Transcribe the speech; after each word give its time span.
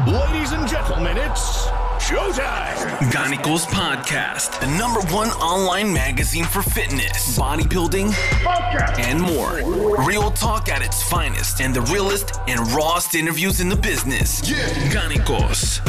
Ladies 0.00 0.52
and 0.52 0.66
gentlemen, 0.66 1.18
it's 1.18 1.66
showtime. 1.98 2.98
Ganicos 3.12 3.66
Podcast, 3.66 4.58
the 4.58 4.66
number 4.78 5.00
one 5.14 5.28
online 5.32 5.92
magazine 5.92 6.44
for 6.44 6.62
fitness, 6.62 7.38
bodybuilding, 7.38 8.14
and 8.98 9.20
more. 9.20 9.60
Real 10.06 10.30
talk 10.30 10.70
at 10.70 10.80
its 10.80 11.02
finest 11.10 11.60
and 11.60 11.74
the 11.74 11.82
realest 11.82 12.40
and 12.48 12.58
rawest 12.72 13.14
interviews 13.14 13.60
in 13.60 13.68
the 13.68 13.76
business. 13.76 14.48
Yeah. 14.50 14.56
Ganicos. 14.90 15.80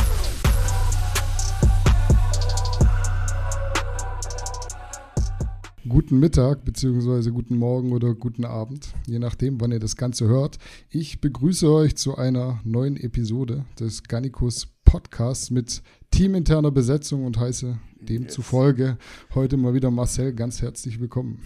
Guten 5.93 6.19
Mittag 6.19 6.65
bzw. 6.65 7.29
guten 7.29 7.55
Morgen 7.55 7.91
oder 7.91 8.15
guten 8.15 8.45
Abend, 8.45 8.95
je 9.05 9.19
nachdem, 9.19 9.61
wann 9.61 9.71
ihr 9.71 9.77
das 9.79 9.95
Ganze 9.95 10.27
hört. 10.27 10.57
Ich 10.89 11.21
begrüße 11.21 11.71
euch 11.71 11.95
zu 11.97 12.17
einer 12.17 12.59
neuen 12.63 12.97
Episode 12.97 13.65
des 13.79 14.01
Gannikus 14.01 14.69
Podcasts 14.85 15.51
mit 15.51 15.83
teaminterner 16.09 16.71
Besetzung 16.71 17.25
und 17.25 17.39
heiße 17.39 17.77
demzufolge 18.01 18.97
heute 19.35 19.55
mal 19.55 19.75
wieder 19.75 19.91
Marcel 19.91 20.33
ganz 20.33 20.63
herzlich 20.63 20.99
willkommen. 20.99 21.43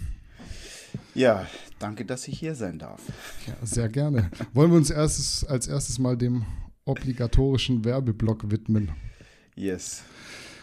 Ja, 1.14 1.46
danke, 1.78 2.06
dass 2.06 2.26
ich 2.26 2.38
hier 2.38 2.54
sein 2.54 2.78
darf. 2.78 3.02
Ja, 3.46 3.66
sehr 3.66 3.90
gerne. 3.90 4.30
Wollen 4.54 4.70
wir 4.70 4.78
uns 4.78 4.88
erstes, 4.88 5.44
als 5.44 5.68
erstes 5.68 5.98
mal 5.98 6.16
dem 6.16 6.46
obligatorischen 6.86 7.84
Werbeblock 7.84 8.50
widmen? 8.50 8.92
Yes. 9.54 10.04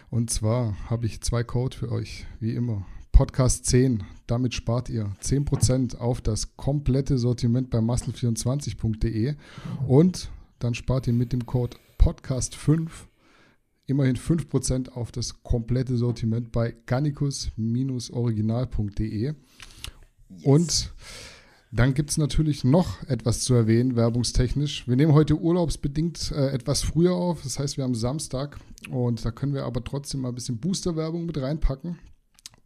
Und 0.09 0.31
zwar 0.31 0.75
habe 0.89 1.05
ich 1.05 1.21
zwei 1.21 1.43
Code 1.43 1.77
für 1.77 1.91
euch, 1.91 2.25
wie 2.39 2.55
immer. 2.55 2.83
Podcast 3.15 3.65
10. 3.67 4.03
Damit 4.27 4.53
spart 4.53 4.89
ihr 4.89 5.09
10% 5.23 5.97
auf 5.99 6.19
das 6.19 6.57
komplette 6.57 7.17
Sortiment 7.17 7.69
bei 7.69 7.77
muscle24.de 7.77 9.35
und 9.87 10.29
dann 10.59 10.73
spart 10.73 11.07
ihr 11.07 11.13
mit 11.13 11.31
dem 11.31 11.45
Code 11.45 11.77
Podcast 11.97 12.55
5 12.55 13.07
immerhin 13.85 14.17
5% 14.17 14.89
auf 14.89 15.13
das 15.13 15.43
komplette 15.43 15.95
Sortiment 15.95 16.51
bei 16.51 16.75
gannicus-original.de. 16.87 19.23
Yes. 19.23 19.35
Und 20.43 20.93
dann 21.71 21.93
gibt 21.93 22.09
es 22.09 22.17
natürlich 22.17 22.65
noch 22.65 23.01
etwas 23.03 23.45
zu 23.45 23.53
erwähnen, 23.53 23.95
werbungstechnisch. 23.95 24.89
Wir 24.89 24.97
nehmen 24.97 25.13
heute 25.13 25.39
urlaubsbedingt 25.39 26.33
äh, 26.33 26.49
etwas 26.49 26.81
früher 26.81 27.13
auf, 27.13 27.43
das 27.43 27.59
heißt, 27.59 27.77
wir 27.77 27.85
haben 27.85 27.95
Samstag 27.95 28.59
und 28.89 29.23
da 29.23 29.31
können 29.31 29.53
wir 29.53 29.63
aber 29.63 29.85
trotzdem 29.85 30.19
mal 30.19 30.27
ein 30.29 30.35
bisschen 30.35 30.57
Booster-Werbung 30.57 31.25
mit 31.25 31.41
reinpacken. 31.41 31.97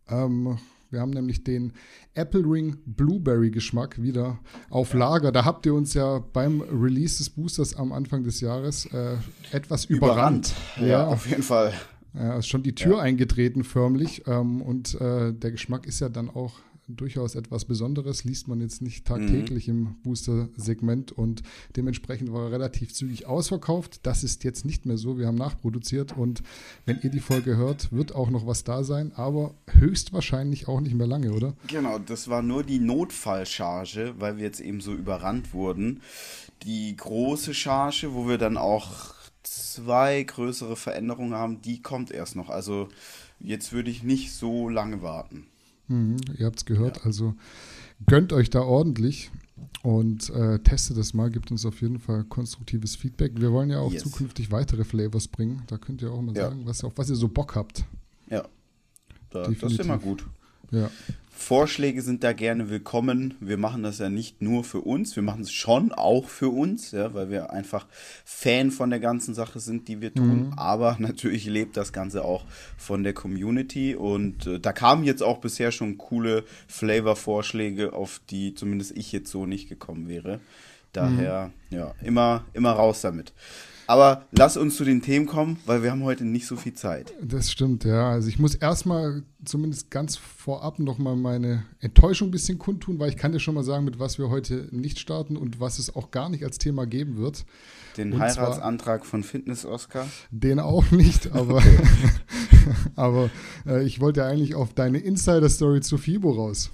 Ähm, 0.10 0.58
wir 0.92 1.02
haben 1.02 1.12
nämlich 1.12 1.44
den 1.44 1.74
Apple 2.16 2.42
Ring 2.42 2.78
Blueberry 2.86 3.52
Geschmack 3.52 4.02
wieder 4.02 4.40
auf 4.70 4.94
Lager. 4.94 5.32
Da 5.32 5.46
habt 5.46 5.66
ihr 5.66 5.74
uns 5.76 5.94
ja 5.94 6.20
beim 6.34 6.62
Release 6.62 7.20
des 7.20 7.30
Boosters 7.30 7.76
am 7.76 7.92
Anfang 7.92 8.24
des 8.24 8.42
Jahres 8.42 8.86
äh, 8.88 9.18
etwas 9.52 9.86
überrannt. 9.86 10.54
überrannt. 10.78 10.82
Ja, 10.82 10.88
ja, 10.88 11.08
auf 11.08 11.28
jeden 11.28 11.44
Fall. 11.44 11.74
Ja, 12.16 12.38
ist 12.38 12.48
schon 12.48 12.64
die 12.64 12.74
Tür 12.74 12.98
ja. 12.98 13.04
eingetreten 13.04 13.64
förmlich. 13.64 14.24
Ähm, 14.26 14.62
und 14.64 15.00
äh, 15.00 15.32
der 15.32 15.52
Geschmack 15.52 15.86
ist 15.86 16.00
ja 16.00 16.10
dann 16.10 16.30
auch 16.30 16.54
durchaus 16.90 17.36
etwas 17.36 17.66
Besonderes, 17.66 18.24
liest 18.24 18.48
man 18.48 18.62
jetzt 18.62 18.82
nicht 18.82 19.06
tagtäglich 19.06 19.68
mhm. 19.68 19.74
im 19.74 19.96
Booster-Segment 20.04 21.12
und 21.12 21.44
dementsprechend 21.76 22.34
war 22.34 22.46
er 22.46 22.52
relativ 22.52 22.94
zügig 22.94 23.28
ausverkauft. 23.28 24.02
Das 24.04 24.24
ist 24.24 24.44
jetzt 24.44 24.66
nicht 24.66 24.86
mehr 24.86 24.98
so. 24.98 25.18
Wir 25.18 25.28
haben 25.28 25.36
nachproduziert 25.36 26.18
und 26.18 26.44
wenn 26.86 27.00
ihr 27.02 27.10
die 27.10 27.20
Folge 27.20 27.58
hört, 27.58 27.92
wird 27.92 28.16
auch 28.16 28.30
noch 28.30 28.48
was 28.48 28.64
da 28.64 28.84
sein, 28.84 29.12
aber 29.16 29.54
höchstwahrscheinlich 29.68 30.68
auch 30.68 30.82
nicht 30.82 30.96
mehr 30.96 31.08
lange, 31.08 31.32
oder? 31.32 31.56
Genau, 31.68 32.00
das 32.00 32.28
war 32.28 32.42
nur 32.42 32.64
die 32.64 32.80
Notfallcharge, 32.80 34.16
weil 34.18 34.38
wir 34.38 34.44
jetzt 34.44 34.60
eben 34.60 34.82
so 34.82 34.94
überrannt 34.94 35.54
wurden. 35.54 36.02
Die 36.64 36.96
große 36.96 37.54
Charge, 37.54 38.14
wo 38.14 38.28
wir 38.28 38.38
dann 38.38 38.58
auch 38.58 39.14
zwei 39.44 40.22
größere 40.24 40.76
Veränderungen 40.76 41.34
haben, 41.34 41.62
die 41.62 41.82
kommt 41.82 42.12
erst 42.12 42.36
noch. 42.36 42.50
Also 42.50 42.90
jetzt 43.40 43.72
würde 43.72 43.90
ich 43.90 44.04
nicht 44.04 44.34
so 44.34 44.70
lange 44.70 45.02
warten. 45.02 45.48
Mhm, 45.90 46.18
ihr 46.38 46.46
habt 46.46 46.60
es 46.60 46.66
gehört, 46.66 46.98
ja. 46.98 47.04
also 47.04 47.36
gönnt 48.06 48.32
euch 48.32 48.50
da 48.50 48.62
ordentlich 48.62 49.32
und 49.84 50.30
äh, 50.30 50.60
testet 50.60 50.98
das 50.98 51.14
mal, 51.14 51.30
gibt 51.30 51.52
uns 51.52 51.66
auf 51.66 51.82
jeden 51.82 52.00
Fall 52.00 52.24
konstruktives 52.24 52.96
Feedback. 52.96 53.34
Wir 53.36 53.52
wollen 53.52 53.70
ja 53.70 53.80
auch 53.80 53.92
yes. 53.92 54.04
zukünftig 54.04 54.52
weitere 54.52 54.84
Flavors 54.84 55.28
bringen. 55.28 55.64
Da 55.68 55.78
könnt 55.78 56.02
ihr 56.02 56.12
auch 56.12 56.22
mal 56.22 56.36
ja. 56.36 56.50
sagen, 56.50 56.62
was, 56.66 56.84
auf 56.84 56.94
was 56.96 57.10
ihr 57.10 57.16
so 57.16 57.28
Bock 57.28 57.56
habt. 57.56 57.84
Ja, 58.30 58.48
da, 59.32 59.48
das 59.48 59.72
ist 59.74 59.80
immer 59.80 59.98
gut. 59.98 60.26
Ja. 60.72 60.90
Vorschläge 61.40 62.02
sind 62.02 62.24
da 62.24 62.34
gerne 62.34 62.70
willkommen. 62.70 63.34
Wir 63.40 63.58
machen 63.58 63.82
das 63.82 63.98
ja 63.98 64.10
nicht 64.10 64.42
nur 64.42 64.66
für 64.66 64.82
uns, 64.82 65.16
wir 65.16 65.24
machen 65.24 65.44
es 65.44 65.52
schon 65.54 65.94
auch 65.94 66.28
für 66.28 66.50
uns, 66.50 66.92
ja, 66.92 67.14
weil 67.14 67.30
wir 67.30 67.52
einfach 67.52 67.88
Fan 68.26 68.72
von 68.72 68.90
der 68.90 69.00
ganzen 69.00 69.34
Sache 69.34 69.62
sind, 69.62 69.88
die 69.88 70.02
wir 70.02 70.14
tun. 70.14 70.48
Mhm. 70.48 70.54
Aber 70.58 70.98
natürlich 71.00 71.46
lebt 71.46 71.78
das 71.78 71.94
Ganze 71.94 72.26
auch 72.26 72.44
von 72.78 73.04
der 73.04 73.14
Community 73.14 73.96
und 73.96 74.48
äh, 74.48 74.60
da 74.60 74.74
kamen 74.74 75.06
jetzt 75.06 75.24
auch 75.24 75.40
bisher 75.40 75.72
schon 75.72 75.98
coole 75.98 76.44
Flavor-Vorschläge, 76.68 77.94
auf 77.94 78.20
die 78.30 78.54
zumindest 78.54 78.98
ich 78.98 79.14
jetzt 79.14 79.32
so 79.32 79.46
nicht 79.46 79.70
gekommen 79.70 80.10
wäre. 80.10 80.42
Daher, 80.94 81.52
mhm. 81.70 81.78
ja, 81.78 81.94
immer, 82.02 82.44
immer 82.54 82.72
raus 82.72 83.02
damit. 83.02 83.34
Aber 83.90 84.28
lass 84.30 84.56
uns 84.56 84.78
zu 84.78 84.86
den 84.86 85.02
Themen 85.02 85.26
kommen, 85.26 85.58
weil 85.66 85.82
wir 85.82 85.90
haben 85.90 86.04
heute 86.04 86.24
nicht 86.24 86.46
so 86.46 86.56
viel 86.56 86.76
Zeit. 86.76 87.12
Das 87.24 87.52
stimmt, 87.52 87.86
ja. 87.86 88.12
Also 88.12 88.28
ich 88.28 88.38
muss 88.38 88.54
erstmal 88.54 89.24
zumindest 89.44 89.90
ganz 89.90 90.16
vorab 90.16 90.78
nochmal 90.78 91.16
meine 91.16 91.66
Enttäuschung 91.80 92.28
ein 92.28 92.32
bisschen 92.32 92.60
kundtun, 92.60 93.00
weil 93.00 93.10
ich 93.10 93.18
kann 93.18 93.32
dir 93.32 93.40
schon 93.40 93.56
mal 93.56 93.64
sagen, 93.64 93.86
mit 93.86 93.98
was 93.98 94.20
wir 94.20 94.30
heute 94.30 94.68
nicht 94.70 95.00
starten 95.00 95.36
und 95.38 95.60
was 95.60 95.80
es 95.80 95.96
auch 95.96 96.12
gar 96.12 96.30
nicht 96.30 96.44
als 96.44 96.60
Thema 96.60 96.86
geben 96.86 97.18
wird. 97.18 97.46
Den 97.98 98.14
und 98.14 98.20
Heiratsantrag 98.20 99.02
zwar, 99.02 99.10
von 99.10 99.24
Fitness 99.24 99.66
Oscar? 99.66 100.06
Den 100.30 100.60
auch 100.60 100.92
nicht, 100.92 101.32
aber, 101.32 101.60
aber 102.96 103.32
äh, 103.66 103.84
ich 103.84 104.00
wollte 104.02 104.24
eigentlich 104.24 104.54
auf 104.54 104.76
deine 104.76 105.00
Insider-Story 105.00 105.82
zu 105.82 105.98
FIBO 105.98 106.30
raus. 106.30 106.70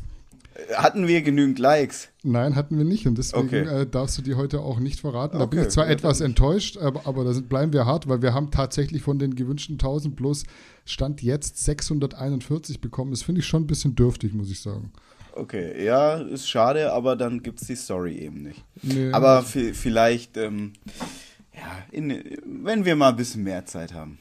Hatten 0.73 1.07
wir 1.07 1.21
genügend 1.21 1.59
Likes? 1.59 2.09
Nein, 2.23 2.55
hatten 2.55 2.77
wir 2.77 2.85
nicht. 2.85 3.07
Und 3.07 3.17
deswegen 3.17 3.45
okay. 3.45 3.81
äh, 3.81 3.85
darfst 3.85 4.17
du 4.17 4.21
die 4.21 4.35
heute 4.35 4.61
auch 4.61 4.79
nicht 4.79 4.99
verraten. 4.99 5.37
Da 5.37 5.45
okay. 5.45 5.57
bin 5.57 5.65
ich 5.65 5.71
zwar 5.71 5.87
etwas 5.87 6.21
enttäuscht, 6.21 6.77
aber, 6.77 7.05
aber 7.05 7.23
da 7.23 7.33
sind, 7.33 7.49
bleiben 7.49 7.73
wir 7.73 7.85
hart, 7.85 8.07
weil 8.07 8.21
wir 8.21 8.33
haben 8.33 8.51
tatsächlich 8.51 9.01
von 9.01 9.19
den 9.19 9.35
gewünschten 9.35 9.75
1000 9.75 10.15
plus 10.15 10.43
Stand 10.85 11.21
jetzt 11.21 11.63
641 11.63 12.81
bekommen. 12.81 13.11
Das 13.11 13.23
finde 13.23 13.41
ich 13.41 13.47
schon 13.47 13.63
ein 13.63 13.67
bisschen 13.67 13.95
dürftig, 13.95 14.33
muss 14.33 14.49
ich 14.49 14.61
sagen. 14.61 14.91
Okay, 15.33 15.83
ja, 15.83 16.15
ist 16.15 16.47
schade, 16.49 16.93
aber 16.93 17.15
dann 17.17 17.43
gibt 17.43 17.61
es 17.61 17.67
die 17.67 17.75
Story 17.75 18.17
eben 18.17 18.41
nicht. 18.41 18.63
Nee, 18.81 19.11
aber 19.11 19.43
vielleicht, 19.43 20.37
ähm, 20.37 20.73
ja, 21.53 21.83
in, 21.91 22.23
wenn 22.45 22.85
wir 22.85 22.95
mal 22.95 23.09
ein 23.09 23.17
bisschen 23.17 23.43
mehr 23.43 23.65
Zeit 23.65 23.93
haben. 23.93 24.17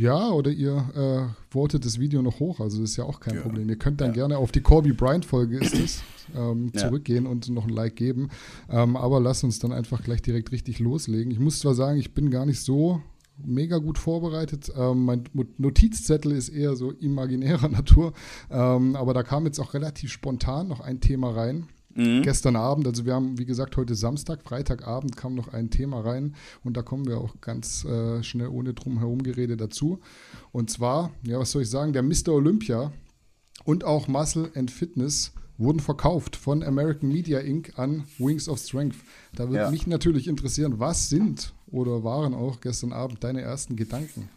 Ja, 0.00 0.30
oder 0.30 0.50
ihr 0.50 0.88
äh, 0.94 1.34
votet 1.50 1.84
das 1.84 1.98
Video 1.98 2.22
noch 2.22 2.40
hoch, 2.40 2.58
also 2.60 2.80
das 2.80 2.92
ist 2.92 2.96
ja 2.96 3.04
auch 3.04 3.20
kein 3.20 3.34
ja. 3.34 3.42
Problem. 3.42 3.68
Ihr 3.68 3.76
könnt 3.76 4.00
dann 4.00 4.08
ja. 4.08 4.14
gerne 4.14 4.38
auf 4.38 4.50
die 4.50 4.62
Corby 4.62 4.94
Bryant-Folge 4.94 5.58
ist 5.58 5.78
es, 5.78 6.02
ähm, 6.34 6.72
ja. 6.74 6.80
zurückgehen 6.80 7.26
und 7.26 7.50
noch 7.50 7.64
ein 7.64 7.70
Like 7.70 7.96
geben. 7.96 8.30
Ähm, 8.70 8.96
aber 8.96 9.20
lasst 9.20 9.44
uns 9.44 9.58
dann 9.58 9.72
einfach 9.72 10.02
gleich 10.02 10.22
direkt 10.22 10.52
richtig 10.52 10.78
loslegen. 10.78 11.30
Ich 11.30 11.38
muss 11.38 11.58
zwar 11.58 11.74
sagen, 11.74 11.98
ich 11.98 12.14
bin 12.14 12.30
gar 12.30 12.46
nicht 12.46 12.60
so 12.60 13.02
mega 13.36 13.76
gut 13.76 13.98
vorbereitet. 13.98 14.72
Ähm, 14.74 15.04
mein 15.04 15.24
Notizzettel 15.58 16.32
ist 16.32 16.48
eher 16.48 16.76
so 16.76 16.92
imaginärer 16.92 17.68
Natur, 17.70 18.14
ähm, 18.50 18.96
aber 18.96 19.12
da 19.12 19.22
kam 19.22 19.44
jetzt 19.44 19.58
auch 19.58 19.74
relativ 19.74 20.10
spontan 20.10 20.68
noch 20.68 20.80
ein 20.80 21.02
Thema 21.02 21.28
rein. 21.32 21.68
Mhm. 21.94 22.22
Gestern 22.22 22.56
Abend, 22.56 22.86
also 22.86 23.04
wir 23.04 23.14
haben, 23.14 23.38
wie 23.38 23.44
gesagt, 23.44 23.76
heute 23.76 23.94
Samstag, 23.94 24.42
Freitagabend 24.42 25.16
kam 25.16 25.34
noch 25.34 25.52
ein 25.52 25.70
Thema 25.70 26.00
rein 26.00 26.34
und 26.62 26.76
da 26.76 26.82
kommen 26.82 27.06
wir 27.06 27.18
auch 27.18 27.40
ganz 27.40 27.84
äh, 27.84 28.22
schnell 28.22 28.48
ohne 28.48 28.74
drum 28.74 28.98
herum 28.98 29.22
Gerede 29.22 29.56
dazu. 29.56 30.00
Und 30.52 30.70
zwar, 30.70 31.10
ja, 31.22 31.38
was 31.38 31.50
soll 31.50 31.62
ich 31.62 31.70
sagen, 31.70 31.92
der 31.92 32.02
Mr. 32.02 32.28
Olympia 32.28 32.92
und 33.64 33.84
auch 33.84 34.08
Muscle 34.08 34.50
and 34.54 34.70
Fitness 34.70 35.32
wurden 35.58 35.80
verkauft 35.80 36.36
von 36.36 36.62
American 36.62 37.10
Media 37.10 37.38
Inc. 37.40 37.78
an 37.78 38.04
Wings 38.18 38.48
of 38.48 38.58
Strength. 38.58 38.96
Da 39.34 39.48
würde 39.48 39.64
ja. 39.64 39.70
mich 39.70 39.86
natürlich 39.86 40.26
interessieren, 40.26 40.78
was 40.78 41.10
sind 41.10 41.52
oder 41.70 42.02
waren 42.02 42.34
auch 42.34 42.60
gestern 42.60 42.92
Abend 42.92 43.22
deine 43.22 43.42
ersten 43.42 43.76
Gedanken 43.76 44.30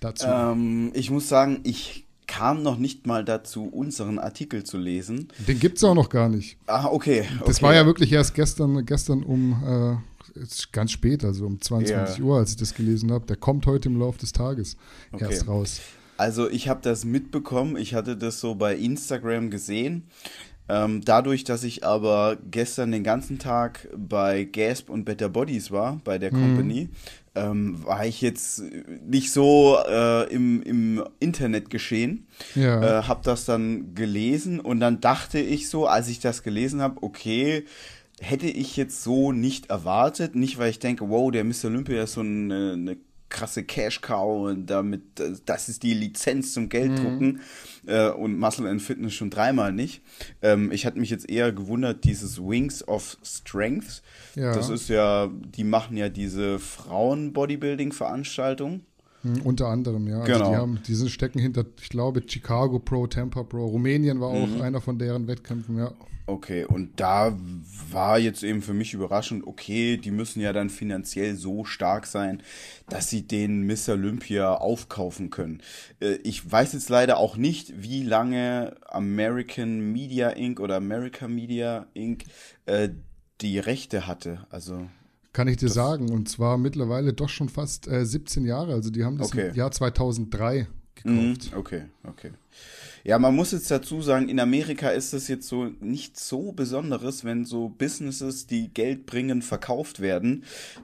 dazu? 0.00 0.26
Ähm, 0.26 0.92
ich 0.94 1.10
muss 1.10 1.28
sagen, 1.28 1.60
ich 1.64 2.05
kam 2.26 2.62
noch 2.62 2.78
nicht 2.78 3.06
mal 3.06 3.24
dazu, 3.24 3.64
unseren 3.64 4.18
Artikel 4.18 4.64
zu 4.64 4.78
lesen. 4.78 5.28
Den 5.46 5.58
gibt 5.58 5.78
es 5.78 5.84
auch 5.84 5.94
noch 5.94 6.08
gar 6.08 6.28
nicht. 6.28 6.56
Ah, 6.66 6.86
okay. 6.86 7.26
Das 7.44 7.62
war 7.62 7.74
ja 7.74 7.86
wirklich 7.86 8.12
erst 8.12 8.34
gestern, 8.34 8.84
gestern 8.84 9.22
um 9.22 10.00
äh, 10.34 10.40
ganz 10.72 10.92
spät, 10.92 11.24
also 11.24 11.46
um 11.46 11.60
22 11.60 12.18
ja. 12.18 12.24
Uhr, 12.24 12.38
als 12.38 12.50
ich 12.50 12.56
das 12.56 12.74
gelesen 12.74 13.12
habe. 13.12 13.26
Der 13.26 13.36
kommt 13.36 13.66
heute 13.66 13.88
im 13.88 13.98
Laufe 13.98 14.18
des 14.18 14.32
Tages 14.32 14.76
okay. 15.12 15.24
erst 15.24 15.48
raus. 15.48 15.80
Also 16.16 16.48
ich 16.48 16.68
habe 16.68 16.80
das 16.82 17.04
mitbekommen, 17.04 17.76
ich 17.76 17.94
hatte 17.94 18.16
das 18.16 18.40
so 18.40 18.54
bei 18.54 18.74
Instagram 18.74 19.50
gesehen. 19.50 20.04
Ähm, 20.68 21.02
dadurch, 21.04 21.44
dass 21.44 21.62
ich 21.62 21.84
aber 21.84 22.38
gestern 22.50 22.90
den 22.90 23.04
ganzen 23.04 23.38
Tag 23.38 23.88
bei 23.96 24.44
Gasp 24.44 24.90
und 24.90 25.04
Better 25.04 25.28
Bodies 25.28 25.70
war, 25.70 26.00
bei 26.04 26.18
der 26.18 26.34
mhm. 26.34 26.40
Company, 26.40 26.88
ähm, 27.36 27.84
war 27.84 28.06
ich 28.06 28.20
jetzt 28.20 28.62
nicht 29.06 29.30
so 29.30 29.78
äh, 29.88 30.32
im, 30.32 30.62
im 30.62 31.04
Internet 31.20 31.70
geschehen. 31.70 32.26
Ja. 32.54 33.00
Äh, 33.00 33.02
hab 33.04 33.22
das 33.22 33.44
dann 33.44 33.94
gelesen 33.94 34.58
und 34.58 34.80
dann 34.80 35.00
dachte 35.00 35.38
ich 35.38 35.68
so, 35.68 35.86
als 35.86 36.08
ich 36.08 36.18
das 36.18 36.42
gelesen 36.42 36.80
habe, 36.80 37.02
okay, 37.02 37.64
hätte 38.20 38.46
ich 38.46 38.76
jetzt 38.76 39.02
so 39.02 39.32
nicht 39.32 39.70
erwartet. 39.70 40.34
Nicht, 40.34 40.58
weil 40.58 40.70
ich 40.70 40.78
denke, 40.78 41.08
wow, 41.08 41.30
der 41.30 41.44
Mr. 41.44 41.66
Olympia 41.66 42.02
ist 42.02 42.14
so 42.14 42.22
eine, 42.22 42.72
eine 42.72 42.96
krasse 43.28 43.64
Cash-Cow 43.64 44.50
und 44.50 44.66
damit, 44.66 45.02
das 45.44 45.68
ist 45.68 45.82
die 45.82 45.94
Lizenz 45.94 46.52
zum 46.52 46.68
Gelddrucken 46.68 47.26
mhm. 47.26 47.40
Äh, 47.86 48.10
und 48.10 48.38
Muscle 48.38 48.68
and 48.68 48.82
Fitness 48.82 49.14
schon 49.14 49.30
dreimal 49.30 49.72
nicht. 49.72 50.02
Ähm, 50.42 50.70
ich 50.72 50.84
hatte 50.86 50.98
mich 50.98 51.10
jetzt 51.10 51.30
eher 51.30 51.52
gewundert, 51.52 52.02
dieses 52.04 52.38
Wings 52.38 52.86
of 52.86 53.16
Strength. 53.22 54.02
Ja. 54.34 54.54
Das 54.54 54.68
ist 54.68 54.88
ja, 54.88 55.28
die 55.28 55.64
machen 55.64 55.96
ja 55.96 56.08
diese 56.08 56.58
Frauen-Bodybuilding-Veranstaltung. 56.58 58.80
Mhm, 59.26 59.42
unter 59.42 59.68
anderem, 59.68 60.06
ja. 60.06 60.20
Also 60.20 60.32
genau. 60.32 60.38
Also 60.38 60.50
die, 60.50 60.56
haben, 60.56 60.80
die 60.86 60.94
sind 60.94 61.10
stecken 61.10 61.38
hinter, 61.38 61.64
ich 61.80 61.88
glaube, 61.88 62.22
Chicago 62.26 62.78
Pro, 62.78 63.06
Tampa 63.06 63.42
Pro. 63.42 63.66
Rumänien 63.66 64.20
war 64.20 64.28
auch 64.28 64.46
mhm. 64.46 64.60
einer 64.60 64.80
von 64.80 64.98
deren 64.98 65.26
Wettkämpfen, 65.26 65.78
ja. 65.78 65.92
Okay, 66.28 66.64
und 66.64 66.98
da 66.98 67.38
war 67.92 68.18
jetzt 68.18 68.42
eben 68.42 68.60
für 68.60 68.74
mich 68.74 68.94
überraschend, 68.94 69.46
okay, 69.46 69.96
die 69.96 70.10
müssen 70.10 70.40
ja 70.40 70.52
dann 70.52 70.70
finanziell 70.70 71.36
so 71.36 71.64
stark 71.64 72.04
sein, 72.04 72.42
dass 72.88 73.08
sie 73.08 73.22
den 73.22 73.62
Miss 73.62 73.88
Olympia 73.88 74.54
aufkaufen 74.54 75.30
können. 75.30 75.62
Äh, 76.00 76.16
ich 76.24 76.50
weiß 76.50 76.72
jetzt 76.72 76.88
leider 76.88 77.18
auch 77.18 77.36
nicht, 77.36 77.80
wie 77.80 78.02
lange 78.02 78.74
American 78.88 79.92
Media 79.92 80.30
Inc. 80.30 80.58
oder 80.58 80.76
America 80.76 81.28
Media 81.28 81.86
Inc. 81.94 82.24
Äh, 82.66 82.88
die 83.40 83.60
Rechte 83.60 84.08
hatte. 84.08 84.46
Also 84.50 84.88
kann 85.36 85.48
ich 85.48 85.58
dir 85.58 85.68
sagen. 85.68 86.10
Und 86.10 86.30
zwar 86.30 86.56
mittlerweile 86.56 87.12
doch 87.12 87.28
schon 87.28 87.50
fast 87.50 87.88
äh, 87.88 88.06
17 88.06 88.46
Jahre. 88.46 88.72
Also 88.72 88.88
die 88.90 89.04
haben 89.04 89.18
das 89.18 89.28
okay. 89.28 89.50
im 89.50 89.54
Jahr 89.54 89.70
2003 89.70 90.66
gekauft. 90.94 91.52
Mm, 91.52 91.58
okay, 91.58 91.82
okay. 92.04 92.30
Ja, 93.06 93.20
man 93.20 93.36
muss 93.36 93.52
jetzt 93.52 93.70
dazu 93.70 94.02
sagen, 94.02 94.28
in 94.28 94.40
Amerika 94.40 94.88
ist 94.88 95.12
es 95.12 95.28
jetzt 95.28 95.46
so 95.46 95.70
nicht 95.78 96.18
so 96.18 96.50
Besonderes, 96.50 97.24
wenn 97.24 97.44
so 97.44 97.68
Businesses, 97.68 98.48
die 98.48 98.66
Geld 98.66 99.06
bringen, 99.06 99.42
verkauft 99.42 100.00
werden. 100.00 100.42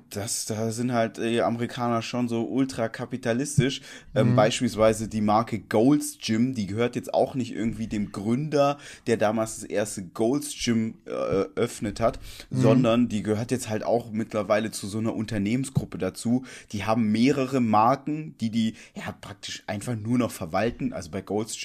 Das, 0.09 0.47
da 0.47 0.71
sind 0.71 0.93
halt 0.93 1.17
die 1.17 1.43
Amerikaner 1.43 2.01
schon 2.01 2.29
so 2.29 2.45
ultra 2.45 2.89
kapitalistisch. 2.89 3.81
Ähm, 4.15 4.31
mhm. 4.31 4.37
Beispielsweise 4.37 5.09
die 5.09 5.21
Marke 5.21 5.59
Gold's 5.59 6.17
Gym, 6.25 6.55
die 6.55 6.69
gehört 6.69 6.95
jetzt 6.95 7.13
auch 7.13 7.35
nicht 7.35 7.57
irgendwie 7.57 7.89
dem 7.89 8.13
Gründer, 8.13 8.79
der 9.09 9.17
damals 9.17 9.57
das 9.57 9.65
erste 9.65 10.05
Gold's 10.05 10.55
Gym 10.57 10.95
äh, 11.07 11.11
eröffnet 11.11 11.99
hat, 11.99 12.21
mhm. 12.51 12.61
sondern 12.61 13.09
die 13.09 13.25
gehört 13.25 13.51
jetzt 13.51 13.69
halt 13.69 13.83
auch 13.83 14.13
mittlerweile 14.13 14.71
zu 14.71 14.87
so 14.87 14.99
einer 14.99 15.17
Unternehmensgruppe 15.17 15.99
dazu. 15.99 16.45
Die 16.71 16.85
haben 16.85 17.11
mehrere 17.11 17.61
Marken, 17.61 18.37
die 18.41 18.51
die 18.51 18.75
ja 18.95 19.11
praktisch 19.21 19.65
einfach 19.67 19.97
nur 19.97 20.19
noch 20.19 20.31
verwalten. 20.31 20.93
Also 20.93 21.11
bei 21.11 21.21
Gold's 21.21 21.61
Gym 21.61 21.62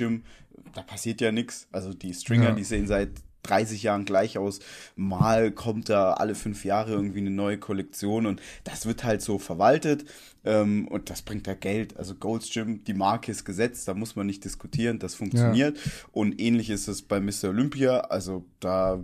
da 0.74 0.82
passiert 0.82 1.22
ja 1.22 1.32
nichts. 1.32 1.68
Also 1.72 1.94
die 1.94 2.14
Stringer, 2.14 2.50
ja. 2.50 2.56
die 2.56 2.64
sehen 2.64 2.88
seit 2.88 3.10
30 3.44 3.84
Jahren 3.84 4.06
gleich 4.06 4.38
aus. 4.38 4.60
Mal 4.96 5.52
kommt 5.52 5.90
da 5.90 6.14
alle 6.14 6.36
fünf 6.36 6.66
Jahre 6.66 6.92
irgendwie 6.92 7.20
eine 7.20 7.30
neue 7.32 7.58
Kollektion 7.58 8.26
und 8.26 8.42
das 8.64 8.86
wird 8.86 9.04
halt 9.04 9.22
so 9.22 9.40
verwaltet 9.40 10.06
ähm, 10.46 10.88
und 10.88 11.10
das 11.10 11.22
bringt 11.22 11.48
ja 11.48 11.54
Geld. 11.54 11.98
Also 11.98 12.16
Gold's 12.16 12.52
Gym, 12.52 12.84
die 12.84 12.94
Marke 12.94 13.32
ist 13.32 13.46
gesetzt, 13.46 13.88
da 13.88 13.94
muss 13.94 14.16
man 14.16 14.28
nicht 14.28 14.44
diskutieren, 14.44 15.00
das 15.00 15.16
funktioniert. 15.16 15.78
Ja. 15.78 15.92
Und 16.12 16.40
ähnlich 16.40 16.70
ist 16.70 16.88
es 16.88 17.02
bei 17.02 17.20
Mr. 17.20 17.50
Olympia. 17.50 18.02
Also 18.02 18.46
da 18.60 19.00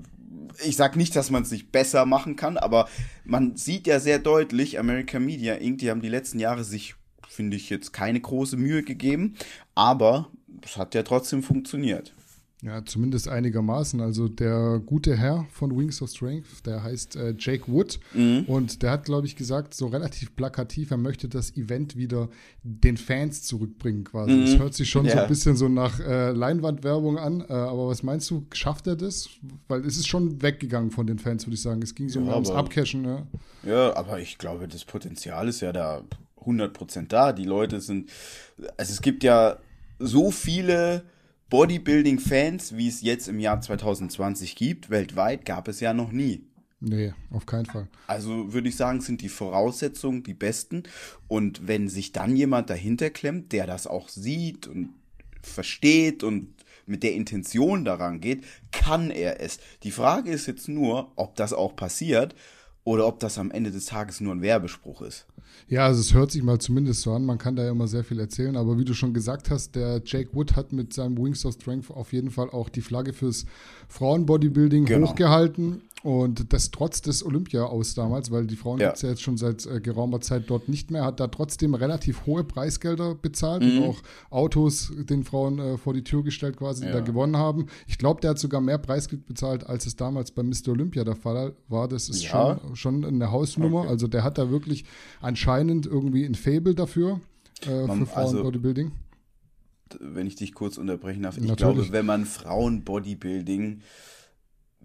ich 0.63 0.75
sag 0.75 0.95
nicht, 0.95 1.15
dass 1.15 1.29
man 1.29 1.43
es 1.43 1.51
nicht 1.51 1.71
besser 1.71 2.05
machen 2.05 2.35
kann, 2.35 2.57
aber 2.57 2.89
man 3.23 3.55
sieht 3.55 3.87
ja 3.87 3.99
sehr 3.99 4.19
deutlich, 4.19 4.79
American 4.79 5.23
Media 5.23 5.53
Inc., 5.55 5.79
die 5.79 5.89
haben 5.89 6.01
die 6.01 6.09
letzten 6.09 6.39
Jahre 6.39 6.63
sich, 6.63 6.95
finde 7.27 7.55
ich, 7.55 7.69
jetzt 7.69 7.93
keine 7.93 8.19
große 8.19 8.57
Mühe 8.57 8.83
gegeben, 8.83 9.35
aber 9.75 10.31
es 10.63 10.77
hat 10.77 10.95
ja 10.95 11.03
trotzdem 11.03 11.43
funktioniert. 11.43 12.13
Ja, 12.63 12.85
zumindest 12.85 13.27
einigermaßen. 13.27 13.99
Also 13.99 14.29
der 14.29 14.81
gute 14.85 15.17
Herr 15.17 15.45
von 15.51 15.77
Wings 15.77 16.01
of 16.01 16.09
Strength, 16.09 16.65
der 16.65 16.81
heißt 16.81 17.17
äh, 17.17 17.35
Jake 17.37 17.69
Wood 17.69 17.99
mhm. 18.13 18.45
und 18.47 18.81
der 18.81 18.91
hat, 18.91 19.03
glaube 19.03 19.27
ich, 19.27 19.35
gesagt, 19.35 19.73
so 19.73 19.87
relativ 19.87 20.33
plakativ, 20.33 20.89
er 20.89 20.95
möchte 20.95 21.27
das 21.27 21.57
Event 21.57 21.97
wieder 21.97 22.29
den 22.63 22.95
Fans 22.95 23.43
zurückbringen 23.43 24.05
quasi. 24.05 24.31
Mhm. 24.31 24.45
Das 24.45 24.59
hört 24.59 24.73
sich 24.75 24.89
schon 24.89 25.05
ja. 25.05 25.11
so 25.11 25.19
ein 25.19 25.27
bisschen 25.27 25.57
so 25.57 25.67
nach 25.67 25.99
äh, 25.99 26.31
Leinwandwerbung 26.31 27.17
an, 27.17 27.41
äh, 27.41 27.51
aber 27.51 27.89
was 27.89 28.01
meinst 28.01 28.29
du, 28.29 28.47
schafft 28.53 28.87
er 28.87 28.95
das? 28.95 29.27
Weil 29.67 29.81
es 29.81 29.97
ist 29.97 30.07
schon 30.07 30.41
weggegangen 30.41 30.91
von 30.91 31.05
den 31.05 31.19
Fans, 31.19 31.45
würde 31.45 31.55
ich 31.55 31.61
sagen. 31.61 31.81
Es 31.81 31.95
ging 31.95 32.07
so 32.07 32.21
ja, 32.21 32.33
ums 32.33 32.49
Abcashen. 32.49 33.03
Ja. 33.03 33.27
ja, 33.63 33.97
aber 33.97 34.21
ich 34.21 34.37
glaube, 34.37 34.69
das 34.69 34.85
Potenzial 34.85 35.49
ist 35.49 35.59
ja 35.59 35.73
da 35.73 36.01
100% 36.45 37.07
da. 37.09 37.33
Die 37.33 37.43
Leute 37.43 37.81
sind, 37.81 38.09
also 38.77 38.93
es 38.93 39.01
gibt 39.01 39.25
ja 39.25 39.57
so 39.99 40.31
viele 40.31 41.03
Bodybuilding-Fans, 41.49 42.75
wie 42.75 42.87
es 42.87 43.01
jetzt 43.01 43.27
im 43.27 43.39
Jahr 43.39 43.61
2020 43.61 44.55
gibt, 44.55 44.89
weltweit, 44.89 45.45
gab 45.45 45.67
es 45.67 45.79
ja 45.79 45.93
noch 45.93 46.11
nie. 46.11 46.45
Nee, 46.85 47.13
auf 47.31 47.45
keinen 47.45 47.65
Fall. 47.65 47.87
Also 48.07 48.51
würde 48.51 48.67
ich 48.67 48.75
sagen, 48.75 48.99
sind 48.99 49.21
die 49.21 49.29
Voraussetzungen 49.29 50.23
die 50.23 50.33
besten. 50.33 50.83
Und 51.27 51.67
wenn 51.67 51.87
sich 51.87 52.11
dann 52.11 52.35
jemand 52.35 52.69
dahinter 52.69 53.09
klemmt, 53.09 53.53
der 53.53 53.67
das 53.67 53.87
auch 53.87 54.09
sieht 54.09 54.67
und 54.67 54.89
versteht 55.41 56.23
und 56.23 56.53
mit 56.85 57.03
der 57.03 57.13
Intention 57.13 57.85
daran 57.85 58.19
geht, 58.19 58.43
kann 58.71 59.11
er 59.11 59.39
es. 59.39 59.59
Die 59.83 59.91
Frage 59.91 60.31
ist 60.31 60.47
jetzt 60.47 60.67
nur, 60.67 61.11
ob 61.15 61.35
das 61.35 61.53
auch 61.53 61.75
passiert 61.75 62.35
oder 62.83 63.07
ob 63.07 63.19
das 63.19 63.37
am 63.37 63.51
Ende 63.51 63.71
des 63.71 63.85
Tages 63.85 64.19
nur 64.19 64.35
ein 64.35 64.41
Werbespruch 64.41 65.03
ist. 65.03 65.25
Ja, 65.67 65.85
also 65.85 66.01
es 66.01 66.13
hört 66.13 66.31
sich 66.31 66.43
mal 66.43 66.59
zumindest 66.59 67.01
so 67.01 67.13
an, 67.13 67.25
man 67.25 67.37
kann 67.37 67.55
da 67.55 67.63
ja 67.63 67.71
immer 67.71 67.87
sehr 67.87 68.03
viel 68.03 68.19
erzählen, 68.19 68.55
aber 68.57 68.77
wie 68.77 68.85
du 68.85 68.93
schon 68.93 69.13
gesagt 69.13 69.49
hast, 69.49 69.75
der 69.75 70.01
Jake 70.05 70.29
Wood 70.33 70.55
hat 70.55 70.73
mit 70.73 70.93
seinem 70.93 71.17
Wings 71.17 71.45
of 71.45 71.55
Strength 71.55 71.89
auf 71.91 72.13
jeden 72.13 72.31
Fall 72.31 72.49
auch 72.49 72.69
die 72.69 72.81
Flagge 72.81 73.13
fürs 73.13 73.45
Frauenbodybuilding 73.87 74.85
genau. 74.85 75.07
hochgehalten 75.07 75.81
und 76.03 76.51
das 76.51 76.69
trotz 76.71 77.01
des 77.01 77.25
Olympia 77.25 77.63
aus 77.63 77.93
damals, 77.93 78.29
weil 78.29 78.45
die 78.45 78.57
Frauen 78.57 78.79
ja. 78.79 78.87
gibt 78.87 78.97
es 78.97 79.01
ja 79.03 79.09
jetzt 79.09 79.21
schon 79.21 79.37
seit 79.37 79.65
äh, 79.65 79.79
geraumer 79.79 80.19
Zeit 80.19 80.43
dort 80.47 80.67
nicht 80.67 80.91
mehr, 80.91 81.05
hat 81.05 81.21
da 81.21 81.27
trotzdem 81.27 81.75
relativ 81.75 82.25
hohe 82.25 82.43
Preisgelder 82.43 83.15
bezahlt 83.15 83.63
mhm. 83.63 83.77
und 83.77 83.89
auch 83.89 84.01
Autos 84.29 84.91
den 84.97 85.23
Frauen 85.23 85.59
äh, 85.59 85.77
vor 85.77 85.93
die 85.93 86.03
Tür 86.03 86.21
gestellt 86.21 86.57
quasi, 86.57 86.81
die 86.81 86.87
ja. 86.87 86.95
da 86.95 86.99
gewonnen 86.99 87.37
haben. 87.37 87.67
Ich 87.87 87.97
glaube, 87.97 88.19
der 88.19 88.31
hat 88.31 88.39
sogar 88.39 88.59
mehr 88.59 88.79
Preisgeld 88.79 89.25
bezahlt, 89.25 89.65
als 89.65 89.85
es 89.85 89.95
damals 89.95 90.31
bei 90.31 90.43
Mr. 90.43 90.69
Olympia 90.69 91.05
der 91.05 91.15
Fall 91.15 91.55
war. 91.69 91.87
Das 91.87 92.09
ist 92.09 92.23
ja. 92.23 92.59
schon, 92.59 92.75
schon 92.75 93.05
eine 93.05 93.31
Hausnummer. 93.31 93.81
Okay. 93.81 93.89
Also 93.89 94.07
der 94.07 94.25
hat 94.25 94.37
da 94.37 94.49
wirklich 94.49 94.83
anscheinend 95.21 95.85
irgendwie 95.85 96.25
ein 96.25 96.35
Fable 96.35 96.75
dafür 96.75 97.21
äh, 97.61 97.87
für 97.87 98.05
Frauen-Bodybuilding. 98.05 98.91
Also, 99.89 99.99
wenn 100.01 100.27
ich 100.27 100.35
dich 100.35 100.53
kurz 100.53 100.77
unterbrechen 100.77 101.23
darf, 101.23 101.37
ich 101.37 101.55
glaube, 101.55 101.93
wenn 101.93 102.05
man 102.05 102.25
Frauen-Bodybuilding 102.25 103.81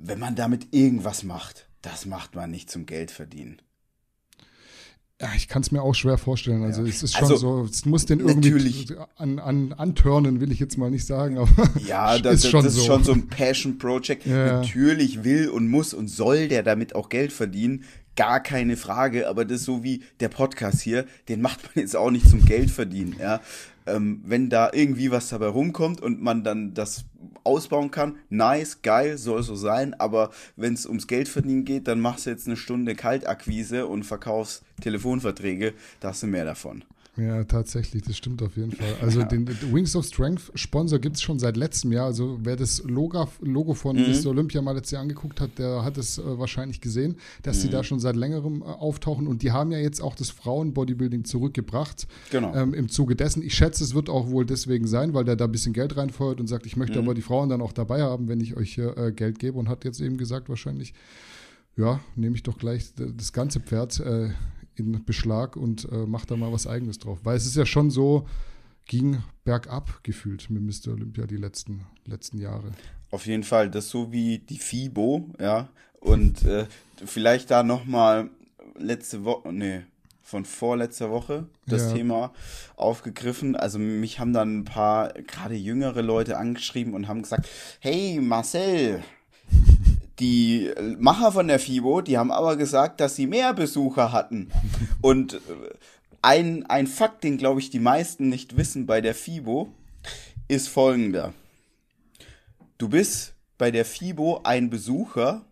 wenn 0.01 0.19
man 0.19 0.35
damit 0.35 0.69
irgendwas 0.73 1.23
macht, 1.23 1.69
das 1.83 2.07
macht 2.07 2.35
man 2.35 2.51
nicht 2.51 2.71
zum 2.71 2.87
Geld 2.87 3.11
verdienen. 3.11 3.61
Ja, 5.21 5.31
ich 5.37 5.49
kann 5.49 5.63
es 5.63 5.73
mir 5.73 5.83
auch 5.83 5.95
schwer 5.95 6.17
vorstellen. 6.17 6.63
Also 6.63 6.83
ja. 6.83 6.89
es 6.89 7.03
ist 7.03 7.17
schon 7.17 7.25
also, 7.25 7.37
so, 7.37 7.65
es 7.65 7.85
muss 7.85 8.07
den 8.07 8.21
irgendwie 8.21 8.87
an, 9.17 9.41
an, 9.41 9.73
antörnen, 9.73 10.41
will 10.41 10.53
ich 10.53 10.61
jetzt 10.61 10.79
mal 10.79 10.93
nicht 10.93 11.07
sagen, 11.07 11.39
aber 11.39 11.51
ja, 11.87 12.19
das, 12.21 12.45
ist, 12.45 12.51
schon 12.51 12.65
das 12.65 12.75
ist 12.75 12.81
so. 12.81 12.87
schon 12.87 13.05
so 13.05 13.13
ein 13.13 13.27
Passion 13.27 13.79
Project. 13.79 14.27
Ja. 14.27 14.59
Natürlich 14.59 15.25
will 15.25 15.49
und 15.49 15.69
muss 15.69 15.93
und 15.93 16.07
soll 16.07 16.47
der 16.47 16.63
damit 16.63 16.95
auch 16.95 17.09
Geld 17.09 17.33
verdienen, 17.33 17.83
gar 18.15 18.41
keine 18.41 18.77
Frage. 18.77 19.29
Aber 19.29 19.45
das 19.45 19.61
ist 19.61 19.65
so 19.65 19.83
wie 19.83 20.05
der 20.21 20.29
Podcast 20.29 20.83
hier, 20.83 21.05
den 21.29 21.41
macht 21.41 21.65
man 21.65 21.83
jetzt 21.83 21.97
auch 21.97 22.13
nicht 22.13 22.29
zum 22.29 22.45
Geld 22.45 22.71
verdienen. 22.71 23.17
Ja, 23.19 23.41
ähm, 23.95 24.23
wenn 24.25 24.51
da 24.51 24.71
irgendwie 24.73 25.11
was 25.11 25.29
dabei 25.29 25.49
rumkommt 25.49 26.01
und 26.01 26.23
man 26.23 26.45
dann 26.45 26.75
das 26.75 27.05
ausbauen 27.45 27.91
kann, 27.91 28.17
nice, 28.29 28.83
geil, 28.83 29.19
soll 29.19 29.43
so 29.43 29.57
sein, 29.57 29.95
aber 29.95 30.31
wenn 30.57 30.75
es 30.75 30.87
ums 30.87 31.07
Geld 31.07 31.29
verdienen 31.29 31.65
geht, 31.65 31.89
dann 31.89 32.01
machst 32.01 32.27
du 32.27 32.31
jetzt 32.31 32.47
eine 32.47 32.57
Stunde 32.57 32.95
Kaltakquise 32.95 33.87
und 33.87 34.05
verkaufst 34.05 34.63
Telefonverträge, 34.81 35.75
da 36.01 36.09
hast 36.09 36.23
du 36.23 36.27
mehr 36.27 36.45
davon. 36.45 36.85
Ja, 37.19 37.43
tatsächlich, 37.45 38.03
das 38.03 38.17
stimmt 38.17 38.43
auf 38.43 38.57
jeden 38.57 38.73
Fall. 38.73 38.95
Also 39.01 39.21
ja. 39.21 39.27
den, 39.27 39.49
Wings 39.73 39.97
of 39.97 40.05
Strength 40.05 40.53
Sponsor 40.55 41.01
gibt 41.01 41.17
es 41.17 41.23
schon 41.23 41.39
seit 41.39 41.57
letztem 41.57 41.91
Jahr. 41.91 42.07
Also 42.07 42.39
wer 42.43 42.55
das 42.55 42.83
Logo, 42.85 43.29
Logo 43.41 43.75
von 43.75 43.97
mhm. 43.97 44.13
Mr. 44.13 44.27
Olympia 44.27 44.63
mal 44.63 44.73
letztes 44.73 44.93
Jahr 44.93 45.03
angeguckt 45.03 45.41
hat, 45.41 45.59
der 45.59 45.85
hat 45.85 45.99
es 45.99 46.19
äh, 46.19 46.39
wahrscheinlich 46.39 46.81
gesehen, 46.81 47.17
dass 47.43 47.59
mhm. 47.59 47.63
die 47.63 47.69
da 47.71 47.83
schon 47.83 47.99
seit 47.99 48.15
längerem 48.15 48.63
äh, 48.63 48.67
auftauchen. 48.67 49.27
Und 49.27 49.43
die 49.43 49.51
haben 49.51 49.73
ja 49.73 49.79
jetzt 49.79 50.01
auch 50.01 50.15
das 50.15 50.31
Frauen-Bodybuilding 50.31 51.25
zurückgebracht. 51.25 52.07
Genau. 52.31 52.55
Ähm, 52.55 52.73
Im 52.73 52.89
Zuge 52.89 53.17
dessen. 53.17 53.43
Ich 53.43 53.55
schätze, 53.55 53.83
es 53.83 53.95
wird 53.95 54.09
auch 54.09 54.31
wohl 54.31 54.47
deswegen 54.47 54.87
sein, 54.87 55.13
weil 55.13 55.25
der 55.25 55.35
da 55.35 55.47
ein 55.47 55.53
bisschen 55.53 55.73
Geld 55.73 55.97
reinfeuert 55.97 56.41
und 56.41 56.47
sagt, 56.47 56.67
ich 56.67 56.77
möchte 56.77 57.01
mhm. 57.01 57.07
aber 57.07 57.15
die 57.15 57.23
Frauen 57.23 57.49
dann 57.49 57.63
auch 57.63 57.73
dabei 57.73 58.03
haben, 58.03 58.29
wenn 58.29 58.41
ich 58.41 58.57
euch 58.57 58.75
hier 58.75 58.97
äh, 58.97 59.11
Geld 59.11 59.41
gebe. 59.41 59.59
Und 59.59 59.69
hat 59.69 59.85
jetzt 59.85 60.01
eben 60.01 60.19
gesagt, 60.19 60.49
wahrscheinlich, 60.49 60.95
ja, 61.77 61.99
nehme 62.15 62.37
ich 62.37 62.45
doch 62.45 62.59
gleich 62.59 62.93
das 62.95 63.33
ganze 63.33 63.59
Pferd. 63.59 63.99
Äh, 63.99 64.31
in 64.79 65.05
Beschlag 65.05 65.57
und 65.57 65.89
äh, 65.91 66.07
macht 66.07 66.31
da 66.31 66.37
mal 66.37 66.53
was 66.53 66.67
Eigenes 66.67 66.99
drauf. 66.99 67.21
Weil 67.25 67.37
es 67.37 67.47
ist 67.47 67.57
ja 67.57 67.67
schon 67.67 67.91
so, 67.91 68.27
ging 68.87 69.23
bergab 69.45 70.03
gefühlt 70.03 70.51
mit 70.51 70.63
Mr. 70.63 70.93
Olympia 70.93 71.27
die 71.27 71.37
letzten, 71.37 71.87
letzten 72.05 72.39
Jahre. 72.39 72.73
Auf 73.11 73.27
jeden 73.27 73.45
Fall, 73.45 73.71
das 73.71 73.89
so 73.89 74.13
wie 74.13 74.39
die 74.39 74.59
FIBO, 74.59 75.31
ja. 75.41 75.69
Und 76.01 76.45
äh, 76.45 76.67
vielleicht 77.05 77.51
da 77.51 77.63
nochmal 77.63 78.31
letzte 78.79 79.25
Woche, 79.25 79.53
nee, 79.53 79.83
von 80.23 80.45
vorletzter 80.45 81.11
Woche 81.11 81.47
das 81.67 81.89
ja. 81.89 81.95
Thema 81.95 82.33
aufgegriffen. 82.77 83.57
Also 83.57 83.79
mich 83.79 84.21
haben 84.21 84.35
dann 84.35 84.59
ein 84.59 84.65
paar 84.65 85.15
gerade 85.15 85.55
jüngere 85.55 86.03
Leute 86.03 86.37
angeschrieben 86.37 86.93
und 86.93 87.09
haben 87.09 87.23
gesagt, 87.23 87.49
hey 87.81 88.21
Marcel, 88.21 89.03
die 90.19 90.73
Macher 90.99 91.33
von 91.33 91.49
der 91.49 91.59
FIBO, 91.59 92.01
die 92.01 92.19
haben 92.19 92.31
aber 92.31 92.57
gesagt, 92.57 93.01
dass 93.01 93.17
sie 93.17 93.27
mehr 93.27 93.55
Besucher 93.55 94.13
hatten. 94.13 94.51
Und 95.01 95.35
äh, 95.35 95.39
ein, 96.23 96.67
ein 96.67 96.87
Fakt, 96.87 97.25
den 97.25 97.39
glaube 97.39 97.61
ich 97.61 97.71
die 97.71 97.79
meisten 97.79 98.29
nicht 98.29 98.57
wissen 98.57 98.87
bei 98.87 99.01
der 99.01 99.15
FIBO, 99.15 99.73
ist 100.49 100.69
folgender. 100.69 101.33
Du 102.79 102.89
bist 102.89 103.35
bei 103.59 103.71
der 103.71 103.85
FIBO 103.85 104.41
ein 104.45 104.71
Besucher, 104.71 105.45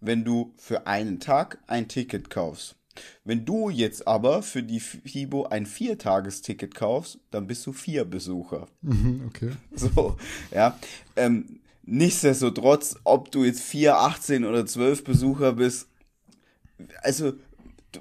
wenn 0.00 0.24
du 0.24 0.52
für 0.56 0.86
einen 0.86 1.20
Tag 1.20 1.58
ein 1.66 1.88
Ticket 1.88 2.30
kaufst. 2.30 2.76
Wenn 3.24 3.44
du 3.44 3.68
jetzt 3.68 4.06
aber 4.08 4.42
für 4.42 4.62
die 4.62 4.80
FIBO 4.80 5.44
ein 5.46 5.66
Viertagesticket 5.66 6.74
kaufst, 6.74 7.18
dann 7.30 7.46
bist 7.46 7.66
du 7.66 7.72
vier 7.72 8.04
Besucher. 8.04 8.68
Mhm, 8.82 9.24
okay. 9.26 9.50
So, 9.74 10.16
ja. 10.50 10.78
Ähm, 11.16 11.60
nichtsdestotrotz, 11.86 12.96
ob 13.04 13.30
du 13.30 13.44
jetzt 13.44 13.62
vier, 13.62 13.96
18 13.96 14.44
oder 14.44 14.66
12 14.66 15.04
Besucher 15.04 15.54
bist, 15.54 15.88
also 17.02 17.32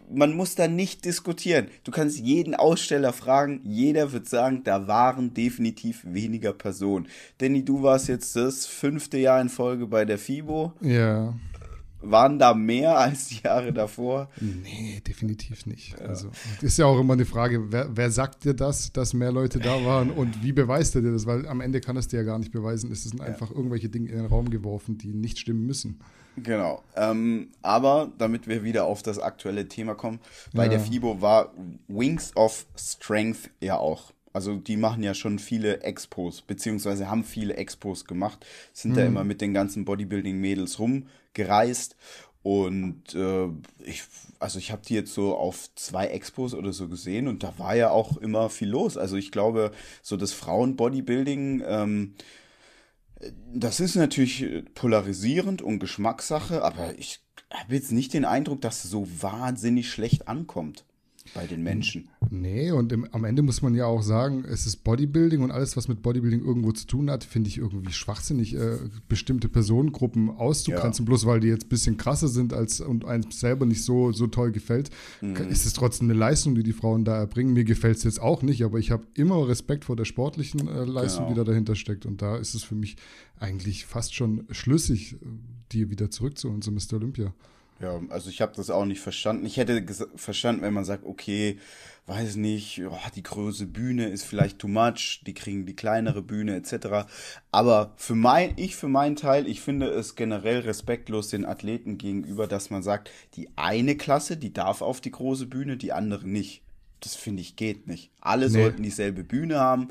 man 0.10 0.34
muss 0.34 0.56
da 0.56 0.68
nicht 0.68 1.06
diskutieren. 1.06 1.68
Du 1.84 1.92
kannst 1.92 2.20
jeden 2.20 2.56
Aussteller 2.56 3.14
fragen, 3.14 3.62
jeder 3.64 4.12
wird 4.12 4.28
sagen, 4.28 4.64
da 4.64 4.88
waren 4.88 5.34
definitiv 5.34 6.02
weniger 6.06 6.54
Personen. 6.54 7.08
Danny, 7.38 7.64
du 7.64 7.82
warst 7.82 8.10
jetzt 8.10 8.36
das 8.36 8.66
fünfte 8.66 9.18
Jahr 9.18 9.40
in 9.40 9.50
Folge 9.50 9.88
bei 9.88 10.04
der 10.06 10.18
FIBO. 10.18 10.74
Ja. 10.82 11.34
Waren 12.12 12.40
da 12.40 12.54
mehr 12.54 12.98
als 12.98 13.28
die 13.28 13.42
Jahre 13.44 13.74
davor? 13.74 14.30
Nee, 14.40 15.02
definitiv 15.06 15.66
nicht. 15.66 16.00
Ja. 16.00 16.06
Also 16.08 16.30
ist 16.62 16.78
ja 16.78 16.86
auch 16.86 17.00
immer 17.00 17.14
eine 17.14 17.26
Frage, 17.26 17.72
wer, 17.72 17.96
wer, 17.96 18.12
sagt 18.12 18.46
dir 18.46 18.54
das, 18.54 18.94
dass 18.94 19.14
mehr 19.14 19.32
Leute 19.32 19.60
da 19.60 19.84
waren 19.86 20.12
und 20.12 20.44
wie 20.44 20.52
beweist 20.52 20.96
er 20.96 21.02
dir 21.02 21.12
das? 21.12 21.26
Weil 21.26 21.48
am 21.48 21.62
Ende 21.62 21.82
kann 21.82 21.98
es 21.98 22.08
dir 22.08 22.18
ja 22.18 22.24
gar 22.24 22.40
nicht 22.40 22.52
beweisen. 22.52 22.92
Es 22.92 23.04
sind 23.04 23.22
einfach 23.22 23.50
ja. 23.50 23.56
irgendwelche 23.56 23.90
Dinge 23.90 24.10
in 24.10 24.18
den 24.18 24.26
Raum 24.28 24.50
geworfen, 24.50 24.98
die 24.98 25.14
nicht 25.14 25.40
stimmen 25.40 25.66
müssen. 25.66 26.00
Genau. 26.38 26.84
Ähm, 26.96 27.50
aber 27.62 28.12
damit 28.18 28.48
wir 28.48 28.64
wieder 28.64 28.86
auf 28.86 29.04
das 29.04 29.20
aktuelle 29.20 29.68
Thema 29.68 29.96
kommen, 29.96 30.20
bei 30.54 30.64
ja. 30.64 30.70
der 30.70 30.80
FIBO 30.80 31.22
war 31.22 31.54
Wings 31.88 32.36
of 32.36 32.66
Strength 32.76 33.50
ja 33.62 33.78
auch. 33.78 34.12
Also 34.36 34.58
die 34.58 34.76
machen 34.76 35.02
ja 35.02 35.14
schon 35.14 35.40
viele 35.40 35.80
Expos, 35.84 36.42
beziehungsweise 36.42 37.10
haben 37.10 37.24
viele 37.24 37.56
Expos 37.56 38.04
gemacht, 38.04 38.46
sind 38.74 38.92
mhm. 38.92 38.96
da 38.96 39.06
immer 39.06 39.24
mit 39.24 39.40
den 39.40 39.54
ganzen 39.54 39.86
Bodybuilding-Mädels 39.86 40.78
rumgereist. 40.78 41.96
Und 42.44 43.16
äh, 43.16 43.48
ich, 43.86 44.04
also 44.40 44.60
ich 44.60 44.74
habe 44.74 44.82
die 44.86 44.94
jetzt 44.94 45.14
so 45.14 45.38
auf 45.38 45.74
zwei 45.76 46.08
Expos 46.08 46.54
oder 46.54 46.74
so 46.74 46.90
gesehen 46.90 47.30
und 47.30 47.44
da 47.44 47.58
war 47.58 47.78
ja 47.78 47.92
auch 47.92 48.18
immer 48.18 48.50
viel 48.50 48.68
los. 48.68 48.98
Also 48.98 49.16
ich 49.16 49.32
glaube, 49.32 49.72
so 50.02 50.18
das 50.18 50.34
Frauen-Bodybuilding, 50.34 51.64
ähm, 51.66 52.16
das 53.54 53.80
ist 53.80 53.96
natürlich 53.96 54.66
polarisierend 54.74 55.62
und 55.62 55.80
Geschmackssache, 55.80 56.62
aber 56.62 57.00
ich 57.00 57.22
habe 57.54 57.74
jetzt 57.74 57.94
nicht 57.94 58.14
den 58.14 58.26
Eindruck, 58.26 58.60
dass 58.60 58.84
es 58.84 58.92
so 58.92 59.08
wahnsinnig 59.22 59.90
schlecht 59.90 60.28
ankommt 60.28 60.84
bei 61.36 61.46
den 61.46 61.62
Menschen. 61.62 62.08
Nee, 62.32 62.72
und 62.72 62.92
im, 62.92 63.08
am 63.12 63.26
Ende 63.26 63.42
muss 63.44 63.62
man 63.62 63.76
ja 63.76 63.86
auch 63.86 64.02
sagen, 64.02 64.46
es 64.46 64.66
ist 64.66 64.78
Bodybuilding 64.78 65.44
und 65.44 65.52
alles, 65.52 65.78
was 65.78 65.88
mit 65.88 66.02
Bodybuilding 66.02 66.44
irgendwo 66.44 66.72
zu 66.72 66.88
tun 66.88 67.12
hat, 67.12 67.24
finde 67.24 67.50
ich 67.50 67.58
irgendwie 67.58 67.92
schwachsinnig, 67.92 68.56
äh, 68.56 68.78
bestimmte 69.10 69.50
Personengruppen 69.50 70.30
auszugrenzen, 70.30 71.06
ja. 71.06 71.10
bloß 71.10 71.26
weil 71.26 71.42
die 71.42 71.50
jetzt 71.50 71.66
ein 71.66 71.70
bisschen 71.70 71.98
krasser 71.98 72.30
sind 72.30 72.54
als 72.54 72.80
und 72.80 73.06
einem 73.06 73.30
selber 73.32 73.66
nicht 73.66 73.84
so, 73.84 74.14
so 74.14 74.28
toll 74.28 74.52
gefällt. 74.52 74.90
Mhm. 75.22 75.36
Ist 75.50 75.66
es 75.66 75.74
trotzdem 75.74 76.10
eine 76.10 76.18
Leistung, 76.18 76.56
die 76.56 76.64
die 76.64 76.74
Frauen 76.74 77.04
da 77.04 77.18
erbringen. 77.18 77.54
Mir 77.54 77.66
gefällt 77.66 77.98
es 77.98 78.04
jetzt 78.06 78.22
auch 78.22 78.42
nicht, 78.42 78.64
aber 78.64 78.80
ich 78.80 78.92
habe 78.92 79.04
immer 79.14 79.48
Respekt 79.48 79.86
vor 79.86 79.98
der 79.98 80.06
sportlichen 80.06 80.68
äh, 80.70 80.86
Leistung, 80.86 81.26
genau. 81.26 81.36
die 81.36 81.38
da 81.40 81.44
dahinter 81.44 81.76
steckt. 81.76 82.06
Und 82.06 82.22
da 82.22 82.38
ist 82.38 82.56
es 82.56 82.64
für 82.64 82.76
mich 82.76 82.96
eigentlich 83.40 83.86
fast 83.86 84.16
schon 84.16 84.46
schlüssig, 84.52 85.18
die 85.74 85.90
wieder 85.90 86.10
zurückzuholen 86.10 86.62
zu 86.62 86.72
Mr. 86.72 86.94
Olympia. 86.94 87.34
Ja, 87.82 88.00
also 88.10 88.30
ich 88.30 88.42
habe 88.42 88.54
das 88.56 88.70
auch 88.70 88.86
nicht 88.86 89.02
verstanden. 89.02 89.46
Ich 89.46 89.58
hätte 89.58 89.84
verstanden, 90.16 90.62
wenn 90.62 90.74
man 90.74 90.86
sagt, 90.86 91.06
okay, 91.06 91.60
weiß 92.08 92.36
nicht, 92.36 92.82
oh, 92.88 92.98
die 93.16 93.24
große 93.24 93.66
Bühne 93.66 94.08
ist 94.08 94.24
vielleicht 94.24 94.60
too 94.60 94.68
much, 94.68 95.22
die 95.26 95.34
kriegen 95.34 95.66
die 95.66 95.76
kleinere 95.76 96.22
Bühne 96.22 96.56
etc. 96.56 97.08
Aber 97.52 97.94
für 97.98 98.16
mein, 98.16 98.54
ich 98.58 98.76
für 98.76 98.88
meinen 98.88 99.16
Teil, 99.16 99.48
ich 99.48 99.62
finde 99.62 99.88
es 99.88 100.16
generell 100.16 100.60
respektlos 100.60 101.30
den 101.30 101.46
Athleten 101.46 101.98
gegenüber, 101.98 102.48
dass 102.48 102.70
man 102.70 102.84
sagt, 102.84 103.10
die 103.36 103.50
eine 103.56 103.98
Klasse, 103.98 104.38
die 104.38 104.54
darf 104.54 104.82
auf 104.82 105.02
die 105.02 105.12
große 105.12 105.48
Bühne, 105.48 105.78
die 105.78 105.94
andere 105.94 106.28
nicht 106.28 106.62
das 107.06 107.16
finde 107.16 107.42
ich 107.42 107.56
geht 107.56 107.88
nicht. 107.88 108.10
Alle 108.20 108.48
nee. 108.48 108.52
sollten 108.52 108.82
dieselbe 108.82 109.24
Bühne 109.24 109.60
haben, 109.60 109.90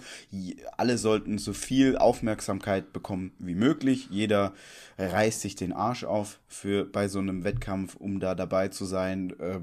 alle 0.76 0.98
sollten 0.98 1.38
so 1.38 1.52
viel 1.52 1.96
Aufmerksamkeit 1.96 2.92
bekommen 2.92 3.32
wie 3.38 3.54
möglich. 3.54 4.08
Jeder 4.10 4.52
reißt 4.98 5.40
sich 5.40 5.54
den 5.54 5.72
Arsch 5.72 6.02
auf 6.02 6.40
für 6.48 6.84
bei 6.84 7.06
so 7.06 7.20
einem 7.20 7.44
Wettkampf, 7.44 7.94
um 7.94 8.18
da 8.18 8.34
dabei 8.34 8.68
zu 8.68 8.84
sein. 8.84 9.32
Äh, 9.38 9.60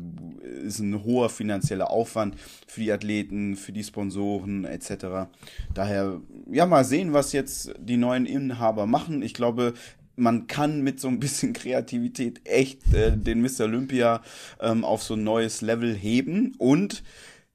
ist 0.65 0.79
ein 0.79 1.03
hoher 1.03 1.29
finanzieller 1.29 1.91
Aufwand 1.91 2.35
für 2.67 2.79
die 2.79 2.91
Athleten, 2.91 3.57
für 3.57 3.73
die 3.73 3.83
Sponsoren 3.83 4.63
etc. 4.63 5.29
Daher 5.73 6.21
ja 6.49 6.65
mal 6.65 6.85
sehen, 6.85 7.11
was 7.11 7.33
jetzt 7.33 7.73
die 7.77 7.97
neuen 7.97 8.25
Inhaber 8.25 8.85
machen. 8.85 9.21
Ich 9.21 9.33
glaube, 9.33 9.73
man 10.15 10.47
kann 10.47 10.81
mit 10.81 10.99
so 10.99 11.07
ein 11.07 11.19
bisschen 11.19 11.53
Kreativität 11.53 12.41
echt 12.45 12.93
äh, 12.93 13.17
den 13.17 13.41
Mr. 13.41 13.61
Olympia 13.61 14.21
ähm, 14.59 14.85
auf 14.85 15.03
so 15.03 15.15
ein 15.15 15.23
neues 15.23 15.61
Level 15.61 15.93
heben 15.93 16.53
und 16.57 17.03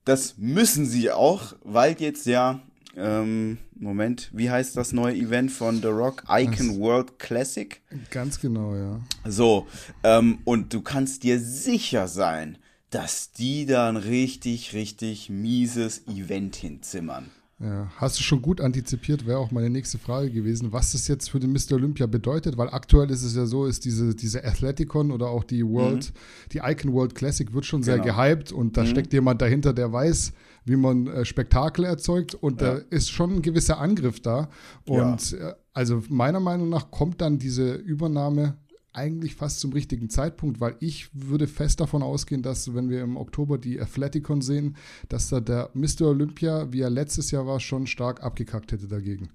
das 0.06 0.38
müssen 0.38 0.86
sie 0.86 1.10
auch, 1.10 1.54
weil 1.62 1.96
jetzt 2.00 2.26
ja, 2.26 2.60
ähm, 2.96 3.58
Moment, 3.74 4.30
wie 4.32 4.48
heißt 4.50 4.76
das 4.76 4.92
neue 4.92 5.14
Event 5.16 5.50
von 5.50 5.82
The 5.82 5.88
Rock? 5.88 6.24
Icon 6.30 6.68
das 6.68 6.78
World 6.78 7.18
Classic? 7.18 7.82
Ganz 8.10 8.40
genau, 8.40 8.74
ja. 8.74 9.00
So, 9.26 9.66
ähm, 10.02 10.38
und 10.44 10.72
du 10.72 10.80
kannst 10.80 11.24
dir 11.24 11.38
sicher 11.38 12.08
sein, 12.08 12.56
dass 12.90 13.32
die 13.32 13.66
da 13.66 13.88
ein 13.88 13.96
richtig, 13.96 14.72
richtig 14.72 15.28
mieses 15.28 16.06
Event 16.06 16.56
hinzimmern. 16.56 17.30
Ja, 17.58 17.90
hast 17.96 18.18
du 18.18 18.22
schon 18.22 18.42
gut 18.42 18.60
antizipiert, 18.60 19.26
wäre 19.26 19.38
auch 19.38 19.50
meine 19.50 19.70
nächste 19.70 19.96
Frage 19.96 20.30
gewesen, 20.30 20.74
was 20.74 20.92
das 20.92 21.08
jetzt 21.08 21.30
für 21.30 21.40
den 21.40 21.52
Mr. 21.52 21.72
Olympia 21.72 22.06
bedeutet, 22.06 22.58
weil 22.58 22.68
aktuell 22.68 23.10
ist 23.10 23.22
es 23.22 23.34
ja 23.34 23.46
so, 23.46 23.64
ist 23.64 23.86
diese, 23.86 24.14
diese 24.14 24.44
Athleticon 24.44 25.10
oder 25.10 25.28
auch 25.28 25.42
die 25.42 25.66
World, 25.66 26.12
mhm. 26.12 26.48
die 26.52 26.58
Icon 26.58 26.92
World 26.92 27.14
Classic 27.14 27.50
wird 27.54 27.64
schon 27.64 27.82
sehr 27.82 27.98
genau. 27.98 28.14
gehypt 28.14 28.52
und 28.52 28.76
da 28.76 28.82
mhm. 28.82 28.88
steckt 28.88 29.14
jemand 29.14 29.40
dahinter, 29.40 29.72
der 29.72 29.90
weiß, 29.90 30.34
wie 30.66 30.76
man 30.76 31.06
äh, 31.06 31.24
Spektakel 31.24 31.86
erzeugt 31.86 32.34
und 32.34 32.60
ja. 32.60 32.74
da 32.74 32.80
ist 32.90 33.10
schon 33.10 33.36
ein 33.36 33.42
gewisser 33.42 33.78
Angriff 33.78 34.20
da 34.20 34.50
und 34.86 35.30
ja. 35.30 35.48
äh, 35.48 35.54
also 35.72 36.02
meiner 36.10 36.40
Meinung 36.40 36.68
nach 36.68 36.90
kommt 36.90 37.22
dann 37.22 37.38
diese 37.38 37.74
Übernahme 37.74 38.58
eigentlich 38.96 39.34
fast 39.34 39.60
zum 39.60 39.72
richtigen 39.72 40.10
Zeitpunkt, 40.10 40.60
weil 40.60 40.76
ich 40.80 41.08
würde 41.12 41.46
fest 41.46 41.80
davon 41.80 42.02
ausgehen, 42.02 42.42
dass 42.42 42.74
wenn 42.74 42.88
wir 42.88 43.02
im 43.02 43.16
Oktober 43.16 43.58
die 43.58 43.80
Athleticon 43.80 44.40
sehen, 44.40 44.76
dass 45.08 45.28
da 45.28 45.40
der 45.40 45.70
Mr. 45.74 46.02
Olympia, 46.08 46.72
wie 46.72 46.80
er 46.80 46.90
letztes 46.90 47.30
Jahr 47.30 47.46
war, 47.46 47.60
schon 47.60 47.86
stark 47.86 48.22
abgekackt 48.22 48.72
hätte 48.72 48.88
dagegen. 48.88 49.28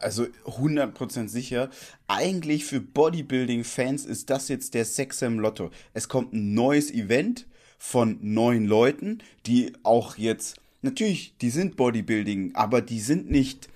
Also 0.00 0.26
100% 0.46 1.28
sicher. 1.28 1.70
Eigentlich 2.08 2.64
für 2.64 2.80
Bodybuilding-Fans 2.80 4.06
ist 4.06 4.30
das 4.30 4.48
jetzt 4.48 4.74
der 4.74 4.84
Sex 4.84 5.20
im 5.22 5.38
Lotto. 5.38 5.70
Es 5.92 6.08
kommt 6.08 6.32
ein 6.32 6.54
neues 6.54 6.90
Event 6.90 7.46
von 7.78 8.18
neuen 8.22 8.64
Leuten, 8.64 9.18
die 9.46 9.72
auch 9.82 10.16
jetzt, 10.16 10.56
natürlich, 10.82 11.34
die 11.40 11.50
sind 11.50 11.76
Bodybuilding, 11.76 12.54
aber 12.54 12.80
die 12.80 13.00
sind 13.00 13.30
nicht, 13.30 13.68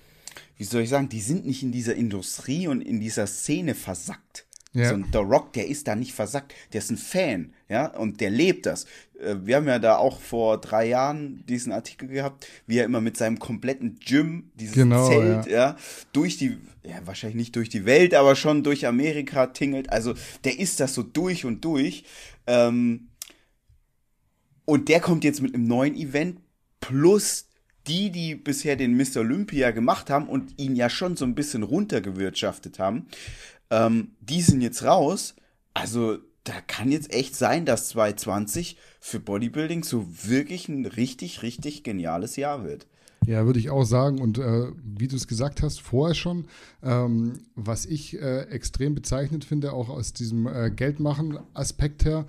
wie 0.57 0.63
soll 0.63 0.83
ich 0.83 0.89
sagen, 0.89 1.09
die 1.09 1.21
sind 1.21 1.45
nicht 1.45 1.61
in 1.61 1.71
dieser 1.71 1.95
Industrie 1.95 2.67
und 2.67 2.81
in 2.81 2.99
dieser 2.99 3.27
Szene 3.27 3.75
versackt. 3.75 4.46
Ja. 4.73 4.89
So 4.89 4.95
ein 4.95 5.05
The 5.11 5.19
Rock, 5.19 5.53
der 5.53 5.67
ist 5.67 5.87
da 5.87 5.95
nicht 5.95 6.13
versackt. 6.13 6.53
Der 6.73 6.79
ist 6.79 6.91
ein 6.91 6.97
Fan, 6.97 7.53
ja, 7.69 7.87
und 7.87 8.21
der 8.21 8.29
lebt 8.29 8.65
das. 8.65 8.85
Äh, 9.19 9.35
wir 9.43 9.55
haben 9.55 9.67
ja 9.67 9.79
da 9.79 9.97
auch 9.97 10.19
vor 10.19 10.59
drei 10.59 10.87
Jahren 10.87 11.43
diesen 11.47 11.71
Artikel 11.71 12.09
gehabt, 12.09 12.47
wie 12.67 12.77
er 12.77 12.85
immer 12.85 13.01
mit 13.01 13.17
seinem 13.17 13.39
kompletten 13.39 13.97
Gym, 13.99 14.51
dieses 14.55 14.75
genau, 14.75 15.07
Zelt, 15.07 15.47
ja. 15.47 15.51
ja, 15.51 15.75
durch 16.13 16.37
die, 16.37 16.57
ja, 16.83 16.95
wahrscheinlich 17.05 17.37
nicht 17.37 17.55
durch 17.55 17.69
die 17.69 17.85
Welt, 17.85 18.13
aber 18.13 18.35
schon 18.35 18.63
durch 18.63 18.85
Amerika 18.85 19.47
tingelt. 19.47 19.91
Also, 19.91 20.13
der 20.43 20.59
ist 20.59 20.79
das 20.79 20.93
so 20.93 21.03
durch 21.03 21.45
und 21.45 21.63
durch. 21.63 22.03
Ähm, 22.45 23.07
und 24.65 24.89
der 24.89 24.99
kommt 24.99 25.23
jetzt 25.23 25.41
mit 25.41 25.53
einem 25.53 25.65
neuen 25.65 25.95
Event 25.95 26.41
plus 26.81 27.45
die, 27.87 28.11
die 28.11 28.35
bisher 28.35 28.75
den 28.75 28.97
Mr. 28.97 29.21
Olympia 29.21 29.71
gemacht 29.71 30.09
haben 30.09 30.27
und 30.27 30.59
ihn 30.59 30.75
ja 30.75 30.89
schon 30.89 31.15
so 31.15 31.25
ein 31.25 31.35
bisschen 31.35 31.63
runtergewirtschaftet 31.63 32.79
haben, 32.79 33.07
ähm, 33.69 34.11
die 34.21 34.41
sind 34.41 34.61
jetzt 34.61 34.83
raus. 34.83 35.35
Also 35.73 36.17
da 36.43 36.61
kann 36.65 36.91
jetzt 36.91 37.13
echt 37.13 37.35
sein, 37.35 37.65
dass 37.65 37.89
2020 37.89 38.77
für 38.99 39.19
Bodybuilding 39.19 39.83
so 39.83 40.07
wirklich 40.23 40.69
ein 40.69 40.85
richtig, 40.85 41.41
richtig 41.41 41.83
geniales 41.83 42.35
Jahr 42.35 42.63
wird. 42.63 42.87
Ja, 43.27 43.45
würde 43.45 43.59
ich 43.59 43.69
auch 43.69 43.83
sagen. 43.83 44.21
Und 44.21 44.37
äh, 44.37 44.67
wie 44.83 45.09
du 45.09 45.17
es 45.17 45.27
gesagt 45.27 45.61
hast, 45.61 45.81
vorher 45.81 46.15
schon, 46.15 46.45
ähm, 46.81 47.33
was 47.55 47.85
ich 47.85 48.17
äh, 48.17 48.43
extrem 48.43 48.95
bezeichnet 48.95 49.43
finde, 49.43 49.73
auch 49.73 49.89
aus 49.89 50.13
diesem 50.13 50.47
äh, 50.47 50.71
Geldmachen-Aspekt 50.71 52.05
her, 52.05 52.25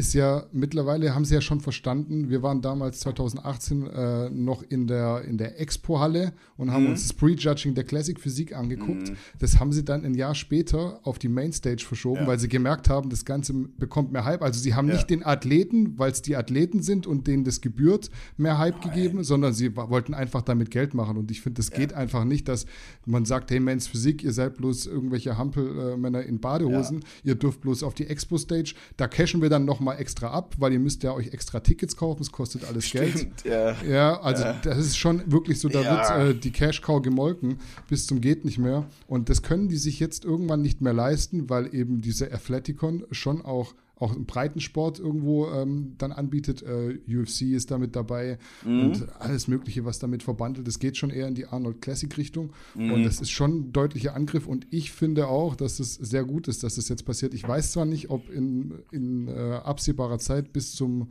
ist 0.00 0.14
ja 0.14 0.46
mittlerweile, 0.50 1.14
haben 1.14 1.26
sie 1.26 1.34
ja 1.34 1.42
schon 1.42 1.60
verstanden, 1.60 2.30
wir 2.30 2.42
waren 2.42 2.62
damals 2.62 3.00
2018 3.00 3.86
äh, 3.86 4.30
noch 4.30 4.62
in 4.62 4.86
der, 4.86 5.22
in 5.28 5.36
der 5.36 5.60
Expo-Halle 5.60 6.32
und 6.56 6.72
haben 6.72 6.84
mhm. 6.84 6.90
uns 6.90 7.06
das 7.06 7.12
Prejudging 7.12 7.74
der 7.74 7.84
Classic 7.84 8.18
Physik 8.18 8.56
angeguckt. 8.56 9.10
Mhm. 9.10 9.16
Das 9.38 9.60
haben 9.60 9.72
sie 9.72 9.84
dann 9.84 10.04
ein 10.06 10.14
Jahr 10.14 10.34
später 10.34 11.00
auf 11.02 11.18
die 11.18 11.28
Mainstage 11.28 11.84
verschoben, 11.84 12.22
ja. 12.22 12.26
weil 12.26 12.38
sie 12.38 12.48
gemerkt 12.48 12.88
haben, 12.88 13.10
das 13.10 13.26
Ganze 13.26 13.52
bekommt 13.52 14.10
mehr 14.10 14.24
Hype. 14.24 14.42
Also 14.42 14.58
sie 14.58 14.74
haben 14.74 14.88
ja. 14.88 14.94
nicht 14.94 15.10
den 15.10 15.24
Athleten, 15.24 15.98
weil 15.98 16.12
es 16.12 16.22
die 16.22 16.34
Athleten 16.34 16.82
sind 16.82 17.06
und 17.06 17.26
denen 17.26 17.44
das 17.44 17.60
gebührt, 17.60 18.10
mehr 18.38 18.56
Hype 18.56 18.80
Nein. 18.80 18.94
gegeben, 18.94 19.22
sondern 19.22 19.52
sie 19.52 19.76
wollten 19.76 20.14
einfach 20.14 20.40
damit 20.40 20.70
Geld 20.70 20.94
machen. 20.94 21.18
Und 21.18 21.30
ich 21.30 21.42
finde, 21.42 21.58
das 21.58 21.68
ja. 21.68 21.76
geht 21.76 21.92
einfach 21.92 22.24
nicht, 22.24 22.48
dass 22.48 22.64
man 23.04 23.26
sagt, 23.26 23.50
hey, 23.50 23.60
Men's 23.60 23.86
Physik, 23.86 24.24
ihr 24.24 24.32
seid 24.32 24.56
bloß 24.56 24.86
irgendwelche 24.86 25.36
Hampelmänner 25.36 26.22
in 26.22 26.40
Badehosen, 26.40 27.04
ihr 27.22 27.34
dürft 27.34 27.60
bloß 27.60 27.82
auf 27.82 27.92
die 27.92 28.06
Expo-Stage, 28.06 28.74
da 28.96 29.06
cashen 29.06 29.42
wir 29.42 29.50
dann 29.50 29.66
nochmal 29.66 29.89
nochmal 29.90 30.00
extra 30.00 30.28
ab, 30.28 30.54
weil 30.58 30.72
ihr 30.72 30.78
müsst 30.78 31.02
ja 31.02 31.12
euch 31.12 31.32
extra 31.32 31.60
Tickets 31.60 31.96
kaufen, 31.96 32.22
es 32.22 32.32
kostet 32.32 32.64
alles 32.64 32.86
Stimmt, 32.86 33.14
Geld. 33.14 33.44
Ja, 33.44 33.76
ja 33.82 34.20
also 34.20 34.44
ja. 34.44 34.60
das 34.62 34.78
ist 34.78 34.96
schon 34.96 35.30
wirklich 35.30 35.60
so, 35.60 35.68
da 35.68 35.82
ja. 35.82 36.18
wird 36.18 36.36
äh, 36.36 36.38
die 36.38 36.52
Cash-Cow 36.52 37.02
gemolken 37.02 37.58
bis 37.88 38.06
zum 38.06 38.20
geht 38.20 38.44
nicht 38.44 38.58
mehr. 38.58 38.86
Und 39.06 39.28
das 39.28 39.42
können 39.42 39.68
die 39.68 39.76
sich 39.76 40.00
jetzt 40.00 40.24
irgendwann 40.24 40.62
nicht 40.62 40.80
mehr 40.80 40.92
leisten, 40.92 41.50
weil 41.50 41.74
eben 41.74 42.00
diese 42.00 42.32
Athleticon 42.32 43.04
schon 43.10 43.44
auch 43.44 43.74
auch 44.00 44.16
im 44.16 44.24
Breitensport 44.24 44.98
irgendwo 44.98 45.48
ähm, 45.50 45.94
dann 45.98 46.10
anbietet. 46.10 46.62
Äh, 46.62 46.98
UFC 47.06 47.42
ist 47.42 47.70
damit 47.70 47.94
dabei 47.94 48.38
mhm. 48.64 48.86
und 48.86 49.20
alles 49.20 49.46
Mögliche, 49.46 49.84
was 49.84 49.98
damit 49.98 50.22
verbandelt. 50.22 50.66
Es 50.66 50.78
geht 50.78 50.96
schon 50.96 51.10
eher 51.10 51.28
in 51.28 51.34
die 51.34 51.46
Arnold 51.46 51.80
Classic 51.82 52.14
Richtung 52.16 52.50
mhm. 52.74 52.92
und 52.92 53.04
das 53.04 53.20
ist 53.20 53.30
schon 53.30 53.50
ein 53.58 53.72
deutlicher 53.72 54.14
Angriff 54.14 54.46
und 54.46 54.66
ich 54.70 54.90
finde 54.90 55.28
auch, 55.28 55.54
dass 55.54 55.78
es 55.80 55.94
sehr 55.94 56.24
gut 56.24 56.48
ist, 56.48 56.64
dass 56.64 56.74
das 56.74 56.88
jetzt 56.88 57.04
passiert. 57.04 57.34
Ich 57.34 57.46
weiß 57.46 57.72
zwar 57.72 57.84
nicht, 57.84 58.10
ob 58.10 58.30
in, 58.30 58.74
in 58.90 59.28
äh, 59.28 59.60
absehbarer 59.62 60.18
Zeit 60.18 60.52
bis 60.52 60.74
zum 60.74 61.10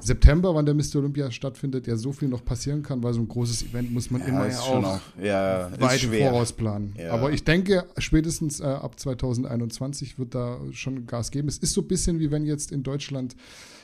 September, 0.00 0.54
wann 0.54 0.64
der 0.64 0.74
Mr. 0.74 0.96
Olympia 0.96 1.30
stattfindet, 1.30 1.86
ja 1.86 1.96
so 1.96 2.12
viel 2.12 2.28
noch 2.28 2.44
passieren 2.44 2.82
kann, 2.82 3.02
weil 3.02 3.14
so 3.14 3.20
ein 3.20 3.28
großes 3.28 3.64
Event 3.64 3.92
muss 3.92 4.10
man 4.10 4.20
ja, 4.22 4.28
immer 4.28 4.48
ja 4.48 4.58
auch, 4.60 4.84
auch 4.84 5.00
ja, 5.22 5.70
weit 5.80 6.02
im 6.04 6.12
Voraus 6.12 6.52
planen. 6.52 6.94
Ja. 6.98 7.12
Aber 7.12 7.32
ich 7.32 7.44
denke, 7.44 7.84
spätestens 7.98 8.60
äh, 8.60 8.64
ab 8.64 8.98
2021 8.98 10.18
wird 10.18 10.34
da 10.34 10.58
schon 10.72 11.06
Gas 11.06 11.30
geben. 11.30 11.48
Es 11.48 11.58
ist 11.58 11.72
so 11.72 11.80
ein 11.82 11.88
bisschen 11.88 12.20
wie 12.20 12.30
wenn 12.30 12.44
jetzt 12.44 12.72
in 12.72 12.82
Deutschland 12.82 13.36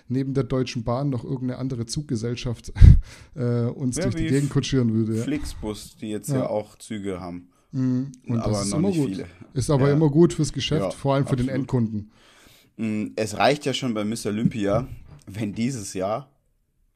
neben 0.09 0.35
der 0.35 0.44
Deutschen 0.44 0.85
Bahn 0.85 1.11
noch 1.11 1.25
irgendeine 1.25 1.59
andere 1.59 1.87
Zuggesellschaft 1.87 2.73
äh, 3.35 3.64
uns 3.64 3.97
durch 3.97 4.14
die 4.14 4.26
Gegend 4.26 4.50
kutschieren 4.50 4.92
würde. 4.92 5.14
Flixbus, 5.14 5.97
die 5.97 6.11
jetzt 6.11 6.28
ja, 6.28 6.47
auch 6.47 6.76
Züge 6.78 7.21
haben. 7.21 7.49
Mhm. 7.73 8.12
Und 8.28 8.38
aber 8.38 8.52
das 8.52 8.66
ist 8.66 8.75
immer 8.75 8.92
gut. 8.92 9.09
Viele. 9.09 9.26
Ist 9.52 9.71
aber 9.71 9.90
immer 9.90 10.11
gut 10.11 10.33
fürs 10.33 10.52
Geschäft, 10.52 10.94
vor 10.94 11.14
allem 11.14 11.25
für 11.25 11.33
absolut. 11.33 11.50
den 11.50 11.54
Endkunden. 11.54 12.11
Mm, 12.76 13.06
es 13.16 13.37
reicht 13.37 13.64
ja 13.66 13.73
schon 13.73 13.94
bei 13.94 14.04
Mr. 14.04 14.26
Olympia, 14.26 14.88
wenn 15.26 15.52
dieses 15.52 15.95
Jahr 15.95 16.31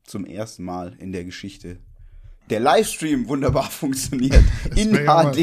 zum 0.05 0.25
ersten 0.25 0.65
Mal 0.65 0.97
in 0.99 1.13
der 1.13 1.25
Geschichte 1.25 1.79
der 2.51 2.61
Livestream 2.61 3.29
wunderbar 3.29 3.65
funktioniert. 3.71 4.43
in 4.75 4.93
HD. 4.93 5.07
Mal, 5.07 5.35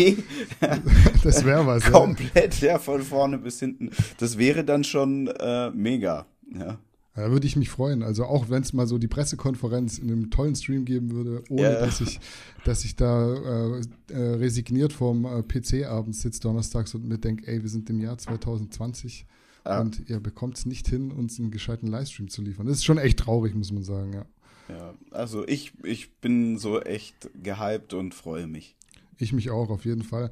das 1.24 1.46
wäre 1.46 1.66
was. 1.66 1.84
Komplett, 1.84 2.62
ja. 2.62 2.74
ja. 2.74 2.80
von 2.80 3.02
vorne 3.02 3.38
bis 3.38 3.60
hinten. 3.60 3.92
Das 4.18 4.38
wäre 4.38 4.64
dann 4.64 4.84
schon 4.84 5.28
äh, 5.28 5.70
mega. 5.72 6.26
Ja. 6.52 6.80
Da 7.16 7.32
würde 7.32 7.48
ich 7.48 7.56
mich 7.56 7.70
freuen. 7.70 8.04
Also 8.04 8.26
auch 8.26 8.50
wenn 8.50 8.62
es 8.62 8.74
mal 8.74 8.88
so 8.88 8.98
die 8.98 9.08
Pressekonferenz 9.08 10.00
in 10.00 10.12
einem 10.12 10.32
tollen 10.32 10.54
Stream 10.54 10.84
geben 10.84 11.12
würde, 11.12 11.44
ohne 11.50 11.62
ja. 11.62 11.80
dass 11.80 12.02
ich, 12.02 12.20
dass 12.66 12.84
ich 12.84 12.98
da 12.98 13.34
äh, 13.34 13.82
äh, 14.12 14.18
resigniert 14.36 14.92
vorm 14.92 15.26
äh, 15.26 15.42
PC 15.42 15.86
abends 15.86 16.22
sitze 16.22 16.42
donnerstags 16.42 16.94
und 16.94 17.08
mir 17.08 17.18
denke, 17.18 17.48
ey, 17.48 17.62
wir 17.62 17.70
sind 17.70 17.90
im 17.90 18.02
Jahr 18.02 18.18
2020. 18.18 19.26
Ja. 19.66 19.82
Und 19.82 20.10
ihr 20.10 20.20
bekommt 20.20 20.58
es 20.58 20.66
nicht 20.66 20.88
hin, 20.88 21.12
uns 21.12 21.40
einen 21.40 21.52
gescheiten 21.52 21.88
Livestream 21.88 22.30
zu 22.30 22.42
liefern. 22.42 22.68
Das 22.68 22.78
ist 22.78 22.86
schon 22.86 22.98
echt 22.98 23.20
traurig, 23.20 23.56
muss 23.56 23.72
man 23.72 23.84
sagen, 23.84 24.14
ja. 24.14 24.26
Ja, 24.70 24.96
also 25.12 25.48
ich, 25.48 25.74
ich 25.84 26.18
bin 26.18 26.58
so 26.58 26.82
echt 26.82 27.30
gehypt 27.42 27.94
und 27.94 28.16
freue 28.16 28.48
mich. 28.48 28.76
Ich 29.18 29.32
mich 29.32 29.52
auch, 29.52 29.70
auf 29.70 29.86
jeden 29.86 30.04
Fall. 30.04 30.32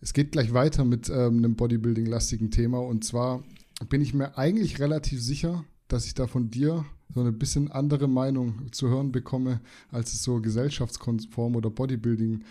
Es 0.00 0.12
geht 0.12 0.32
gleich 0.32 0.52
weiter 0.52 0.84
mit 0.84 1.08
ähm, 1.08 1.38
einem 1.38 1.56
Bodybuilding-lastigen 1.56 2.50
Thema. 2.50 2.78
Und 2.78 3.04
zwar 3.04 3.42
bin 3.88 4.00
ich 4.00 4.14
mir 4.14 4.36
eigentlich 4.36 4.80
relativ 4.80 5.22
sicher, 5.22 5.64
dass 5.88 6.06
ich 6.06 6.14
da 6.14 6.26
von 6.26 6.50
dir 6.50 6.84
so 7.14 7.20
eine 7.20 7.32
bisschen 7.32 7.70
andere 7.70 8.06
Meinung 8.06 8.70
zu 8.72 8.88
hören 8.88 9.12
bekomme, 9.12 9.60
als 9.90 10.12
es 10.12 10.22
so 10.22 10.40
gesellschaftskonform 10.40 11.56
oder 11.56 11.70
Bodybuilding 11.70 12.44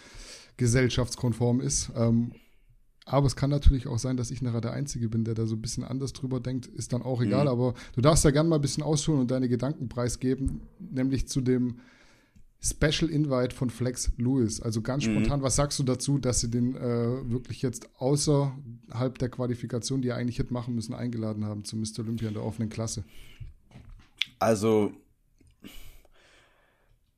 gesellschaftskonform 0.57 1.61
ist. 1.61 1.91
Ähm, 1.95 2.31
aber 3.09 3.25
es 3.25 3.35
kann 3.35 3.49
natürlich 3.49 3.87
auch 3.87 3.97
sein, 3.97 4.17
dass 4.17 4.29
ich 4.29 4.41
nachher 4.41 4.61
der 4.61 4.73
Einzige 4.73 5.09
bin, 5.09 5.23
der 5.23 5.33
da 5.33 5.47
so 5.47 5.55
ein 5.55 5.61
bisschen 5.61 5.83
anders 5.83 6.13
drüber 6.13 6.39
denkt. 6.39 6.67
Ist 6.67 6.93
dann 6.93 7.01
auch 7.01 7.21
egal. 7.21 7.45
Mhm. 7.45 7.51
Aber 7.51 7.73
du 7.95 8.01
darfst 8.01 8.23
da 8.23 8.31
gerne 8.31 8.47
mal 8.47 8.57
ein 8.57 8.61
bisschen 8.61 8.83
ausholen 8.83 9.21
und 9.21 9.31
deine 9.31 9.49
Gedanken 9.49 9.89
preisgeben, 9.89 10.61
nämlich 10.79 11.27
zu 11.27 11.41
dem 11.41 11.79
Special 12.61 13.09
Invite 13.09 13.55
von 13.55 13.69
Flex 13.69 14.11
Lewis. 14.17 14.61
Also 14.61 14.81
ganz 14.81 15.05
mhm. 15.05 15.11
spontan, 15.13 15.41
was 15.41 15.55
sagst 15.55 15.79
du 15.79 15.83
dazu, 15.83 16.19
dass 16.19 16.41
sie 16.41 16.51
den 16.51 16.75
äh, 16.75 17.31
wirklich 17.31 17.61
jetzt 17.63 17.89
außerhalb 17.97 19.17
der 19.17 19.29
Qualifikation, 19.29 20.01
die 20.01 20.09
er 20.09 20.17
eigentlich 20.17 20.37
hätte 20.37 20.53
machen 20.53 20.75
müssen, 20.75 20.93
eingeladen 20.93 21.45
haben 21.45 21.63
zu 21.63 21.77
Mr. 21.77 21.99
Olympia 21.99 22.27
in 22.27 22.35
der 22.35 22.43
offenen 22.43 22.69
Klasse? 22.69 23.03
Also 24.37 24.91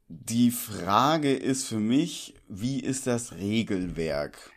die 0.08 0.52
Frage 0.52 1.34
ist 1.34 1.66
für 1.66 1.80
mich, 1.80 2.34
wie 2.48 2.80
ist 2.80 3.08
das 3.08 3.34
Regelwerk? 3.34 4.51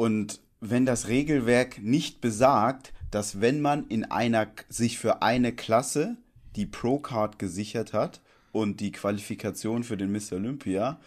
Und 0.00 0.40
wenn 0.62 0.86
das 0.86 1.08
Regelwerk 1.08 1.82
nicht 1.82 2.22
besagt, 2.22 2.94
dass 3.10 3.42
wenn 3.42 3.60
man 3.60 3.86
in 3.88 4.06
einer 4.06 4.46
sich 4.70 4.98
für 4.98 5.20
eine 5.20 5.52
Klasse 5.52 6.16
die 6.56 6.64
Pro-Card 6.64 7.38
gesichert 7.38 7.92
hat 7.92 8.22
und 8.50 8.80
die 8.80 8.92
Qualifikation 8.92 9.84
für 9.84 9.98
den 9.98 10.10
Mr. 10.10 10.36
Olympia, 10.36 10.98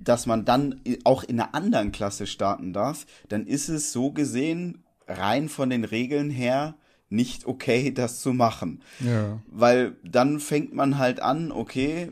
dass 0.00 0.26
man 0.26 0.44
dann 0.44 0.82
auch 1.04 1.24
in 1.24 1.40
einer 1.40 1.54
anderen 1.54 1.92
Klasse 1.92 2.26
starten 2.26 2.74
darf, 2.74 3.06
dann 3.30 3.46
ist 3.46 3.70
es 3.70 3.90
so 3.90 4.10
gesehen 4.10 4.84
rein 5.08 5.48
von 5.48 5.70
den 5.70 5.84
Regeln 5.84 6.28
her 6.28 6.74
nicht 7.08 7.46
okay, 7.46 7.90
das 7.94 8.20
zu 8.20 8.34
machen. 8.34 8.82
Ja. 9.02 9.40
Weil 9.46 9.96
dann 10.04 10.40
fängt 10.40 10.74
man 10.74 10.98
halt 10.98 11.20
an, 11.20 11.50
okay, 11.50 12.10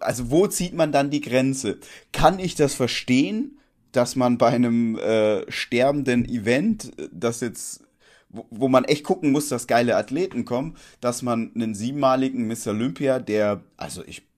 also 0.00 0.30
wo 0.30 0.46
zieht 0.46 0.72
man 0.72 0.90
dann 0.90 1.10
die 1.10 1.20
Grenze? 1.20 1.76
Kann 2.12 2.38
ich 2.38 2.54
das 2.54 2.72
verstehen, 2.72 3.58
dass 3.92 4.16
man 4.16 4.38
bei 4.38 4.48
einem 4.48 4.96
äh, 4.96 5.50
sterbenden 5.50 6.24
Event, 6.24 6.92
das 7.12 7.40
jetzt, 7.40 7.82
wo, 8.28 8.46
wo 8.50 8.68
man 8.68 8.84
echt 8.84 9.04
gucken 9.04 9.32
muss, 9.32 9.48
dass 9.48 9.66
geile 9.66 9.96
Athleten 9.96 10.44
kommen, 10.44 10.76
dass 11.00 11.22
man 11.22 11.52
einen 11.54 11.74
siebenmaligen 11.74 12.46
Miss 12.46 12.66
Olympia, 12.66 13.18
der, 13.18 13.62
also 13.76 14.04
ich, 14.06 14.28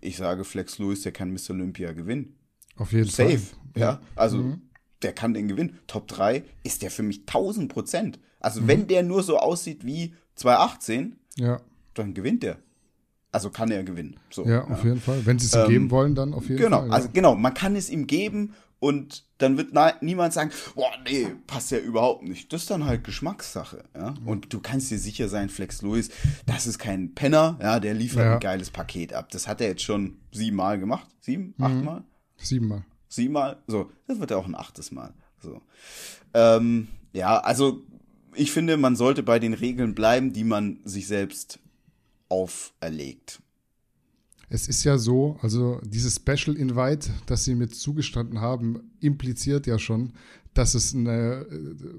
ich 0.00 0.16
sage 0.16 0.44
Flex 0.44 0.78
Lewis, 0.78 1.02
der 1.02 1.12
kann 1.12 1.30
Miss 1.30 1.48
Olympia 1.50 1.92
gewinnen. 1.92 2.36
Auf 2.76 2.92
jeden 2.92 3.08
Safe, 3.08 3.30
Fall. 3.30 3.38
Safe, 3.38 3.56
ja. 3.76 4.00
Also 4.14 4.38
mhm. 4.38 4.62
der 5.02 5.12
kann 5.12 5.34
den 5.34 5.48
gewinnen. 5.48 5.78
Top 5.86 6.08
3 6.08 6.44
ist 6.62 6.82
der 6.82 6.90
für 6.90 7.02
mich 7.02 7.20
1000 7.20 7.72
Prozent. 7.72 8.18
Also 8.40 8.60
mhm. 8.60 8.68
wenn 8.68 8.86
der 8.86 9.02
nur 9.02 9.22
so 9.22 9.38
aussieht 9.38 9.84
wie 9.86 10.14
2018, 10.36 11.16
ja. 11.36 11.60
dann 11.94 12.14
gewinnt 12.14 12.42
der. 12.42 12.58
Also 13.32 13.50
kann 13.50 13.70
er 13.72 13.82
gewinnen. 13.82 14.16
So, 14.30 14.46
ja, 14.46 14.62
auf 14.64 14.84
ja. 14.84 14.90
jeden 14.90 15.00
Fall. 15.00 15.26
Wenn 15.26 15.40
sie 15.40 15.46
es 15.46 15.54
ihm 15.54 15.62
ähm, 15.62 15.68
geben 15.68 15.90
wollen, 15.90 16.14
dann 16.14 16.34
auf 16.34 16.48
jeden 16.48 16.62
genau, 16.62 16.76
Fall. 16.76 16.84
Genau, 16.84 16.92
ja. 16.92 16.96
also 16.96 17.08
genau, 17.12 17.34
man 17.34 17.52
kann 17.52 17.74
es 17.74 17.90
ihm 17.90 18.06
geben 18.06 18.54
und 18.84 19.24
dann 19.38 19.56
wird 19.56 19.72
niemand 20.02 20.34
sagen, 20.34 20.50
boah, 20.74 20.92
nee, 21.06 21.28
passt 21.46 21.70
ja 21.70 21.78
überhaupt 21.78 22.22
nicht. 22.22 22.52
Das 22.52 22.62
ist 22.62 22.70
dann 22.70 22.84
halt 22.84 23.02
Geschmackssache, 23.02 23.82
ja. 23.96 24.10
Mhm. 24.10 24.28
Und 24.28 24.52
du 24.52 24.60
kannst 24.60 24.90
dir 24.90 24.98
sicher 24.98 25.30
sein, 25.30 25.48
Flex 25.48 25.80
Lewis, 25.80 26.10
das 26.44 26.66
ist 26.66 26.78
kein 26.78 27.14
Penner, 27.14 27.58
ja, 27.62 27.80
der 27.80 27.94
liefert 27.94 28.24
ja. 28.26 28.34
ein 28.34 28.40
geiles 28.40 28.70
Paket 28.70 29.14
ab. 29.14 29.30
Das 29.30 29.48
hat 29.48 29.62
er 29.62 29.68
jetzt 29.68 29.82
schon 29.82 30.18
siebenmal 30.32 30.78
gemacht. 30.78 31.08
Sieben? 31.20 31.54
Mhm. 31.56 31.64
Achtmal? 31.64 32.04
Siebenmal. 32.36 32.84
Siebenmal? 33.08 33.62
So, 33.66 33.90
das 34.06 34.20
wird 34.20 34.32
ja 34.32 34.36
auch 34.36 34.46
ein 34.46 34.54
achtes 34.54 34.92
Mal. 34.92 35.14
So. 35.40 35.62
Ähm, 36.34 36.88
ja, 37.14 37.38
also 37.38 37.80
ich 38.34 38.52
finde, 38.52 38.76
man 38.76 38.96
sollte 38.96 39.22
bei 39.22 39.38
den 39.38 39.54
Regeln 39.54 39.94
bleiben, 39.94 40.34
die 40.34 40.44
man 40.44 40.80
sich 40.84 41.06
selbst 41.06 41.58
auferlegt 42.28 43.40
es 44.48 44.68
ist 44.68 44.84
ja 44.84 44.98
so, 44.98 45.38
also 45.42 45.80
dieses 45.84 46.16
Special 46.16 46.56
Invite, 46.56 47.10
das 47.26 47.44
sie 47.44 47.54
mir 47.54 47.68
zugestanden 47.68 48.40
haben, 48.40 48.92
impliziert 49.00 49.66
ja 49.66 49.78
schon, 49.78 50.12
dass 50.54 50.74
es 50.74 50.94
eine, 50.94 51.46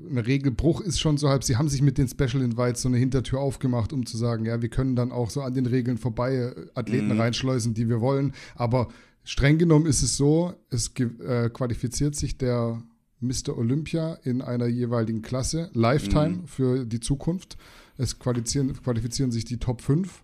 ein 0.10 0.18
Regelbruch 0.18 0.82
ist 0.82 1.00
schon 1.00 1.18
so 1.18 1.30
halb. 1.30 1.44
Sie 1.44 1.58
haben 1.58 1.68
sich 1.68 1.82
mit 1.82 1.98
den 1.98 2.08
Special 2.08 2.42
Invites 2.42 2.82
so 2.82 2.88
eine 2.88 2.98
Hintertür 2.98 3.40
aufgemacht, 3.40 3.92
um 3.92 4.06
zu 4.06 4.18
sagen, 4.18 4.46
ja, 4.46 4.62
wir 4.62 4.70
können 4.70 4.96
dann 4.96 5.12
auch 5.12 5.30
so 5.30 5.42
an 5.42 5.54
den 5.54 5.66
Regeln 5.66 5.98
vorbei 5.98 6.36
äh, 6.36 6.56
Athleten 6.74 7.14
mhm. 7.14 7.20
reinschleusen, 7.20 7.74
die 7.74 7.90
wir 7.90 8.00
wollen. 8.00 8.34
Aber 8.56 8.88
streng 9.24 9.58
genommen 9.58 9.86
ist 9.86 10.02
es 10.02 10.16
so, 10.16 10.54
es 10.70 10.92
äh, 10.98 11.50
qualifiziert 11.50 12.16
sich 12.16 12.38
der 12.38 12.82
Mr. 13.20 13.58
Olympia 13.58 14.14
in 14.24 14.42
einer 14.42 14.68
jeweiligen 14.68 15.22
Klasse, 15.22 15.70
Lifetime 15.74 16.38
mhm. 16.38 16.48
für 16.48 16.86
die 16.86 17.02
Zukunft. 17.02 17.58
Es 17.98 18.20
qualifizieren, 18.20 18.74
qualifizieren 18.82 19.32
sich 19.32 19.46
die 19.46 19.58
Top 19.58 19.82
5 19.82 20.24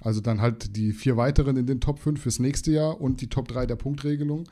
also 0.00 0.20
dann 0.20 0.40
halt 0.40 0.76
die 0.76 0.92
vier 0.92 1.16
weiteren 1.16 1.56
in 1.56 1.66
den 1.66 1.80
Top 1.80 1.98
5 1.98 2.20
fürs 2.20 2.38
nächste 2.38 2.72
Jahr 2.72 3.00
und 3.00 3.20
die 3.20 3.28
Top 3.28 3.48
3 3.48 3.66
der 3.66 3.76
Punktregelung. 3.76 4.44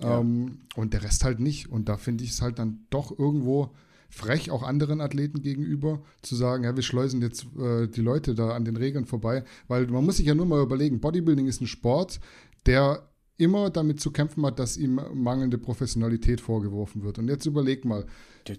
Ja. 0.00 0.20
Ähm, 0.20 0.58
und 0.76 0.92
der 0.92 1.02
Rest 1.02 1.24
halt 1.24 1.40
nicht. 1.40 1.70
Und 1.70 1.88
da 1.88 1.96
finde 1.96 2.24
ich 2.24 2.30
es 2.30 2.42
halt 2.42 2.58
dann 2.58 2.86
doch 2.90 3.16
irgendwo 3.18 3.70
frech 4.10 4.50
auch 4.50 4.62
anderen 4.62 5.00
Athleten 5.00 5.42
gegenüber, 5.42 6.02
zu 6.22 6.34
sagen, 6.34 6.64
ja, 6.64 6.74
wir 6.74 6.82
schleusen 6.82 7.20
jetzt 7.20 7.46
äh, 7.58 7.88
die 7.88 8.00
Leute 8.00 8.34
da 8.34 8.50
an 8.50 8.64
den 8.64 8.76
Regeln 8.76 9.04
vorbei, 9.04 9.44
weil 9.66 9.86
man 9.88 10.04
muss 10.04 10.16
sich 10.16 10.26
ja 10.26 10.34
nur 10.34 10.46
mal 10.46 10.62
überlegen, 10.62 11.00
Bodybuilding 11.00 11.46
ist 11.46 11.60
ein 11.60 11.66
Sport, 11.66 12.18
der 12.64 13.06
immer 13.36 13.70
damit 13.70 14.00
zu 14.00 14.10
kämpfen 14.10 14.44
hat, 14.44 14.58
dass 14.58 14.76
ihm 14.76 15.00
mangelnde 15.14 15.58
Professionalität 15.58 16.40
vorgeworfen 16.40 17.04
wird. 17.04 17.18
Und 17.18 17.28
jetzt 17.28 17.46
überleg 17.46 17.84
mal. 17.84 18.04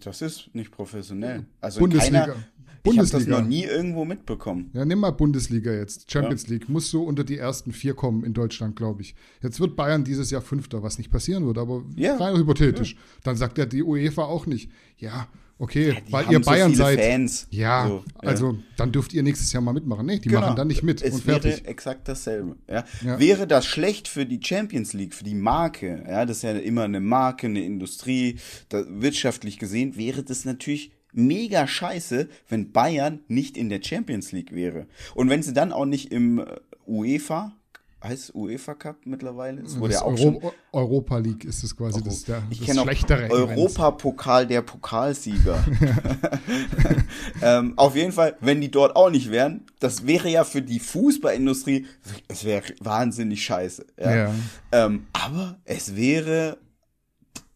Das 0.03 0.21
ist 0.21 0.49
nicht 0.53 0.71
professionell. 0.71 1.45
Also 1.59 1.79
Bundesliga. 1.79 2.27
Keiner, 2.27 2.43
Bundesliga. 2.83 3.17
Ich 3.17 3.27
habe 3.27 3.31
das 3.31 3.41
noch 3.41 3.47
nie 3.47 3.63
irgendwo 3.63 4.05
mitbekommen. 4.05 4.69
Ja, 4.73 4.85
nimm 4.85 4.99
mal 4.99 5.11
Bundesliga 5.11 5.71
jetzt, 5.71 6.11
Champions 6.11 6.43
ja. 6.43 6.53
League. 6.53 6.69
Musst 6.69 6.91
du 6.93 7.03
unter 7.03 7.23
die 7.23 7.37
ersten 7.37 7.71
vier 7.71 7.93
kommen 7.93 8.23
in 8.23 8.33
Deutschland, 8.33 8.75
glaube 8.75 9.01
ich. 9.01 9.15
Jetzt 9.41 9.59
wird 9.59 9.75
Bayern 9.75 10.03
dieses 10.03 10.31
Jahr 10.31 10.41
Fünfter, 10.41 10.83
was 10.83 10.97
nicht 10.97 11.11
passieren 11.11 11.45
wird, 11.45 11.57
aber 11.57 11.83
ja. 11.95 12.15
rein 12.17 12.37
hypothetisch. 12.37 12.93
Ja. 12.93 12.99
Dann 13.23 13.35
sagt 13.35 13.57
ja 13.57 13.65
die 13.65 13.83
UEFA 13.83 14.23
auch 14.23 14.45
nicht, 14.45 14.69
ja, 14.97 15.27
okay, 15.57 15.97
weil 16.09 16.31
ihr 16.31 16.39
Bayern 16.39 16.73
so 16.73 16.83
seid. 16.83 16.99
Fans. 16.99 17.47
Ja, 17.51 17.87
so, 17.87 18.03
also 18.17 18.57
dann 18.77 18.91
dürft 18.91 19.13
ihr 19.13 19.23
nächstes 19.23 19.51
Jahr 19.51 19.61
mal 19.61 19.73
mitmachen. 19.73 20.05
Nee, 20.05 20.19
die 20.19 20.29
genau. 20.29 20.41
machen 20.41 20.55
dann 20.55 20.67
nicht 20.67 20.83
mit. 20.83 21.01
Es 21.01 21.15
und 21.15 21.23
fertig. 21.23 21.57
wäre 21.57 21.65
exakt 21.65 22.07
dasselbe. 22.07 22.55
Ja. 22.67 22.85
Wäre 23.19 23.45
das 23.45 23.65
schlecht 23.65 24.07
für 24.07 24.25
die 24.25 24.39
Champions 24.43 24.93
League, 24.93 25.13
für 25.13 25.23
die 25.23 25.35
Marke, 25.35 26.03
ja, 26.07 26.25
das 26.25 26.37
ist 26.37 26.43
ja 26.43 26.51
immer 26.51 26.83
eine 26.83 27.01
Marke, 27.01 27.47
eine 27.47 27.63
Industrie, 27.63 28.37
wirtschaftlich 28.69 29.59
gesehen, 29.59 29.97
wäre 29.97 30.23
das 30.23 30.45
natürlich 30.45 30.91
mega 31.13 31.67
scheiße, 31.67 32.29
wenn 32.47 32.71
Bayern 32.71 33.19
nicht 33.27 33.57
in 33.57 33.69
der 33.69 33.81
Champions 33.81 34.31
League 34.31 34.53
wäre. 34.53 34.87
Und 35.15 35.29
wenn 35.29 35.43
sie 35.43 35.53
dann 35.53 35.71
auch 35.71 35.85
nicht 35.85 36.11
im 36.11 36.39
äh, 36.39 36.45
UEFA, 36.87 37.53
heißt 38.03 38.33
UEFA 38.33 38.75
Cup 38.75 38.97
mittlerweile? 39.05 39.61
Es 39.61 39.79
wurde 39.79 39.93
ja 39.95 40.01
auch 40.01 40.07
Euro 40.07 40.17
schon 40.17 40.51
Europa 40.71 41.17
League 41.17 41.43
ist 41.43 41.63
es 41.63 41.75
quasi 41.75 41.97
Euro 41.97 42.05
das, 42.05 42.23
der, 42.23 42.43
ich 42.49 42.65
das 42.65 42.77
schlechtere 42.77 43.29
Europapokal 43.29 44.47
der 44.47 44.61
Pokalsieger. 44.61 45.63
ähm, 47.41 47.73
auf 47.75 47.95
jeden 47.95 48.11
Fall, 48.11 48.37
wenn 48.39 48.61
die 48.61 48.71
dort 48.71 48.95
auch 48.95 49.09
nicht 49.09 49.31
wären, 49.31 49.65
das 49.79 50.05
wäre 50.05 50.29
ja 50.29 50.43
für 50.43 50.61
die 50.61 50.79
Fußballindustrie, 50.79 51.87
es 52.27 52.45
wäre 52.45 52.63
wahnsinnig 52.79 53.43
scheiße. 53.43 53.85
Ja. 53.99 54.15
ja. 54.15 54.35
Ähm, 54.71 55.07
aber 55.13 55.57
es 55.65 55.95
wäre 55.95 56.57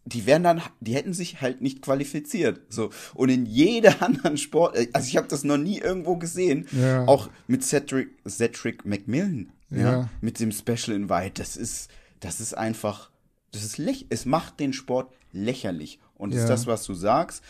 die 0.05 0.25
wären 0.25 0.43
dann, 0.43 0.61
die 0.79 0.95
hätten 0.95 1.13
sich 1.13 1.41
halt 1.41 1.61
nicht 1.61 1.81
qualifiziert. 1.81 2.61
So. 2.69 2.89
Und 3.13 3.29
in 3.29 3.45
jeder 3.45 4.01
anderen 4.01 4.37
Sport, 4.37 4.75
äh, 4.75 4.87
also 4.93 5.07
ich 5.07 5.17
habe 5.17 5.27
das 5.27 5.43
noch 5.43 5.57
nie 5.57 5.79
irgendwo 5.79 6.17
gesehen, 6.17 6.67
ja. 6.71 7.07
auch 7.07 7.29
mit 7.47 7.63
Cedric, 7.63 8.09
Cedric 8.27 8.85
McMillan, 8.85 9.51
ja. 9.69 9.77
ja, 9.79 10.09
mit 10.21 10.39
dem 10.39 10.51
Special 10.51 10.95
Invite. 10.95 11.33
Das 11.35 11.55
ist, 11.55 11.89
das 12.19 12.39
ist 12.41 12.57
einfach, 12.57 13.11
das 13.51 13.63
ist 13.63 13.77
lächerlich. 13.77 14.07
Es 14.09 14.25
macht 14.25 14.59
den 14.59 14.73
Sport 14.73 15.13
lächerlich. 15.31 15.99
Und 16.15 16.33
ja. 16.33 16.41
ist 16.41 16.47
das, 16.47 16.67
was 16.67 16.83
du 16.85 16.93
sagst 16.93 17.43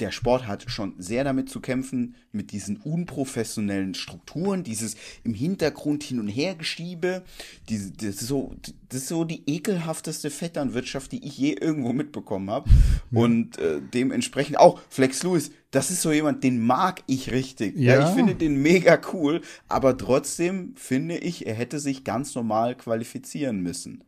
der 0.00 0.10
Sport 0.10 0.46
hat 0.46 0.68
schon 0.68 0.94
sehr 0.98 1.22
damit 1.22 1.48
zu 1.48 1.60
kämpfen, 1.60 2.16
mit 2.32 2.50
diesen 2.50 2.78
unprofessionellen 2.78 3.94
Strukturen, 3.94 4.64
dieses 4.64 4.96
im 5.22 5.34
Hintergrund 5.34 6.02
hin 6.02 6.18
und 6.18 6.26
her 6.26 6.56
geschiebe, 6.56 7.22
diese, 7.68 7.92
das, 7.92 8.16
ist 8.16 8.26
so, 8.26 8.54
das 8.88 9.02
ist 9.02 9.08
so 9.08 9.24
die 9.24 9.42
ekelhafteste 9.46 10.30
Vetternwirtschaft, 10.30 11.12
die 11.12 11.24
ich 11.24 11.38
je 11.38 11.52
irgendwo 11.52 11.92
mitbekommen 11.92 12.50
habe. 12.50 12.68
Und 13.12 13.58
äh, 13.58 13.80
dementsprechend 13.92 14.58
auch 14.58 14.80
Flex 14.88 15.22
Lewis, 15.22 15.52
das 15.70 15.90
ist 15.90 16.02
so 16.02 16.10
jemand, 16.10 16.42
den 16.42 16.64
mag 16.64 17.02
ich 17.06 17.30
richtig. 17.30 17.76
Ja. 17.76 18.00
ja, 18.00 18.08
ich 18.08 18.14
finde 18.14 18.34
den 18.34 18.60
mega 18.62 19.00
cool, 19.12 19.42
aber 19.68 19.96
trotzdem 19.96 20.74
finde 20.76 21.18
ich, 21.18 21.46
er 21.46 21.54
hätte 21.54 21.78
sich 21.78 22.02
ganz 22.02 22.34
normal 22.34 22.76
qualifizieren 22.76 23.60
müssen. 23.60 24.02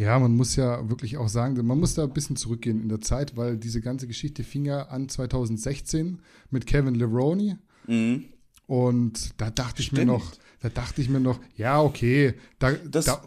Ja, 0.00 0.18
man 0.18 0.34
muss 0.34 0.56
ja 0.56 0.88
wirklich 0.88 1.18
auch 1.18 1.28
sagen, 1.28 1.54
man 1.66 1.78
muss 1.78 1.92
da 1.92 2.04
ein 2.04 2.14
bisschen 2.14 2.34
zurückgehen 2.34 2.80
in 2.80 2.88
der 2.88 3.02
Zeit, 3.02 3.36
weil 3.36 3.58
diese 3.58 3.82
ganze 3.82 4.06
Geschichte 4.06 4.44
fing 4.44 4.64
ja 4.64 4.84
an 4.84 5.10
2016 5.10 6.22
mit 6.48 6.66
Kevin 6.66 6.94
Leroney. 6.94 7.56
Mhm. 7.86 8.24
Und 8.66 9.38
da 9.38 9.50
dachte 9.50 9.82
Stimmt. 9.82 9.98
ich 9.98 10.06
mir 10.06 10.10
noch, 10.10 10.32
da 10.60 10.70
dachte 10.70 11.02
ich 11.02 11.10
mir 11.10 11.20
noch, 11.20 11.38
ja, 11.54 11.82
okay. 11.82 12.32
Da, 12.58 12.72
das, 12.72 13.04
da, 13.04 13.22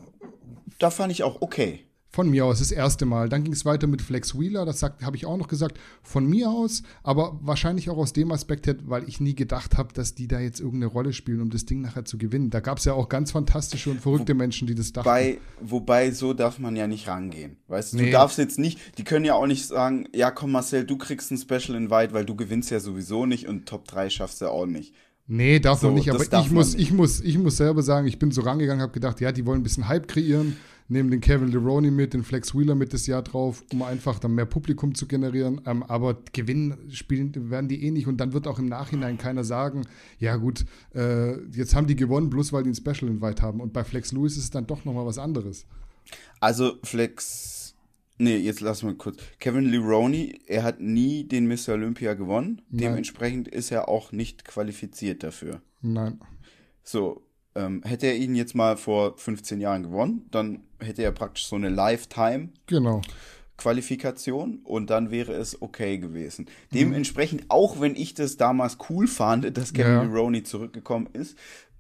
da 0.80 0.90
fand 0.90 1.12
ich 1.12 1.22
auch 1.22 1.44
okay. 1.44 1.82
Von 2.14 2.30
mir 2.30 2.46
aus 2.46 2.60
das 2.60 2.72
erste 2.72 3.08
Mal. 3.08 3.28
Dann 3.28 3.44
ging 3.44 3.54
es 3.54 3.66
weiter 3.66 3.88
mit 3.88 4.04
Flex 4.04 4.38
Wheeler, 4.38 4.66
das 4.66 4.84
habe 4.84 5.16
ich 5.16 5.26
auch 5.26 5.36
noch 5.36 5.48
gesagt. 5.48 5.80
Von 6.04 6.28
mir 6.28 6.48
aus, 6.48 6.84
aber 7.02 7.40
wahrscheinlich 7.42 7.90
auch 7.90 7.98
aus 7.98 8.14
dem 8.14 8.32
Aspekt, 8.32 8.70
weil 8.88 9.10
ich 9.10 9.20
nie 9.20 9.34
gedacht 9.34 9.80
habe, 9.80 9.92
dass 9.96 10.14
die 10.14 10.28
da 10.28 10.40
jetzt 10.40 10.60
irgendeine 10.60 10.92
Rolle 10.92 11.12
spielen, 11.12 11.42
um 11.42 11.50
das 11.50 11.66
Ding 11.66 11.82
nachher 11.82 12.06
zu 12.06 12.20
gewinnen. 12.20 12.52
Da 12.52 12.60
gab 12.60 12.78
es 12.78 12.86
ja 12.86 12.94
auch 12.94 13.10
ganz 13.10 13.32
fantastische 13.32 13.90
und 13.90 14.00
verrückte 14.00 14.34
Wo, 14.34 14.38
Menschen, 14.38 14.68
die 14.68 14.76
das 14.76 14.94
dachten. 14.94 15.10
Wobei, 15.10 15.40
wobei, 15.60 16.12
so 16.12 16.36
darf 16.36 16.60
man 16.60 16.76
ja 16.76 16.86
nicht 16.86 17.08
rangehen. 17.08 17.58
Weißt 17.68 17.94
du, 17.94 17.98
nee. 17.98 18.06
du 18.06 18.12
darfst 18.12 18.38
jetzt 18.38 18.60
nicht, 18.60 18.80
die 19.00 19.04
können 19.04 19.26
ja 19.26 19.34
auch 19.34 19.48
nicht 19.48 19.66
sagen, 19.66 20.08
ja 20.14 20.30
komm 20.30 20.52
Marcel, 20.52 20.86
du 20.86 21.00
kriegst 21.00 21.32
ein 21.32 21.40
Special 21.40 21.76
Invite, 21.76 22.14
weil 22.14 22.26
du 22.26 22.36
gewinnst 22.36 22.70
ja 22.70 22.80
sowieso 22.80 23.26
nicht 23.26 23.48
und 23.48 23.66
Top 23.66 23.88
3 23.88 24.12
schaffst 24.12 24.40
du 24.40 24.50
auch 24.50 24.68
nicht. 24.68 24.94
Nee, 25.26 25.60
darf 25.60 25.80
so, 25.80 25.88
man 25.88 25.96
nicht, 25.96 26.12
aber 26.12 26.22
ich 26.22 26.52
muss, 26.52 26.76
nicht. 26.76 26.84
ich, 26.84 26.94
muss, 26.94 27.22
ich 27.22 27.40
muss 27.40 27.58
selber 27.58 27.82
sagen, 27.82 28.06
ich 28.06 28.20
bin 28.20 28.30
so 28.30 28.42
rangegangen, 28.42 28.84
habe 28.84 28.94
gedacht, 28.94 29.20
ja, 29.20 29.32
die 29.32 29.48
wollen 29.48 29.62
ein 29.62 29.64
bisschen 29.64 29.88
Hype 29.88 30.08
kreieren 30.08 30.58
nehmen 30.88 31.12
den 31.12 31.22
Kevin 31.22 31.52
Leroney 31.52 31.92
mit, 31.92 32.14
den 32.14 32.24
Flex 32.24 32.54
Wheeler 32.56 32.76
mit 32.76 32.94
das 32.94 33.08
Jahr 33.08 33.22
drauf, 33.22 33.64
um 33.72 33.82
einfach 33.82 34.20
dann 34.20 34.36
mehr 34.36 34.46
Publikum 34.46 34.96
zu 34.96 35.08
generieren. 35.08 35.62
Ähm, 35.66 35.84
aber 35.84 36.18
gewinnen 36.34 36.90
spielen 36.92 37.50
werden 37.50 37.68
die 37.68 37.84
eh 37.86 37.92
nicht 37.92 38.08
und 38.08 38.18
dann 38.18 38.34
wird 38.34 38.48
auch 38.48 38.60
im 38.60 38.68
Nachhinein 38.68 39.18
keiner 39.18 39.44
sagen, 39.44 39.86
ja 40.20 40.36
gut, 40.36 40.66
äh, 40.94 41.40
jetzt 41.52 41.76
haben 41.76 41.88
die 41.88 41.96
gewonnen, 41.96 42.30
bloß 42.30 42.54
weil 42.54 42.64
die 42.64 42.70
ein 42.70 42.76
Special 42.76 43.10
Invite 43.10 43.42
haben. 43.42 43.62
Und 43.62 43.74
bei 43.74 43.84
Flex 43.84 44.12
Lewis 44.12 44.38
ist 44.38 44.44
es 44.44 44.52
dann 44.52 44.68
doch 44.68 44.86
nochmal 44.86 45.06
was 45.06 45.18
anderes. 45.18 45.66
Also 46.40 46.74
Flex 46.84 47.64
Nee, 48.18 48.38
jetzt 48.38 48.62
lass 48.62 48.84
mal 48.84 48.94
kurz. 48.94 49.18
Kevin 49.40 49.66
Leroney, 49.66 50.40
er 50.46 50.64
hat 50.64 50.80
nie 50.80 51.28
den 51.28 51.48
Mr. 51.48 51.74
Olympia 51.74 52.14
gewonnen. 52.14 52.62
Nein. 52.70 52.80
Dementsprechend 52.80 53.48
ist 53.48 53.72
er 53.72 53.90
auch 53.90 54.12
nicht 54.12 54.46
qualifiziert 54.46 55.24
dafür. 55.24 55.62
Nein. 55.82 56.20
So, 56.84 57.26
ähm, 57.56 57.82
hätte 57.86 58.08
er 58.08 58.16
ihn 58.16 58.36
jetzt 58.36 58.56
mal 58.56 58.78
vor 58.78 59.18
15 59.18 59.62
Jahren 59.62 59.84
gewonnen, 59.84 60.28
dann 60.32 60.62
hätte 60.80 61.04
er 61.04 61.12
praktisch 61.12 61.46
so 61.46 61.56
eine 61.56 61.70
Lifetime. 61.70 62.50
Genau. 62.68 63.02
Qualifikation 63.56 64.60
und 64.64 64.90
dann 64.90 65.12
wäre 65.12 65.34
es 65.34 65.62
okay 65.62 66.00
gewesen. 66.00 66.46
Mhm. 66.46 66.76
Dementsprechend, 66.78 67.46
auch 67.50 67.80
wenn 67.80 67.96
ich 67.96 68.14
das 68.14 68.38
damals 68.38 68.78
cool 68.90 69.08
fand, 69.08 69.56
dass 69.58 69.74
Kevin 69.74 70.12
ja. 70.12 70.20
Roney 70.20 70.44
zurückgekommen 70.44 71.08
ist, 71.14 71.38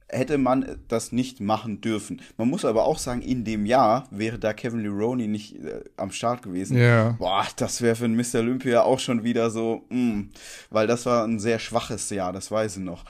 hätte 0.08 0.38
man 0.38 0.80
das 0.88 1.12
nicht 1.12 1.40
machen 1.40 1.82
dürfen. 1.82 2.22
Man 2.38 2.50
muss 2.50 2.66
aber 2.66 2.86
auch 2.86 3.00
sagen, 3.00 3.22
in 3.22 3.44
dem 3.44 3.66
Jahr 3.66 4.08
wäre 4.12 4.38
da 4.38 4.54
Kevin 4.54 4.82
Leroney 4.82 5.28
nicht 5.28 5.56
äh, 5.56 5.84
am 5.98 6.12
Start 6.12 6.44
gewesen. 6.44 6.78
Ja. 6.78 7.12
Boah, 7.20 7.48
das 7.56 7.82
wäre 7.82 7.96
für 7.96 8.06
einen 8.06 8.16
Mr. 8.16 8.40
Olympia 8.40 8.84
auch 8.84 9.00
schon 9.00 9.24
wieder 9.24 9.50
so, 9.50 9.86
mh, 9.90 9.98
mm, 9.98 10.30
weil 10.70 10.88
das 10.88 11.06
war 11.06 11.26
ein 11.26 11.40
sehr 11.40 11.60
schwaches 11.60 12.10
Jahr, 12.12 12.32
das 12.32 12.52
weiß 12.52 12.78
ich 12.78 12.84
noch. 12.84 13.04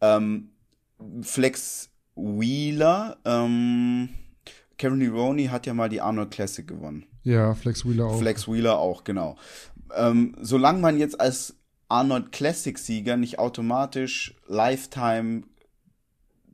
Ähm, 0.00 0.50
Flex 1.22 1.90
Wheeler, 2.16 3.18
ähm, 3.24 4.08
Karen 4.78 5.00
Leroney 5.00 5.46
hat 5.46 5.66
ja 5.66 5.74
mal 5.74 5.88
die 5.88 6.00
Arnold 6.00 6.30
Classic 6.30 6.66
gewonnen. 6.66 7.06
Ja, 7.22 7.54
Flex 7.54 7.84
Wheeler 7.84 8.06
auch. 8.06 8.18
Flex 8.18 8.48
Wheeler 8.48 8.78
auch, 8.78 9.04
genau. 9.04 9.36
Ähm, 9.94 10.36
solange 10.40 10.80
man 10.80 10.98
jetzt 10.98 11.20
als 11.20 11.56
Arnold 11.88 12.32
Classic-Sieger 12.32 13.16
nicht 13.16 13.38
automatisch 13.38 14.34
Lifetime 14.46 15.44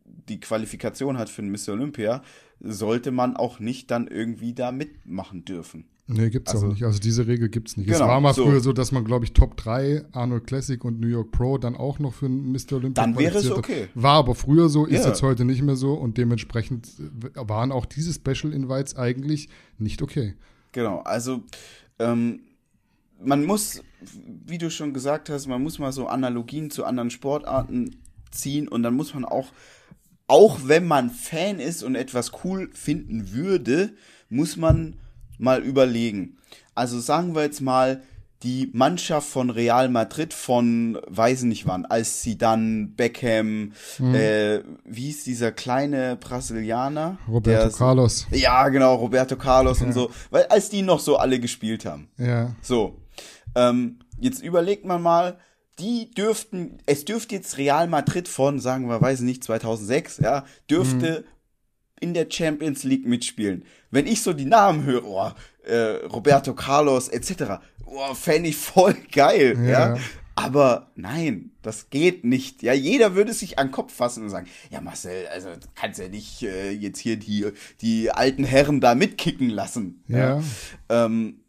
die 0.04 0.40
Qualifikation 0.40 1.18
hat 1.18 1.28
für 1.28 1.42
den 1.42 1.50
Mr. 1.50 1.70
Olympia, 1.70 2.22
sollte 2.60 3.10
man 3.10 3.36
auch 3.36 3.58
nicht 3.58 3.90
dann 3.90 4.06
irgendwie 4.06 4.54
da 4.54 4.70
mitmachen 4.72 5.44
dürfen. 5.44 5.88
Nee, 6.08 6.30
gibt's 6.30 6.52
also, 6.52 6.66
auch 6.66 6.70
nicht. 6.70 6.82
Also 6.82 6.98
diese 6.98 7.26
Regel 7.26 7.48
gibt's 7.48 7.76
nicht. 7.76 7.86
Genau, 7.86 8.00
es 8.00 8.02
war 8.02 8.20
mal 8.20 8.34
so. 8.34 8.44
früher 8.44 8.60
so, 8.60 8.72
dass 8.72 8.92
man, 8.92 9.04
glaube 9.04 9.24
ich, 9.24 9.32
Top 9.32 9.56
3, 9.56 10.04
Arnold 10.12 10.46
Classic 10.46 10.84
und 10.84 11.00
New 11.00 11.06
York 11.06 11.30
Pro 11.30 11.58
dann 11.58 11.76
auch 11.76 11.98
noch 11.98 12.12
für 12.12 12.26
einen 12.26 12.50
Mr. 12.52 12.72
Olympia 12.72 13.02
Dann 13.04 13.16
wäre 13.16 13.38
es 13.38 13.50
okay. 13.50 13.88
War 13.94 14.14
aber 14.14 14.34
früher 14.34 14.68
so, 14.68 14.84
ist 14.84 15.04
ja. 15.04 15.08
jetzt 15.08 15.22
heute 15.22 15.44
nicht 15.44 15.62
mehr 15.62 15.76
so 15.76 15.94
und 15.94 16.18
dementsprechend 16.18 16.88
waren 17.34 17.70
auch 17.70 17.86
diese 17.86 18.12
Special 18.12 18.52
Invites 18.52 18.96
eigentlich 18.96 19.48
nicht 19.78 20.02
okay. 20.02 20.34
Genau, 20.72 21.00
also 21.00 21.42
ähm, 21.98 22.40
man 23.24 23.44
muss, 23.44 23.82
wie 24.46 24.58
du 24.58 24.70
schon 24.70 24.92
gesagt 24.92 25.30
hast, 25.30 25.46
man 25.46 25.62
muss 25.62 25.78
mal 25.78 25.92
so 25.92 26.08
Analogien 26.08 26.70
zu 26.70 26.84
anderen 26.84 27.10
Sportarten 27.10 27.96
ziehen 28.30 28.66
und 28.66 28.82
dann 28.82 28.94
muss 28.94 29.14
man 29.14 29.24
auch, 29.24 29.52
auch 30.26 30.60
wenn 30.64 30.86
man 30.86 31.10
Fan 31.10 31.60
ist 31.60 31.82
und 31.82 31.94
etwas 31.94 32.32
cool 32.44 32.70
finden 32.72 33.32
würde, 33.32 33.94
muss 34.28 34.56
man 34.56 34.96
mal 35.42 35.62
überlegen. 35.62 36.38
Also 36.74 37.00
sagen 37.00 37.34
wir 37.34 37.42
jetzt 37.42 37.60
mal, 37.60 38.02
die 38.42 38.70
Mannschaft 38.72 39.28
von 39.28 39.50
Real 39.50 39.88
Madrid 39.88 40.34
von 40.34 40.98
weiß 41.06 41.42
nicht 41.42 41.66
wann, 41.66 41.86
als 41.86 42.22
sie 42.22 42.36
dann 42.36 42.94
Beckham, 42.96 43.72
mhm. 43.98 44.14
äh, 44.14 44.62
wie 44.84 45.10
ist 45.10 45.26
dieser 45.26 45.52
kleine 45.52 46.16
Brasilianer? 46.16 47.18
Roberto 47.28 47.68
der, 47.68 47.76
Carlos. 47.76 48.26
Ja, 48.30 48.68
genau, 48.68 48.96
Roberto 48.96 49.36
Carlos 49.36 49.80
ja. 49.80 49.86
und 49.86 49.92
so, 49.92 50.10
weil 50.30 50.44
als 50.46 50.70
die 50.70 50.82
noch 50.82 50.98
so 50.98 51.16
alle 51.18 51.38
gespielt 51.38 51.84
haben. 51.84 52.08
Ja. 52.18 52.54
So. 52.62 52.98
Ähm, 53.54 54.00
jetzt 54.18 54.42
überlegt 54.42 54.84
man 54.84 55.02
mal, 55.02 55.38
die 55.78 56.10
dürften, 56.10 56.78
es 56.86 57.04
dürfte 57.04 57.36
jetzt 57.36 57.58
Real 57.58 57.86
Madrid 57.86 58.28
von, 58.28 58.58
sagen 58.58 58.88
wir, 58.88 59.00
weiß 59.00 59.20
nicht, 59.20 59.44
2006, 59.44 60.18
ja, 60.18 60.44
dürfte 60.68 61.24
mhm 61.26 61.31
in 62.02 62.14
der 62.14 62.26
Champions 62.28 62.82
League 62.82 63.06
mitspielen. 63.06 63.64
Wenn 63.90 64.06
ich 64.06 64.22
so 64.22 64.32
die 64.32 64.44
Namen 64.44 64.84
höre, 64.84 65.04
oh, 65.04 65.30
äh, 65.64 66.04
Roberto 66.06 66.54
Carlos 66.54 67.08
etc., 67.08 67.60
oh, 67.86 68.14
fände 68.14 68.48
ich 68.48 68.56
voll 68.56 68.96
geil, 69.12 69.56
ja. 69.62 69.94
ja. 69.94 69.98
Aber 70.34 70.90
nein, 70.94 71.52
das 71.60 71.90
geht 71.90 72.24
nicht. 72.24 72.62
Ja, 72.62 72.72
jeder 72.72 73.14
würde 73.14 73.34
sich 73.34 73.58
an 73.58 73.68
den 73.68 73.72
Kopf 73.72 73.92
fassen 73.92 74.24
und 74.24 74.30
sagen, 74.30 74.48
ja 74.70 74.80
Marcel, 74.80 75.26
also 75.28 75.50
kannst 75.74 76.00
ja 76.00 76.08
nicht 76.08 76.42
äh, 76.42 76.70
jetzt 76.70 76.98
hier 76.98 77.16
die, 77.16 77.46
die 77.82 78.10
alten 78.10 78.44
Herren 78.44 78.80
da 78.80 78.94
mitkicken 78.94 79.50
lassen. 79.50 80.02
Ja. 80.08 80.40
ja. 80.40 80.42
Ähm, 80.88 81.40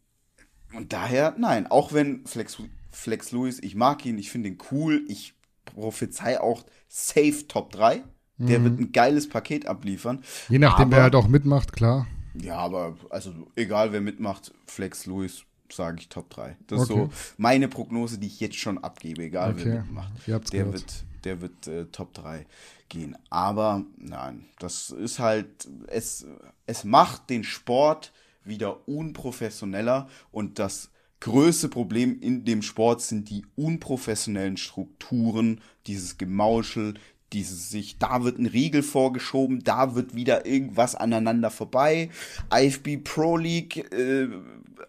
und 0.73 0.91
daher, 0.91 1.35
nein, 1.37 1.67
auch 1.67 1.93
wenn 1.93 2.25
Flex, 2.25 2.57
Flex 2.91 3.31
Lewis, 3.31 3.59
ich 3.61 3.75
mag 3.75 4.05
ihn, 4.05 4.17
ich 4.17 4.29
finde 4.29 4.49
ihn 4.49 4.57
cool, 4.71 5.05
ich 5.07 5.33
prophezei 5.65 6.41
auch 6.41 6.63
safe 6.89 7.47
Top 7.47 7.71
3. 7.71 8.03
Der 8.47 8.59
mhm. 8.59 8.63
wird 8.63 8.79
ein 8.79 8.91
geiles 8.91 9.29
Paket 9.29 9.65
abliefern. 9.65 10.23
Je 10.49 10.59
nachdem, 10.59 10.87
aber, 10.87 10.95
wer 10.95 11.03
halt 11.03 11.15
auch 11.15 11.27
mitmacht, 11.27 11.73
klar. 11.73 12.07
Ja, 12.33 12.57
aber 12.57 12.95
also 13.09 13.33
egal 13.55 13.91
wer 13.91 14.01
mitmacht, 14.01 14.53
Flex 14.65 15.05
Lewis 15.05 15.45
sage 15.71 15.97
ich 15.99 16.09
Top 16.09 16.29
3. 16.29 16.57
Das 16.67 16.81
okay. 16.81 16.93
ist 16.93 16.99
so 16.99 17.09
meine 17.37 17.67
Prognose, 17.67 18.17
die 18.17 18.27
ich 18.27 18.39
jetzt 18.39 18.57
schon 18.57 18.77
abgebe, 18.77 19.23
egal 19.23 19.53
okay. 19.53 19.65
wer 19.65 19.81
mitmacht. 19.81 20.11
der 20.27 20.39
gehört. 20.39 20.73
wird, 20.73 21.03
der 21.23 21.41
wird 21.41 21.67
äh, 21.67 21.85
Top 21.85 22.13
3 22.13 22.45
gehen. 22.89 23.17
Aber 23.29 23.83
nein, 23.97 24.45
das 24.59 24.89
ist 24.89 25.19
halt, 25.19 25.67
es, 25.87 26.25
es 26.65 26.83
macht 26.83 27.29
den 27.29 27.43
Sport 27.43 28.13
wieder 28.43 28.87
unprofessioneller 28.87 30.07
und 30.31 30.59
das 30.59 30.91
größte 31.19 31.69
Problem 31.69 32.19
in 32.19 32.43
dem 32.43 32.61
Sport 32.61 33.01
sind 33.01 33.29
die 33.29 33.45
unprofessionellen 33.55 34.57
Strukturen, 34.57 35.61
dieses 35.87 36.17
Gemauschel, 36.17 36.95
dieses 37.33 37.69
sich, 37.69 37.97
da 37.97 38.23
wird 38.23 38.39
ein 38.39 38.45
Riegel 38.45 38.83
vorgeschoben, 38.83 39.63
da 39.63 39.95
wird 39.95 40.15
wieder 40.15 40.45
irgendwas 40.45 40.95
aneinander 40.95 41.51
vorbei. 41.51 42.09
IFB 42.53 43.03
Pro 43.03 43.37
League, 43.37 43.91
äh, 43.93 44.27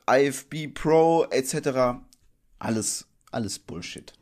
IFB 0.08 0.68
Pro 0.74 1.26
etc. 1.30 1.98
Alles, 2.58 3.06
alles 3.30 3.58
Bullshit. 3.58 4.12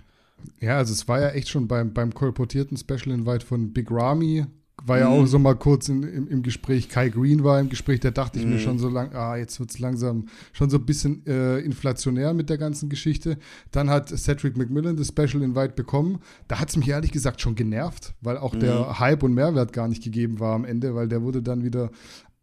Ja, 0.61 0.79
also 0.79 0.93
es 0.93 1.07
war 1.09 1.21
ja 1.21 1.31
echt 1.31 1.49
schon 1.49 1.69
beim, 1.69 1.93
beim 1.93 2.15
kolportierten 2.15 2.77
Special 2.77 3.11
Invite 3.11 3.45
von 3.45 3.73
Big 3.73 3.91
Ramy 3.91 4.47
war 4.85 4.99
ja 4.99 5.09
auch 5.09 5.21
mhm. 5.21 5.27
so 5.27 5.39
mal 5.39 5.55
kurz 5.55 5.89
in, 5.89 6.03
im, 6.03 6.29
im, 6.29 6.43
Gespräch. 6.43 6.89
Kai 6.89 7.09
Green 7.09 7.45
war 7.45 7.61
im 7.61 7.69
Gespräch, 7.69 8.01
da 8.01 8.11
dachte 8.11 8.39
ich 8.39 8.47
mm. 8.47 8.49
mir 8.49 8.55
mhm. 8.57 8.61
schon 8.61 8.79
so 8.79 8.89
lang, 8.89 9.15
ah, 9.15 9.37
jetzt 9.37 9.61
wird 9.61 9.71
es 9.71 9.79
langsam 9.79 10.27
schon 10.53 10.71
so 10.71 10.79
ein 10.79 10.87
bisschen 10.87 11.25
äh, 11.27 11.59
inflationär 11.59 12.35
mit 12.35 12.51
der 12.51 12.59
ganzen 12.59 12.89
Geschichte. 12.89 13.39
Dann 13.71 13.91
hat 13.91 14.09
Cedric 14.09 14.57
McMillan 14.57 14.97
das 14.97 15.09
Special 15.09 15.43
Invite 15.43 15.75
bekommen. 15.75 16.21
Da 16.49 16.59
hat 16.59 16.71
es 16.71 16.77
mich 16.77 16.89
ehrlich 16.89 17.13
gesagt 17.13 17.41
schon 17.41 17.55
genervt, 17.55 18.15
weil 18.21 18.37
auch 18.37 18.55
mm. 18.55 18.61
der 18.61 18.75
mhm. 18.75 18.99
Hype 18.99 19.23
und 19.23 19.35
Mehrwert 19.35 19.73
gar 19.73 19.89
nicht 19.89 20.03
gegeben 20.03 20.41
war 20.41 20.55
am 20.55 20.65
Ende, 20.65 20.95
weil 20.95 21.09
der 21.09 21.23
wurde 21.23 21.43
dann 21.43 21.65
wieder 21.65 21.91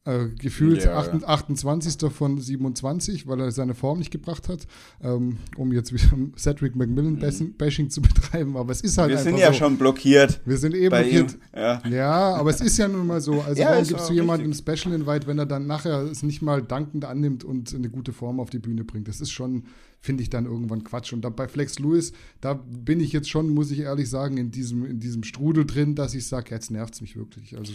äh, 0.09 0.29
gefühlt 0.29 0.83
ja, 0.83 0.97
28, 0.97 1.27
28. 1.27 2.11
von 2.11 2.39
27, 2.39 3.27
weil 3.27 3.41
er 3.41 3.51
seine 3.51 3.75
Form 3.75 3.99
nicht 3.99 4.09
gebracht 4.09 4.49
hat, 4.49 4.65
ähm, 5.03 5.37
um 5.55 5.71
jetzt 5.71 5.93
wieder 5.93 6.17
Cedric 6.37 6.75
McMillan-Bashing 6.75 7.85
mhm. 7.85 7.89
zu 7.89 8.01
betreiben. 8.01 8.57
Aber 8.57 8.71
es 8.71 8.81
ist 8.81 8.97
halt 8.97 9.11
Wir 9.11 9.19
sind 9.19 9.37
ja 9.37 9.53
so. 9.53 9.59
schon 9.59 9.77
blockiert. 9.77 10.41
Wir 10.45 10.57
sind 10.57 10.73
eh 10.73 10.89
blockiert. 10.89 11.37
Ja. 11.55 11.81
ja. 11.87 12.35
aber 12.35 12.49
es 12.49 12.61
ist 12.61 12.77
ja 12.77 12.87
nun 12.87 13.05
mal 13.07 13.21
so. 13.21 13.43
Also, 13.49 13.61
ja, 13.61 13.69
warum 13.71 13.87
gibst 13.87 14.09
du 14.09 14.13
jemandem 14.13 14.53
Special 14.53 14.93
Invite, 14.93 15.25
wenn 15.25 15.39
er 15.39 15.45
dann 15.45 15.65
nachher 15.65 16.03
es 16.03 16.21
nicht 16.23 16.41
mal 16.41 16.61
dankend 16.61 17.05
annimmt 17.05 17.43
und 17.43 17.73
eine 17.73 17.89
gute 17.89 18.13
Form 18.13 18.39
auf 18.39 18.49
die 18.49 18.59
Bühne 18.59 18.83
bringt? 18.83 19.07
Das 19.07 19.21
ist 19.21 19.31
schon, 19.31 19.63
finde 19.99 20.21
ich 20.21 20.29
dann 20.29 20.45
irgendwann 20.45 20.83
Quatsch. 20.83 21.13
Und 21.13 21.21
da 21.21 21.29
bei 21.29 21.47
Flex 21.47 21.79
Lewis, 21.79 22.11
da 22.41 22.53
bin 22.53 22.99
ich 22.99 23.11
jetzt 23.11 23.29
schon, 23.29 23.49
muss 23.49 23.71
ich 23.71 23.79
ehrlich 23.79 24.09
sagen, 24.09 24.37
in 24.37 24.51
diesem, 24.51 24.85
in 24.85 24.99
diesem 24.99 25.23
Strudel 25.23 25.65
drin, 25.65 25.95
dass 25.95 26.13
ich 26.13 26.27
sage, 26.27 26.53
jetzt 26.53 26.69
nervt 26.69 26.95
es 26.95 27.01
mich 27.01 27.15
wirklich. 27.15 27.57
Also, 27.57 27.73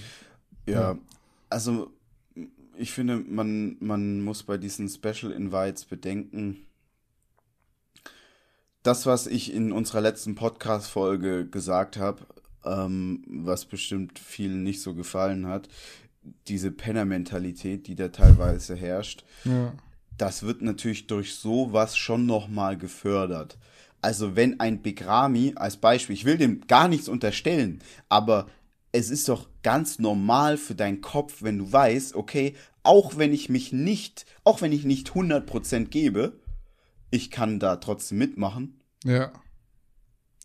ja, 0.67 0.81
ja. 0.81 0.99
also 1.49 1.91
ich 2.77 2.93
finde, 2.93 3.19
man, 3.19 3.77
man 3.81 4.21
muss 4.23 4.43
bei 4.43 4.59
diesen 4.59 4.89
Special 4.89 5.33
Invites 5.33 5.85
bedenken, 5.85 6.67
das, 8.83 9.07
was 9.07 9.27
ich 9.27 9.53
in 9.53 9.73
unserer 9.73 10.03
letzten 10.03 10.35
Podcast-Folge 10.35 11.49
gesagt 11.49 11.97
habe, 11.97 12.27
ähm, 12.65 13.25
was 13.27 13.65
bestimmt 13.65 14.19
vielen 14.19 14.63
nicht 14.63 14.83
so 14.83 14.95
gefallen 14.95 15.47
hat, 15.47 15.69
diese 16.49 16.71
Penner-Mentalität, 16.71 17.87
die 17.87 17.95
da 17.95 18.09
teilweise 18.09 18.75
herrscht, 18.75 19.25
ja. 19.45 19.73
das 20.19 20.43
wird 20.43 20.63
natürlich 20.63 21.07
durch 21.07 21.35
sowas 21.35 21.97
schon 21.97 22.27
nochmal 22.27 22.77
gefördert. 22.77 23.59
Also 24.01 24.37
wenn 24.37 24.61
ein 24.61 24.83
Begrami 24.83 25.55
als 25.57 25.79
Beispiel, 25.79 26.15
ich 26.15 26.27
will 26.27 26.37
dem 26.37 26.67
gar 26.67 26.89
nichts 26.89 27.09
unterstellen, 27.09 27.81
aber 28.11 28.49
es 28.95 29.11
ist 29.11 29.29
doch 29.29 29.49
ganz 29.63 29.99
normal 29.99 30.57
für 30.57 30.77
deinen 30.77 31.01
Kopf, 31.01 31.43
wenn 31.43 31.59
du 31.59 31.73
weißt, 31.73 32.15
okay, 32.15 32.55
auch 32.85 33.17
wenn 33.17 33.33
ich 33.33 33.49
mich 33.49 33.73
nicht, 33.73 34.25
auch 34.45 34.63
wenn 34.63 34.71
ich 34.71 34.85
nicht 34.85 35.11
100% 35.11 35.87
gebe, 35.87 36.39
ich 37.11 37.33
kann 37.33 37.59
da 37.59 37.77
trotzdem 37.77 38.19
mitmachen. 38.19 38.81
Ja. 39.05 39.33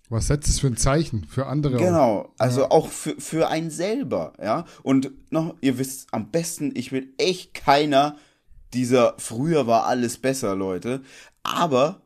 Was 0.10 0.28
setzt 0.28 0.50
es 0.50 0.60
für 0.60 0.68
ein 0.68 0.78
Zeichen 0.78 1.26
für 1.26 1.46
andere? 1.46 1.78
Genau, 1.78 2.34
also 2.40 2.62
ja. 2.62 2.72
auch 2.72 2.88
für, 2.88 3.22
für 3.22 3.50
einen 3.50 3.70
selber, 3.70 4.34
ja. 4.42 4.66
Und 4.82 5.12
noch, 5.32 5.56
ihr 5.62 5.78
wisst 5.78 6.12
am 6.12 6.32
besten, 6.32 6.72
ich 6.76 6.90
bin 6.90 7.14
echt 7.20 7.54
keiner 7.54 8.18
dieser 8.74 9.16
früher 9.20 9.68
war 9.68 9.86
alles 9.86 10.18
besser, 10.18 10.56
Leute. 10.56 11.02
Aber 11.44 12.02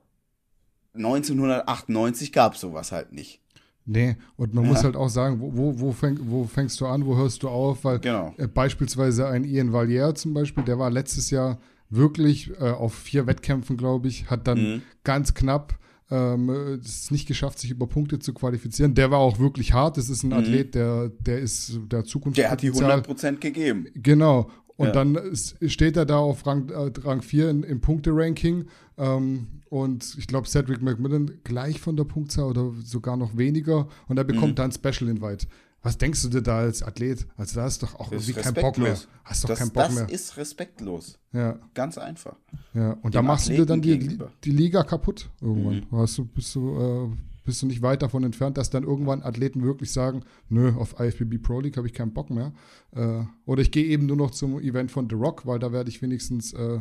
1998 0.94 2.34
gab 2.34 2.56
es 2.56 2.62
sowas 2.62 2.92
halt 2.92 3.14
nicht. 3.14 3.43
Nee, 3.86 4.16
und 4.38 4.54
man 4.54 4.64
ja. 4.64 4.70
muss 4.72 4.84
halt 4.84 4.96
auch 4.96 5.10
sagen, 5.10 5.42
wo, 5.42 5.56
wo, 5.56 5.80
wo, 5.80 5.92
fäng, 5.92 6.18
wo, 6.22 6.46
fängst 6.46 6.80
du 6.80 6.86
an, 6.86 7.06
wo 7.06 7.18
hörst 7.18 7.44
du 7.44 7.50
auf? 7.50 7.84
Weil 7.84 8.00
genau. 8.00 8.34
äh, 8.38 8.48
beispielsweise 8.48 9.28
ein 9.28 9.44
Ian 9.44 9.74
Valier 9.74 10.16
zum 10.16 10.34
Beispiel, 10.34 10.64
der 10.64 10.80
war 10.80 10.90
letztes 10.90 11.30
Jahr 11.30 11.60
wirklich 11.90 12.52
äh, 12.60 12.70
auf 12.70 12.94
vier 12.94 13.28
Wettkämpfen, 13.28 13.76
glaube 13.76 14.08
ich, 14.08 14.30
hat 14.30 14.48
dann 14.48 14.76
mhm. 14.76 14.82
ganz 15.04 15.34
knapp 15.34 15.78
ähm, 16.10 16.50
es 16.82 17.12
nicht 17.12 17.28
geschafft, 17.28 17.60
sich 17.60 17.72
über 17.72 17.88
Punkte 17.88 18.20
zu 18.20 18.34
qualifizieren. 18.34 18.94
Der 18.94 19.12
war 19.12 19.20
auch 19.20 19.40
wirklich 19.40 19.74
hart. 19.74 19.98
Das 19.98 20.10
ist 20.10 20.24
ein 20.24 20.28
mhm. 20.28 20.34
Athlet, 20.34 20.76
der, 20.76 21.10
der 21.20 21.40
ist 21.40 21.80
der 21.92 22.04
Zukunft. 22.04 22.38
Der 22.38 22.52
hat 22.52 22.62
die 22.62 22.72
100% 22.72 23.38
gegeben. 23.38 23.88
Genau. 23.96 24.50
Und 24.76 24.88
ja. 24.88 24.92
dann 24.94 25.20
steht 25.34 25.98
er 25.98 26.06
da 26.06 26.18
auf 26.18 26.46
Rang, 26.46 26.70
äh, 26.70 26.92
Rang 27.04 27.22
4 27.22 27.50
in, 27.50 27.64
im 27.64 27.82
Punkteranking. 27.82 28.66
Ähm, 28.98 29.48
und 29.74 30.20
ich 30.20 30.28
glaube, 30.28 30.48
Cedric 30.48 30.84
McMillan 30.84 31.40
gleich 31.44 31.82
von 31.82 31.98
der 31.98 32.04
Punktzahl 32.04 32.46
oder 32.46 32.74
sogar 32.84 33.18
noch 33.18 33.36
weniger. 33.38 33.88
Und 34.08 34.20
er 34.20 34.24
bekommt 34.24 34.52
mhm. 34.52 34.56
dann 34.56 34.72
Special 34.72 35.10
Invite. 35.10 35.48
Was 35.82 35.98
denkst 35.98 36.22
du 36.22 36.30
dir 36.30 36.44
da 36.44 36.60
als 36.60 36.84
Athlet? 36.84 37.26
Also 37.38 37.56
da 37.56 37.64
hast 37.64 37.82
doch 37.82 37.96
auch 37.96 38.12
irgendwie 38.12 38.34
keinen 38.34 38.54
Bock 38.54 38.78
mehr. 38.78 38.96
Hast 39.24 39.44
doch 39.44 39.50
das, 39.50 39.58
keinen 39.58 39.72
Bock 39.72 39.86
das 39.86 39.96
mehr. 39.96 40.04
Das 40.04 40.12
ist 40.12 40.38
respektlos. 40.38 41.18
Ja. 41.32 41.58
Ganz 41.74 41.98
einfach. 41.98 42.36
Ja, 42.76 42.92
und 43.02 43.16
da 43.16 43.24
machst 43.24 43.50
Athleten 43.50 43.58
du 43.58 43.66
dir 43.66 43.68
dann 43.68 43.82
die, 43.82 44.20
die 44.44 44.52
Liga 44.52 44.84
kaputt 44.84 45.32
irgendwann. 45.42 45.88
Mhm. 45.90 45.98
Hast 45.98 46.20
du, 46.20 46.26
bist 46.26 46.54
du 46.54 47.10
äh, 47.12 47.18
bist 47.44 47.64
du 47.64 47.66
nicht 47.66 47.82
weit 47.82 48.04
davon 48.04 48.24
entfernt, 48.24 48.60
dass 48.60 48.70
dann 48.70 48.84
irgendwann 48.84 49.24
Athleten 49.24 49.64
wirklich 49.64 49.92
sagen, 49.92 50.22
nö, 50.50 50.72
auf 50.76 51.00
IFBB 51.00 51.42
Pro 51.42 51.62
League 51.62 51.78
habe 51.78 51.88
ich 51.88 51.94
keinen 51.94 52.14
Bock 52.14 52.30
mehr. 52.30 52.54
Äh, 52.92 53.24
oder 53.48 53.64
ich 53.64 53.72
gehe 53.72 53.86
eben 53.86 54.06
nur 54.06 54.18
noch 54.18 54.30
zum 54.30 54.60
Event 54.60 54.92
von 54.92 55.10
The 55.10 55.16
Rock, 55.16 55.48
weil 55.48 55.58
da 55.58 55.72
werde 55.72 55.90
ich 55.90 56.04
wenigstens 56.04 56.54
äh, 56.54 56.80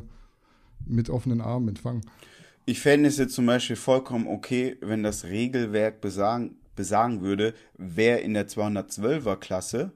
mit 0.85 1.09
offenen 1.09 1.41
Armen 1.41 1.69
empfangen. 1.69 2.03
Ich 2.65 2.81
fände 2.81 3.09
es 3.09 3.19
jetzt 3.19 3.35
zum 3.35 3.47
Beispiel 3.47 3.77
vollkommen 3.77 4.27
okay, 4.27 4.77
wenn 4.81 5.03
das 5.03 5.25
Regelwerk 5.25 6.01
besagen, 6.01 6.57
besagen 6.77 7.21
würde, 7.21 7.55
wer 7.77 8.23
in 8.23 8.35
der 8.35 8.49
212er 8.49 9.37
Klasse 9.37 9.93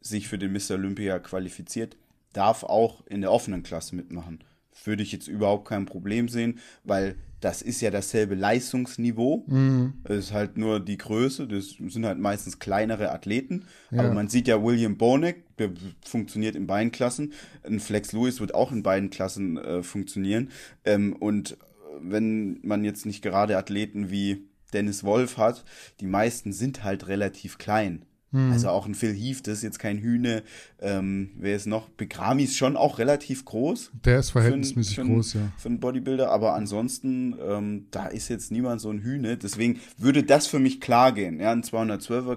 sich 0.00 0.28
für 0.28 0.38
den 0.38 0.52
Mr. 0.52 0.72
Olympia 0.72 1.18
qualifiziert, 1.18 1.96
darf 2.32 2.64
auch 2.64 3.06
in 3.06 3.20
der 3.20 3.32
offenen 3.32 3.62
Klasse 3.62 3.94
mitmachen. 3.94 4.44
Würde 4.84 5.02
ich 5.02 5.12
jetzt 5.12 5.28
überhaupt 5.28 5.68
kein 5.68 5.86
Problem 5.86 6.28
sehen, 6.28 6.60
weil 6.84 7.16
das 7.40 7.62
ist 7.62 7.80
ja 7.80 7.90
dasselbe 7.90 8.34
Leistungsniveau. 8.34 9.44
Mhm. 9.46 9.94
Es 10.04 10.26
ist 10.26 10.32
halt 10.32 10.56
nur 10.56 10.80
die 10.80 10.98
Größe. 10.98 11.46
Das 11.46 11.70
sind 11.70 12.04
halt 12.04 12.18
meistens 12.18 12.58
kleinere 12.58 13.12
Athleten. 13.12 13.64
Ja. 13.90 14.00
Aber 14.00 14.14
man 14.14 14.28
sieht 14.28 14.48
ja 14.48 14.62
William 14.62 14.96
Bonek, 14.96 15.44
der 15.58 15.70
funktioniert 16.04 16.56
in 16.56 16.66
beiden 16.66 16.90
Klassen. 16.90 17.32
Ein 17.64 17.80
Flex 17.80 18.12
Lewis 18.12 18.40
wird 18.40 18.54
auch 18.54 18.72
in 18.72 18.82
beiden 18.82 19.10
Klassen 19.10 19.56
äh, 19.56 19.82
funktionieren. 19.82 20.50
Ähm, 20.84 21.14
und 21.14 21.56
wenn 22.02 22.60
man 22.62 22.84
jetzt 22.84 23.06
nicht 23.06 23.22
gerade 23.22 23.56
Athleten 23.56 24.10
wie 24.10 24.48
Dennis 24.72 25.04
Wolf 25.04 25.36
hat, 25.36 25.64
die 26.00 26.06
meisten 26.06 26.52
sind 26.52 26.84
halt 26.84 27.08
relativ 27.08 27.58
klein. 27.58 28.04
Hm. 28.32 28.52
Also 28.52 28.68
auch 28.68 28.84
ein 28.84 28.94
Phil 28.94 29.14
Heath, 29.14 29.46
das 29.46 29.58
ist 29.58 29.62
jetzt 29.62 29.78
kein 29.78 29.98
Hühne. 29.98 30.42
Ähm, 30.80 31.30
wer 31.38 31.56
ist 31.56 31.66
noch? 31.66 31.88
Begrami 31.88 32.44
ist 32.44 32.56
schon 32.56 32.76
auch 32.76 32.98
relativ 32.98 33.46
groß. 33.46 33.92
Der 34.04 34.18
ist 34.18 34.30
verhältnismäßig 34.30 34.96
für 34.96 35.00
ein, 35.00 35.06
für 35.06 35.12
ein, 35.12 35.14
groß, 35.14 35.34
ja. 35.34 35.52
Für 35.56 35.68
einen 35.68 35.80
Bodybuilder, 35.80 36.30
aber 36.30 36.54
ansonsten, 36.54 37.34
ähm, 37.42 37.86
da 37.90 38.06
ist 38.06 38.28
jetzt 38.28 38.52
niemand 38.52 38.82
so 38.82 38.90
ein 38.90 39.00
Hühne. 39.00 39.38
Deswegen 39.38 39.80
würde 39.96 40.24
das 40.24 40.46
für 40.46 40.58
mich 40.58 40.80
klar 40.80 41.12
gehen. 41.12 41.40
Ja, 41.40 41.52
ein 41.52 41.62
212er 41.62 42.36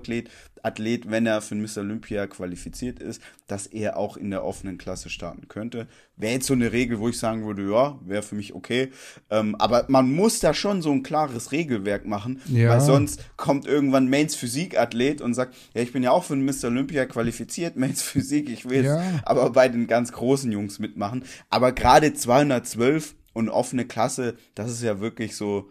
Athlet, 0.63 1.09
wenn 1.09 1.25
er 1.25 1.41
für 1.41 1.55
Mr. 1.55 1.77
Olympia 1.79 2.27
qualifiziert 2.27 2.99
ist, 2.99 3.21
dass 3.47 3.67
er 3.67 3.97
auch 3.97 4.17
in 4.17 4.31
der 4.31 4.43
offenen 4.43 4.77
Klasse 4.77 5.09
starten 5.09 5.47
könnte. 5.47 5.87
Wäre 6.15 6.33
jetzt 6.33 6.47
so 6.47 6.53
eine 6.53 6.71
Regel, 6.71 6.99
wo 6.99 7.09
ich 7.09 7.17
sagen 7.17 7.45
würde, 7.45 7.69
ja, 7.69 7.99
wäre 8.05 8.21
für 8.21 8.35
mich 8.35 8.53
okay. 8.53 8.91
Ähm, 9.29 9.55
aber 9.55 9.85
man 9.87 10.11
muss 10.11 10.39
da 10.39 10.53
schon 10.53 10.81
so 10.81 10.91
ein 10.91 11.03
klares 11.03 11.51
Regelwerk 11.51 12.05
machen, 12.05 12.41
ja. 12.47 12.69
weil 12.69 12.81
sonst 12.81 13.25
kommt 13.37 13.65
irgendwann 13.65 14.09
Mains 14.09 14.35
Physik-Athlet 14.35 15.21
und 15.21 15.33
sagt, 15.33 15.55
ja, 15.73 15.81
ich 15.81 15.91
bin 15.91 16.03
ja 16.03 16.11
auch 16.11 16.23
für 16.23 16.35
Mr. 16.35 16.65
Olympia 16.65 17.05
qualifiziert, 17.05 17.75
Mains 17.77 18.01
Physik, 18.01 18.49
ich 18.49 18.69
will 18.69 18.85
ja. 18.85 19.03
aber 19.23 19.49
bei 19.51 19.69
den 19.69 19.87
ganz 19.87 20.11
großen 20.11 20.51
Jungs 20.51 20.79
mitmachen. 20.79 21.23
Aber 21.49 21.71
gerade 21.71 22.13
212 22.13 23.15
und 23.33 23.49
offene 23.49 23.85
Klasse, 23.85 24.35
das 24.55 24.71
ist 24.71 24.83
ja 24.83 24.99
wirklich 24.99 25.35
so 25.35 25.69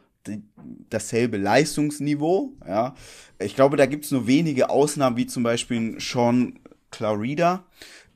dasselbe 0.90 1.37
Leistungsniveau. 1.37 2.52
Ja, 2.66 2.94
ich 3.38 3.54
glaube, 3.54 3.76
da 3.76 3.87
gibt 3.87 4.04
es 4.04 4.11
nur 4.11 4.26
wenige 4.26 4.70
Ausnahmen, 4.70 5.16
wie 5.16 5.26
zum 5.26 5.42
Beispiel 5.42 5.96
Sean 6.00 6.59
Clarida. 6.90 7.64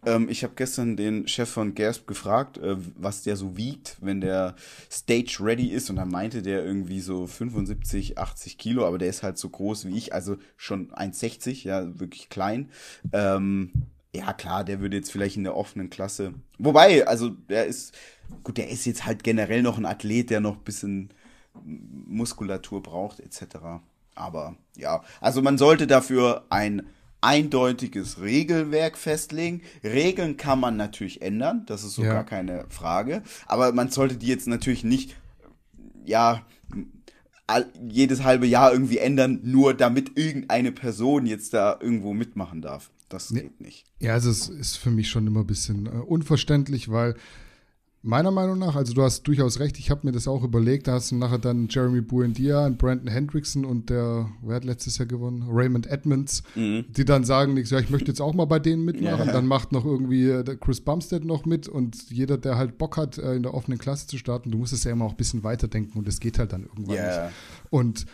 Ähm, 0.07 0.29
ich 0.29 0.43
habe 0.45 0.55
gestern 0.57 0.97
den 0.97 1.27
Chef 1.29 1.49
von 1.49 1.75
Gasp 1.75 2.07
gefragt, 2.07 2.59
äh, 2.59 2.77
was 2.97 3.23
der 3.23 3.37
so 3.37 3.57
wiegt, 3.57 3.97
wenn 4.01 4.21
der 4.21 4.55
Stage 4.91 5.39
ready 5.41 5.69
ist. 5.69 5.91
Und 5.91 5.97
dann 5.97 6.11
meinte 6.11 6.43
der 6.43 6.65
irgendwie 6.65 7.01
so 7.01 7.27
75, 7.27 8.19
80 8.19 8.59
Kilo, 8.59 8.87
aber 8.87 8.99
der 8.99 9.09
ist 9.09 9.23
halt 9.23 9.39
so 9.39 9.49
groß 9.49 9.87
wie 9.87 9.97
ich, 9.97 10.13
also 10.13 10.37
schon 10.57 10.91
1,60, 10.93 11.65
ja, 11.65 11.99
wirklich 11.99 12.29
klein. 12.29 12.71
Ähm, 13.13 13.73
ja, 14.15 14.33
klar, 14.33 14.65
der 14.65 14.81
würde 14.81 14.97
jetzt 14.97 15.11
vielleicht 15.11 15.37
in 15.37 15.45
der 15.45 15.57
offenen 15.57 15.91
Klasse. 15.91 16.35
Wobei, 16.59 17.07
also 17.07 17.31
der 17.31 17.67
ist, 17.67 17.95
gut, 18.45 18.59
der 18.59 18.69
ist 18.69 18.85
jetzt 18.85 19.07
halt 19.07 19.25
generell 19.25 19.63
noch 19.63 19.77
ein 19.77 19.87
Athlet, 19.87 20.31
der 20.31 20.41
noch 20.41 20.57
ein 20.57 20.65
bisschen 20.65 21.11
Muskulatur 21.63 22.83
braucht, 22.83 23.21
etc. 23.21 23.57
Aber 24.15 24.57
ja, 24.77 25.03
also 25.21 25.43
man 25.43 25.59
sollte 25.59 25.87
dafür 25.87 26.45
ein 26.51 26.87
eindeutiges 27.21 28.21
Regelwerk 28.21 28.99
festlegen. 28.99 29.63
Regeln 29.83 30.37
kann 30.37 30.61
man 30.61 30.77
natürlich 30.77 31.23
ändern, 31.23 31.65
das 31.67 31.83
ist 31.83 31.95
so 31.95 32.05
ja. 32.05 32.13
gar 32.13 32.25
keine 32.25 32.67
Frage. 32.69 33.23
Aber 33.47 33.73
man 33.73 33.91
sollte 33.91 34.17
die 34.17 34.27
jetzt 34.27 34.47
natürlich 34.47 34.85
nicht, 34.85 35.17
ja, 36.05 36.45
jedes 37.89 38.25
halbe 38.25 38.47
Jahr 38.47 38.73
irgendwie 38.73 38.99
ändern, 38.99 39.41
nur 39.43 39.75
damit 39.75 40.17
irgendeine 40.19 40.73
Person 40.73 41.27
jetzt 41.27 41.55
da 41.55 41.79
irgendwo 41.81 42.15
mitmachen 42.15 42.63
darf. 42.63 42.91
Das 43.09 43.29
geht 43.29 43.61
nicht. 43.61 43.85
Ja, 44.01 44.15
also 44.15 44.31
es 44.31 44.49
ist 44.49 44.77
für 44.77 44.91
mich 44.91 45.09
schon 45.09 45.27
immer 45.27 45.41
ein 45.41 45.47
bisschen 45.47 45.87
äh, 45.87 45.91
unverständlich, 45.91 46.91
weil 46.91 47.17
Meiner 48.07 48.31
Meinung 48.31 48.59
nach, 48.59 48.77
also 48.77 48.93
du 48.93 49.03
hast 49.03 49.23
durchaus 49.23 49.61
recht, 49.61 49.79
ich 49.79 49.91
habe 49.91 50.03
mir 50.07 50.13
das 50.13 50.29
auch 50.29 50.45
überlegt, 50.45 50.89
da 50.89 50.93
hast 50.93 51.11
du 51.11 51.17
nachher 51.17 51.39
dann 51.39 51.69
Jeremy 51.71 52.03
Buendia 52.03 52.67
und 52.67 52.77
Brandon 52.77 53.09
Hendrickson 53.09 53.65
und 53.65 53.89
der, 53.89 54.29
wer 54.43 54.57
hat 54.57 54.65
letztes 54.65 54.99
Jahr 54.99 55.07
gewonnen? 55.07 55.47
Raymond 55.51 55.87
Edmonds, 55.87 56.43
mhm. 56.55 56.85
die 56.91 57.07
dann 57.07 57.25
sagen, 57.25 57.57
ja, 57.57 57.79
ich 57.79 57.89
möchte 57.89 58.09
jetzt 58.09 58.21
auch 58.21 58.35
mal 58.35 58.45
bei 58.45 58.59
denen 58.59 58.85
mitmachen, 58.85 59.29
ja. 59.29 59.33
dann 59.33 59.47
macht 59.47 59.73
noch 59.73 59.87
irgendwie 59.87 60.29
äh, 60.29 60.45
Chris 60.61 60.83
Bumstead 60.83 61.25
noch 61.25 61.47
mit 61.47 61.67
und 61.67 62.11
jeder, 62.11 62.37
der 62.37 62.59
halt 62.59 62.77
Bock 62.77 62.99
hat, 62.99 63.17
äh, 63.17 63.37
in 63.37 63.43
der 63.43 63.55
offenen 63.55 63.79
Klasse 63.79 64.07
zu 64.07 64.19
starten, 64.19 64.51
du 64.51 64.59
musst 64.59 64.75
es 64.75 64.85
ja 64.85 64.93
immer 64.93 65.07
auch 65.07 65.13
ein 65.13 65.17
bisschen 65.17 65.43
weiterdenken 65.43 65.99
und 65.99 66.07
es 66.07 66.21
geht 66.21 66.39
halt 66.39 66.53
dann 66.53 66.65
irgendwann 66.65 66.97
yeah. 66.97 67.25
nicht. 67.25 67.35
Und 67.71 68.05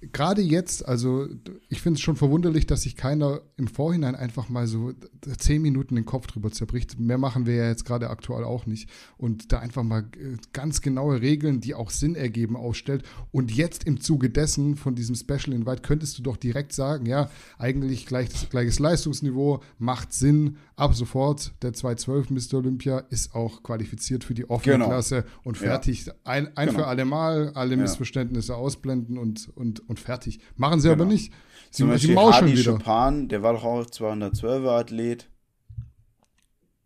gerade 0.00 0.40
jetzt, 0.40 0.86
also 0.86 1.28
ich 1.68 1.82
finde 1.82 1.98
es 1.98 2.00
schon 2.00 2.16
verwunderlich, 2.16 2.66
dass 2.66 2.82
sich 2.82 2.96
keiner 2.96 3.42
im 3.56 3.68
Vorhinein 3.68 4.14
einfach 4.14 4.48
mal 4.48 4.66
so 4.66 4.92
zehn 5.38 5.60
Minuten 5.60 5.94
den 5.94 6.06
Kopf 6.06 6.26
drüber 6.26 6.50
zerbricht. 6.50 6.98
Mehr 6.98 7.18
machen 7.18 7.44
wir 7.44 7.54
ja 7.54 7.68
jetzt 7.68 7.84
gerade 7.84 8.08
aktuell 8.08 8.44
auch 8.44 8.66
nicht. 8.66 8.88
Und 9.18 9.52
da 9.52 9.58
einfach 9.58 9.82
mal 9.82 10.08
äh, 10.16 10.36
ganz 10.52 10.80
genaue 10.80 11.20
Regeln, 11.20 11.60
die 11.60 11.74
auch 11.74 11.90
Sinn 11.90 12.14
ergeben, 12.14 12.56
ausstellt. 12.56 13.04
Und 13.30 13.52
jetzt 13.52 13.84
im 13.84 14.00
Zuge 14.00 14.30
dessen, 14.30 14.76
von 14.76 14.94
diesem 14.94 15.14
Special 15.14 15.52
Invite, 15.52 15.82
könntest 15.82 16.18
du 16.18 16.22
doch 16.22 16.38
direkt 16.38 16.72
sagen, 16.72 17.04
ja, 17.04 17.30
eigentlich 17.58 18.06
gleich, 18.06 18.48
gleiches 18.48 18.78
Leistungsniveau, 18.78 19.60
macht 19.78 20.14
Sinn. 20.14 20.56
Ab 20.80 20.94
sofort, 20.94 21.52
der 21.60 21.74
212 21.74 22.30
Mr. 22.30 22.58
Olympia 22.58 22.98
ist 23.10 23.34
auch 23.34 23.62
qualifiziert 23.62 24.24
für 24.24 24.32
die 24.32 24.48
offene 24.48 24.76
genau. 24.76 24.86
Klasse 24.86 25.26
und 25.44 25.58
fertig. 25.58 26.06
Ja. 26.06 26.14
Ein, 26.24 26.56
ein 26.56 26.68
genau. 26.68 26.78
für 26.78 26.86
alle 26.86 27.04
Mal, 27.04 27.52
alle 27.54 27.74
ja. 27.74 27.82
Missverständnisse 27.82 28.56
ausblenden 28.56 29.18
und, 29.18 29.54
und 29.54 29.86
und 29.86 30.00
fertig. 30.00 30.40
Machen 30.56 30.80
sie 30.80 30.88
genau. 30.88 31.02
aber 31.02 31.12
nicht. 31.12 31.34
Sie, 31.70 31.82
Zum 31.82 31.90
Beispiel 31.90 32.16
Hardy 32.16 32.56
wieder. 32.56 32.78
Chopin, 32.78 33.28
der 33.28 33.42
war 33.42 33.52
doch 33.52 33.64
auch 33.64 33.84
212er 33.84 34.70
Athlet. 34.70 35.28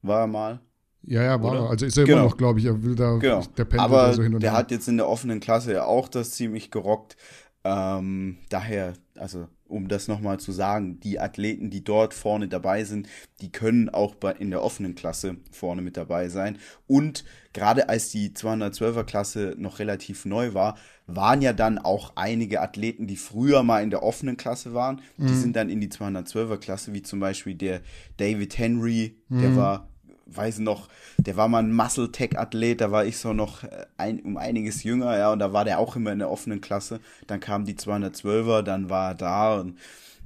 War 0.02 0.22
er 0.22 0.26
mal. 0.26 0.60
Ja, 1.06 1.22
ja, 1.22 1.42
war 1.42 1.54
er. 1.54 1.70
Also 1.70 1.86
ist 1.86 1.96
er 1.96 2.04
genau. 2.04 2.18
immer 2.18 2.28
noch, 2.30 2.36
glaube 2.36 2.58
ich. 2.58 2.64
Er 2.66 2.82
will 2.82 2.96
da, 2.96 3.16
genau. 3.18 3.42
der 3.56 3.64
pendelt 3.64 3.80
Aber 3.80 4.12
so 4.12 4.24
hin 4.24 4.34
und 4.34 4.42
der 4.42 4.52
her. 4.52 4.58
hat 4.58 4.72
jetzt 4.72 4.88
in 4.88 4.96
der 4.96 5.08
offenen 5.08 5.38
Klasse 5.38 5.72
ja 5.72 5.84
auch 5.84 6.08
das 6.08 6.32
ziemlich 6.32 6.70
gerockt. 6.70 7.16
Ähm, 7.64 8.38
daher, 8.50 8.92
also 9.16 9.48
um 9.66 9.88
das 9.88 10.06
nochmal 10.06 10.38
zu 10.38 10.52
sagen, 10.52 11.00
die 11.00 11.18
Athleten, 11.18 11.70
die 11.70 11.82
dort 11.82 12.12
vorne 12.12 12.46
dabei 12.46 12.84
sind, 12.84 13.08
die 13.40 13.50
können 13.50 13.88
auch 13.88 14.14
bei, 14.14 14.32
in 14.32 14.50
der 14.50 14.62
offenen 14.62 14.94
Klasse 14.94 15.36
vorne 15.50 15.80
mit 15.80 15.96
dabei 15.96 16.28
sein. 16.28 16.58
Und 16.86 17.24
gerade 17.54 17.88
als 17.88 18.10
die 18.10 18.30
212er 18.30 19.04
Klasse 19.04 19.54
noch 19.56 19.78
relativ 19.78 20.26
neu 20.26 20.52
war, 20.52 20.76
waren 21.06 21.40
ja 21.40 21.52
dann 21.52 21.78
auch 21.78 22.12
einige 22.16 22.60
Athleten, 22.60 23.06
die 23.06 23.16
früher 23.16 23.62
mal 23.62 23.82
in 23.82 23.90
der 23.90 24.02
offenen 24.02 24.36
Klasse 24.36 24.74
waren, 24.74 25.00
mhm. 25.16 25.26
die 25.26 25.34
sind 25.34 25.56
dann 25.56 25.70
in 25.70 25.80
die 25.80 25.88
212er 25.88 26.58
Klasse, 26.58 26.92
wie 26.92 27.02
zum 27.02 27.20
Beispiel 27.20 27.54
der 27.54 27.80
David 28.18 28.58
Henry, 28.58 29.16
mhm. 29.28 29.40
der 29.40 29.56
war 29.56 29.88
weiß 30.26 30.58
noch, 30.60 30.88
der 31.18 31.36
war 31.36 31.48
mal 31.48 31.62
ein 31.62 31.72
Muscle-Tech-Athlet, 31.72 32.80
da 32.80 32.90
war 32.90 33.04
ich 33.04 33.18
so 33.18 33.32
noch 33.32 33.64
äh, 33.64 33.86
ein, 33.96 34.20
um 34.20 34.36
einiges 34.36 34.82
jünger, 34.82 35.16
ja, 35.16 35.32
und 35.32 35.38
da 35.38 35.52
war 35.52 35.64
der 35.64 35.78
auch 35.78 35.96
immer 35.96 36.12
in 36.12 36.18
der 36.18 36.30
offenen 36.30 36.60
Klasse. 36.60 37.00
Dann 37.26 37.40
kamen 37.40 37.64
die 37.64 37.74
212er, 37.74 38.62
dann 38.62 38.90
war 38.90 39.10
er 39.10 39.14
da 39.14 39.60
und 39.60 39.78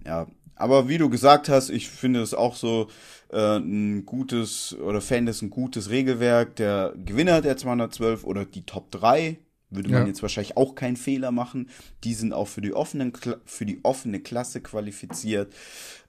ja. 0.06 0.26
Aber 0.54 0.88
wie 0.88 0.98
du 0.98 1.08
gesagt 1.08 1.48
hast, 1.48 1.70
ich 1.70 1.88
finde 1.88 2.20
es 2.20 2.34
auch 2.34 2.56
so 2.56 2.88
äh, 3.30 3.58
ein 3.58 4.04
gutes, 4.04 4.76
oder 4.76 5.00
fände 5.00 5.30
es 5.30 5.40
ein 5.40 5.50
gutes 5.50 5.88
Regelwerk. 5.88 6.56
Der 6.56 6.94
Gewinner 6.96 7.40
der 7.42 7.56
212 7.56 8.24
oder 8.24 8.44
die 8.44 8.66
Top 8.66 8.90
3 8.90 9.38
würde 9.70 9.90
man 9.90 10.02
ja. 10.02 10.08
jetzt 10.08 10.22
wahrscheinlich 10.22 10.56
auch 10.56 10.74
keinen 10.74 10.96
Fehler 10.96 11.30
machen. 11.30 11.68
Die 12.04 12.14
sind 12.14 12.32
auch 12.32 12.48
für 12.48 12.60
die, 12.60 12.72
offenen, 12.72 13.12
für 13.44 13.66
die 13.66 13.80
offene 13.84 14.20
Klasse 14.20 14.60
qualifiziert. 14.60 15.52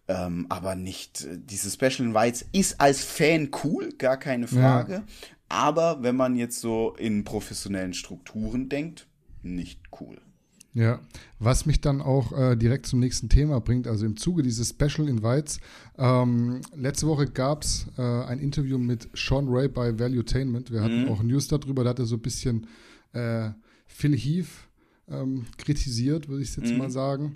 Ähm, 0.09 0.47
aber 0.49 0.73
nicht, 0.73 1.25
äh, 1.25 1.37
diese 1.37 1.69
Special 1.69 2.07
Invites 2.07 2.43
ist 2.51 2.81
als 2.81 3.03
Fan 3.03 3.51
cool, 3.63 3.93
gar 3.97 4.17
keine 4.17 4.47
Frage. 4.47 4.93
Ja. 4.93 5.03
Aber 5.49 6.01
wenn 6.01 6.15
man 6.15 6.35
jetzt 6.35 6.59
so 6.59 6.95
in 6.97 7.23
professionellen 7.23 7.93
Strukturen 7.93 8.69
denkt, 8.69 9.07
nicht 9.43 9.79
cool. 10.01 10.17
Ja, 10.73 10.99
was 11.37 11.65
mich 11.65 11.81
dann 11.81 12.01
auch 12.01 12.31
äh, 12.31 12.55
direkt 12.55 12.87
zum 12.87 12.99
nächsten 12.99 13.29
Thema 13.29 13.59
bringt, 13.59 13.87
also 13.87 14.05
im 14.05 14.17
Zuge 14.17 14.41
dieses 14.41 14.69
Special 14.69 15.07
Invites. 15.07 15.59
Ähm, 15.97 16.61
letzte 16.75 17.07
Woche 17.07 17.25
gab 17.27 17.63
es 17.63 17.87
äh, 17.97 18.01
ein 18.01 18.39
Interview 18.39 18.77
mit 18.77 19.09
Sean 19.13 19.47
Ray 19.47 19.67
bei 19.67 19.97
Valuetainment. 19.97 20.71
Wir 20.71 20.81
hatten 20.81 21.03
mhm. 21.03 21.09
auch 21.09 21.21
News 21.21 21.47
darüber, 21.47 21.83
da 21.83 21.91
hat 21.91 21.99
er 21.99 22.05
so 22.05 22.15
ein 22.15 22.21
bisschen 22.21 22.67
äh, 23.13 23.49
Phil 23.87 24.15
Heath 24.15 24.47
ähm, 25.07 25.45
kritisiert, 25.57 26.27
würde 26.29 26.43
ich 26.43 26.55
jetzt 26.55 26.71
mhm. 26.71 26.77
mal 26.77 26.89
sagen. 26.89 27.35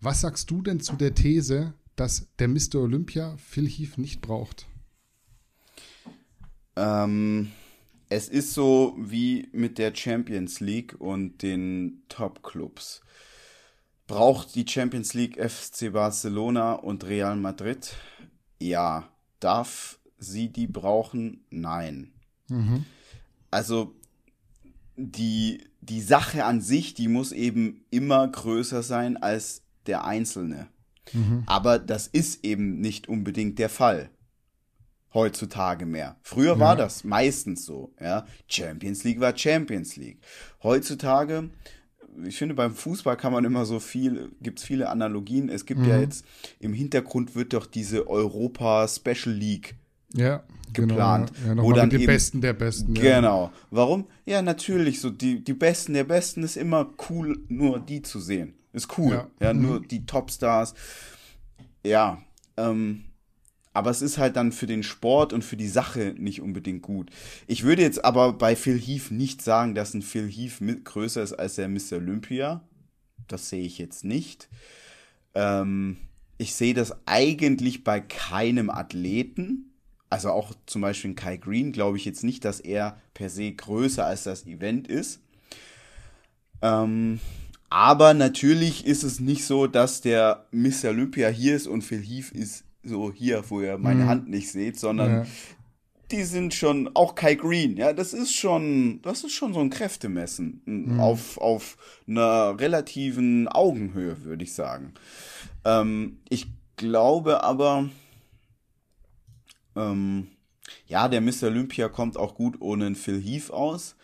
Was 0.00 0.20
sagst 0.20 0.50
du 0.50 0.62
denn 0.62 0.80
zu 0.80 0.96
der 0.96 1.14
These, 1.14 1.74
dass 1.96 2.28
der 2.38 2.48
Mr. 2.48 2.76
Olympia 2.76 3.36
Phil 3.36 3.68
Heath 3.68 3.98
nicht 3.98 4.20
braucht? 4.20 4.66
Ähm, 6.76 7.50
es 8.08 8.28
ist 8.28 8.54
so 8.54 8.94
wie 8.98 9.48
mit 9.52 9.78
der 9.78 9.94
Champions 9.94 10.60
League 10.60 11.00
und 11.00 11.42
den 11.42 12.02
Top-Clubs. 12.08 13.00
Braucht 14.06 14.54
die 14.54 14.66
Champions 14.68 15.14
League 15.14 15.38
FC 15.38 15.92
Barcelona 15.92 16.74
und 16.74 17.04
Real 17.04 17.36
Madrid? 17.36 17.94
Ja. 18.60 19.08
Darf 19.40 19.98
sie 20.18 20.50
die 20.50 20.66
brauchen? 20.66 21.44
Nein. 21.50 22.12
Mhm. 22.48 22.84
Also 23.50 23.94
die, 24.96 25.64
die 25.80 26.00
Sache 26.00 26.44
an 26.44 26.60
sich, 26.60 26.94
die 26.94 27.08
muss 27.08 27.32
eben 27.32 27.84
immer 27.90 28.26
größer 28.28 28.82
sein 28.82 29.16
als 29.16 29.62
der 29.86 30.04
Einzelne. 30.04 30.68
Mhm. 31.12 31.42
Aber 31.46 31.78
das 31.78 32.06
ist 32.06 32.44
eben 32.44 32.80
nicht 32.80 33.08
unbedingt 33.08 33.58
der 33.58 33.68
Fall. 33.68 34.10
Heutzutage 35.14 35.84
mehr. 35.84 36.16
Früher 36.22 36.54
ja. 36.54 36.58
war 36.58 36.76
das 36.76 37.04
meistens 37.04 37.66
so, 37.66 37.92
ja. 38.00 38.24
Champions 38.46 39.04
League 39.04 39.20
war 39.20 39.36
Champions 39.36 39.96
League. 39.96 40.18
Heutzutage, 40.62 41.50
ich 42.24 42.38
finde, 42.38 42.54
beim 42.54 42.74
Fußball 42.74 43.16
kann 43.16 43.32
man 43.32 43.44
immer 43.44 43.66
so 43.66 43.78
viel, 43.78 44.32
gibt 44.40 44.60
es 44.60 44.64
viele 44.64 44.88
Analogien. 44.88 45.50
Es 45.50 45.66
gibt 45.66 45.80
mhm. 45.80 45.88
ja 45.88 46.00
jetzt, 46.00 46.24
im 46.60 46.72
Hintergrund 46.72 47.34
wird 47.34 47.52
doch 47.52 47.66
diese 47.66 48.08
Europa 48.08 48.88
Special 48.88 49.34
League 49.34 49.74
ja, 50.14 50.42
genau, 50.72 50.88
geplant. 50.88 51.32
Genau, 51.42 51.62
ja, 51.62 51.68
wo 51.68 51.72
dann 51.72 51.90
die 51.90 51.96
eben, 51.96 52.06
Besten 52.06 52.40
der 52.40 52.52
Besten. 52.54 52.94
Ja. 52.96 53.16
Genau. 53.16 53.52
Warum? 53.70 54.06
Ja, 54.24 54.40
natürlich, 54.42 55.00
so 55.00 55.10
die, 55.10 55.44
die 55.44 55.54
Besten 55.54 55.94
der 55.94 56.04
Besten 56.04 56.42
ist 56.42 56.56
immer 56.56 56.90
cool, 57.10 57.38
nur 57.48 57.80
die 57.80 58.02
zu 58.02 58.18
sehen. 58.20 58.54
Ist 58.72 58.98
cool. 58.98 59.14
Ja, 59.14 59.30
ja 59.40 59.52
nur 59.54 59.80
mhm. 59.80 59.88
die 59.88 60.06
Topstars. 60.06 60.74
Ja, 61.84 62.22
ähm, 62.56 63.04
aber 63.74 63.90
es 63.90 64.02
ist 64.02 64.18
halt 64.18 64.36
dann 64.36 64.52
für 64.52 64.66
den 64.66 64.82
Sport 64.82 65.32
und 65.32 65.42
für 65.42 65.56
die 65.56 65.68
Sache 65.68 66.14
nicht 66.18 66.42
unbedingt 66.42 66.82
gut. 66.82 67.10
Ich 67.46 67.64
würde 67.64 67.82
jetzt 67.82 68.04
aber 68.04 68.34
bei 68.34 68.54
Phil 68.54 68.78
Heath 68.78 69.10
nicht 69.10 69.42
sagen, 69.42 69.74
dass 69.74 69.94
ein 69.94 70.02
Phil 70.02 70.30
Heath 70.30 70.84
größer 70.84 71.22
ist 71.22 71.32
als 71.32 71.54
der 71.54 71.68
Mr. 71.68 71.96
Olympia. 71.96 72.62
Das 73.28 73.48
sehe 73.48 73.64
ich 73.64 73.78
jetzt 73.78 74.04
nicht. 74.04 74.48
Ähm, 75.34 75.96
ich 76.36 76.54
sehe 76.54 76.74
das 76.74 76.94
eigentlich 77.06 77.84
bei 77.84 78.00
keinem 78.00 78.68
Athleten. 78.68 79.72
Also 80.10 80.30
auch 80.30 80.52
zum 80.66 80.82
Beispiel 80.82 81.10
in 81.10 81.16
Kai 81.16 81.38
Green 81.38 81.72
glaube 81.72 81.96
ich 81.96 82.04
jetzt 82.04 82.24
nicht, 82.24 82.44
dass 82.44 82.60
er 82.60 83.00
per 83.14 83.30
se 83.30 83.52
größer 83.52 84.04
als 84.04 84.24
das 84.24 84.46
Event 84.46 84.86
ist. 84.86 85.20
Ähm, 86.60 87.20
aber 87.72 88.12
natürlich 88.12 88.84
ist 88.84 89.02
es 89.02 89.18
nicht 89.18 89.46
so, 89.46 89.66
dass 89.66 90.02
der 90.02 90.44
Mr. 90.50 90.90
Olympia 90.90 91.28
hier 91.28 91.56
ist 91.56 91.66
und 91.66 91.80
Phil 91.80 92.02
Heath 92.02 92.30
ist 92.30 92.64
so 92.82 93.10
hier, 93.10 93.42
wo 93.48 93.62
ihr 93.62 93.78
meine 93.78 94.02
mhm. 94.02 94.08
Hand 94.08 94.28
nicht 94.28 94.50
seht, 94.50 94.78
sondern 94.78 95.10
ja. 95.10 95.26
die 96.10 96.24
sind 96.24 96.52
schon, 96.52 96.90
auch 96.92 97.14
Kai 97.14 97.34
Green, 97.34 97.78
ja, 97.78 97.94
das 97.94 98.12
ist 98.12 98.34
schon, 98.34 99.00
das 99.00 99.24
ist 99.24 99.32
schon 99.32 99.54
so 99.54 99.60
ein 99.60 99.70
Kräftemessen 99.70 100.60
mhm. 100.66 101.00
auf, 101.00 101.38
auf 101.38 101.78
einer 102.06 102.60
relativen 102.60 103.48
Augenhöhe, 103.48 104.22
würde 104.22 104.44
ich 104.44 104.52
sagen. 104.52 104.92
Ähm, 105.64 106.18
ich 106.28 106.48
glaube 106.76 107.42
aber, 107.42 107.88
ähm, 109.76 110.28
ja, 110.88 111.08
der 111.08 111.22
Mr. 111.22 111.44
Olympia 111.44 111.88
kommt 111.88 112.18
auch 112.18 112.34
gut 112.34 112.60
ohne 112.60 112.84
einen 112.84 112.96
Phil 112.96 113.18
Heath 113.18 113.50
aus. 113.50 113.96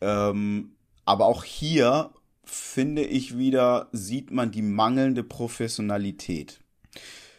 Ähm, 0.00 0.72
aber 1.04 1.26
auch 1.26 1.44
hier 1.44 2.10
finde 2.50 3.04
ich 3.04 3.36
wieder, 3.38 3.88
sieht 3.92 4.30
man 4.30 4.50
die 4.50 4.62
mangelnde 4.62 5.22
Professionalität. 5.22 6.60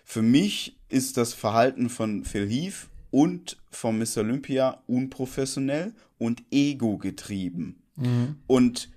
Für 0.04 0.22
mich 0.22 0.78
ist 0.88 1.18
das 1.18 1.34
Verhalten 1.34 1.90
von 1.90 2.24
Phil 2.24 2.50
Heath 2.50 2.88
und 3.12 3.58
von 3.72 3.98
Mr. 3.98 4.18
Olympia 4.18 4.82
unprofessionell 4.88 5.94
und 6.18 6.44
ego-getrieben. 6.52 7.82
Mhm. 7.96 8.38
Und 8.48 8.90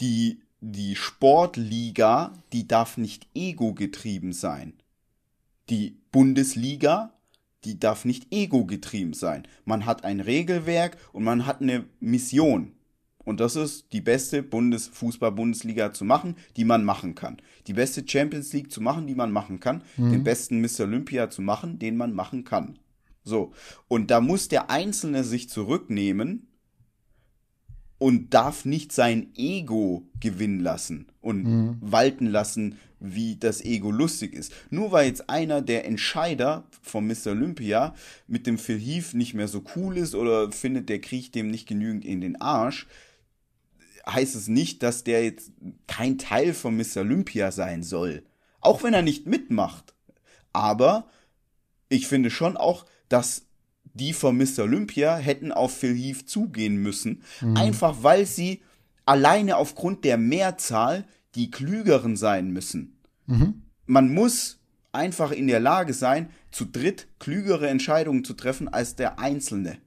die 0.00 0.40
die 0.60 0.96
Sportliga, 0.96 2.32
die 2.52 2.66
darf 2.66 2.96
nicht 2.96 3.28
ego-getrieben 3.34 4.32
sein. 4.32 4.74
Die 5.70 5.98
Bundesliga, 6.10 7.12
die 7.64 7.78
darf 7.78 8.04
nicht 8.04 8.32
ego-getrieben 8.32 9.12
sein. 9.12 9.46
Man 9.64 9.86
hat 9.86 10.04
ein 10.04 10.20
Regelwerk 10.20 10.96
und 11.12 11.24
man 11.24 11.46
hat 11.46 11.60
eine 11.60 11.84
Mission. 12.00 12.72
Und 13.28 13.40
das 13.40 13.56
ist 13.56 13.92
die 13.92 14.00
beste 14.00 14.42
Bundesfußball-Bundesliga 14.42 15.92
zu 15.92 16.06
machen, 16.06 16.34
die 16.56 16.64
man 16.64 16.82
machen 16.82 17.14
kann. 17.14 17.36
Die 17.66 17.74
beste 17.74 18.02
Champions 18.08 18.54
League 18.54 18.72
zu 18.72 18.80
machen, 18.80 19.06
die 19.06 19.14
man 19.14 19.32
machen 19.32 19.60
kann. 19.60 19.82
Mhm. 19.98 20.12
Den 20.12 20.24
besten 20.24 20.62
Mr. 20.62 20.84
Olympia 20.84 21.28
zu 21.28 21.42
machen, 21.42 21.78
den 21.78 21.98
man 21.98 22.14
machen 22.14 22.44
kann. 22.44 22.78
So. 23.24 23.52
Und 23.86 24.10
da 24.10 24.22
muss 24.22 24.48
der 24.48 24.70
Einzelne 24.70 25.24
sich 25.24 25.50
zurücknehmen 25.50 26.46
und 27.98 28.32
darf 28.32 28.64
nicht 28.64 28.92
sein 28.92 29.28
Ego 29.36 30.08
gewinnen 30.20 30.60
lassen 30.60 31.08
und 31.20 31.44
mhm. 31.44 31.76
walten 31.82 32.28
lassen, 32.28 32.78
wie 32.98 33.36
das 33.36 33.62
Ego 33.62 33.90
lustig 33.90 34.32
ist. 34.32 34.54
Nur 34.70 34.90
weil 34.90 35.06
jetzt 35.06 35.28
einer 35.28 35.60
der 35.60 35.84
Entscheider 35.84 36.66
von 36.80 37.06
Mr. 37.06 37.32
Olympia 37.32 37.94
mit 38.26 38.46
dem 38.46 38.56
Phil 38.56 38.78
Heath 38.78 39.12
nicht 39.12 39.34
mehr 39.34 39.48
so 39.48 39.62
cool 39.76 39.98
ist 39.98 40.14
oder 40.14 40.50
findet, 40.50 40.88
der 40.88 41.02
kriecht 41.02 41.34
dem 41.34 41.50
nicht 41.50 41.68
genügend 41.68 42.06
in 42.06 42.22
den 42.22 42.40
Arsch, 42.40 42.86
heißt 44.08 44.34
es 44.34 44.48
nicht, 44.48 44.82
dass 44.82 45.04
der 45.04 45.24
jetzt 45.24 45.52
kein 45.86 46.18
Teil 46.18 46.54
von 46.54 46.76
Mr. 46.76 46.98
Olympia 46.98 47.52
sein 47.52 47.82
soll. 47.82 48.24
Auch 48.60 48.82
wenn 48.82 48.94
er 48.94 49.02
nicht 49.02 49.26
mitmacht. 49.26 49.94
Aber 50.52 51.08
ich 51.88 52.06
finde 52.06 52.30
schon 52.30 52.56
auch, 52.56 52.86
dass 53.08 53.46
die 53.94 54.12
von 54.12 54.36
Mr. 54.36 54.60
Olympia 54.60 55.16
hätten 55.16 55.52
auf 55.52 55.76
Phil 55.76 55.94
Heath 55.94 56.28
zugehen 56.28 56.76
müssen, 56.76 57.22
mhm. 57.40 57.56
einfach 57.56 58.02
weil 58.02 58.26
sie 58.26 58.62
alleine 59.06 59.56
aufgrund 59.56 60.04
der 60.04 60.18
Mehrzahl 60.18 61.04
die 61.34 61.50
klügeren 61.50 62.16
sein 62.16 62.50
müssen. 62.50 62.98
Mhm. 63.26 63.62
Man 63.86 64.12
muss 64.12 64.58
einfach 64.92 65.30
in 65.30 65.46
der 65.46 65.60
Lage 65.60 65.94
sein, 65.94 66.30
zu 66.50 66.64
dritt 66.64 67.08
klügere 67.18 67.68
Entscheidungen 67.68 68.24
zu 68.24 68.34
treffen 68.34 68.68
als 68.68 68.96
der 68.96 69.18
Einzelne. 69.18 69.78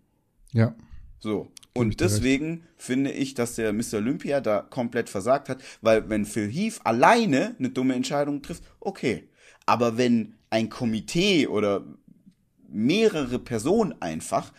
Ja. 0.52 0.76
So. 1.22 1.52
Und 1.74 2.02
deswegen 2.02 2.64
finde 2.76 3.12
ich, 3.12 3.34
dass 3.34 3.56
der 3.56 3.72
Mr. 3.72 3.96
Olympia 3.96 4.42
da 4.42 4.62
komplett 4.62 5.08
versagt 5.08 5.48
hat, 5.48 5.64
weil 5.82 6.10
wenn 6.10 6.26
Phil 6.26 6.52
Heath 6.52 6.82
alleine 6.84 7.56
eine 7.58 7.70
dumme 7.70 7.96
Entscheidung 7.96 8.42
trifft, 8.42 8.64
okay. 8.80 9.30
Aber 9.66 9.98
wenn 9.98 10.34
ein 10.50 10.70
Komitee 10.70 11.48
oder 11.48 11.86
mehrere 12.68 13.40
Personen 13.40 13.94
einfach, 14.02 14.52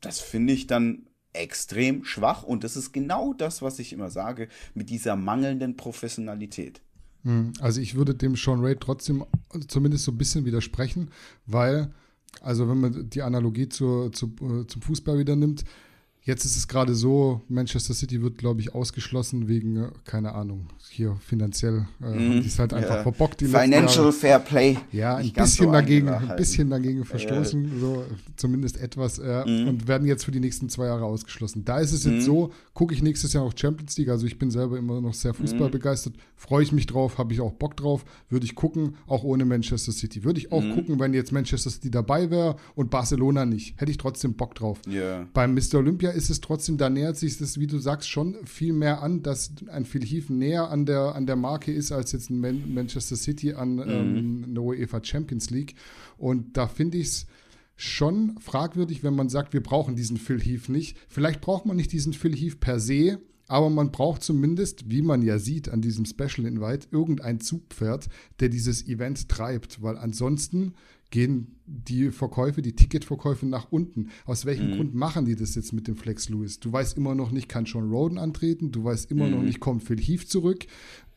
das 0.00 0.20
finde 0.20 0.54
ich 0.54 0.66
dann 0.66 1.06
extrem 1.32 2.04
schwach 2.04 2.42
und 2.42 2.64
das 2.64 2.76
ist 2.76 2.92
genau 2.92 3.32
das, 3.32 3.62
was 3.62 3.78
ich 3.78 3.92
immer 3.92 4.10
sage, 4.10 4.48
mit 4.74 4.90
dieser 4.90 5.14
mangelnden 5.14 5.76
Professionalität. 5.76 6.80
Hm, 7.22 7.52
also 7.60 7.80
ich 7.80 7.94
würde 7.94 8.14
dem 8.14 8.34
Sean 8.34 8.60
Ray 8.60 8.76
trotzdem 8.80 9.24
zumindest 9.68 10.04
so 10.04 10.12
ein 10.12 10.18
bisschen 10.18 10.44
widersprechen, 10.44 11.10
weil, 11.46 11.92
also 12.40 12.68
wenn 12.68 12.80
man 12.80 13.10
die 13.10 13.22
Analogie 13.22 13.68
zur, 13.68 14.12
zu, 14.12 14.34
äh, 14.40 14.66
zum 14.66 14.82
Fußball 14.82 15.18
wieder 15.18 15.36
nimmt, 15.36 15.64
Jetzt 16.22 16.44
ist 16.44 16.56
es 16.56 16.68
gerade 16.68 16.94
so, 16.94 17.40
Manchester 17.48 17.94
City 17.94 18.20
wird, 18.20 18.36
glaube 18.36 18.60
ich, 18.60 18.74
ausgeschlossen 18.74 19.48
wegen, 19.48 19.76
äh, 19.76 19.88
keine 20.04 20.34
Ahnung, 20.34 20.66
hier 20.90 21.16
finanziell. 21.26 21.86
Äh, 22.02 22.14
mm, 22.14 22.40
die 22.42 22.46
ist 22.46 22.58
halt 22.58 22.74
einfach 22.74 22.96
ja. 22.96 23.02
verbockt. 23.02 23.40
Die 23.40 23.46
Financial 23.46 24.12
Fair 24.12 24.38
Play. 24.38 24.76
Ja, 24.92 25.16
ein 25.16 25.32
bisschen, 25.32 25.66
so 25.66 25.72
dagegen, 25.72 26.08
ein 26.08 26.36
bisschen 26.36 26.68
dagegen 26.68 27.04
verstoßen, 27.04 27.64
ja. 27.64 27.80
so, 27.80 28.04
zumindest 28.36 28.78
etwas, 28.78 29.18
äh, 29.18 29.44
mm. 29.46 29.68
und 29.68 29.88
werden 29.88 30.06
jetzt 30.06 30.24
für 30.24 30.30
die 30.30 30.40
nächsten 30.40 30.68
zwei 30.68 30.86
Jahre 30.86 31.04
ausgeschlossen. 31.04 31.64
Da 31.64 31.78
ist 31.78 31.92
es 31.92 32.04
jetzt 32.04 32.22
mm. 32.22 32.26
so, 32.26 32.52
gucke 32.74 32.92
ich 32.92 33.02
nächstes 33.02 33.32
Jahr 33.32 33.44
noch 33.44 33.56
Champions 33.56 33.96
League, 33.96 34.10
also 34.10 34.26
ich 34.26 34.38
bin 34.38 34.50
selber 34.50 34.78
immer 34.78 35.00
noch 35.00 35.14
sehr 35.14 35.34
mhm. 35.38 35.70
begeistert, 35.70 36.14
freue 36.36 36.62
ich 36.62 36.72
mich 36.72 36.86
drauf, 36.86 37.18
habe 37.18 37.32
ich 37.32 37.40
auch 37.40 37.52
Bock 37.52 37.76
drauf, 37.76 38.04
würde 38.28 38.44
ich 38.44 38.54
gucken, 38.54 38.96
auch 39.06 39.24
ohne 39.24 39.44
Manchester 39.44 39.92
City. 39.92 40.24
Würde 40.24 40.38
ich 40.38 40.52
auch 40.52 40.62
mhm. 40.62 40.74
gucken, 40.74 41.00
wenn 41.00 41.14
jetzt 41.14 41.32
Manchester 41.32 41.70
City 41.70 41.90
dabei 41.90 42.30
wäre 42.30 42.56
und 42.74 42.90
Barcelona 42.90 43.44
nicht. 43.44 43.80
Hätte 43.80 43.90
ich 43.90 43.98
trotzdem 43.98 44.34
Bock 44.34 44.54
drauf. 44.54 44.80
Yeah. 44.86 45.26
Beim 45.32 45.54
Mr. 45.54 45.76
Olympia 45.76 46.09
ist 46.10 46.30
es 46.30 46.40
trotzdem, 46.40 46.76
da 46.76 46.90
nähert 46.90 47.16
sich 47.16 47.38
das, 47.38 47.58
wie 47.58 47.66
du 47.66 47.78
sagst, 47.78 48.08
schon 48.08 48.36
viel 48.44 48.72
mehr 48.72 49.02
an, 49.02 49.22
dass 49.22 49.52
ein 49.68 49.84
Phil 49.84 50.04
Heath 50.04 50.30
näher 50.30 50.70
an 50.70 50.86
der, 50.86 51.14
an 51.14 51.26
der 51.26 51.36
Marke 51.36 51.72
ist, 51.72 51.92
als 51.92 52.12
jetzt 52.12 52.30
ein 52.30 52.40
Man 52.40 52.72
Manchester 52.74 53.16
City 53.16 53.54
an 53.54 53.76
mhm. 53.76 53.84
ähm, 53.86 54.44
eine 54.48 54.60
UEFA 54.60 55.02
Champions 55.02 55.50
League. 55.50 55.74
Und 56.18 56.56
da 56.56 56.68
finde 56.68 56.98
ich 56.98 57.06
es 57.06 57.26
schon 57.76 58.38
fragwürdig, 58.40 59.02
wenn 59.02 59.14
man 59.14 59.28
sagt, 59.28 59.52
wir 59.52 59.62
brauchen 59.62 59.96
diesen 59.96 60.18
Phil 60.18 60.40
Heath 60.40 60.68
nicht. 60.68 60.96
Vielleicht 61.08 61.40
braucht 61.40 61.64
man 61.66 61.76
nicht 61.76 61.92
diesen 61.92 62.12
Phil 62.12 62.36
Heath 62.36 62.60
per 62.60 62.78
se, 62.78 63.18
aber 63.48 63.68
man 63.68 63.90
braucht 63.90 64.22
zumindest, 64.22 64.90
wie 64.90 65.02
man 65.02 65.22
ja 65.22 65.38
sieht 65.38 65.68
an 65.68 65.80
diesem 65.80 66.04
Special 66.04 66.46
Invite, 66.46 66.86
irgendein 66.92 67.40
Zugpferd, 67.40 68.08
der 68.38 68.48
dieses 68.48 68.86
Event 68.86 69.28
treibt, 69.28 69.82
weil 69.82 69.96
ansonsten 69.96 70.74
gehen 71.10 71.56
die 71.66 72.10
Verkäufe, 72.10 72.62
die 72.62 72.74
Ticketverkäufe 72.74 73.46
nach 73.46 73.70
unten. 73.70 74.10
Aus 74.24 74.44
welchem 74.46 74.70
mhm. 74.70 74.76
Grund 74.76 74.94
machen 74.94 75.24
die 75.24 75.36
das 75.36 75.54
jetzt 75.54 75.72
mit 75.72 75.86
dem 75.88 75.96
Flex 75.96 76.28
Lewis? 76.28 76.60
Du 76.60 76.72
weißt 76.72 76.96
immer 76.96 77.14
noch 77.14 77.30
nicht, 77.30 77.48
kann 77.48 77.66
Sean 77.66 77.90
Roden 77.90 78.18
antreten, 78.18 78.72
du 78.72 78.84
weißt 78.84 79.10
immer 79.10 79.26
mhm. 79.26 79.34
noch 79.34 79.42
nicht, 79.42 79.60
kommt 79.60 79.82
Phil 79.82 80.00
Heath 80.00 80.28
zurück. 80.28 80.66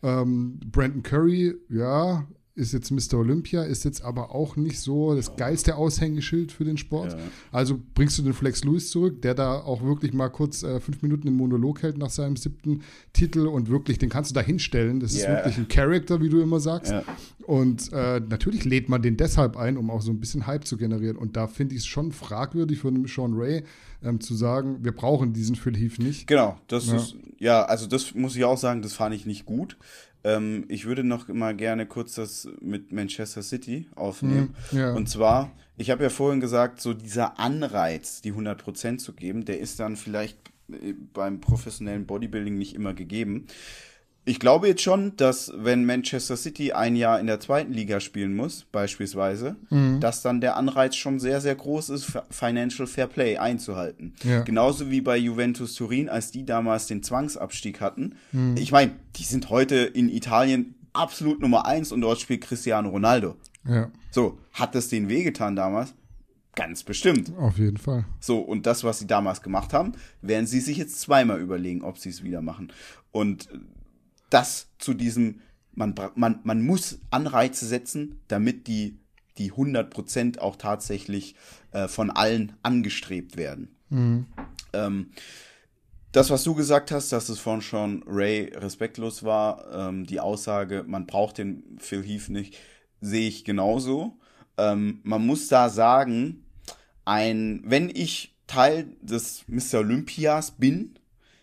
Ähm, 0.01 0.59
Brandon 0.71 1.03
Curry, 1.03 1.55
ja, 1.69 2.27
ist 2.55 2.71
jetzt 2.71 2.91
Mr. 2.91 3.17
Olympia, 3.17 3.63
ist 3.63 3.83
jetzt 3.83 4.03
aber 4.03 4.35
auch 4.35 4.55
nicht 4.55 4.79
so 4.79 5.15
das 5.15 5.35
geilste 5.35 5.75
Aushängeschild 5.75 6.51
für 6.51 6.63
den 6.63 6.77
Sport. 6.77 7.13
Ja. 7.13 7.19
Also 7.51 7.79
bringst 7.95 8.17
du 8.19 8.21
den 8.21 8.33
Flex 8.33 8.63
Lewis 8.63 8.91
zurück, 8.91 9.23
der 9.23 9.33
da 9.33 9.55
auch 9.55 9.81
wirklich 9.81 10.13
mal 10.13 10.29
kurz 10.29 10.61
äh, 10.61 10.79
fünf 10.79 11.01
Minuten 11.01 11.27
im 11.27 11.35
Monolog 11.35 11.81
hält 11.81 11.97
nach 11.97 12.11
seinem 12.11 12.35
siebten 12.35 12.83
Titel 13.11 13.47
und 13.47 13.69
wirklich, 13.69 13.97
den 13.97 14.09
kannst 14.09 14.29
du 14.29 14.35
da 14.35 14.41
hinstellen. 14.41 14.99
Das 14.99 15.15
yeah. 15.15 15.23
ist 15.23 15.29
wirklich 15.29 15.57
ein 15.57 15.67
Charakter, 15.67 16.21
wie 16.21 16.29
du 16.29 16.41
immer 16.41 16.59
sagst. 16.59 16.91
Ja. 16.91 17.03
Und 17.47 17.91
äh, 17.91 18.19
natürlich 18.19 18.65
lädt 18.65 18.87
man 18.87 19.01
den 19.01 19.17
deshalb 19.17 19.57
ein, 19.57 19.75
um 19.75 19.89
auch 19.89 20.01
so 20.01 20.11
ein 20.11 20.19
bisschen 20.19 20.45
Hype 20.45 20.65
zu 20.65 20.77
generieren. 20.77 21.17
Und 21.17 21.35
da 21.35 21.47
finde 21.47 21.73
ich 21.73 21.81
es 21.81 21.87
schon 21.87 22.11
fragwürdig 22.11 22.79
von 22.79 23.05
Sean 23.07 23.33
Ray 23.33 23.63
ähm, 24.03 24.21
zu 24.21 24.35
sagen, 24.35 24.77
wir 24.83 24.91
brauchen 24.91 25.33
diesen 25.33 25.55
Phil 25.55 25.75
Heath 25.75 25.97
nicht. 25.97 26.27
Genau, 26.27 26.57
das 26.67 26.87
ja. 26.87 26.97
ist, 26.97 27.15
ja, 27.39 27.63
also 27.65 27.87
das 27.87 28.13
muss 28.13 28.35
ich 28.35 28.43
auch 28.43 28.57
sagen, 28.57 28.83
das 28.83 28.93
fand 28.93 29.15
ich 29.15 29.25
nicht 29.25 29.45
gut. 29.45 29.77
Ähm, 30.23 30.65
ich 30.69 30.85
würde 30.85 31.03
noch 31.03 31.27
mal 31.27 31.55
gerne 31.55 31.85
kurz 31.85 32.15
das 32.15 32.47
mit 32.61 32.91
Manchester 32.91 33.41
City 33.41 33.87
aufnehmen. 33.95 34.55
Mhm, 34.71 34.77
ja. 34.77 34.93
Und 34.93 35.09
zwar, 35.09 35.51
ich 35.77 35.91
habe 35.91 36.03
ja 36.03 36.09
vorhin 36.09 36.39
gesagt, 36.39 36.81
so 36.81 36.93
dieser 36.93 37.39
Anreiz, 37.39 38.21
die 38.21 38.33
100% 38.33 38.97
zu 38.97 39.13
geben, 39.13 39.45
der 39.45 39.59
ist 39.59 39.79
dann 39.79 39.95
vielleicht 39.95 40.37
äh, 40.71 40.93
beim 41.13 41.41
professionellen 41.41 42.05
Bodybuilding 42.05 42.57
nicht 42.57 42.75
immer 42.75 42.93
gegeben. 42.93 43.47
Ich 44.25 44.39
glaube 44.39 44.67
jetzt 44.67 44.81
schon, 44.81 45.17
dass 45.17 45.51
wenn 45.55 45.85
Manchester 45.85 46.37
City 46.37 46.71
ein 46.71 46.95
Jahr 46.95 47.19
in 47.19 47.27
der 47.27 47.41
zweiten 47.41 47.73
Liga 47.73 47.99
spielen 47.99 48.35
muss, 48.35 48.65
beispielsweise, 48.71 49.57
mhm. 49.69 49.99
dass 49.99 50.21
dann 50.21 50.39
der 50.39 50.55
Anreiz 50.55 50.95
schon 50.95 51.19
sehr, 51.19 51.41
sehr 51.41 51.55
groß 51.55 51.89
ist, 51.89 52.13
Financial 52.29 52.87
Fair 52.87 53.07
Play 53.07 53.37
einzuhalten. 53.37 54.13
Ja. 54.23 54.41
Genauso 54.41 54.89
wie 54.89 55.01
bei 55.01 55.17
Juventus 55.17 55.75
Turin, 55.75 56.07
als 56.07 56.31
die 56.31 56.45
damals 56.45 56.87
den 56.87 57.03
Zwangsabstieg 57.03 57.81
hatten. 57.81 58.15
Mhm. 58.31 58.55
Ich 58.55 58.71
meine, 58.71 58.91
die 59.17 59.23
sind 59.23 59.49
heute 59.49 59.75
in 59.75 60.07
Italien 60.07 60.75
absolut 60.93 61.41
Nummer 61.41 61.65
eins 61.65 61.91
und 61.91 61.99
dort 61.99 62.21
spielt 62.21 62.41
Cristiano 62.41 62.89
Ronaldo. 62.89 63.35
Ja. 63.67 63.91
So, 64.11 64.37
hat 64.53 64.73
das 64.73 64.87
denen 64.87 65.09
wehgetan 65.09 65.57
damals? 65.57 65.93
Ganz 66.55 66.83
bestimmt. 66.83 67.35
Auf 67.37 67.57
jeden 67.57 67.77
Fall. 67.77 68.05
So, 68.19 68.39
und 68.39 68.67
das, 68.67 68.83
was 68.83 68.99
sie 68.99 69.07
damals 69.07 69.41
gemacht 69.41 69.73
haben, 69.73 69.93
werden 70.21 70.45
sie 70.45 70.59
sich 70.59 70.77
jetzt 70.77 71.01
zweimal 71.01 71.41
überlegen, 71.41 71.81
ob 71.81 71.97
sie 71.97 72.09
es 72.09 72.23
wieder 72.23 72.41
machen. 72.41 72.71
Und 73.11 73.49
das 74.33 74.69
zu 74.79 74.93
diesem 74.93 75.41
man, 75.75 75.95
man, 76.15 76.39
man 76.43 76.65
muss 76.65 76.99
Anreize 77.09 77.65
setzen, 77.65 78.19
damit 78.27 78.67
die, 78.67 78.99
die 79.37 79.51
100% 79.51 80.39
auch 80.39 80.55
tatsächlich 80.55 81.35
äh, 81.71 81.87
von 81.87 82.11
allen 82.11 82.53
angestrebt 82.63 83.37
werden. 83.37 83.75
Mhm. 83.89 84.25
Ähm, 84.73 85.11
das, 86.11 86.29
was 86.29 86.43
du 86.43 86.53
gesagt 86.53 86.91
hast, 86.91 87.11
dass 87.11 87.29
es 87.29 87.39
von 87.39 87.61
Sean 87.61 88.03
Ray 88.05 88.53
respektlos 88.55 89.23
war, 89.23 89.65
ähm, 89.73 90.05
die 90.05 90.19
Aussage, 90.19 90.83
man 90.85 91.07
braucht 91.07 91.39
den 91.39 91.77
Phil 91.79 92.03
Heath 92.03 92.29
nicht, 92.29 92.57
sehe 93.01 93.27
ich 93.27 93.43
genauso. 93.43 94.19
Ähm, 94.57 94.99
man 95.03 95.25
muss 95.25 95.47
da 95.47 95.69
sagen, 95.69 96.45
ein, 97.05 97.63
wenn 97.65 97.89
ich 97.89 98.35
Teil 98.45 98.95
des 99.01 99.45
Mr. 99.47 99.79
Olympias 99.79 100.51
bin, 100.51 100.99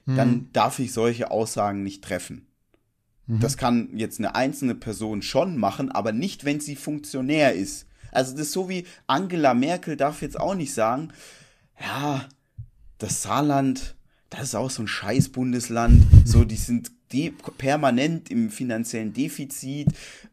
mhm. 0.06 0.16
dann 0.16 0.48
darf 0.52 0.78
ich 0.78 0.92
solche 0.92 1.32
Aussagen 1.32 1.82
nicht 1.82 2.04
treffen. 2.04 2.46
Mhm. 3.30 3.40
Das 3.40 3.56
kann 3.56 3.90
jetzt 3.94 4.18
eine 4.18 4.34
einzelne 4.34 4.74
Person 4.74 5.22
schon 5.22 5.56
machen, 5.56 5.90
aber 5.90 6.12
nicht, 6.12 6.44
wenn 6.44 6.60
sie 6.60 6.74
Funktionär 6.74 7.54
ist. 7.54 7.86
Also 8.10 8.32
das 8.32 8.42
ist 8.42 8.52
so 8.52 8.68
wie 8.68 8.84
Angela 9.06 9.54
Merkel 9.54 9.96
darf 9.96 10.20
jetzt 10.20 10.38
auch 10.38 10.56
nicht 10.56 10.74
sagen, 10.74 11.12
ja, 11.80 12.26
das 12.98 13.22
Saarland, 13.22 13.94
das 14.30 14.42
ist 14.42 14.54
auch 14.56 14.70
so 14.70 14.82
ein 14.82 14.88
Scheiß-Bundesland, 14.88 16.04
so, 16.24 16.44
die 16.44 16.56
sind 16.56 16.90
permanent 17.58 18.30
im 18.30 18.50
finanziellen 18.50 19.12
Defizit, 19.12 19.88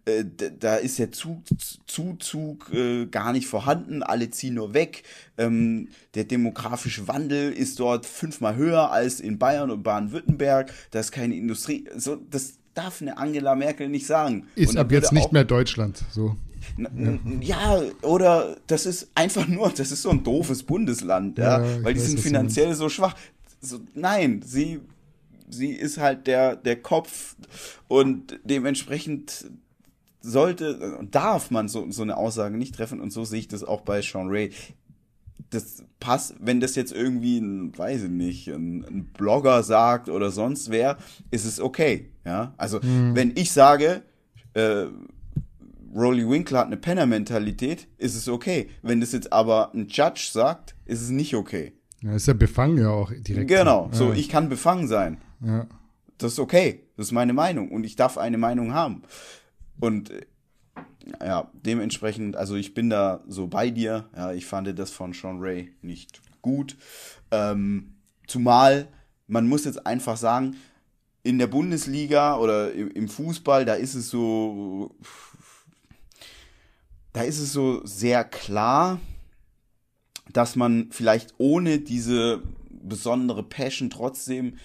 äh, 0.06 0.24
da 0.60 0.76
ist 0.76 1.00
der 1.00 1.12
Zug, 1.12 1.42
Zuzug 1.88 2.72
äh, 2.72 3.08
gar 3.08 3.32
nicht 3.32 3.48
vorhanden, 3.48 4.04
alle 4.04 4.30
ziehen 4.30 4.56
nur 4.56 4.76
weg, 4.76 5.04
ähm, 5.38 5.90
der 6.14 6.26
demografische 6.26 7.08
Wandel 7.08 7.52
ist 7.52 7.80
dort 7.80 8.06
fünfmal 8.06 8.56
höher 8.56 8.92
als 8.92 9.20
in 9.20 9.40
Bayern 9.40 9.72
und 9.72 9.82
Baden-Württemberg, 9.82 10.72
da 10.92 11.00
ist 11.00 11.12
keine 11.12 11.36
Industrie, 11.36 11.86
so, 11.96 12.16
das 12.16 12.60
darf 12.78 13.02
eine 13.02 13.18
Angela 13.18 13.56
Merkel 13.56 13.90
nicht 13.90 14.06
sagen. 14.06 14.48
Ist 14.56 14.78
ab 14.78 14.92
jetzt 14.92 15.12
nicht 15.12 15.32
mehr 15.32 15.46
Deutschland, 15.46 16.04
so. 16.12 16.36
Ja. 16.78 16.90
ja. 17.42 17.82
oder 18.02 18.58
das 18.68 18.86
ist 18.86 19.10
einfach 19.16 19.48
nur, 19.48 19.70
das 19.70 19.92
ist 19.92 20.02
so 20.02 20.10
ein 20.10 20.24
doofes 20.24 20.64
Bundesland, 20.64 21.38
ja, 21.38 21.64
ja 21.64 21.84
weil 21.84 21.94
die 21.94 22.00
sind 22.00 22.20
finanziell 22.20 22.74
so 22.76 22.90
schwach 22.90 23.16
so, 23.62 23.80
nein, 23.94 24.42
sie, 24.46 24.80
sie 25.50 25.72
ist 25.72 25.98
halt 25.98 26.28
der, 26.28 26.56
der 26.56 26.82
Kopf 26.82 27.36
und 27.88 28.40
dementsprechend 28.44 29.50
sollte 30.22 30.98
und 30.98 31.16
darf 31.16 31.52
man 31.52 31.68
so, 31.68 31.90
so 31.92 32.02
eine 32.02 32.18
Aussage 32.18 32.58
nicht 32.58 32.76
treffen 32.76 33.00
und 33.00 33.12
so 33.12 33.24
sehe 33.24 33.40
ich 33.40 33.48
das 33.48 33.64
auch 33.64 33.82
bei 33.82 34.02
Sean 34.02 34.28
Ray. 34.30 34.52
Das 35.50 35.84
passt, 36.00 36.36
wenn 36.40 36.60
das 36.60 36.76
jetzt 36.76 36.92
irgendwie 36.92 37.40
ein, 37.40 37.78
weiß 37.78 38.04
ich 38.04 38.10
nicht, 38.10 38.48
ein, 38.50 38.84
ein 38.84 39.06
Blogger 39.06 39.64
sagt 39.64 40.10
oder 40.10 40.32
sonst 40.32 40.70
wer, 40.70 40.98
ist 41.32 41.46
es 41.46 41.60
okay. 41.60 42.10
Ja, 42.26 42.54
also 42.58 42.80
mhm. 42.82 43.16
wenn 43.16 43.32
ich 43.36 43.52
sage, 43.52 44.04
äh, 44.54 44.88
Rolly 45.96 46.30
Winkler 46.30 46.60
hat 46.60 46.68
eine 46.68 46.78
Penner-Mentalität, 46.78 47.88
ist 47.98 48.16
es 48.16 48.28
okay. 48.28 48.70
Wenn 48.82 49.00
das 49.00 49.14
jetzt 49.14 49.32
aber 49.32 49.74
ein 49.74 49.88
Judge 49.88 50.30
sagt, 50.32 50.76
ist 50.86 51.02
es 51.02 51.10
nicht 51.10 51.34
okay. 51.34 51.74
Ja, 52.04 52.14
ist 52.14 52.28
ja 52.28 52.34
befangen 52.34 52.78
ja 52.78 52.90
auch 52.90 53.12
direkt. 53.12 53.48
Genau, 53.48 53.90
so 53.92 54.14
ich 54.14 54.30
kann 54.30 54.50
befangen 54.50 54.88
sein. 54.88 55.18
Ja. 55.44 55.66
Das 56.18 56.34
ist 56.34 56.40
okay. 56.40 56.84
Das 56.96 57.08
ist 57.08 57.12
meine 57.12 57.34
Meinung 57.34 57.72
und 57.72 57.86
ich 57.86 57.96
darf 57.96 58.18
eine 58.18 58.38
Meinung 58.38 58.74
haben. 58.74 59.04
Und 59.80 60.12
ja, 61.22 61.50
dementsprechend, 61.54 62.36
also 62.36 62.56
ich 62.56 62.74
bin 62.74 62.90
da 62.90 63.24
so 63.28 63.48
bei 63.48 63.70
dir. 63.70 64.10
Ja, 64.16 64.34
ich 64.34 64.46
fand 64.46 64.78
das 64.78 64.92
von 64.92 65.14
Sean 65.14 65.40
Ray 65.40 65.72
nicht 65.82 66.22
gut. 66.42 66.78
Ähm, 67.32 67.96
zumal 68.28 68.88
man 69.28 69.48
muss 69.48 69.66
jetzt 69.66 69.86
einfach 69.86 70.18
sagen, 70.18 70.56
in 71.24 71.38
der 71.38 71.48
Bundesliga 71.48 72.38
oder 72.38 72.72
im 72.74 73.10
Fußball, 73.10 73.66
da 73.66 73.74
ist 73.74 73.96
es 73.96 74.10
so, 74.10 74.96
da 77.12 77.22
ist 77.22 77.40
es 77.40 77.52
so 77.52 77.86
sehr 77.86 78.24
klar, 78.24 79.00
dass 80.32 80.56
man 80.56 80.88
vielleicht 80.92 81.34
ohne 81.38 81.80
diese 81.80 82.42
besondere 82.70 83.44
Passion 83.44 83.90
trotzdem 83.90 84.58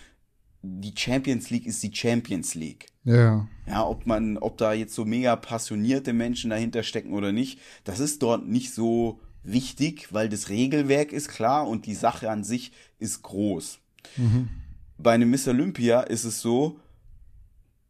die 0.63 0.95
Champions 0.97 1.51
League 1.51 1.67
ist 1.67 1.83
die 1.83 1.95
Champions 1.95 2.55
League. 2.55 2.87
Ja. 3.05 3.49
Ja, 3.67 3.87
ob 3.87 4.07
man, 4.07 4.39
ob 4.39 4.59
da 4.59 4.73
jetzt 4.73 4.95
so 4.95 5.05
mega 5.05 5.35
passionierte 5.37 6.13
Menschen 6.13 6.51
dahinter 6.51 6.83
stecken 6.83 7.13
oder 7.13 7.33
nicht, 7.33 7.59
das 7.85 8.01
ist 8.01 8.23
dort 8.23 8.47
nicht 8.47 8.73
so 8.73 9.21
wichtig, 9.43 10.13
weil 10.13 10.29
das 10.29 10.49
Regelwerk 10.49 11.13
ist 11.13 11.29
klar 11.29 11.67
und 11.67 11.87
die 11.87 11.95
Sache 11.95 12.31
an 12.31 12.45
sich 12.45 12.73
ist 12.99 13.23
groß. 13.23 13.81
Mhm. 14.17 14.49
Bei 14.99 15.13
einem 15.13 15.31
Miss 15.31 15.49
Olympia 15.49 16.03
ist 16.03 16.25
es 16.25 16.41
so, 16.41 16.79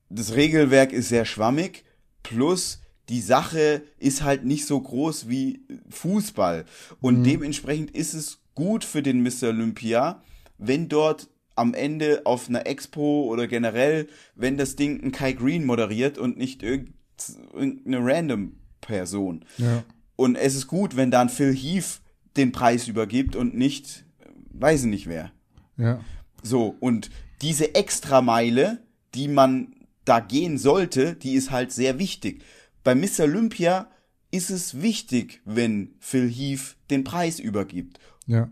das 0.08 0.34
Regelwerk 0.34 0.92
ist 0.92 1.08
sehr 1.08 1.24
schwammig, 1.24 1.84
plus 2.22 2.80
die 3.08 3.20
Sache 3.20 3.82
ist 3.98 4.22
halt 4.22 4.44
nicht 4.44 4.66
so 4.66 4.80
groß 4.80 5.28
wie 5.28 5.60
Fußball. 5.90 6.64
Und 7.00 7.20
mhm. 7.20 7.24
dementsprechend 7.24 7.90
ist 7.90 8.14
es 8.14 8.38
gut 8.54 8.84
für 8.84 9.02
den 9.02 9.22
Mr. 9.22 9.48
Olympia, 9.48 10.22
wenn 10.58 10.88
dort 10.88 11.28
am 11.55 11.74
Ende 11.74 12.22
auf 12.24 12.48
einer 12.48 12.66
Expo 12.66 13.24
oder 13.24 13.46
generell, 13.46 14.09
wenn 14.34 14.57
das 14.57 14.76
Ding 14.76 15.03
ein 15.03 15.12
Kai 15.12 15.32
Green 15.32 15.64
moderiert 15.64 16.18
und 16.18 16.36
nicht 16.38 16.62
irgendeine 16.62 17.98
random 18.00 18.57
Person. 18.80 19.44
Ja. 19.59 19.84
Und 20.16 20.36
es 20.36 20.55
ist 20.55 20.66
gut, 20.66 20.96
wenn 20.96 21.11
dann 21.11 21.28
Phil 21.28 21.55
Heath 21.55 22.00
den 22.36 22.53
Preis 22.53 22.88
übergibt 22.88 23.36
und 23.36 23.55
nicht, 23.55 24.05
weiß 24.53 24.84
ich 24.84 24.90
nicht 24.90 25.07
wer. 25.09 25.32
Ja. 25.76 26.00
So, 26.42 26.76
und 26.80 27.11
diese 27.42 27.74
Extrameile, 27.74 28.78
die 29.14 29.28
man 29.28 29.74
da 30.05 30.20
gehen 30.20 30.59
sollte, 30.59 31.14
die 31.14 31.34
ist 31.34 31.50
halt 31.50 31.72
sehr 31.72 31.98
wichtig 31.98 32.42
bei 32.84 32.94
Miss 32.94 33.20
Olympia 33.20 33.88
ist 34.30 34.50
es 34.50 34.80
wichtig, 34.80 35.40
wenn 35.44 35.94
Phil 36.00 36.28
Heath 36.28 36.76
den 36.90 37.05
Preis 37.05 37.38
übergibt. 37.38 37.98
Ja. 38.26 38.50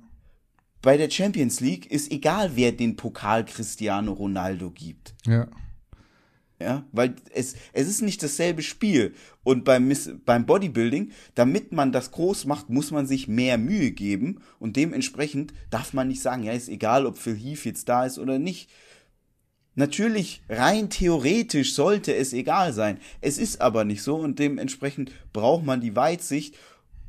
Bei 0.82 0.96
der 0.96 1.10
Champions 1.10 1.60
League 1.60 1.90
ist 1.90 2.10
egal, 2.10 2.52
wer 2.54 2.72
den 2.72 2.96
Pokal 2.96 3.44
Cristiano 3.44 4.12
Ronaldo 4.12 4.70
gibt. 4.70 5.14
Ja. 5.26 5.48
Ja, 6.58 6.84
weil 6.92 7.16
es, 7.32 7.54
es 7.72 7.88
ist 7.88 8.02
nicht 8.02 8.22
dasselbe 8.22 8.62
Spiel. 8.62 9.14
Und 9.42 9.64
beim, 9.64 9.88
Miss, 9.88 10.10
beim 10.26 10.44
Bodybuilding, 10.44 11.10
damit 11.34 11.72
man 11.72 11.90
das 11.90 12.10
groß 12.10 12.44
macht, 12.44 12.68
muss 12.68 12.90
man 12.90 13.06
sich 13.06 13.28
mehr 13.28 13.56
Mühe 13.56 13.92
geben. 13.92 14.42
Und 14.58 14.76
dementsprechend 14.76 15.54
darf 15.70 15.94
man 15.94 16.08
nicht 16.08 16.20
sagen, 16.20 16.42
ja, 16.42 16.52
ist 16.52 16.68
egal, 16.68 17.06
ob 17.06 17.16
Phil 17.16 17.34
Heath 17.34 17.64
jetzt 17.64 17.88
da 17.88 18.04
ist 18.04 18.18
oder 18.18 18.38
nicht. 18.38 18.70
Natürlich, 19.74 20.42
rein 20.50 20.90
theoretisch 20.90 21.74
sollte 21.74 22.14
es 22.14 22.34
egal 22.34 22.74
sein. 22.74 22.98
Es 23.22 23.38
ist 23.38 23.62
aber 23.62 23.84
nicht 23.84 24.02
so 24.02 24.16
und 24.16 24.38
dementsprechend 24.38 25.12
braucht 25.32 25.64
man 25.64 25.80
die 25.80 25.96
Weitsicht 25.96 26.56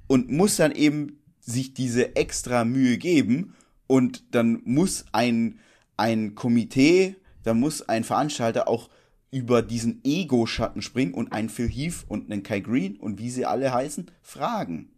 und 0.07 0.31
muss 0.31 0.55
dann 0.55 0.71
eben 0.71 1.19
sich 1.41 1.73
diese 1.73 2.15
extra 2.15 2.63
Mühe 2.63 2.97
geben 2.97 3.53
und 3.91 4.33
dann 4.33 4.61
muss 4.63 5.03
ein, 5.11 5.59
ein 5.97 6.33
Komitee, 6.33 7.17
da 7.43 7.53
muss 7.53 7.81
ein 7.81 8.05
Veranstalter 8.05 8.69
auch 8.69 8.89
über 9.31 9.61
diesen 9.61 9.99
Ego-Schatten 10.05 10.81
springen 10.81 11.13
und 11.13 11.33
einen 11.33 11.49
Phil 11.49 11.67
Heath 11.67 12.05
und 12.07 12.31
einen 12.31 12.41
Kai 12.41 12.61
Green 12.61 12.95
und 12.95 13.19
wie 13.19 13.29
sie 13.29 13.45
alle 13.45 13.73
heißen, 13.73 14.09
fragen. 14.21 14.91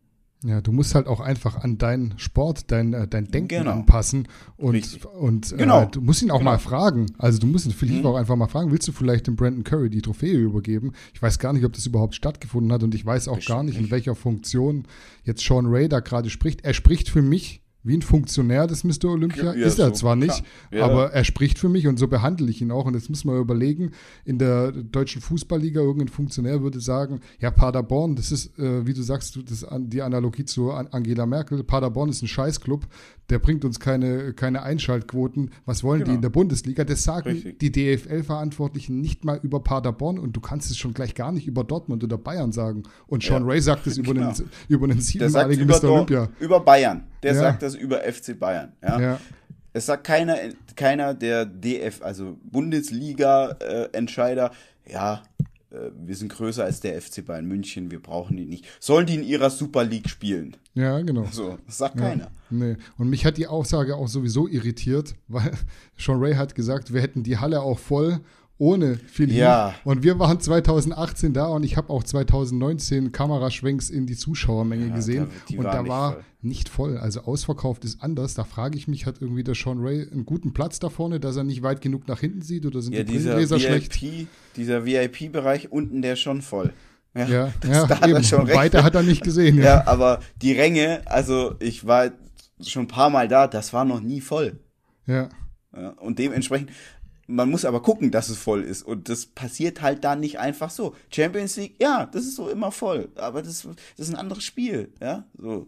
Ja, 0.44 0.62
du 0.62 0.72
musst 0.72 0.94
halt 0.94 1.08
auch 1.08 1.22
einfach 1.22 1.64
an 1.64 1.80
deinen 1.80 2.20
Sport, 2.20 2.70
dein, 2.70 2.94
äh, 2.94 3.08
dein 3.08 3.32
Denken 3.32 3.48
genau. 3.48 3.72
anpassen 3.72 4.28
und, 4.58 5.04
und 5.16 5.54
äh, 5.54 5.58
genau. 5.58 5.84
Äh, 5.84 5.88
du 5.88 6.02
musst 6.02 6.22
ihn 6.22 6.30
auch 6.30 6.39
genau. 6.39 6.52
mal 6.52 6.60
fragen. 6.60 7.08
Also 7.18 7.39
du 7.39 7.48
musst 7.48 7.66
ihn 7.66 7.72
vielleicht 7.72 8.02
mhm. 8.02 8.06
auch 8.06 8.16
einfach 8.16 8.36
mal 8.36 8.48
fragen, 8.48 8.70
willst 8.70 8.88
du 8.88 8.91
vielleicht 8.91 9.26
dem 9.26 9.36
Brandon 9.36 9.64
Curry 9.64 9.89
die 9.89 10.04
Trophäe 10.04 10.38
übergeben? 10.38 10.91
Ich 11.16 11.22
weiß 11.22 11.39
gar 11.39 11.54
nicht, 11.54 11.66
ob 11.66 11.74
das 11.74 11.88
überhaupt 11.88 12.14
stattgefunden 12.14 12.72
hat 12.72 12.84
und 12.84 12.94
ich 12.94 13.04
weiß 13.04 13.28
auch 13.28 13.38
Bestimmt 13.38 13.56
gar 13.56 13.64
nicht, 13.64 13.80
in 13.80 13.89
welcher 13.89 14.14
Funktion 14.14 14.86
jetzt 15.24 15.44
Sean 15.44 15.66
Ray 15.66 15.89
da 15.89 16.00
gerade 16.00 16.30
spricht. 16.30 16.64
Er 16.64 16.76
spricht 16.76 17.10
für 17.10 17.24
mich 17.24 17.62
wie 17.84 17.98
ein 17.98 18.02
Funktionär 18.02 18.68
des 18.68 18.84
Mr. 18.84 19.06
Olympia. 19.06 19.54
Ja, 19.56 19.68
ist 19.68 19.80
er 19.80 19.88
so, 19.88 19.94
zwar 19.94 20.16
nicht, 20.16 20.44
ja. 20.72 20.86
aber 20.86 21.12
er 21.12 21.24
spricht 21.24 21.60
für 21.60 21.70
mich 21.70 21.88
und 21.88 22.00
so 22.00 22.08
behandle 22.08 22.50
ich 22.50 22.62
ihn 22.62 22.72
auch. 22.72 22.86
Und 22.86 22.96
jetzt 22.96 23.10
muss 23.10 23.26
man 23.26 23.38
überlegen, 23.38 23.92
in 24.26 24.40
der 24.40 24.72
deutschen 24.72 25.22
Fußballliga 25.22 25.82
irgendein 25.82 26.08
Funktionär 26.08 26.62
würde 26.62 26.80
sagen, 26.80 27.20
ja, 27.40 27.52
Paderborn, 27.52 28.16
das 28.16 28.32
ist, 28.32 28.58
äh, 28.58 28.88
wie 28.88 28.94
du 28.94 29.02
sagst, 29.02 29.38
das, 29.50 29.66
die 29.80 30.02
Analogie 30.02 30.46
zu 30.46 30.72
Angela 30.72 31.26
Merkel, 31.26 31.64
Paderborn 31.64 32.10
ist 32.10 32.22
ein 32.22 32.28
Scheißclub, 32.28 32.88
der 33.30 33.40
bringt 33.40 33.64
uns 33.66 33.80
keine, 33.80 34.34
keine 34.34 34.62
Einschaltquoten. 34.64 35.52
Was 35.66 35.84
wollen 35.84 36.00
genau. 36.00 36.12
die 36.12 36.16
in 36.16 36.22
der 36.22 36.30
Bundesliga? 36.30 36.84
Das 36.84 37.04
sagen 37.04 37.30
Richtig. 37.30 37.60
die 37.60 37.72
DFL-Verantwortlichen 37.72 39.00
nicht 39.00 39.24
mal 39.24 39.40
über 39.42 39.62
Paderborn 39.62 40.20
und 40.20 40.34
du 40.34 40.42
kannst 40.42 40.70
es 40.72 40.78
schon 40.78 40.94
gleich 40.94 41.16
gar 41.16 41.32
nicht 41.32 41.48
über 41.48 41.64
Dortmund 41.64 42.04
oder 42.04 42.18
Bayern 42.18 42.52
sagen. 42.52 42.84
Und 43.08 43.24
Sean 43.24 43.44
ja. 43.44 43.50
Ray 43.50 43.62
sagt 43.62 43.88
es 43.88 43.98
über, 43.98 44.14
genau. 44.14 44.34
den, 44.34 44.50
über 44.68 44.88
den 44.88 45.00
siebenmaligen 45.00 45.66
Mr. 45.68 45.86
Olympia. 45.86 46.28
Über 46.40 46.60
Bayern. 46.60 47.06
Der 47.22 47.34
ja. 47.34 47.40
sagt 47.40 47.64
das 47.64 47.76
über 47.76 48.02
FC 48.02 48.38
Bayern. 48.38 48.74
Ja. 48.82 49.00
ja. 49.00 49.18
Es 49.72 49.86
sagt 49.88 50.04
keiner, 50.04 50.38
keiner 50.76 51.14
der 51.16 51.46
DF, 51.46 52.02
also 52.04 52.38
Bundesliga-Entscheider, 52.44 54.52
äh, 54.86 54.92
ja, 54.92 55.24
wir 55.96 56.16
sind 56.16 56.32
größer 56.32 56.64
als 56.64 56.80
der 56.80 57.02
FC 57.02 57.26
Bayern 57.26 57.46
München, 57.46 57.92
wir 57.92 58.02
brauchen 58.02 58.38
die 58.38 58.46
nicht. 58.46 58.66
Sollen 58.80 59.06
die 59.06 59.16
in 59.16 59.24
ihrer 59.24 59.50
Super 59.50 59.84
League 59.84 60.10
spielen? 60.10 60.56
Ja, 60.74 61.00
genau. 61.02 61.28
So, 61.32 61.58
das 61.66 61.78
sagt 61.78 62.00
ja, 62.00 62.10
keiner. 62.10 62.32
Nee. 62.50 62.78
Und 62.98 63.10
mich 63.10 63.26
hat 63.26 63.38
die 63.38 63.48
Aussage 63.48 63.96
auch 63.96 64.08
sowieso 64.08 64.48
irritiert, 64.48 65.16
weil 65.28 65.52
Sean 65.98 66.20
Ray 66.20 66.36
hat 66.36 66.56
gesagt, 66.56 66.94
wir 66.94 67.02
hätten 67.02 67.24
die 67.24 67.38
Halle 67.38 67.62
auch 67.62 67.80
voll 67.80 68.20
ohne 68.58 68.95
Phil 68.97 69.32
Ja. 69.34 69.74
Und 69.84 70.04
wir 70.04 70.20
waren 70.20 70.39
2018 70.39 71.34
da 71.34 71.47
und 71.47 71.64
ich 71.64 71.76
habe 71.76 71.89
auch 71.89 72.04
2019 72.04 73.12
Kameraschwenks 73.12 73.89
in 73.89 74.06
die 74.06 74.16
Zuschauermenge 74.16 74.88
Ja, 74.88 74.95
gesehen. 74.95 75.28
da- 75.49 75.58
und 75.58 75.64
da 75.66 75.88
war 75.88 76.14
voll. 76.14 76.24
nicht 76.41 76.70
voll. 76.70 76.97
Also 76.97 77.22
ausverkauft 77.22 77.84
ist 77.84 78.01
anders. 78.04 78.36
Da 78.36 78.43
frage 78.43 78.78
ich 78.78 78.88
mich, 78.88 79.06
hat 79.06 79.16
irgendwie 79.22 79.43
der 79.43 79.56
Sean 79.56 79.80
Ray 79.80 80.08
einen 80.10 80.26
guten 80.26 80.54
Platz 80.54 80.80
da 80.80 80.89
vorne, 80.89 81.20
dass 81.20 81.36
er 81.36 81.43
nicht 81.43 81.64
weit 81.64 81.82
genug 81.82 82.08
nach 82.08 82.20
hinten 82.20 82.41
sieht 82.41 82.66
oder 82.66 82.82
sind 82.82 82.93
Ja, 82.93 83.04
die 83.04 83.14
Brillengläser 83.18 83.60
schlecht? 83.60 83.99
Dieser 84.56 84.86
VIP-Bereich 84.86 85.72
unten, 85.72 86.01
der 86.01 86.14
ist 86.14 86.20
schon 86.22 86.41
voll. 86.41 86.74
Ja, 87.16 87.26
Ja, 87.28 87.54
ja 87.66 87.86
da 87.88 87.95
hat 87.99 88.01
er 88.04 88.10
eben. 88.10 88.24
schon 88.24 88.45
recht. 88.45 88.58
Weiter 88.58 88.84
hat 88.84 88.95
er 88.95 89.04
nicht 89.04 89.24
gesehen. 89.24 89.58
Ja. 89.58 89.64
Ja, 89.64 89.88
aber 89.88 90.20
die 90.41 90.54
Ränge, 90.54 91.01
also 91.06 91.56
ich 91.60 91.86
war 91.86 92.12
schon 92.62 92.84
ein 92.84 92.88
paar 92.88 93.10
Mal 93.10 93.28
da, 93.28 93.47
das 93.47 93.74
war 93.74 93.84
noch 93.86 93.99
nie 93.99 94.22
voll. 94.22 94.60
ja. 95.06 95.30
Ja, 95.76 95.89
und 95.99 96.20
dementsprechend, 96.20 96.70
man 97.28 97.50
muss 97.50 97.66
aber 97.66 97.82
gucken, 97.82 98.12
dass 98.12 98.30
es 98.30 98.38
voll 98.38 98.64
ist. 98.64 98.84
Und 98.84 99.10
das 99.10 99.26
passiert 99.26 99.82
halt 99.82 100.04
dann 100.04 100.20
nicht 100.20 100.40
einfach 100.40 100.70
so. 100.70 100.96
Champions 101.10 101.56
League, 101.58 101.76
ja, 101.80 102.06
das 102.06 102.26
ist 102.26 102.36
so 102.36 102.50
immer 102.50 102.72
voll. 102.72 103.10
Aber 103.16 103.42
das, 103.42 103.68
das 103.98 104.08
ist 104.08 104.14
ein 104.14 104.20
anderes 104.20 104.44
Spiel. 104.44 104.92
Ja, 105.02 105.26
so. 105.38 105.68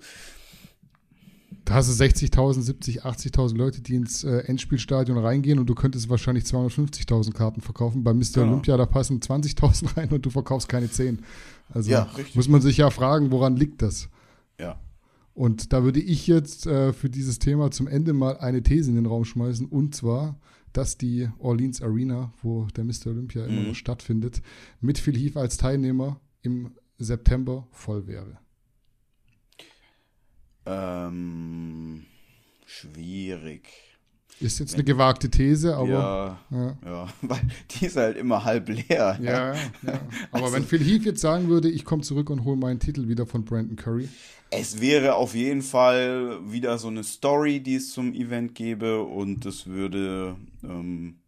Da 1.63 1.75
hast 1.75 1.89
du 1.89 2.03
60.000, 2.03 2.61
70, 2.61 3.05
80.000 3.05 3.57
Leute, 3.57 3.81
die 3.81 3.95
ins 3.95 4.23
äh, 4.23 4.37
Endspielstadion 4.45 5.17
reingehen 5.17 5.57
und 5.57 5.65
du 5.65 5.73
könntest 5.73 6.09
wahrscheinlich 6.09 6.43
250.000 6.43 7.33
Karten 7.33 7.61
verkaufen. 7.61 8.03
Bei 8.03 8.13
Mr. 8.13 8.25
Genau. 8.35 8.47
Olympia, 8.47 8.77
da 8.77 8.85
passen 8.85 9.19
20.000 9.19 9.97
rein 9.97 10.09
und 10.09 10.23
du 10.23 10.29
verkaufst 10.29 10.69
keine 10.69 10.91
10. 10.91 11.23
Also 11.73 11.89
Ja, 11.89 12.07
muss 12.35 12.47
man 12.47 12.61
sich 12.61 12.77
ja 12.77 12.91
fragen, 12.91 13.31
woran 13.31 13.55
liegt 13.55 13.81
das? 13.81 14.09
Ja. 14.59 14.79
Und 15.33 15.73
da 15.73 15.83
würde 15.83 15.99
ich 15.99 16.27
jetzt 16.27 16.67
äh, 16.67 16.93
für 16.93 17.09
dieses 17.09 17.39
Thema 17.39 17.71
zum 17.71 17.87
Ende 17.87 18.13
mal 18.13 18.37
eine 18.37 18.61
These 18.61 18.91
in 18.91 18.95
den 18.95 19.07
Raum 19.07 19.25
schmeißen 19.25 19.65
und 19.65 19.95
zwar, 19.95 20.37
dass 20.77 20.97
die 20.97 21.29
Orleans 21.39 21.81
Arena, 21.81 22.33
wo 22.41 22.65
der 22.75 22.83
Mr. 22.83 23.07
Olympia 23.07 23.45
immer 23.45 23.61
Mhm. 23.61 23.67
noch 23.69 23.75
stattfindet, 23.75 24.41
mit 24.81 24.97
Phil 24.97 25.17
Heath 25.17 25.37
als 25.37 25.57
Teilnehmer 25.57 26.19
im 26.41 26.71
September 26.97 27.67
voll 27.71 28.07
wäre. 28.07 28.39
Ähm, 30.65 32.05
schwierig. 32.65 33.69
Ist 34.41 34.59
jetzt 34.59 34.73
eine 34.73 34.83
gewagte 34.83 35.29
These, 35.29 35.75
aber 35.75 35.87
ja, 35.87 36.39
ja. 36.51 36.77
ja, 36.85 37.07
weil 37.21 37.39
die 37.71 37.85
ist 37.85 37.95
halt 37.95 38.17
immer 38.17 38.43
halb 38.43 38.67
leer. 38.67 39.17
Ja, 39.21 39.53
ja. 39.53 39.55
Aber 40.31 40.43
Also 40.43 40.53
wenn 40.55 40.63
Phil 40.63 40.83
Heath 40.83 41.05
jetzt 41.05 41.21
sagen 41.21 41.47
würde, 41.47 41.69
ich 41.69 41.85
komme 41.85 42.01
zurück 42.01 42.29
und 42.29 42.43
hole 42.43 42.57
meinen 42.57 42.79
Titel 42.79 43.07
wieder 43.07 43.25
von 43.25 43.45
Brandon 43.45 43.77
Curry, 43.77 44.09
Es 44.51 44.81
wäre 44.81 45.15
auf 45.15 45.35
jeden 45.35 45.61
Fall 45.61 46.39
wieder 46.51 46.77
so 46.77 46.89
eine 46.89 47.03
Story, 47.03 47.61
die 47.61 47.75
es 47.75 47.91
zum 47.91 48.13
Event 48.13 48.55
gäbe 48.55 49.01
und 49.03 49.45
es 49.45 49.67
würde, 49.67 50.35
ähm, 50.63 51.19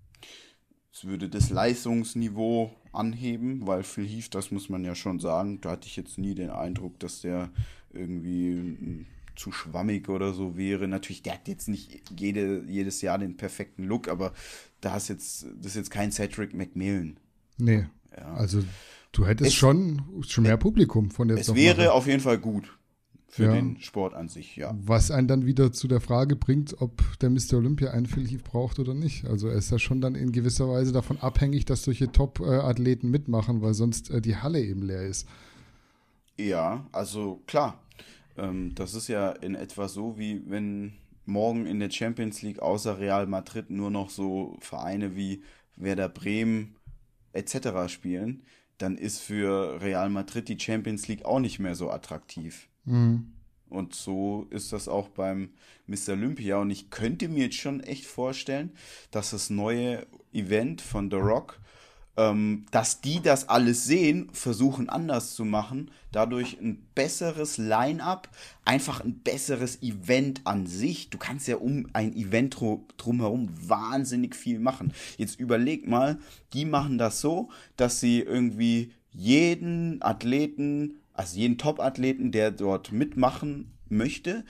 es 0.91 1.05
würde 1.05 1.29
das 1.29 1.49
Leistungsniveau 1.49 2.71
anheben, 2.91 3.65
weil 3.65 3.83
Phil 3.83 4.05
Heath, 4.05 4.35
das 4.35 4.51
muss 4.51 4.67
man 4.67 4.83
ja 4.83 4.95
schon 4.95 5.19
sagen, 5.19 5.61
da 5.61 5.71
hatte 5.71 5.87
ich 5.87 5.95
jetzt 5.95 6.17
nie 6.17 6.35
den 6.35 6.49
Eindruck, 6.49 6.99
dass 6.99 7.21
der 7.21 7.51
irgendwie 7.93 9.05
zu 9.37 9.51
schwammig 9.53 10.09
oder 10.09 10.33
so 10.33 10.57
wäre. 10.57 10.87
Natürlich, 10.89 11.21
der 11.23 11.35
hat 11.35 11.47
jetzt 11.47 11.69
nicht 11.69 12.01
jede, 12.19 12.63
jedes 12.67 13.01
Jahr 13.01 13.17
den 13.17 13.37
perfekten 13.37 13.83
Look, 13.85 14.09
aber 14.09 14.33
da 14.81 14.97
ist 14.97 15.07
jetzt, 15.07 15.43
das 15.57 15.67
ist 15.67 15.75
jetzt 15.75 15.91
kein 15.91 16.11
Cedric 16.11 16.53
McMillan. 16.53 17.17
nee. 17.57 17.85
Ja. 18.17 18.33
Also 18.33 18.63
du 19.11 19.27
hättest 19.27 19.49
Es- 19.49 19.53
schon, 19.53 20.01
schon 20.27 20.43
mehr 20.45 20.57
Publikum 20.57 21.11
von 21.11 21.29
jetzt 21.29 21.49
Es 21.49 21.53
wäre 21.55 21.77
nachher. 21.77 21.93
auf 21.93 22.07
jeden 22.07 22.19
Fall 22.19 22.39
gut 22.39 22.75
für 23.27 23.43
Ja. 23.43 23.51
den 23.53 23.79
Sport 23.79 24.15
an 24.15 24.27
sich, 24.27 24.55
ja. 24.55 24.75
Was 24.81 25.11
einen 25.11 25.27
dann 25.27 25.45
wieder 25.45 25.71
zu 25.71 25.87
der 25.87 26.01
Frage 26.01 26.35
bringt, 26.35 26.81
ob 26.81 27.03
der 27.19 27.29
Mr. 27.29 27.57
Olympia 27.57 27.91
einen 27.91 28.07
Phil 28.07 28.27
Heath 28.27 28.43
braucht 28.43 28.79
oder 28.79 28.95
nicht. 28.95 29.25
Also 29.25 29.49
er 29.49 29.55
ist 29.57 29.69
ja 29.69 29.77
schon 29.77 30.01
dann 30.01 30.15
in 30.15 30.31
gewisser 30.31 30.67
Weise 30.67 30.93
davon 30.93 31.19
abhängig, 31.19 31.65
dass 31.65 31.83
solche 31.83 32.11
Top-Athleten 32.11 33.11
mitmachen, 33.11 33.61
weil 33.61 33.75
sonst 33.75 34.09
äh, 34.09 34.19
die 34.19 34.37
Halle 34.37 34.61
eben 34.63 34.81
leer 34.81 35.03
ist. 35.05 35.27
Ja, 36.37 36.87
also 36.91 37.41
klar. 37.45 37.79
Ähm, 38.37 38.73
das 38.75 38.93
ist 38.93 39.07
ja 39.07 39.31
in 39.31 39.55
etwa 39.55 39.87
so, 39.87 40.17
wie 40.17 40.41
wenn 40.49 40.93
morgen 41.25 41.65
in 41.65 41.79
der 41.79 41.89
Champions 41.91 42.41
League 42.41 42.59
außer 42.59 42.99
Real 42.99 43.27
Madrid 43.27 43.69
nur 43.69 43.91
noch 43.91 44.09
so 44.09 44.57
Vereine 44.61 45.15
wie 45.15 45.43
Werder 45.75 46.09
Bremen 46.09 46.75
etc. 47.33 47.91
spielen, 47.91 48.43
dann 48.77 48.97
ist 48.97 49.19
für 49.19 49.81
Real 49.81 50.09
Madrid 50.09 50.47
die 50.49 50.59
Champions 50.59 51.07
League 51.07 51.25
auch 51.25 51.39
nicht 51.39 51.59
mehr 51.59 51.75
so 51.75 51.89
attraktiv. 51.91 52.69
Und 53.69 53.93
so 53.93 54.47
ist 54.49 54.71
das 54.71 54.87
auch 54.87 55.09
beim 55.09 55.49
Mr. 55.87 56.13
Olympia. 56.13 56.57
Und 56.57 56.71
ich 56.71 56.89
könnte 56.89 57.27
mir 57.27 57.45
jetzt 57.45 57.57
schon 57.57 57.81
echt 57.81 58.05
vorstellen, 58.05 58.71
dass 59.11 59.31
das 59.31 59.49
neue 59.49 60.07
Event 60.31 60.81
von 60.81 61.11
The 61.11 61.17
Rock, 61.17 61.59
ähm, 62.17 62.65
dass 62.71 62.99
die 63.01 63.21
das 63.21 63.47
alles 63.47 63.85
sehen, 63.85 64.29
versuchen 64.33 64.89
anders 64.89 65.35
zu 65.35 65.45
machen, 65.45 65.91
dadurch 66.11 66.59
ein 66.59 66.83
besseres 66.95 67.57
Line-up, 67.57 68.29
einfach 68.65 69.01
ein 69.01 69.19
besseres 69.19 69.81
Event 69.83 70.41
an 70.45 70.65
sich. 70.65 71.09
Du 71.11 71.17
kannst 71.19 71.47
ja 71.47 71.57
um 71.57 71.87
ein 71.93 72.13
Event 72.15 72.55
dru- 72.55 72.81
drumherum 72.97 73.49
wahnsinnig 73.61 74.35
viel 74.35 74.59
machen. 74.59 74.93
Jetzt 75.17 75.39
überleg 75.39 75.87
mal, 75.87 76.17
die 76.53 76.65
machen 76.65 76.97
das 76.97 77.21
so, 77.21 77.49
dass 77.75 77.99
sie 77.99 78.19
irgendwie 78.19 78.91
jeden 79.11 80.01
Athleten, 80.01 80.95
also 81.13 81.37
jeden 81.37 81.57
Top-Athleten, 81.57 82.31
der 82.31 82.51
dort 82.51 82.91
mitmachen 82.91 83.71
möchte, 83.89 84.43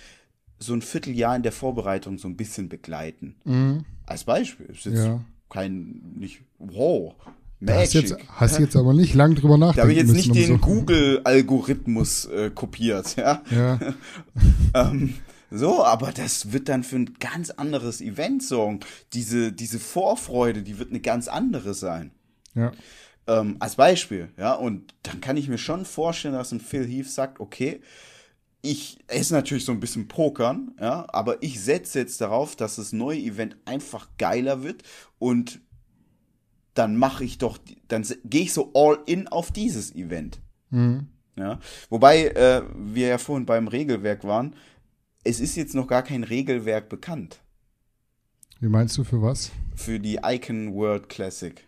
so 0.59 0.73
ein 0.73 0.81
Vierteljahr 0.81 1.35
in 1.35 1.43
der 1.43 1.51
Vorbereitung 1.51 2.17
so 2.17 2.27
ein 2.27 2.35
bisschen 2.37 2.67
begleiten. 2.69 3.83
Als 4.05 4.23
Beispiel. 4.23 4.67
Ist 4.67 4.85
jetzt 4.85 5.05
Ja. 5.05 5.23
kein, 5.49 6.01
nicht, 6.15 6.41
wow, 6.59 7.13
Da 7.59 7.73
hast 7.75 7.93
du 7.93 7.97
Magic. 7.99 8.11
jetzt, 8.17 8.29
hast 8.29 8.59
jetzt 8.59 8.75
aber 8.75 8.93
nicht 8.93 9.13
lang 9.15 9.33
drüber 9.35 9.57
nachdenken 9.57 9.77
Da 9.77 9.81
habe 9.83 9.91
ich 9.93 9.97
jetzt 9.97 10.11
nicht 10.13 10.35
den 10.35 10.47
so- 10.47 10.57
Google-Algorithmus 10.59 12.25
äh, 12.25 12.51
kopiert, 12.53 13.15
ja. 13.15 13.41
Ja, 13.49 13.79
Ähm, 14.73 15.15
so, 15.49 15.83
aber 15.83 16.11
das 16.11 16.51
wird 16.51 16.69
dann 16.69 16.83
für 16.83 16.97
ein 16.97 17.15
ganz 17.19 17.49
anderes 17.51 18.01
Event 18.01 18.43
sorgen. 18.43 18.81
Diese, 19.13 19.51
diese 19.53 19.79
Vorfreude, 19.79 20.61
die 20.61 20.77
wird 20.77 20.89
eine 20.89 20.99
ganz 20.99 21.27
andere 21.27 21.73
sein. 21.73 22.11
ja. 22.53 22.71
Ähm, 23.29 23.57
als 23.59 23.75
Beispiel, 23.75 24.29
ja, 24.37 24.53
und 24.53 24.93
dann 25.03 25.19
kann 25.19 25.35
ich 25.35 25.49
mir 25.49 25.57
schon 25.57 25.83
vorstellen, 25.83 26.33
dass 26.35 26.53
ein 26.53 26.61
Phil 26.61 26.87
Heath 26.87 27.09
sagt, 27.11 27.41
okay, 27.41 27.81
ich, 28.61 28.99
er 29.07 29.19
ist 29.19 29.31
natürlich 29.31 29.65
so 29.65 29.73
ein 29.73 29.81
bisschen 29.81 30.07
pokern, 30.07 30.71
ja, 30.79 31.05
aber 31.09 31.43
ich 31.43 31.59
setze 31.59 31.99
jetzt 31.99 32.21
darauf, 32.21 32.55
dass 32.55 32.77
das 32.77 32.93
neue 32.93 33.19
Event 33.19 33.57
einfach 33.65 34.07
geiler 34.17 34.63
wird 34.63 34.83
und 35.19 35.59
dann 36.77 36.97
mache 36.97 37.23
ich 37.23 37.37
doch, 37.37 37.57
dann 37.87 38.05
gehe 38.25 38.43
ich 38.43 38.53
so 38.53 38.71
all 38.73 38.99
in 39.05 39.27
auf 39.27 39.51
dieses 39.51 39.95
Event. 39.95 40.39
Ja, 40.71 41.59
wobei 41.89 42.27
äh, 42.29 42.63
wir 42.75 43.07
ja 43.07 43.17
vorhin 43.17 43.45
beim 43.45 43.67
Regelwerk 43.67 44.23
waren, 44.23 44.55
es 45.23 45.39
ist 45.39 45.55
jetzt 45.55 45.75
noch 45.75 45.87
gar 45.87 46.03
kein 46.03 46.23
Regelwerk 46.23 46.89
bekannt 46.89 47.41
Wie 48.59 48.67
meinst 48.69 48.97
du 48.97 49.03
für 49.03 49.21
was? 49.21 49.51
für 49.75 49.99
die 49.99 50.19
Icon 50.23 50.73
World 50.73 51.09
Classic. 51.09 51.66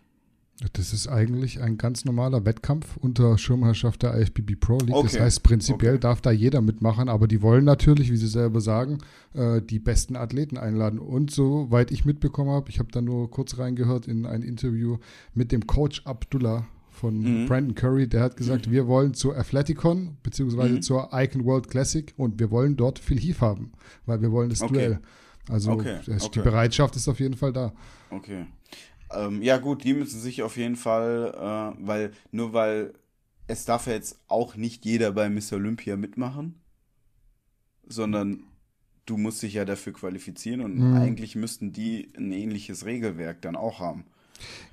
Das 0.74 0.91
ist 0.91 1.07
eigentlich 1.07 1.62
ein 1.62 1.78
ganz 1.78 2.03
normaler 2.03 2.43
Wettkampf 2.45 2.97
unter 2.97 3.38
Schirmherrschaft 3.38 4.03
der 4.03 4.20
IFBB 4.20 4.55
Pro 4.60 4.78
League. 4.80 4.89
Das 4.89 5.14
Okay. 5.14 5.20
heißt, 5.22 5.41
prinzipiell 5.43 5.93
Okay. 5.93 6.01
darf 6.01 6.20
da 6.20 6.32
jeder 6.32 6.60
mitmachen, 6.60 7.07
aber 7.07 7.30
die 7.30 7.41
wollen 7.41 7.64
natürlich, 7.64 8.12
wie 8.12 8.18
sie 8.18 8.28
selber 8.28 8.60
sagen, 8.60 8.97
äh, 9.34 9.62
die 9.62 9.80
besten 9.80 10.18
Athleten 10.18 10.57
einladen. 10.57 10.99
Und 10.99 11.32
soweit 11.32 11.91
ich 11.91 12.03
mitbekommen 12.03 12.51
habe, 12.51 12.70
ich 12.70 12.80
habe 12.80 12.91
da 12.91 13.01
nur 13.01 13.32
kurz 13.32 13.57
reingehört 13.57 14.07
in 14.10 14.26
ein 14.26 14.41
Interview 14.41 14.97
mit 15.34 15.53
dem 15.53 15.66
Coach 15.66 16.01
Abdullah 16.05 16.68
von 16.91 17.20
Mhm. 17.43 17.45
Brandon 17.45 17.76
Curry, 17.76 18.10
der 18.10 18.22
hat 18.22 18.36
gesagt, 18.36 18.70
wir 18.70 18.86
wollen 18.86 19.14
zur 19.14 19.38
Athleticon 19.38 20.18
beziehungsweise 20.24 20.74
Mhm. 20.76 20.82
zur 20.82 21.10
Icon 21.14 21.45
World 21.45 21.70
Classic 21.70 22.14
und 22.18 22.38
wir 22.38 22.51
wollen 22.51 22.76
dort 22.76 22.99
Phil 22.99 23.18
Heath 23.18 23.39
haben, 23.39 23.72
weil 24.05 24.22
wir 24.22 24.34
wollen 24.34 24.49
das 24.49 24.62
Okay. 24.62 24.74
Duell. 24.74 24.99
Also 25.47 25.82
die. 25.82 26.39
Bereitschaft 26.41 26.95
ist 26.97 27.07
auf 27.07 27.20
jeden 27.22 27.36
Fall 27.36 27.53
da. 27.53 27.72
Okay. 28.12 28.45
Ähm, 29.12 29.41
ja, 29.41 29.57
gut, 29.57 29.84
die 29.84 29.93
müssen 29.93 30.20
sich 30.20 30.41
auf 30.43 30.57
jeden 30.57 30.76
Fall, 30.76 31.34
äh, 31.36 31.86
weil, 31.88 32.12
nur 32.32 32.53
weil 32.53 32.93
es 33.47 33.66
darf 33.66 33.88
ja 33.88 33.93
jetzt 33.93 34.20
auch 34.28 34.55
nicht 34.55 34.86
jeder 34.86 35.12
bei 35.12 35.30
Miss 35.30 35.51
Olympia 35.53 35.95
mitmachen, 35.97 36.62
sondern 37.88 38.43
du 39.05 39.18
musst 39.18 39.41
dich 39.43 39.53
ja 39.55 39.66
dafür 39.66 39.93
qualifizieren 39.93 40.62
und 40.62 40.84
Mhm. 40.84 40.93
eigentlich 40.93 41.36
müssten 41.36 41.74
die 41.74 42.12
ein 42.18 42.32
ähnliches 42.32 42.86
Regelwerk 42.86 43.41
dann 43.41 43.55
auch 43.55 43.80
haben. 43.80 44.05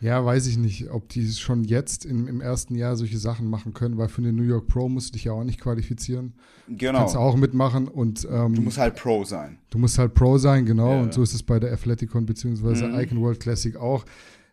Ja, 0.00 0.24
weiß 0.24 0.46
ich 0.46 0.58
nicht, 0.58 0.90
ob 0.90 1.08
die 1.08 1.26
schon 1.32 1.64
jetzt 1.64 2.04
im, 2.04 2.28
im 2.28 2.40
ersten 2.40 2.74
Jahr 2.74 2.96
solche 2.96 3.18
Sachen 3.18 3.48
machen 3.48 3.72
können, 3.74 3.96
weil 3.98 4.08
für 4.08 4.22
eine 4.22 4.32
New 4.32 4.42
York 4.42 4.66
Pro 4.68 4.88
musst 4.88 5.08
du 5.08 5.12
dich 5.14 5.24
ja 5.24 5.32
auch 5.32 5.44
nicht 5.44 5.60
qualifizieren. 5.60 6.34
Genau. 6.68 6.98
Kannst 7.00 7.16
auch 7.16 7.36
mitmachen 7.36 7.88
und 7.88 8.26
ähm, 8.30 8.54
Du 8.54 8.62
musst 8.62 8.78
halt 8.78 8.96
Pro 8.96 9.24
sein. 9.24 9.58
du 9.70 9.78
musst 9.78 9.98
halt 9.98 10.14
Pro 10.14 10.38
sein, 10.38 10.66
genau. 10.66 10.92
Ja. 10.92 11.00
Und 11.02 11.14
so 11.14 11.22
ist 11.22 11.34
es 11.34 11.42
bei 11.42 11.58
der 11.60 11.72
Athleticon 11.72 12.26
bzw. 12.26 12.86
Mhm. 12.88 12.98
Icon 13.00 13.20
World 13.20 13.40
Classic 13.40 13.76
auch. 13.76 14.04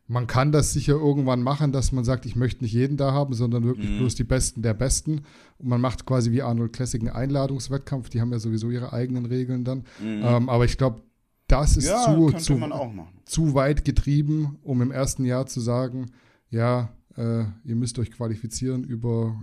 Man 0.08 0.28
kann 0.28 0.52
das 0.52 0.74
sicher 0.74 0.94
irgendwann 0.96 1.42
machen, 1.42 1.72
dass 1.72 1.94
man 1.94 2.04
sagt, 2.04 2.26
ich 2.26 2.36
möchte 2.36 2.62
nicht 2.64 2.74
jeden 2.74 2.98
da 2.98 3.14
haben, 3.14 3.34
sondern 3.34 3.64
wirklich 3.64 3.90
Mhm. 3.90 4.00
bloß 4.00 4.16
die 4.16 4.26
Besten 4.26 4.62
der 4.62 4.74
Besten. 4.74 5.22
Und 5.60 5.70
man 5.70 5.80
macht 5.80 6.06
quasi 6.06 6.32
wie 6.32 6.42
Arnold 6.42 6.74
Classic 6.74 7.00
einen 7.02 7.10
Einladungswettkampf. 7.12 8.10
Die 8.10 8.20
haben 8.20 8.32
ja 8.34 8.40
sowieso 8.40 8.70
ihre 8.70 8.92
eigenen 8.92 9.26
Regeln 9.26 9.64
dann. 9.64 9.80
Mhm. 10.02 10.22
Ähm, 10.24 10.50
aber 10.50 10.66
ich 10.66 10.78
glaube, 10.78 11.02
das 11.54 11.78
ist 11.78 11.88
ja, 11.88 12.04
zu, 12.04 12.32
zu, 12.32 12.60
zu 13.26 13.54
weit 13.54 13.86
getrieben, 13.86 14.58
um 14.64 14.82
im 14.82 14.92
ersten 14.92 15.26
Jahr 15.26 15.46
zu 15.46 15.62
sagen, 15.62 16.12
ja, 16.50 16.90
äh, 17.16 17.44
ihr 17.64 17.76
müsst 17.76 18.00
euch 18.00 18.12
qualifizieren 18.12 18.84
über 18.84 19.36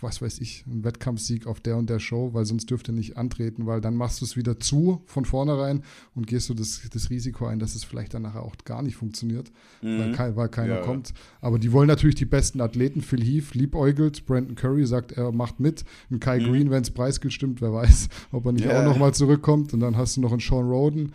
was 0.00 0.22
weiß 0.22 0.38
ich, 0.38 0.64
einen 0.66 0.84
Wettkampfsieg 0.84 1.46
auf 1.46 1.60
der 1.60 1.76
und 1.76 1.90
der 1.90 1.98
Show, 1.98 2.30
weil 2.32 2.44
sonst 2.44 2.70
dürft 2.70 2.88
ihr 2.88 2.94
nicht 2.94 3.16
antreten, 3.16 3.66
weil 3.66 3.80
dann 3.80 3.96
machst 3.96 4.20
du 4.20 4.24
es 4.24 4.36
wieder 4.36 4.60
zu 4.60 5.02
von 5.06 5.24
vornherein 5.24 5.82
und 6.14 6.26
gehst 6.26 6.48
du 6.48 6.54
das, 6.54 6.82
das 6.92 7.10
Risiko 7.10 7.46
ein, 7.46 7.58
dass 7.58 7.74
es 7.74 7.82
vielleicht 7.82 8.14
dann 8.14 8.22
nachher 8.22 8.42
auch 8.42 8.54
gar 8.64 8.82
nicht 8.82 8.96
funktioniert, 8.96 9.50
mhm. 9.82 9.98
weil, 9.98 10.12
kein, 10.12 10.36
weil, 10.36 10.48
keiner 10.48 10.76
ja. 10.76 10.82
kommt. 10.82 11.12
Aber 11.40 11.58
die 11.58 11.72
wollen 11.72 11.88
natürlich 11.88 12.14
die 12.14 12.24
besten 12.24 12.60
Athleten. 12.60 13.02
Phil 13.02 13.24
Heath 13.24 13.54
liebäugelt, 13.54 14.26
Brandon 14.26 14.54
Curry 14.54 14.86
sagt, 14.86 15.12
er 15.12 15.32
macht 15.32 15.58
mit. 15.58 15.84
Ein 16.10 16.20
Kai 16.20 16.38
mhm. 16.38 16.44
Green, 16.44 16.70
wenn 16.70 16.82
es 16.82 16.90
preisgilt 16.90 17.32
stimmt, 17.32 17.60
wer 17.60 17.72
weiß, 17.72 18.08
ob 18.30 18.46
er 18.46 18.52
nicht 18.52 18.66
ja. 18.66 18.80
auch 18.80 18.84
nochmal 18.84 19.12
zurückkommt. 19.12 19.74
Und 19.74 19.80
dann 19.80 19.96
hast 19.96 20.16
du 20.16 20.20
noch 20.20 20.30
einen 20.30 20.40
Sean 20.40 20.68
Roden 20.68 21.12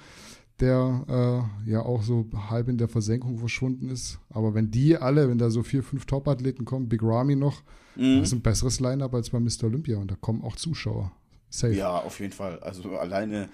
der 0.60 1.50
äh, 1.66 1.70
ja 1.70 1.82
auch 1.82 2.04
so 2.04 2.26
halb 2.50 2.68
in 2.68 2.78
der 2.78 2.88
Versenkung 2.88 3.38
verschwunden 3.38 3.90
ist. 3.90 4.20
Aber 4.30 4.54
wenn 4.54 4.72
die 4.72 4.98
alle, 4.98 5.30
wenn 5.30 5.38
da 5.38 5.50
so 5.50 5.64
vier, 5.64 5.84
fünf 5.84 6.06
Top-Athleten 6.06 6.66
kommen, 6.66 6.90
Big 6.90 7.02
Ramy 7.04 7.36
noch, 7.36 7.62
mhm. 7.96 8.20
das 8.20 8.30
ist 8.30 8.34
ein 8.34 8.42
besseres 8.42 8.80
Line-Up 8.80 9.14
als 9.14 9.30
bei 9.30 9.40
Mr. 9.40 9.66
Olympia 9.66 9.98
und 9.98 10.12
da 10.12 10.16
kommen 10.16 10.44
auch 10.44 10.56
Zuschauer. 10.56 11.12
Safe. 11.50 11.74
Ja, 11.74 11.98
auf 11.98 12.20
jeden 12.20 12.34
Fall. 12.34 12.60
Also 12.60 12.98
alleine, 12.98 13.50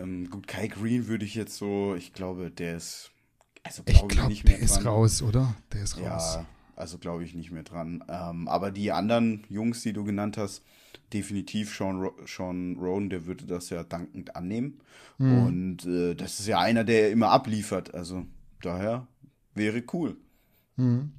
ähm, 0.00 0.28
gut, 0.30 0.48
Kai 0.48 0.66
Green 0.66 1.06
würde 1.06 1.24
ich 1.24 1.34
jetzt 1.34 1.56
so, 1.56 1.94
ich 1.94 2.12
glaube, 2.12 2.50
der 2.50 2.76
ist, 2.76 3.10
also 3.62 3.84
glaube 3.84 4.06
ich, 4.10 4.16
glaub, 4.16 4.28
nicht 4.28 4.44
mehr 4.44 4.58
der 4.58 4.66
dran. 4.66 4.78
ist 4.78 4.84
raus, 4.84 5.22
oder? 5.22 5.54
Der 5.72 5.82
ist 5.82 5.96
raus. 5.96 6.34
Ja, 6.34 6.46
also 6.74 6.98
glaube 6.98 7.24
ich 7.24 7.34
nicht 7.34 7.52
mehr 7.52 7.62
dran. 7.62 8.02
Ähm, 8.08 8.48
aber 8.48 8.72
die 8.72 8.90
anderen 8.90 9.44
Jungs, 9.48 9.82
die 9.82 9.92
du 9.92 10.02
genannt 10.02 10.36
hast, 10.36 10.62
definitiv 11.12 11.74
Sean, 11.74 12.08
Sean 12.26 12.76
Rowan, 12.76 13.10
der 13.10 13.26
würde 13.26 13.46
das 13.46 13.70
ja 13.70 13.84
dankend 13.84 14.36
annehmen. 14.36 14.80
Mhm. 15.18 15.46
Und 15.46 15.86
äh, 15.86 16.14
das 16.14 16.40
ist 16.40 16.46
ja 16.46 16.58
einer, 16.58 16.84
der 16.84 17.10
immer 17.10 17.30
abliefert. 17.30 17.94
Also 17.94 18.26
daher 18.60 19.06
wäre 19.54 19.82
cool. 19.92 20.16
Mhm. 20.76 21.12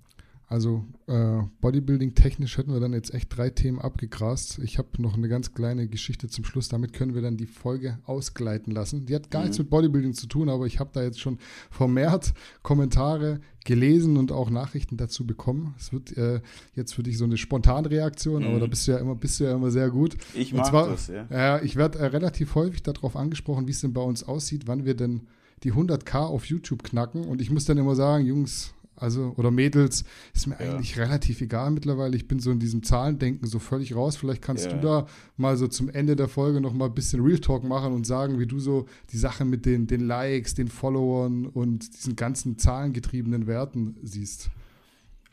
Also 0.49 0.85
äh, 1.07 1.41
Bodybuilding-technisch 1.59 2.57
hätten 2.57 2.71
wir 2.71 2.79
dann 2.79 2.93
jetzt 2.93 3.13
echt 3.13 3.35
drei 3.35 3.49
Themen 3.49 3.79
abgegrast. 3.79 4.59
Ich 4.59 4.77
habe 4.77 5.01
noch 5.01 5.15
eine 5.15 5.27
ganz 5.27 5.53
kleine 5.53 5.89
Geschichte 5.89 6.29
zum 6.29 6.45
Schluss. 6.45 6.69
Damit 6.69 6.93
können 6.93 7.15
wir 7.15 7.21
dann 7.21 7.35
die 7.35 7.45
Folge 7.45 7.99
ausgleiten 8.05 8.71
lassen. 8.71 9.05
Die 9.05 9.13
hat 9.13 9.29
gar 9.29 9.39
mhm. 9.41 9.47
nichts 9.47 9.59
mit 9.59 9.69
Bodybuilding 9.69 10.13
zu 10.13 10.25
tun, 10.27 10.47
aber 10.47 10.65
ich 10.65 10.79
habe 10.79 10.91
da 10.93 11.03
jetzt 11.03 11.19
schon 11.19 11.37
vermehrt 11.69 12.33
Kommentare 12.63 13.41
gelesen 13.65 14.15
und 14.15 14.31
auch 14.31 14.49
Nachrichten 14.49 14.95
dazu 14.95 15.27
bekommen. 15.27 15.75
Es 15.77 15.91
wird 15.91 16.15
äh, 16.15 16.39
jetzt 16.75 16.93
für 16.93 17.03
dich 17.03 17.17
so 17.17 17.25
eine 17.25 17.35
Spontanreaktion, 17.35 18.43
mhm. 18.43 18.47
aber 18.47 18.59
da 18.61 18.67
bist 18.67 18.87
du 18.87 18.93
ja 18.93 18.99
immer, 18.99 19.15
bist 19.15 19.41
du 19.41 19.43
ja 19.43 19.53
immer 19.53 19.69
sehr 19.69 19.89
gut. 19.89 20.15
Ich 20.33 20.53
mag 20.53 20.67
zwar, 20.67 20.87
das, 20.87 21.07
ja. 21.07 21.57
Äh, 21.57 21.65
ich 21.65 21.75
werde 21.75 21.99
relativ 22.13 22.55
häufig 22.55 22.83
darauf 22.83 23.17
angesprochen, 23.17 23.67
wie 23.67 23.71
es 23.71 23.81
denn 23.81 23.91
bei 23.91 24.01
uns 24.01 24.23
aussieht, 24.23 24.63
wann 24.65 24.85
wir 24.85 24.95
denn 24.95 25.27
die 25.63 25.73
100k 25.73 26.19
auf 26.19 26.45
YouTube 26.45 26.83
knacken. 26.83 27.25
Und 27.25 27.41
ich 27.41 27.51
muss 27.51 27.65
dann 27.65 27.77
immer 27.77 27.95
sagen, 27.95 28.25
Jungs, 28.25 28.73
also 28.97 29.33
oder 29.37 29.51
Mädels, 29.51 30.03
ist 30.33 30.47
mir 30.47 30.57
ja. 30.59 30.71
eigentlich 30.73 30.97
relativ 30.97 31.39
egal 31.41 31.71
mittlerweile. 31.71 32.15
Ich 32.15 32.27
bin 32.27 32.39
so 32.39 32.51
in 32.51 32.59
diesem 32.59 32.83
Zahlendenken 32.83 33.47
so 33.47 33.59
völlig 33.59 33.95
raus. 33.95 34.17
Vielleicht 34.17 34.41
kannst 34.41 34.65
ja. 34.65 34.73
du 34.73 34.81
da 34.81 35.07
mal 35.37 35.55
so 35.55 35.67
zum 35.67 35.89
Ende 35.89 36.15
der 36.15 36.27
Folge 36.27 36.59
noch 36.59 36.73
mal 36.73 36.85
ein 36.85 36.93
bisschen 36.93 37.23
Real 37.23 37.39
Talk 37.39 37.63
machen 37.63 37.93
und 37.93 38.05
sagen, 38.05 38.39
wie 38.39 38.47
du 38.47 38.59
so 38.59 38.87
die 39.11 39.17
Sache 39.17 39.45
mit 39.45 39.65
den, 39.65 39.87
den 39.87 40.01
Likes, 40.01 40.55
den 40.55 40.67
Followern 40.67 41.45
und 41.45 41.95
diesen 41.95 42.15
ganzen 42.15 42.57
zahlengetriebenen 42.57 43.47
Werten 43.47 43.95
siehst. 44.01 44.49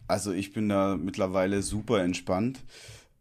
Also 0.07 0.33
ich 0.33 0.53
bin 0.53 0.69
da 0.69 0.97
mittlerweile 0.97 1.63
super 1.63 2.03
entspannt. 2.03 2.63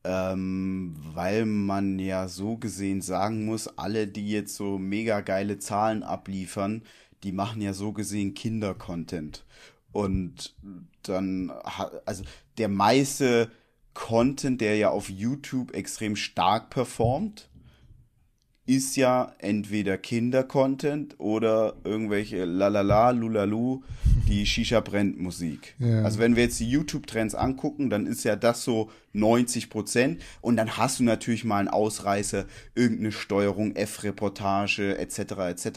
Ähm, 0.06 0.96
weil 1.14 1.46
man 1.46 1.98
ja 1.98 2.28
so 2.28 2.58
gesehen 2.58 3.00
sagen 3.00 3.46
muss, 3.46 3.70
alle, 3.78 4.06
die 4.06 4.30
jetzt 4.30 4.56
so 4.56 4.78
mega 4.78 5.22
geile 5.22 5.60
Zahlen 5.60 6.04
abliefern, 6.04 6.82
die 7.24 7.32
machen 7.32 7.62
ja 7.62 7.74
so 7.74 7.94
gesehen 7.94 8.34
Kinder-Content. 8.34 9.46
Und 9.94 10.56
dann, 11.04 11.52
also 12.06 12.24
der 12.58 12.68
meiste 12.68 13.50
Content, 13.94 14.60
der 14.60 14.76
ja 14.76 14.89
auf 14.89 15.10
YouTube 15.10 15.74
extrem 15.74 16.16
stark 16.16 16.70
performt, 16.70 17.50
ist 18.66 18.95
ja 18.95 19.34
entweder 19.39 19.97
Kinder-Content 19.97 21.20
oder 21.20 21.76
irgendwelche 21.84 22.45
Lalala, 22.45 23.11
Lulalu, 23.11 23.82
die 24.28 24.45
Shisha 24.45 24.80
brennt 24.80 25.20
Musik. 25.20 25.76
Ja. 25.80 26.03
Also 26.03 26.20
wenn 26.20 26.38
wir 26.38 26.43
jetzt 26.43 26.61
die 26.61 26.70
YouTube-Trends 26.70 27.36
angucken, 27.36 27.89
dann 27.89 28.07
ist 28.07 28.24
ja 28.24 28.38
das 28.38 28.64
so 28.64 28.89
90 29.11 29.70
Prozent 29.70 30.22
und 30.39 30.55
dann 30.55 30.78
hast 30.78 30.99
du 30.99 31.03
natürlich 31.03 31.43
mal 31.43 31.59
einen 31.59 31.68
Ausreißer, 31.68 32.45
irgendeine 32.74 33.11
Steuerung, 33.11 33.76
F-Reportage 33.76 34.97
etc. 34.97 35.20
etc. 35.20 35.68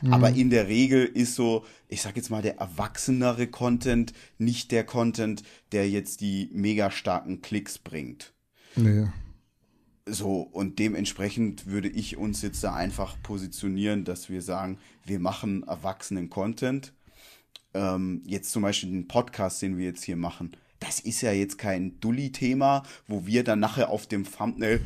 Mhm. 0.00 0.12
Aber 0.14 0.30
in 0.30 0.48
der 0.48 0.66
Regel 0.66 1.04
ist 1.04 1.34
so, 1.34 1.66
ich 1.88 2.00
sag 2.00 2.16
jetzt 2.16 2.30
mal, 2.30 2.42
der 2.42 2.56
erwachsenere 2.56 3.48
Content 3.48 4.14
nicht 4.38 4.72
der 4.72 4.84
Content, 4.84 5.42
der 5.72 5.90
jetzt 5.90 6.22
die 6.22 6.48
mega 6.54 6.90
starken 6.90 7.42
Klicks 7.42 7.76
bringt. 7.76 8.32
Nee. 8.76 9.08
So, 10.06 10.40
und 10.40 10.78
dementsprechend 10.78 11.66
würde 11.66 11.88
ich 11.88 12.16
uns 12.16 12.42
jetzt 12.42 12.64
da 12.64 12.74
einfach 12.74 13.16
positionieren, 13.22 14.04
dass 14.04 14.28
wir 14.28 14.42
sagen, 14.42 14.78
wir 15.04 15.20
machen 15.20 15.62
erwachsenen 15.64 16.30
Content. 16.30 16.92
Ähm, 17.74 18.22
jetzt 18.26 18.50
zum 18.50 18.62
Beispiel 18.62 18.90
den 18.90 19.08
Podcast, 19.08 19.62
den 19.62 19.78
wir 19.78 19.86
jetzt 19.86 20.02
hier 20.02 20.16
machen. 20.16 20.52
Das 20.80 20.98
ist 20.98 21.20
ja 21.20 21.32
jetzt 21.32 21.58
kein 21.58 22.00
Dulli-Thema, 22.00 22.82
wo 23.06 23.26
wir 23.26 23.44
dann 23.44 23.60
nachher 23.60 23.90
auf 23.90 24.06
dem 24.06 24.24
Thumbnail 24.24 24.80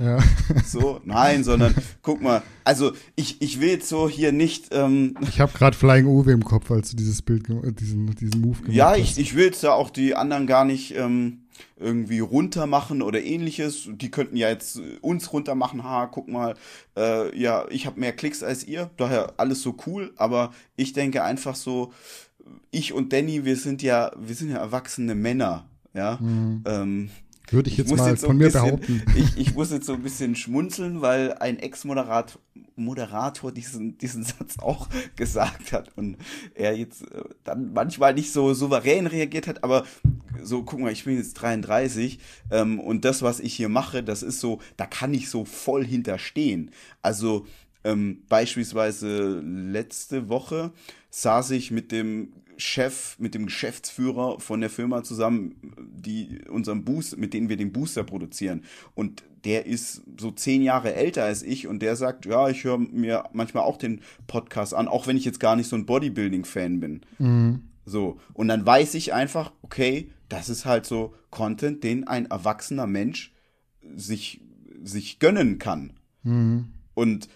ja. 0.00 0.18
So, 0.64 1.00
nein, 1.04 1.44
sondern 1.44 1.74
guck 2.02 2.22
mal, 2.22 2.42
also 2.64 2.92
ich, 3.16 3.42
ich 3.42 3.60
will 3.60 3.68
jetzt 3.68 3.88
so 3.88 4.08
hier 4.08 4.32
nicht. 4.32 4.68
Ähm, 4.72 5.14
ich 5.20 5.40
habe 5.40 5.52
gerade 5.52 5.76
Flying 5.76 6.06
Uwe 6.06 6.32
im 6.32 6.44
Kopf, 6.44 6.70
als 6.70 6.90
du 6.90 6.96
dieses 6.96 7.20
Bild, 7.20 7.46
diesen, 7.78 8.06
diesen 8.14 8.40
Move 8.40 8.58
gemacht 8.58 8.74
ja, 8.74 8.90
hast. 8.90 8.96
Ja, 8.96 9.02
ich, 9.02 9.18
ich 9.18 9.36
will 9.36 9.44
jetzt 9.44 9.62
da 9.62 9.72
auch 9.72 9.90
die 9.90 10.14
anderen 10.14 10.46
gar 10.46 10.64
nicht 10.64 10.96
ähm, 10.96 11.39
irgendwie 11.76 12.20
runter 12.20 12.66
machen 12.66 13.02
oder 13.02 13.22
ähnliches. 13.22 13.88
Die 13.90 14.10
könnten 14.10 14.36
ja 14.36 14.48
jetzt 14.48 14.76
äh, 14.76 14.98
uns 15.00 15.32
runter 15.32 15.54
machen, 15.54 15.84
ha, 15.84 16.06
guck 16.06 16.28
mal, 16.28 16.54
äh, 16.96 17.36
ja, 17.38 17.66
ich 17.70 17.86
habe 17.86 18.00
mehr 18.00 18.12
Klicks 18.12 18.42
als 18.42 18.64
ihr, 18.64 18.90
daher 18.96 19.34
alles 19.36 19.62
so 19.62 19.76
cool, 19.86 20.12
aber 20.16 20.52
ich 20.76 20.92
denke 20.92 21.22
einfach 21.22 21.54
so, 21.54 21.92
ich 22.70 22.92
und 22.92 23.12
Danny, 23.12 23.44
wir 23.44 23.56
sind 23.56 23.82
ja, 23.82 24.12
wir 24.18 24.34
sind 24.34 24.50
ja 24.50 24.58
erwachsene 24.58 25.14
Männer, 25.14 25.66
ja. 25.94 26.18
Mhm. 26.20 26.64
Ähm, 26.66 27.10
würde 27.52 27.70
ich 27.70 27.76
jetzt 27.76 27.90
ich 27.90 27.96
mal 27.96 28.10
jetzt 28.10 28.20
so 28.20 28.28
von 28.28 28.36
mir 28.36 28.44
bisschen, 28.44 28.62
behaupten. 28.62 29.02
Ich, 29.16 29.36
ich 29.36 29.54
muss 29.54 29.70
jetzt 29.70 29.86
so 29.86 29.94
ein 29.94 30.02
bisschen 30.02 30.34
schmunzeln, 30.36 31.00
weil 31.00 31.34
ein 31.34 31.58
Ex-Moderator 31.58 32.40
Moderator 32.76 33.52
diesen, 33.52 33.98
diesen 33.98 34.24
Satz 34.24 34.58
auch 34.58 34.88
gesagt 35.16 35.72
hat 35.72 35.96
und 35.96 36.16
er 36.54 36.76
jetzt 36.76 37.02
äh, 37.02 37.22
dann 37.44 37.72
manchmal 37.72 38.14
nicht 38.14 38.32
so 38.32 38.54
souverän 38.54 39.06
reagiert 39.06 39.46
hat, 39.46 39.62
aber 39.64 39.84
so, 40.42 40.62
guck 40.62 40.80
mal, 40.80 40.92
ich 40.92 41.04
bin 41.04 41.16
jetzt 41.16 41.34
33 41.34 42.18
ähm, 42.50 42.80
und 42.80 43.04
das, 43.04 43.22
was 43.22 43.40
ich 43.40 43.54
hier 43.54 43.68
mache, 43.68 44.02
das 44.02 44.22
ist 44.22 44.40
so, 44.40 44.60
da 44.76 44.86
kann 44.86 45.12
ich 45.12 45.28
so 45.28 45.44
voll 45.44 45.84
hinterstehen. 45.84 46.70
Also 47.02 47.46
ähm, 47.84 48.22
beispielsweise 48.28 49.40
letzte 49.40 50.28
Woche 50.28 50.72
saß 51.10 51.50
ich 51.52 51.70
mit 51.70 51.92
dem 51.92 52.32
Chef, 52.60 53.18
mit 53.18 53.34
dem 53.34 53.46
Geschäftsführer 53.46 54.38
von 54.38 54.60
der 54.60 54.70
Firma 54.70 55.02
zusammen, 55.02 55.56
die 55.78 56.40
unseren 56.48 56.84
Boost, 56.84 57.16
mit 57.16 57.34
denen 57.34 57.48
wir 57.48 57.56
den 57.56 57.72
Booster 57.72 58.04
produzieren. 58.04 58.64
Und 58.94 59.22
der 59.44 59.66
ist 59.66 60.02
so 60.18 60.30
zehn 60.30 60.62
Jahre 60.62 60.94
älter 60.94 61.24
als 61.24 61.42
ich 61.42 61.66
und 61.66 61.80
der 61.80 61.96
sagt, 61.96 62.26
ja, 62.26 62.48
ich 62.48 62.64
höre 62.64 62.78
mir 62.78 63.24
manchmal 63.32 63.64
auch 63.64 63.78
den 63.78 64.02
Podcast 64.26 64.74
an, 64.74 64.88
auch 64.88 65.06
wenn 65.06 65.16
ich 65.16 65.24
jetzt 65.24 65.40
gar 65.40 65.56
nicht 65.56 65.68
so 65.68 65.76
ein 65.76 65.86
Bodybuilding-Fan 65.86 66.80
bin. 66.80 67.00
Mhm. 67.18 67.62
So. 67.86 68.20
Und 68.34 68.48
dann 68.48 68.64
weiß 68.64 68.94
ich 68.94 69.14
einfach, 69.14 69.52
okay, 69.62 70.10
das 70.28 70.48
ist 70.48 70.64
halt 70.64 70.86
so 70.86 71.14
Content, 71.30 71.82
den 71.82 72.06
ein 72.06 72.26
erwachsener 72.26 72.86
Mensch 72.86 73.32
sich, 73.96 74.42
sich 74.82 75.18
gönnen 75.18 75.58
kann. 75.58 75.94
Mhm. 76.22 76.68
Und 76.94 77.28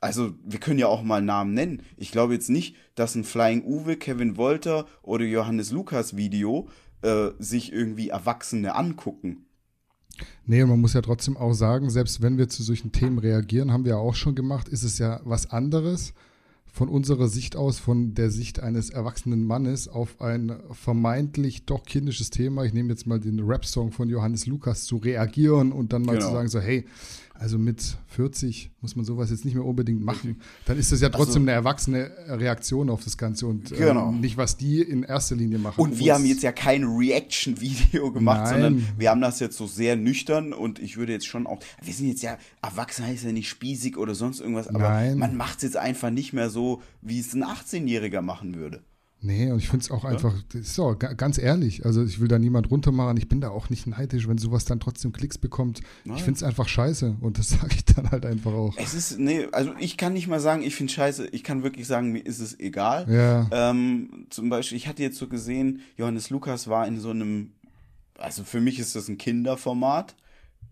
also 0.00 0.34
wir 0.44 0.58
können 0.58 0.78
ja 0.78 0.86
auch 0.86 1.02
mal 1.02 1.22
Namen 1.22 1.54
nennen. 1.54 1.82
Ich 1.96 2.10
glaube 2.10 2.34
jetzt 2.34 2.50
nicht, 2.50 2.76
dass 2.94 3.14
ein 3.14 3.24
Flying 3.24 3.64
Uwe, 3.64 3.96
Kevin 3.96 4.36
Wolter 4.36 4.86
oder 5.02 5.24
Johannes 5.24 5.70
Lukas 5.70 6.16
Video 6.16 6.68
äh, 7.02 7.30
sich 7.38 7.72
irgendwie 7.72 8.08
Erwachsene 8.08 8.74
angucken. 8.74 9.46
Nee, 10.44 10.64
man 10.64 10.80
muss 10.80 10.94
ja 10.94 11.00
trotzdem 11.00 11.36
auch 11.36 11.52
sagen, 11.52 11.90
selbst 11.90 12.20
wenn 12.20 12.36
wir 12.36 12.48
zu 12.48 12.62
solchen 12.62 12.92
Themen 12.92 13.18
reagieren, 13.18 13.72
haben 13.72 13.84
wir 13.84 13.92
ja 13.92 13.98
auch 13.98 14.14
schon 14.14 14.34
gemacht, 14.34 14.68
ist 14.68 14.82
es 14.82 14.98
ja 14.98 15.20
was 15.24 15.50
anderes, 15.50 16.12
von 16.72 16.88
unserer 16.88 17.28
Sicht 17.28 17.56
aus, 17.56 17.78
von 17.78 18.14
der 18.14 18.30
Sicht 18.30 18.60
eines 18.60 18.90
erwachsenen 18.90 19.44
Mannes, 19.44 19.88
auf 19.88 20.20
ein 20.20 20.52
vermeintlich 20.72 21.66
doch 21.66 21.84
kindisches 21.84 22.30
Thema, 22.30 22.64
ich 22.64 22.72
nehme 22.72 22.90
jetzt 22.90 23.06
mal 23.06 23.18
den 23.18 23.40
Rap-Song 23.40 23.92
von 23.92 24.08
Johannes 24.08 24.46
Lukas, 24.46 24.84
zu 24.84 24.96
reagieren 24.96 25.72
und 25.72 25.92
dann 25.92 26.02
mal 26.02 26.16
genau. 26.16 26.28
zu 26.28 26.32
sagen, 26.32 26.48
so, 26.48 26.60
hey, 26.60 26.86
also 27.40 27.56
mit 27.56 27.96
40 28.08 28.70
muss 28.82 28.96
man 28.96 29.06
sowas 29.06 29.30
jetzt 29.30 29.46
nicht 29.46 29.54
mehr 29.54 29.64
unbedingt 29.64 30.04
machen. 30.04 30.38
Dann 30.66 30.78
ist 30.78 30.92
das 30.92 31.00
ja 31.00 31.08
trotzdem 31.08 31.42
also, 31.42 31.48
eine 31.48 31.52
erwachsene 31.52 32.10
Reaktion 32.28 32.90
auf 32.90 33.02
das 33.02 33.16
Ganze 33.16 33.46
und 33.46 33.70
genau. 33.70 34.10
ähm, 34.10 34.20
nicht, 34.20 34.36
was 34.36 34.58
die 34.58 34.82
in 34.82 35.04
erster 35.04 35.36
Linie 35.36 35.58
machen. 35.58 35.80
Und 35.80 35.98
wir 35.98 36.14
haben 36.14 36.26
jetzt 36.26 36.42
ja 36.42 36.52
kein 36.52 36.84
Reaction-Video 36.84 38.12
gemacht, 38.12 38.42
Nein. 38.44 38.52
sondern 38.52 38.88
wir 38.98 39.08
haben 39.08 39.22
das 39.22 39.40
jetzt 39.40 39.56
so 39.56 39.66
sehr 39.66 39.96
nüchtern 39.96 40.52
und 40.52 40.80
ich 40.80 40.98
würde 40.98 41.12
jetzt 41.12 41.26
schon 41.26 41.46
auch, 41.46 41.60
wir 41.82 41.94
sind 41.94 42.08
jetzt 42.08 42.22
ja, 42.22 42.36
erwachsen 42.60 43.06
heißt 43.06 43.24
ja 43.24 43.32
nicht 43.32 43.48
spießig 43.48 43.96
oder 43.96 44.14
sonst 44.14 44.40
irgendwas, 44.40 44.68
aber 44.68 44.80
Nein. 44.80 45.16
man 45.16 45.34
macht 45.34 45.56
es 45.56 45.62
jetzt 45.62 45.76
einfach 45.78 46.10
nicht 46.10 46.34
mehr 46.34 46.50
so, 46.50 46.82
wie 47.00 47.20
es 47.20 47.32
ein 47.32 47.42
18-Jähriger 47.42 48.20
machen 48.20 48.54
würde. 48.56 48.82
Nee, 49.22 49.50
und 49.50 49.58
ich 49.58 49.68
finde 49.68 49.84
es 49.84 49.90
auch 49.90 50.04
ja? 50.04 50.10
einfach, 50.10 50.34
auch 50.78 50.98
ganz 50.98 51.36
ehrlich, 51.36 51.84
also 51.84 52.02
ich 52.02 52.20
will 52.20 52.28
da 52.28 52.38
niemand 52.38 52.70
runtermachen, 52.70 53.18
ich 53.18 53.28
bin 53.28 53.42
da 53.42 53.50
auch 53.50 53.68
nicht 53.68 53.86
neidisch, 53.86 54.26
wenn 54.26 54.38
sowas 54.38 54.64
dann 54.64 54.80
trotzdem 54.80 55.12
Klicks 55.12 55.36
bekommt. 55.36 55.80
Nein. 56.04 56.16
Ich 56.16 56.22
finde 56.22 56.38
es 56.38 56.42
einfach 56.42 56.68
scheiße 56.68 57.16
und 57.20 57.38
das 57.38 57.48
sage 57.60 57.74
ich 57.74 57.84
dann 57.84 58.10
halt 58.10 58.24
einfach 58.24 58.52
auch. 58.52 58.74
Es 58.78 58.94
ist, 58.94 59.18
nee, 59.18 59.46
also 59.52 59.72
ich 59.78 59.98
kann 59.98 60.14
nicht 60.14 60.26
mal 60.26 60.40
sagen, 60.40 60.62
ich 60.62 60.74
finde 60.74 60.92
scheiße, 60.92 61.28
ich 61.28 61.44
kann 61.44 61.62
wirklich 61.62 61.86
sagen, 61.86 62.12
mir 62.12 62.24
ist 62.24 62.40
es 62.40 62.58
egal. 62.58 63.06
Ja. 63.10 63.70
Ähm, 63.70 64.26
zum 64.30 64.48
Beispiel, 64.48 64.78
ich 64.78 64.88
hatte 64.88 65.02
jetzt 65.02 65.18
so 65.18 65.28
gesehen, 65.28 65.80
Johannes 65.98 66.30
Lukas 66.30 66.68
war 66.68 66.86
in 66.86 66.98
so 66.98 67.10
einem, 67.10 67.52
also 68.16 68.42
für 68.42 68.62
mich 68.62 68.78
ist 68.78 68.96
das 68.96 69.08
ein 69.08 69.18
Kinderformat, 69.18 70.16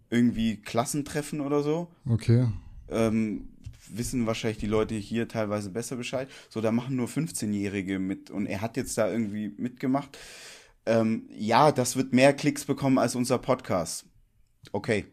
irgendwie 0.08 0.56
Klassentreffen 0.56 1.42
oder 1.42 1.62
so. 1.62 1.88
Okay. 2.08 2.46
Ähm, 2.88 3.48
wissen 3.96 4.26
wahrscheinlich 4.26 4.58
die 4.58 4.66
Leute 4.66 4.94
hier 4.94 5.28
teilweise 5.28 5.70
besser 5.70 5.96
Bescheid. 5.96 6.28
So, 6.48 6.60
da 6.60 6.72
machen 6.72 6.96
nur 6.96 7.08
15-Jährige 7.08 7.98
mit 7.98 8.30
und 8.30 8.46
er 8.46 8.60
hat 8.60 8.76
jetzt 8.76 8.96
da 8.98 9.10
irgendwie 9.10 9.52
mitgemacht. 9.56 10.18
Ähm, 10.86 11.28
ja, 11.36 11.70
das 11.72 11.96
wird 11.96 12.12
mehr 12.12 12.32
Klicks 12.32 12.64
bekommen 12.64 12.98
als 12.98 13.14
unser 13.14 13.38
Podcast. 13.38 14.06
Okay. 14.72 15.06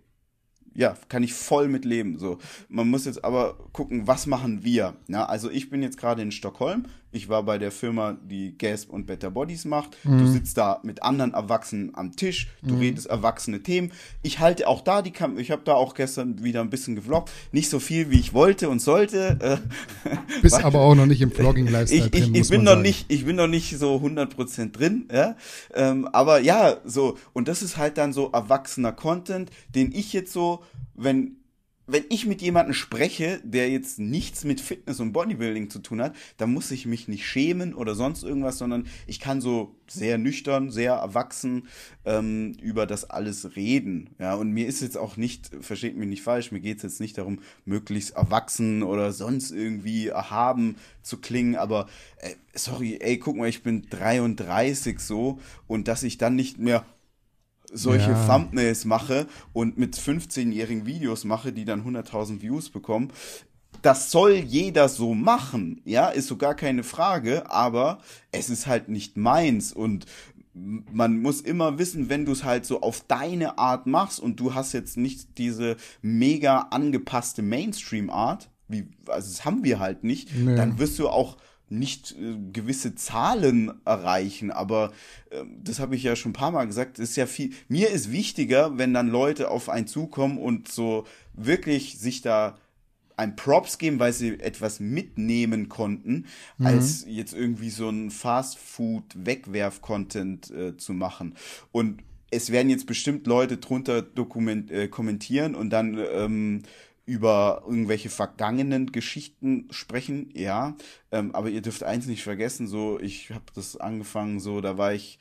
Ja, 0.73 0.97
kann 1.07 1.23
ich 1.23 1.34
voll 1.34 1.69
mit 1.69 1.86
leben. 1.86 2.19
So, 2.19 2.38
man 2.67 2.89
muss 2.89 3.05
jetzt 3.05 3.23
aber 3.23 3.57
gucken, 3.71 4.07
was 4.07 4.28
machen 4.28 4.63
wir. 4.63 4.97
Na, 5.07 5.26
also 5.26 5.49
ich 5.49 5.69
bin 5.69 5.82
jetzt 5.82 5.97
gerade 5.97 6.21
in 6.21 6.32
Stockholm. 6.32 6.86
Ich 7.16 7.30
war 7.30 7.43
bei 7.43 7.57
der 7.57 7.72
Firma, 7.72 8.18
die 8.30 8.57
Gasp 8.57 8.89
und 8.89 9.05
Better 9.05 9.32
Bodies 9.32 9.63
macht. 9.63 9.95
Mhm. 10.03 10.18
Du 10.18 10.28
sitzt 10.28 10.57
da 10.57 10.82
mit 10.84 11.01
anderen 11.01 11.34
Erwachsenen 11.34 11.95
am 11.95 12.13
Tisch, 12.13 12.49
du 12.61 12.74
mhm. 12.74 12.80
redest 12.82 13.07
erwachsene 13.07 13.63
Themen. 13.63 13.93
Ich 14.22 14.39
halte 14.39 14.68
auch 14.68 14.82
da 14.82 15.01
die 15.01 15.11
Kamera, 15.11 15.39
ich 15.39 15.49
habe 15.49 15.61
da 15.63 15.76
auch 15.76 15.93
gestern 15.93 16.43
wieder 16.43 16.59
ein 16.59 16.70
bisschen 16.70 16.93
gevloggt. 16.93 17.32
Nicht 17.53 17.70
so 17.70 17.80
viel, 17.80 18.11
wie 18.11 18.20
ich 18.20 18.34
wollte 18.34 18.68
und 18.68 18.82
sollte. 18.82 19.61
Bist 20.41 20.61
aber 20.61 20.82
auch 20.82 20.93
noch 20.93 21.05
nicht 21.05 21.22
im 21.22 21.32
Vlogging-Lifestyle 21.32 22.09
ich, 22.11 22.22
ich, 22.22 22.36
ich 22.36 22.49
bin 22.49 22.63
noch 22.63 22.76
nicht, 22.78 23.05
ich 23.07 23.26
bin 23.26 23.38
noch 23.38 23.47
nicht 23.47 23.78
so 23.78 23.95
100% 23.95 24.74
drin, 24.74 25.07
ja. 25.09 25.38
Ähm, 25.74 26.09
aber 26.11 26.41
ja, 26.41 26.82
so, 26.84 27.18
und 27.32 27.47
das 27.47 27.61
ist 27.61 27.78
halt 27.78 27.97
dann 27.97 28.11
so 28.11 28.30
erwachsener 28.34 28.91
Content, 28.91 29.51
den 29.74 29.93
ich 29.93 30.11
jetzt 30.11 30.34
so, 30.34 30.63
wenn 30.95 31.38
wenn 31.88 32.03
ich 32.09 32.25
mit 32.25 32.41
jemandem 32.41 32.73
spreche, 32.73 33.39
der 33.43 33.69
jetzt 33.69 33.99
nichts 33.99 34.43
mit 34.43 34.59
Fitness 34.59 34.99
und 34.99 35.13
Bodybuilding 35.13 35.69
zu 35.69 35.79
tun 35.79 36.01
hat, 36.01 36.15
dann 36.38 36.51
muss 36.51 36.71
ich 36.71 36.86
mich 36.86 37.07
nicht 37.07 37.27
schämen 37.27 37.73
oder 37.73 37.95
sonst 37.95 38.23
irgendwas, 38.23 38.57
sondern 38.57 38.88
ich 39.07 39.19
kann 39.19 39.41
so 39.41 39.75
sehr 39.88 40.17
nüchtern, 40.17 40.71
sehr 40.71 40.93
erwachsen 40.93 41.67
ähm, 42.05 42.53
über 42.61 42.88
das 42.88 43.09
alles 43.09 43.55
reden. 43.55 44.09
Ja, 44.19 44.33
und 44.33 44.51
mir 44.51 44.67
ist 44.67 44.81
jetzt 44.81 44.97
auch 44.97 45.15
nicht, 45.15 45.51
versteht 45.61 45.95
mich 45.95 46.07
nicht 46.07 46.23
falsch, 46.23 46.51
mir 46.51 46.59
geht 46.59 46.77
es 46.77 46.83
jetzt 46.83 47.01
nicht 47.01 47.17
darum, 47.17 47.39
möglichst 47.65 48.15
erwachsen 48.15 48.81
oder 48.81 49.11
sonst 49.11 49.51
irgendwie 49.51 50.07
erhaben 50.07 50.77
zu 51.03 51.17
klingen, 51.17 51.55
aber 51.55 51.88
äh, 52.17 52.31
sorry, 52.55 52.97
ey, 52.99 53.19
guck 53.19 53.36
mal, 53.36 53.47
ich 53.47 53.61
bin 53.61 53.88
33 53.89 54.99
so 54.99 55.39
und 55.67 55.88
dass 55.88 56.01
ich 56.03 56.17
dann 56.17 56.36
nicht 56.36 56.57
mehr 56.57 56.83
solche 57.76 58.11
ja. 58.11 58.28
Thumbnails 58.28 58.86
mache 58.86 59.28
und 59.53 59.78
mit 59.78 59.95
15-jährigen 59.95 60.86
Videos 60.86 61.23
mache, 61.23 61.51
die 61.51 61.65
dann 61.65 61.84
100.000 61.86 62.41
Views 62.41 62.69
bekommen. 62.69 63.11
Das 63.82 64.09
soll 64.09 64.34
jeder 64.34 64.89
so 64.89 65.13
machen, 65.13 65.82
ja, 65.86 66.07
ist 66.07 66.28
so 66.28 66.38
gar 66.38 66.55
keine 66.55 66.84
Frage, 66.84 67.51
aber 67.51 67.99
es 68.32 68.49
ist 68.49 68.65
halt 68.65 68.89
nicht 68.89 69.17
meins 69.17 69.71
und 69.73 70.05
man 70.55 71.21
muss 71.21 71.41
immer 71.41 71.78
wissen, 71.78 72.09
wenn 72.09 72.26
du 72.26 72.32
es 72.32 72.45
halt 72.45 72.65
so 72.65 72.82
auf 72.82 73.03
deine 73.07 73.57
Art 73.57 73.88
machst 73.88 74.21
und 74.21 74.39
du 74.39 74.53
hast 74.53 74.71
jetzt 74.71 74.95
nicht 74.95 75.38
diese 75.38 75.76
mega 76.01 76.67
angepasste 76.71 77.41
Mainstream-Art, 77.41 78.49
wie, 78.69 78.88
also 79.07 79.30
das 79.30 79.43
haben 79.43 79.63
wir 79.63 79.80
halt 79.80 80.03
nicht, 80.03 80.34
nee. 80.34 80.55
dann 80.55 80.80
wirst 80.80 80.97
du 80.97 81.09
auch 81.09 81.38
nicht 81.70 82.11
äh, 82.11 82.38
gewisse 82.51 82.95
Zahlen 82.95 83.74
erreichen, 83.86 84.51
aber 84.51 84.91
äh, 85.30 85.43
das 85.63 85.80
habe 85.80 85.95
ich 85.95 86.03
ja 86.03 86.16
schon 86.16 86.32
ein 86.32 86.34
paar 86.34 86.51
Mal 86.51 86.66
gesagt, 86.66 86.99
ist 86.99 87.16
ja 87.16 87.26
viel, 87.26 87.53
mir 87.68 87.89
ist 87.89 88.11
wichtiger, 88.11 88.78
wenn 88.78 88.93
dann 88.93 89.07
Leute 89.07 89.49
auf 89.49 89.70
einen 89.70 89.88
zukommen 89.88 90.38
und 90.38 90.68
so 90.68 91.05
wirklich 91.34 91.97
sich 91.97 92.22
da 92.22 92.57
ein 93.18 93.36
Props 93.36 93.78
geben, 93.78 93.99
weil 93.99 94.13
sie 94.13 94.39
etwas 94.39 94.80
mitnehmen 94.80 95.68
konnten, 95.70 96.26
mhm. 96.57 96.66
als 96.66 97.05
jetzt 97.07 97.34
irgendwie 97.34 97.70
so 97.70 97.89
ein 97.89 98.09
Fast-Food-Wegwerf-Content 98.11 100.51
äh, 100.51 100.78
zu 100.78 100.93
machen. 100.93 101.36
Und 101.72 102.01
es 102.32 102.51
werden 102.51 102.70
jetzt 102.70 102.88
bestimmt 102.88 103.28
Leute 103.28 103.55
drunter 103.57 104.01
dokument, 104.01 104.72
äh, 104.72 104.88
kommentieren 104.89 105.55
und 105.55 105.70
dann 105.70 105.97
ähm, 105.97 106.63
über 107.06 107.64
irgendwelche 107.66 108.10
vergangenen 108.10 108.91
Geschichten 108.91 109.68
sprechen, 109.70 110.32
ja. 110.34 110.76
Ähm, 111.12 111.36
aber 111.36 111.49
ihr 111.49 111.62
dürft 111.62 111.84
eins 111.84 112.08
nicht 112.08 112.24
vergessen, 112.24 112.68
so, 112.68 112.99
ich 112.99 113.30
habe 113.30 113.45
das 113.53 113.78
angefangen, 113.78 114.39
so, 114.39 114.60
da 114.60 114.78
war 114.78 114.93
ich 114.93 115.20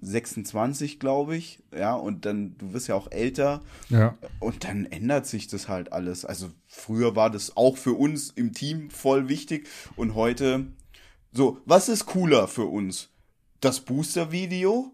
26, 0.00 0.98
glaube 0.98 1.36
ich, 1.36 1.62
ja, 1.76 1.94
und 1.94 2.24
dann, 2.24 2.56
du 2.58 2.72
wirst 2.72 2.88
ja 2.88 2.94
auch 2.94 3.12
älter. 3.12 3.62
Ja. 3.90 4.16
Und 4.40 4.64
dann 4.64 4.86
ändert 4.86 5.26
sich 5.26 5.46
das 5.46 5.68
halt 5.68 5.92
alles. 5.92 6.24
Also 6.24 6.50
früher 6.66 7.14
war 7.16 7.30
das 7.30 7.56
auch 7.56 7.76
für 7.76 7.92
uns 7.92 8.30
im 8.30 8.52
Team 8.52 8.90
voll 8.90 9.28
wichtig 9.28 9.68
und 9.96 10.14
heute, 10.14 10.66
so, 11.32 11.60
was 11.64 11.88
ist 11.88 12.06
cooler 12.06 12.48
für 12.48 12.64
uns? 12.64 13.10
Das 13.60 13.80
Booster-Video 13.80 14.90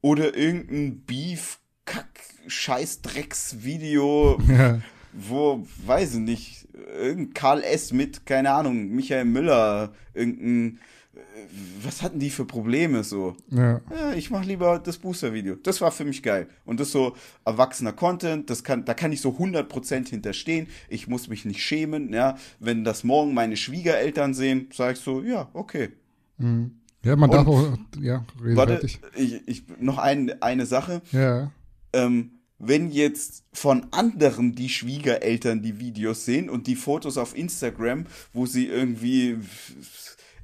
oder 0.00 0.36
irgendein 0.36 1.04
Beef, 1.06 1.60
Kack, 1.86 2.20
Scheißdrecks-Video? 2.48 4.42
Ja 4.48 4.80
wo, 5.12 5.66
weiß 5.86 6.14
ich 6.14 6.20
nicht, 6.20 6.68
irgendein 6.96 7.34
Karl 7.34 7.62
S. 7.62 7.92
mit, 7.92 8.26
keine 8.26 8.50
Ahnung, 8.50 8.88
Michael 8.88 9.24
Müller, 9.24 9.92
irgendein, 10.14 10.78
äh, 11.14 11.18
was 11.82 12.02
hatten 12.02 12.18
die 12.18 12.30
für 12.30 12.44
Probleme 12.44 13.04
so? 13.04 13.36
Ja. 13.50 13.80
ja 13.90 14.12
ich 14.14 14.30
mache 14.30 14.46
lieber 14.46 14.78
das 14.78 14.98
Booster-Video. 14.98 15.56
Das 15.56 15.80
war 15.80 15.90
für 15.90 16.04
mich 16.04 16.22
geil. 16.22 16.48
Und 16.64 16.80
das 16.80 16.92
so 16.92 17.16
erwachsener 17.44 17.92
Content, 17.92 18.50
das 18.50 18.64
kann, 18.64 18.84
da 18.84 18.94
kann 18.94 19.12
ich 19.12 19.20
so 19.20 19.30
100% 19.30 20.08
hinterstehen. 20.08 20.68
Ich 20.88 21.08
muss 21.08 21.28
mich 21.28 21.44
nicht 21.44 21.62
schämen, 21.62 22.12
ja. 22.12 22.36
Wenn 22.60 22.84
das 22.84 23.04
morgen 23.04 23.34
meine 23.34 23.56
Schwiegereltern 23.56 24.34
sehen, 24.34 24.68
sage 24.72 24.94
ich 24.94 25.00
so, 25.00 25.22
ja, 25.22 25.48
okay. 25.52 25.90
Mhm. 26.38 26.72
Ja, 27.04 27.16
man 27.16 27.30
Und, 27.30 27.36
darf 27.36 27.46
auch, 27.46 27.78
ja, 28.00 28.24
warte, 28.40 28.80
ich, 28.84 29.00
ich, 29.46 29.62
noch 29.78 29.98
ein, 29.98 30.42
eine 30.42 30.66
Sache. 30.66 31.00
Ja. 31.12 31.52
Ähm, 31.92 32.37
wenn 32.58 32.90
jetzt 32.90 33.44
von 33.52 33.86
anderen 33.92 34.54
die 34.54 34.68
Schwiegereltern 34.68 35.62
die 35.62 35.78
Videos 35.78 36.24
sehen 36.24 36.50
und 36.50 36.66
die 36.66 36.76
Fotos 36.76 37.16
auf 37.16 37.36
Instagram, 37.36 38.06
wo 38.32 38.46
sie 38.46 38.66
irgendwie 38.66 39.38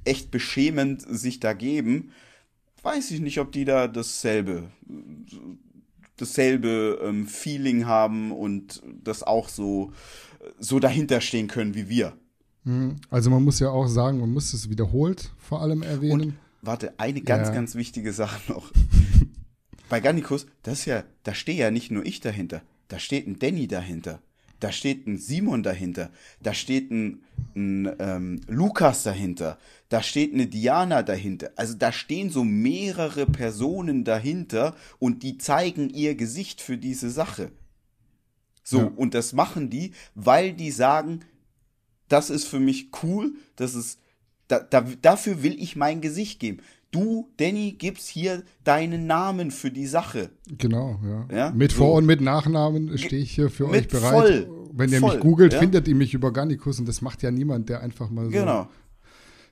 echt 0.05 0.31
beschämend 0.31 1.01
sich 1.07 1.39
da 1.39 1.53
geben, 1.53 2.11
weiß 2.83 3.11
ich 3.11 3.19
nicht, 3.19 3.39
ob 3.39 3.51
die 3.51 3.65
da 3.65 3.87
dasselbe, 3.87 4.69
dasselbe 6.17 6.99
ähm, 7.03 7.27
Feeling 7.27 7.85
haben 7.85 8.31
und 8.31 8.81
das 9.03 9.23
auch 9.23 9.49
so, 9.49 9.91
so 10.59 10.79
dahinter 10.79 11.19
stehen 11.19 11.47
können 11.47 11.75
wie 11.75 11.89
wir. 11.89 12.13
Mhm. 12.63 12.95
Also 13.09 13.29
man 13.29 13.43
muss 13.43 13.59
ja 13.59 13.69
auch 13.69 13.87
sagen, 13.87 14.19
man 14.19 14.31
muss 14.31 14.53
es 14.53 14.69
wiederholt 14.69 15.31
vor 15.37 15.61
allem 15.61 15.81
erwähnen. 15.81 16.21
Und, 16.21 16.33
warte, 16.61 16.93
eine 16.97 17.21
ganz, 17.21 17.49
ja. 17.49 17.55
ganz 17.55 17.75
wichtige 17.75 18.13
Sache 18.13 18.39
noch 18.51 18.71
bei 19.89 19.99
Gannikus, 19.99 20.47
das 20.63 20.79
ist 20.79 20.85
ja, 20.85 21.03
da 21.23 21.33
stehe 21.33 21.59
ja 21.59 21.71
nicht 21.71 21.91
nur 21.91 22.05
ich 22.05 22.19
dahinter, 22.19 22.61
da 22.87 22.99
steht 22.99 23.27
ein 23.27 23.39
Danny 23.39 23.67
dahinter, 23.67 24.21
da 24.59 24.71
steht 24.71 25.05
ein 25.05 25.17
Simon 25.17 25.63
dahinter, 25.63 26.11
da 26.41 26.53
steht 26.53 26.89
ein, 26.91 27.23
ein 27.55 27.91
ähm, 27.99 28.41
Lukas 28.47 29.03
dahinter, 29.03 29.59
da 29.89 30.01
steht 30.01 30.33
eine 30.33 30.47
Diana 30.47 31.03
dahinter. 31.03 31.51
Also 31.55 31.75
da 31.75 31.91
stehen 31.91 32.29
so 32.29 32.43
mehrere 32.43 33.25
Personen 33.25 34.03
dahinter 34.03 34.75
und 34.97 35.23
die 35.23 35.37
zeigen 35.37 35.89
ihr 35.89 36.15
Gesicht 36.15 36.61
für 36.61 36.77
diese 36.77 37.09
Sache. 37.09 37.51
So, 38.63 38.79
ja. 38.79 38.91
und 38.95 39.13
das 39.13 39.33
machen 39.33 39.69
die, 39.69 39.91
weil 40.15 40.53
die 40.53 40.71
sagen, 40.71 41.19
das 42.07 42.29
ist 42.29 42.47
für 42.47 42.59
mich 42.59 42.89
cool, 43.03 43.33
das 43.57 43.75
ist, 43.75 43.99
da, 44.47 44.59
da, 44.59 44.81
dafür 44.81 45.43
will 45.43 45.61
ich 45.61 45.75
mein 45.75 46.01
Gesicht 46.01 46.39
geben 46.39 46.61
du, 46.95 47.29
Danny, 47.37 47.73
gibst 47.73 48.07
hier 48.07 48.43
deinen 48.63 49.05
Namen 49.05 49.51
für 49.51 49.71
die 49.71 49.87
Sache. 49.87 50.29
Genau, 50.47 50.99
ja. 51.03 51.35
ja? 51.35 51.51
Mit 51.51 51.73
Vor- 51.73 51.93
und 51.93 52.05
mit 52.05 52.21
Nachnamen 52.21 52.97
stehe 52.97 53.21
ich 53.21 53.31
hier 53.31 53.49
für 53.49 53.67
euch 53.69 53.87
bereit. 53.87 54.11
Voll. 54.11 54.49
Wenn 54.71 54.91
ihr 54.91 55.01
mich 55.01 55.19
googelt, 55.19 55.53
ja? 55.53 55.59
findet 55.59 55.87
ihr 55.87 55.95
mich 55.95 56.13
über 56.13 56.33
Garnicus 56.33 56.79
und 56.79 56.87
das 56.87 57.01
macht 57.01 57.23
ja 57.23 57.31
niemand, 57.31 57.69
der 57.69 57.81
einfach 57.81 58.09
mal 58.09 58.25
so 58.25 58.31
genau. 58.31 58.67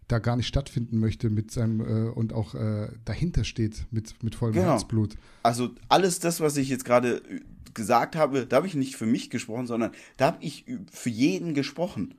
da 0.07 0.19
gar 0.19 0.35
nicht 0.35 0.47
stattfinden 0.47 0.99
möchte 0.99 1.29
mit 1.29 1.51
seinem 1.51 1.79
äh, 1.79 2.09
und 2.09 2.33
auch 2.33 2.55
äh, 2.55 2.89
dahinter 3.05 3.45
steht 3.45 3.85
mit, 3.91 4.21
mit 4.21 4.35
vollem 4.35 4.55
genau. 4.55 4.71
Herzblut. 4.71 5.15
Also 5.43 5.69
alles 5.87 6.19
das, 6.19 6.41
was 6.41 6.57
ich 6.57 6.67
jetzt 6.67 6.83
gerade 6.83 7.17
äh, 7.17 7.39
gesagt 7.73 8.15
habe, 8.15 8.45
da 8.45 8.57
habe 8.57 8.67
ich 8.67 8.75
nicht 8.75 8.95
für 8.95 9.05
mich 9.05 9.29
gesprochen, 9.29 9.65
sondern 9.65 9.91
da 10.17 10.27
habe 10.27 10.37
ich 10.41 10.65
für 10.91 11.09
jeden 11.09 11.53
gesprochen. 11.53 12.15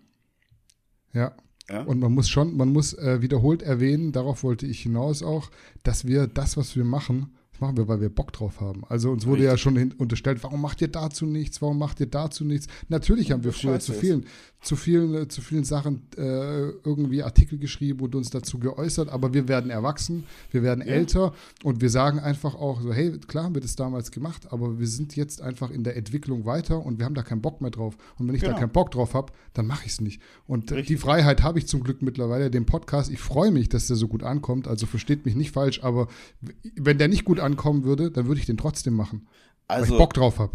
Ja. 1.12 1.34
Ja? 1.68 1.82
Und 1.82 2.00
man 2.00 2.12
muss 2.12 2.28
schon, 2.28 2.56
man 2.56 2.72
muss 2.72 2.92
äh, 2.94 3.22
wiederholt 3.22 3.62
erwähnen, 3.62 4.12
darauf 4.12 4.42
wollte 4.42 4.66
ich 4.66 4.80
hinaus 4.80 5.22
auch, 5.22 5.50
dass 5.82 6.06
wir 6.06 6.26
das, 6.26 6.56
was 6.56 6.76
wir 6.76 6.84
machen, 6.84 7.32
das 7.52 7.60
machen 7.60 7.76
wir, 7.76 7.88
weil 7.88 8.00
wir 8.00 8.08
Bock 8.08 8.32
drauf 8.32 8.60
haben. 8.60 8.84
Also 8.88 9.10
uns 9.10 9.26
wurde 9.26 9.42
Richtig. 9.42 9.52
ja 9.52 9.56
schon 9.58 9.92
unterstellt, 9.92 10.42
warum 10.42 10.60
macht 10.60 10.82
ihr 10.82 10.88
dazu 10.88 11.24
nichts? 11.24 11.62
Warum 11.62 11.78
macht 11.78 12.00
ihr 12.00 12.06
dazu 12.06 12.44
nichts? 12.44 12.66
Natürlich 12.88 13.30
haben 13.30 13.44
wir 13.44 13.52
früher 13.52 13.78
zu 13.78 13.92
vielen, 13.92 14.26
zu 14.64 14.76
vielen, 14.76 15.14
äh, 15.14 15.28
zu 15.28 15.42
vielen 15.42 15.64
Sachen 15.64 16.08
äh, 16.16 16.70
irgendwie 16.84 17.22
Artikel 17.22 17.58
geschrieben 17.58 18.00
und 18.00 18.14
uns 18.14 18.30
dazu 18.30 18.58
geäußert, 18.58 19.08
aber 19.08 19.34
wir 19.34 19.46
werden 19.46 19.70
erwachsen, 19.70 20.24
wir 20.50 20.62
werden 20.62 20.80
ja. 20.80 20.92
älter 20.92 21.34
und 21.62 21.80
wir 21.80 21.90
sagen 21.90 22.18
einfach 22.18 22.54
auch 22.54 22.80
so, 22.80 22.92
hey, 22.92 23.18
klar 23.18 23.44
haben 23.44 23.54
wir 23.54 23.60
das 23.60 23.76
damals 23.76 24.10
gemacht, 24.10 24.52
aber 24.52 24.78
wir 24.78 24.88
sind 24.88 25.16
jetzt 25.16 25.42
einfach 25.42 25.70
in 25.70 25.84
der 25.84 25.96
Entwicklung 25.96 26.46
weiter 26.46 26.84
und 26.84 26.98
wir 26.98 27.04
haben 27.04 27.14
da 27.14 27.22
keinen 27.22 27.42
Bock 27.42 27.60
mehr 27.60 27.70
drauf. 27.70 27.96
Und 28.18 28.26
wenn 28.26 28.34
ich 28.34 28.40
genau. 28.40 28.54
da 28.54 28.60
keinen 28.60 28.72
Bock 28.72 28.90
drauf 28.90 29.14
habe, 29.14 29.32
dann 29.52 29.66
mache 29.66 29.84
ich 29.86 29.92
es 29.92 30.00
nicht. 30.00 30.20
Und 30.46 30.72
Richtig. 30.72 30.86
die 30.86 30.96
Freiheit 30.96 31.42
habe 31.42 31.58
ich 31.58 31.68
zum 31.68 31.82
Glück 31.82 32.02
mittlerweile, 32.02 32.50
den 32.50 32.66
Podcast. 32.66 33.10
Ich 33.10 33.20
freue 33.20 33.50
mich, 33.50 33.68
dass 33.68 33.86
der 33.86 33.96
so 33.96 34.08
gut 34.08 34.22
ankommt. 34.22 34.66
Also 34.66 34.86
versteht 34.86 35.24
mich 35.26 35.34
nicht 35.34 35.52
falsch, 35.52 35.82
aber 35.82 36.08
wenn 36.76 36.98
der 36.98 37.08
nicht 37.08 37.24
gut 37.24 37.40
ankommen 37.40 37.84
würde, 37.84 38.10
dann 38.10 38.26
würde 38.26 38.40
ich 38.40 38.46
den 38.46 38.56
trotzdem 38.56 38.94
machen. 38.94 39.26
Also, 39.66 39.80
weil 39.80 39.84
ich 39.84 39.92
also 39.92 39.98
Bock 39.98 40.14
drauf 40.14 40.38
habe. 40.38 40.52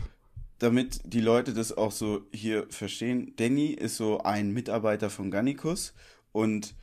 Damit 0.60 1.01
die 1.05 1.22
Leute 1.22 1.53
das 1.53 1.78
auch 1.78 1.91
so 1.91 2.28
hier 2.32 2.68
verstehen, 2.70 3.34
Danny 3.38 3.68
ist 3.68 3.97
so 3.97 4.22
ein 4.22 4.51
Mitarbeiter 4.51 5.10
von 5.10 5.32
Gannikus 5.32 5.93
und 6.32 6.76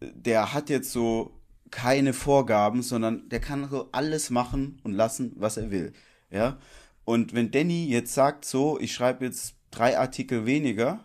der 0.00 0.52
hat 0.52 0.70
jetzt 0.70 0.92
so 0.92 1.38
keine 1.70 2.12
Vorgaben, 2.12 2.82
sondern 2.82 3.28
der 3.28 3.40
kann 3.40 3.68
so 3.68 3.88
alles 3.92 4.30
machen 4.30 4.80
und 4.82 4.92
lassen, 4.92 5.32
was 5.36 5.56
er 5.56 5.70
will. 5.70 5.92
Ja. 6.30 6.58
Und 7.04 7.34
wenn 7.34 7.50
Danny 7.50 7.86
jetzt 7.86 8.14
sagt, 8.14 8.44
so, 8.44 8.78
ich 8.80 8.92
schreibe 8.92 9.24
jetzt 9.24 9.56
drei 9.70 9.98
Artikel 9.98 10.46
weniger, 10.46 11.04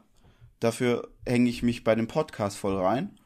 dafür 0.60 1.10
hänge 1.26 1.50
ich 1.50 1.64
mich 1.64 1.84
bei 1.84 1.96
dem 1.96 2.08
Podcast 2.08 2.58
voll 2.58 2.78
rein, 2.78 3.18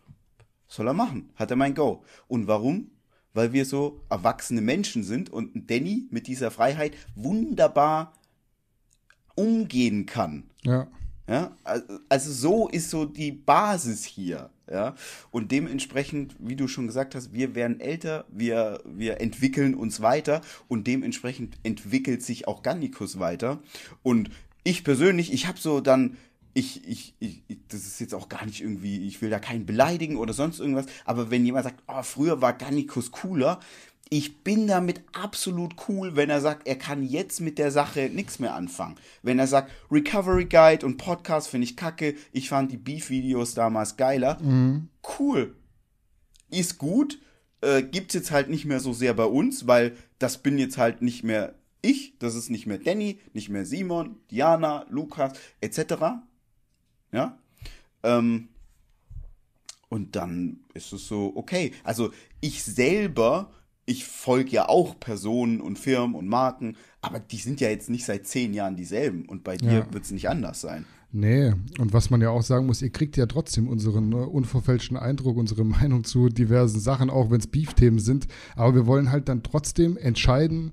soll 0.68 0.88
er 0.88 0.94
machen. 0.94 1.32
Hat 1.36 1.52
er 1.52 1.58
mein 1.58 1.76
Go. 1.76 2.04
Und 2.28 2.48
warum? 2.48 2.92
weil 3.34 3.54
wir 3.54 3.66
so 3.66 4.02
erwachsene 4.10 4.62
Menschen 4.62 5.04
sind 5.04 5.30
und 5.30 5.70
Danny 5.70 6.08
mit 6.12 6.28
dieser 6.28 6.52
Freiheit 6.52 6.94
wunderbar 7.16 8.14
umgehen 9.42 10.06
kann. 10.06 10.44
Ja. 10.64 10.88
Ja, 11.28 11.56
also 12.10 12.32
so 12.32 12.68
ist 12.68 12.90
so 12.90 13.06
die 13.06 13.32
Basis 13.32 14.04
hier, 14.04 14.50
ja. 14.70 14.96
Und 15.30 15.52
dementsprechend, 15.52 16.36
wie 16.40 16.58
du 16.58 16.68
schon 16.68 16.88
gesagt 16.88 17.16
hast, 17.16 17.32
wir 17.32 17.56
werden 17.56 17.80
älter, 17.80 18.26
wir, 18.28 18.82
wir 18.84 19.22
entwickeln 19.22 19.76
uns 19.76 20.02
weiter 20.02 20.42
und 20.68 20.88
dementsprechend 20.88 21.56
entwickelt 21.64 22.22
sich 22.22 22.50
auch 22.50 22.64
Gannikus 22.64 23.18
weiter. 23.20 23.60
Und 24.04 24.30
ich 24.66 24.84
persönlich, 24.84 25.32
ich 25.32 25.48
habe 25.48 25.58
so 25.58 25.80
dann 25.80 26.18
ich, 26.54 26.86
ich, 26.88 27.14
ich, 27.20 27.44
das 27.70 27.82
ist 27.82 28.00
jetzt 28.02 28.14
auch 28.14 28.28
gar 28.28 28.46
nicht 28.46 28.62
irgendwie, 28.62 29.08
ich 29.08 29.22
will 29.22 29.30
da 29.30 29.40
keinen 29.40 29.66
beleidigen 29.66 30.18
oder 30.18 30.34
sonst 30.34 30.60
irgendwas, 30.60 30.86
aber 31.06 31.32
wenn 31.32 31.46
jemand 31.46 31.64
sagt, 31.64 31.82
oh, 31.88 32.04
früher 32.04 32.42
war 32.42 32.54
Gannikus 32.54 33.12
cooler, 33.12 33.60
ich 34.14 34.44
bin 34.44 34.68
damit 34.68 35.02
absolut 35.14 35.76
cool, 35.88 36.18
wenn 36.18 36.30
er 36.30 36.42
sagt, 36.42 36.68
er 36.68 36.76
kann 36.76 37.02
jetzt 37.02 37.40
mit 37.40 37.58
der 37.58 37.72
Sache 37.72 38.12
nichts 38.14 38.40
mehr 38.40 38.54
anfangen. 38.54 38.98
Wenn 39.24 39.40
er 39.40 39.48
sagt, 39.48 39.72
Recovery 39.90 40.46
Guide 40.46 40.86
und 40.86 40.98
Podcast 40.98 41.48
finde 41.48 41.64
ich 41.64 41.78
kacke, 41.78 42.16
ich 42.34 42.50
fand 42.50 42.74
die 42.74 42.78
Beef-Videos 42.78 43.54
damals 43.54 43.96
geiler. 43.96 44.38
Mhm. 44.42 44.90
Cool. 45.18 45.56
Ist 46.50 46.78
gut. 46.78 47.20
Äh, 47.62 47.84
gibt's 47.84 48.14
jetzt 48.14 48.32
halt 48.32 48.50
nicht 48.50 48.66
mehr 48.66 48.82
so 48.82 48.92
sehr 48.92 49.14
bei 49.14 49.24
uns, 49.24 49.66
weil 49.66 49.96
das 50.20 50.40
bin 50.40 50.58
jetzt 50.58 50.78
halt 50.78 51.02
nicht 51.02 51.24
mehr 51.24 51.56
ich, 51.82 52.18
das 52.20 52.36
ist 52.36 52.50
nicht 52.50 52.68
mehr 52.68 52.80
Danny, 52.80 53.20
nicht 53.32 53.48
mehr 53.48 53.66
Simon, 53.66 54.18
Diana, 54.30 54.86
Lukas, 54.90 55.40
etc. 55.62 55.94
Ja. 57.14 57.40
Ähm, 58.04 58.50
und 59.88 60.18
dann 60.18 60.60
ist 60.74 60.92
es 60.92 61.08
so, 61.08 61.32
okay. 61.36 61.74
Also 61.86 62.12
ich 62.42 62.62
selber, 62.64 63.52
ich 63.92 64.06
folge 64.06 64.52
ja 64.52 64.70
auch 64.70 65.00
Personen 65.00 65.62
und 65.62 65.78
Firmen 65.78 66.16
und 66.16 66.28
Marken, 66.28 66.78
aber 67.02 67.20
die 67.20 67.38
sind 67.38 67.62
ja 67.62 67.70
jetzt 67.70 67.90
nicht 67.90 68.06
seit 68.06 68.28
zehn 68.28 68.54
Jahren 68.54 68.76
dieselben. 68.76 69.26
Und 69.26 69.44
bei 69.44 69.58
dir 69.58 69.72
ja. 69.72 69.94
wird 69.94 70.04
es 70.04 70.12
nicht 70.12 70.30
anders 70.30 70.62
sein. 70.62 70.86
Nee, 71.14 71.54
und 71.78 71.92
was 71.92 72.10
man 72.10 72.22
ja 72.22 72.30
auch 72.30 72.42
sagen 72.42 72.68
muss, 72.68 72.82
ihr 72.82 72.90
kriegt 72.90 73.18
ja 73.18 73.26
trotzdem 73.26 73.68
unseren 73.68 74.10
ne, 74.10 74.26
unverfälschten 74.26 74.96
Eindruck, 74.96 75.38
unsere 75.38 75.64
Meinung 75.66 76.04
zu 76.04 76.30
diversen 76.30 76.80
Sachen, 76.80 77.10
auch 77.10 77.30
wenn 77.30 77.40
es 77.40 77.48
Beef-Themen 77.48 78.00
sind. 78.00 78.28
Aber 78.56 78.76
wir 78.76 78.88
wollen 78.88 79.12
halt 79.12 79.28
dann 79.28 79.44
trotzdem 79.44 79.98
entscheiden, 79.98 80.72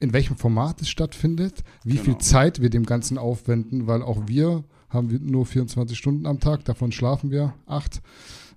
in 0.00 0.12
welchem 0.12 0.36
Format 0.36 0.82
es 0.82 0.90
stattfindet, 0.90 1.62
wie 1.84 1.92
genau. 1.92 2.04
viel 2.04 2.18
Zeit 2.18 2.60
wir 2.60 2.68
dem 2.68 2.84
Ganzen 2.84 3.16
aufwenden, 3.16 3.86
weil 3.86 4.02
auch 4.02 4.26
wir 4.26 4.64
haben 4.88 5.10
wir 5.10 5.20
nur 5.20 5.46
24 5.46 5.96
Stunden 5.96 6.26
am 6.26 6.40
Tag, 6.40 6.64
davon 6.64 6.92
schlafen 6.92 7.30
wir 7.30 7.54
acht. 7.66 8.02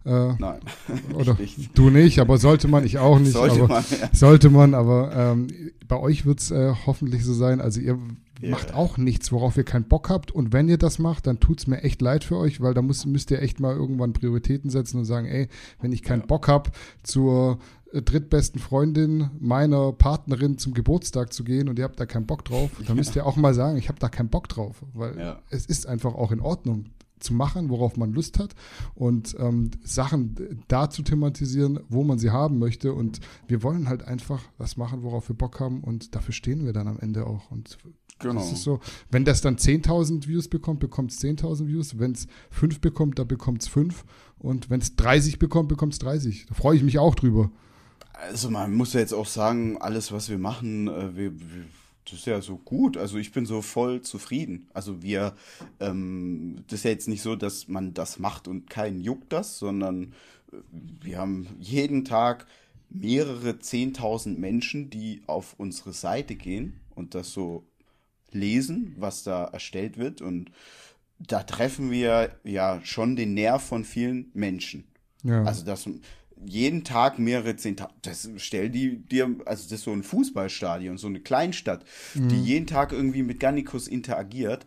Äh, 0.05 0.33
Nein. 0.39 0.59
Oder 1.13 1.35
nicht. 1.35 1.77
du 1.77 1.89
nicht, 1.89 2.19
aber 2.19 2.37
sollte 2.37 2.67
man, 2.67 2.85
ich 2.85 2.97
auch 2.97 3.19
nicht. 3.19 3.33
Sollte 3.33 3.67
man, 3.67 3.83
ja. 3.89 4.09
Sollte 4.13 4.49
man, 4.49 4.73
aber 4.73 5.11
ähm, 5.15 5.47
bei 5.87 5.97
euch 5.97 6.25
wird 6.25 6.39
es 6.39 6.51
äh, 6.51 6.73
hoffentlich 6.85 7.25
so 7.25 7.33
sein. 7.33 7.59
Also 7.59 7.81
ihr 7.81 7.97
yeah. 8.41 8.51
macht 8.51 8.73
auch 8.73 8.97
nichts, 8.97 9.31
worauf 9.31 9.57
ihr 9.57 9.63
keinen 9.63 9.85
Bock 9.85 10.09
habt. 10.09 10.31
Und 10.31 10.53
wenn 10.53 10.69
ihr 10.69 10.77
das 10.77 10.99
macht, 10.99 11.27
dann 11.27 11.39
tut 11.39 11.59
es 11.59 11.67
mir 11.67 11.83
echt 11.83 12.01
leid 12.01 12.23
für 12.23 12.37
euch, 12.37 12.61
weil 12.61 12.73
da 12.73 12.81
muss, 12.81 13.05
müsst 13.05 13.31
ihr 13.31 13.41
echt 13.41 13.59
mal 13.59 13.75
irgendwann 13.75 14.13
Prioritäten 14.13 14.69
setzen 14.69 14.99
und 14.99 15.05
sagen, 15.05 15.27
ey, 15.27 15.47
wenn 15.81 15.91
ich 15.91 16.01
keinen 16.01 16.21
ja. 16.21 16.25
Bock 16.27 16.47
habe, 16.47 16.71
zur 17.03 17.59
äh, 17.91 18.01
drittbesten 18.01 18.61
Freundin 18.61 19.29
meiner 19.39 19.91
Partnerin 19.91 20.57
zum 20.57 20.73
Geburtstag 20.73 21.33
zu 21.33 21.43
gehen 21.43 21.67
und 21.69 21.77
ihr 21.77 21.85
habt 21.85 21.99
da 21.99 22.05
keinen 22.05 22.25
Bock 22.25 22.45
drauf, 22.45 22.71
dann 22.87 22.95
müsst 22.95 23.15
ihr 23.15 23.25
auch 23.25 23.35
mal 23.35 23.53
sagen, 23.53 23.77
ich 23.77 23.89
habe 23.89 23.99
da 23.99 24.09
keinen 24.09 24.29
Bock 24.29 24.47
drauf, 24.47 24.83
weil 24.93 25.17
ja. 25.17 25.39
es 25.49 25.65
ist 25.65 25.87
einfach 25.87 26.15
auch 26.15 26.31
in 26.31 26.39
Ordnung 26.39 26.85
zu 27.19 27.33
machen, 27.33 27.69
worauf 27.69 27.97
man 27.97 28.13
Lust 28.13 28.39
hat 28.39 28.55
und 28.95 29.35
ähm, 29.39 29.71
Sachen 29.83 30.63
da 30.67 30.89
zu 30.89 31.03
thematisieren, 31.03 31.79
wo 31.89 32.03
man 32.03 32.19
sie 32.19 32.31
haben 32.31 32.59
möchte 32.59 32.93
und 32.93 33.19
wir 33.47 33.63
wollen 33.63 33.89
halt 33.89 34.03
einfach 34.03 34.41
das 34.57 34.77
machen, 34.77 35.03
worauf 35.03 35.29
wir 35.29 35.35
Bock 35.35 35.59
haben 35.59 35.81
und 35.81 36.15
dafür 36.15 36.33
stehen 36.33 36.65
wir 36.65 36.73
dann 36.73 36.87
am 36.87 36.99
Ende 36.99 37.25
auch 37.25 37.51
und 37.51 37.77
Genau. 38.19 38.41
Das 38.41 38.51
ist 38.51 38.63
so, 38.63 38.79
wenn 39.09 39.23
das 39.23 39.41
dann 39.41 39.55
10.000 39.55 40.27
Views 40.27 40.49
bekommt, 40.49 40.81
bekommt 40.81 41.11
es 41.11 41.21
10.000 41.21 41.67
Views. 41.67 41.99
Wenn 41.99 42.11
es 42.11 42.27
5 42.51 42.81
bekommt, 42.81 43.17
dann 43.17 43.27
bekommt 43.27 43.61
es 43.61 43.69
5. 43.69 44.03
Und 44.37 44.69
wenn 44.69 44.81
es 44.81 44.95
30 44.97 45.39
bekommt, 45.39 45.69
bekommt 45.69 45.93
es 45.93 45.99
30. 45.99 46.47
Da 46.47 46.53
freue 46.53 46.75
ich 46.75 46.83
mich 46.83 46.99
auch 46.99 47.15
drüber. 47.15 47.49
Also 48.11 48.49
man 48.49 48.73
muss 48.73 48.93
ja 48.93 48.99
jetzt 48.99 49.13
auch 49.13 49.25
sagen, 49.25 49.77
alles, 49.77 50.11
was 50.11 50.29
wir 50.29 50.37
machen, 50.37 50.89
äh, 50.89 51.15
wir, 51.15 51.39
wir, 51.39 51.65
das 52.11 52.19
ist 52.19 52.25
ja 52.25 52.41
so 52.41 52.57
gut. 52.57 52.97
Also 52.97 53.17
ich 53.17 53.31
bin 53.31 53.45
so 53.45 53.61
voll 53.61 54.01
zufrieden. 54.01 54.67
Also 54.73 55.01
wir, 55.01 55.35
ähm, 55.79 56.63
das 56.67 56.79
ist 56.79 56.83
ja 56.85 56.91
jetzt 56.91 57.07
nicht 57.07 57.21
so, 57.21 57.35
dass 57.35 57.67
man 57.67 57.93
das 57.93 58.19
macht 58.19 58.47
und 58.47 58.69
keinen 58.69 59.01
juckt 59.01 59.31
das, 59.33 59.59
sondern 59.59 60.13
äh, 60.51 60.57
wir 61.01 61.17
haben 61.17 61.47
jeden 61.59 62.05
Tag 62.05 62.45
mehrere 62.89 63.59
Zehntausend 63.59 64.39
Menschen, 64.39 64.89
die 64.89 65.21
auf 65.27 65.55
unsere 65.57 65.93
Seite 65.93 66.35
gehen 66.35 66.79
und 66.95 67.15
das 67.15 67.31
so 67.31 67.65
lesen, 68.31 68.95
was 68.97 69.23
da 69.23 69.45
erstellt 69.45 69.97
wird. 69.97 70.21
Und 70.21 70.51
da 71.19 71.43
treffen 71.43 71.91
wir 71.91 72.35
ja 72.43 72.79
schon 72.83 73.15
den 73.15 73.33
Nerv 73.33 73.63
von 73.63 73.83
vielen 73.83 74.31
Menschen. 74.33 74.85
Ja. 75.23 75.43
Also 75.43 75.65
das, 75.65 75.89
jeden 76.45 76.83
Tag 76.83 77.19
mehrere 77.19 77.55
Zehntausend. 77.55 78.05
Das 78.05 78.29
stell 78.37 78.69
die 78.69 78.97
dir, 78.97 79.35
also 79.45 79.63
das 79.63 79.71
ist 79.71 79.83
so 79.83 79.91
ein 79.91 80.03
Fußballstadion, 80.03 80.97
so 80.97 81.07
eine 81.07 81.19
Kleinstadt, 81.19 81.85
mhm. 82.13 82.29
die 82.29 82.41
jeden 82.41 82.67
Tag 82.67 82.91
irgendwie 82.91 83.23
mit 83.23 83.39
Gannikus 83.39 83.87
interagiert. 83.87 84.65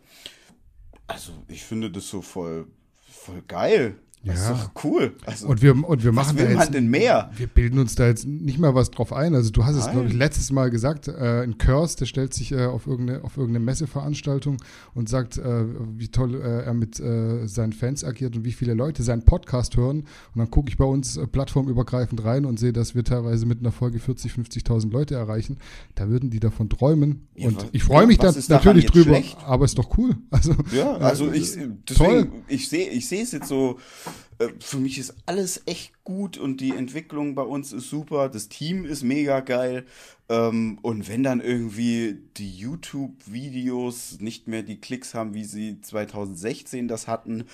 Also 1.07 1.33
ich 1.47 1.63
finde 1.63 1.91
das 1.91 2.07
so 2.07 2.21
voll, 2.21 2.67
voll 3.09 3.41
geil. 3.47 3.95
Das 4.25 4.39
ja. 4.39 4.53
ist 4.53 4.63
doch 4.63 4.83
cool. 4.85 5.15
Also, 5.25 5.47
und 5.47 5.61
wir, 5.61 5.71
und 5.71 6.01
wir 6.01 6.13
machen 6.13 6.29
was 6.29 6.35
will 6.37 6.45
da 6.45 6.49
jetzt, 6.51 6.59
man 6.59 6.71
denn 6.71 6.87
mehr? 6.87 7.29
Wir 7.35 7.47
bilden 7.47 7.77
uns 7.77 7.95
da 7.95 8.07
jetzt 8.07 8.25
nicht 8.25 8.57
mal 8.57 8.73
was 8.73 8.89
drauf 8.89 9.11
ein. 9.11 9.35
Also 9.35 9.51
du 9.51 9.65
hast 9.65 9.75
es, 9.75 9.91
glaube 9.91 10.07
ich, 10.07 10.13
letztes 10.13 10.49
Mal 10.51 10.69
gesagt, 10.69 11.09
äh, 11.09 11.41
ein 11.43 11.57
Curse, 11.57 11.97
der 11.97 12.05
stellt 12.05 12.33
sich 12.33 12.53
äh, 12.53 12.65
auf, 12.65 12.87
irgendeine, 12.87 13.23
auf 13.25 13.35
irgendeine 13.35 13.65
Messeveranstaltung 13.65 14.57
und 14.93 15.09
sagt, 15.09 15.37
äh, 15.37 15.65
wie 15.97 16.07
toll 16.07 16.35
äh, 16.35 16.63
er 16.63 16.73
mit 16.73 17.01
äh, 17.01 17.45
seinen 17.47 17.73
Fans 17.73 18.05
agiert 18.05 18.37
und 18.37 18.45
wie 18.45 18.53
viele 18.53 18.75
Leute 18.75 19.03
seinen 19.03 19.23
Podcast 19.23 19.75
hören. 19.75 19.99
Und 20.33 20.37
dann 20.37 20.49
gucke 20.49 20.69
ich 20.69 20.77
bei 20.77 20.85
uns 20.85 21.17
äh, 21.17 21.27
plattformübergreifend 21.27 22.23
rein 22.23 22.45
und 22.45 22.59
sehe, 22.59 22.71
dass 22.71 22.95
wir 22.95 23.03
teilweise 23.03 23.45
mit 23.45 23.59
einer 23.59 23.73
Folge 23.73 23.99
40, 23.99 24.31
50.000 24.31 24.89
Leute 24.89 25.15
erreichen. 25.15 25.57
Da 25.95 26.07
würden 26.07 26.29
die 26.29 26.39
davon 26.39 26.69
träumen. 26.69 27.27
Ja, 27.35 27.49
und 27.49 27.67
ich 27.73 27.83
freue 27.83 28.07
mich 28.07 28.19
dann 28.19 28.33
natürlich 28.47 28.85
drüber, 28.85 29.15
schlecht? 29.15 29.37
aber 29.45 29.65
ist 29.65 29.77
doch 29.77 29.97
cool. 29.97 30.15
Also, 30.33 30.55
ja, 30.75 30.97
also 30.97 31.31
ich, 31.31 31.51
deswegen, 31.51 31.85
toll. 31.85 32.27
ich 32.47 32.67
sehe 32.67 32.89
ich 32.89 33.11
es 33.11 33.31
jetzt 33.31 33.47
so 33.47 33.73
Äh, 33.73 34.11
für 34.59 34.77
mich 34.77 34.97
ist 34.97 35.15
alles 35.25 35.61
echt 35.65 36.03
gut 36.03 36.37
und 36.37 36.61
die 36.61 36.71
Entwicklung 36.71 37.35
bei 37.35 37.43
uns 37.43 37.73
ist 37.73 37.89
super. 37.89 38.29
Das 38.29 38.49
Team 38.49 38.85
ist 38.85 39.03
mega 39.03 39.39
geil. 39.39 39.85
Ähm, 40.29 40.79
und 40.81 41.07
wenn 41.07 41.23
dann 41.23 41.41
irgendwie 41.41 42.17
die 42.37 42.51
YouTube-Videos 42.51 44.19
nicht 44.19 44.47
mehr 44.47 44.63
die 44.63 44.79
Klicks 44.79 45.13
haben, 45.13 45.33
wie 45.33 45.43
sie 45.43 45.81
2016 45.81 46.87
das 46.87 47.07
hatten, 47.07 47.45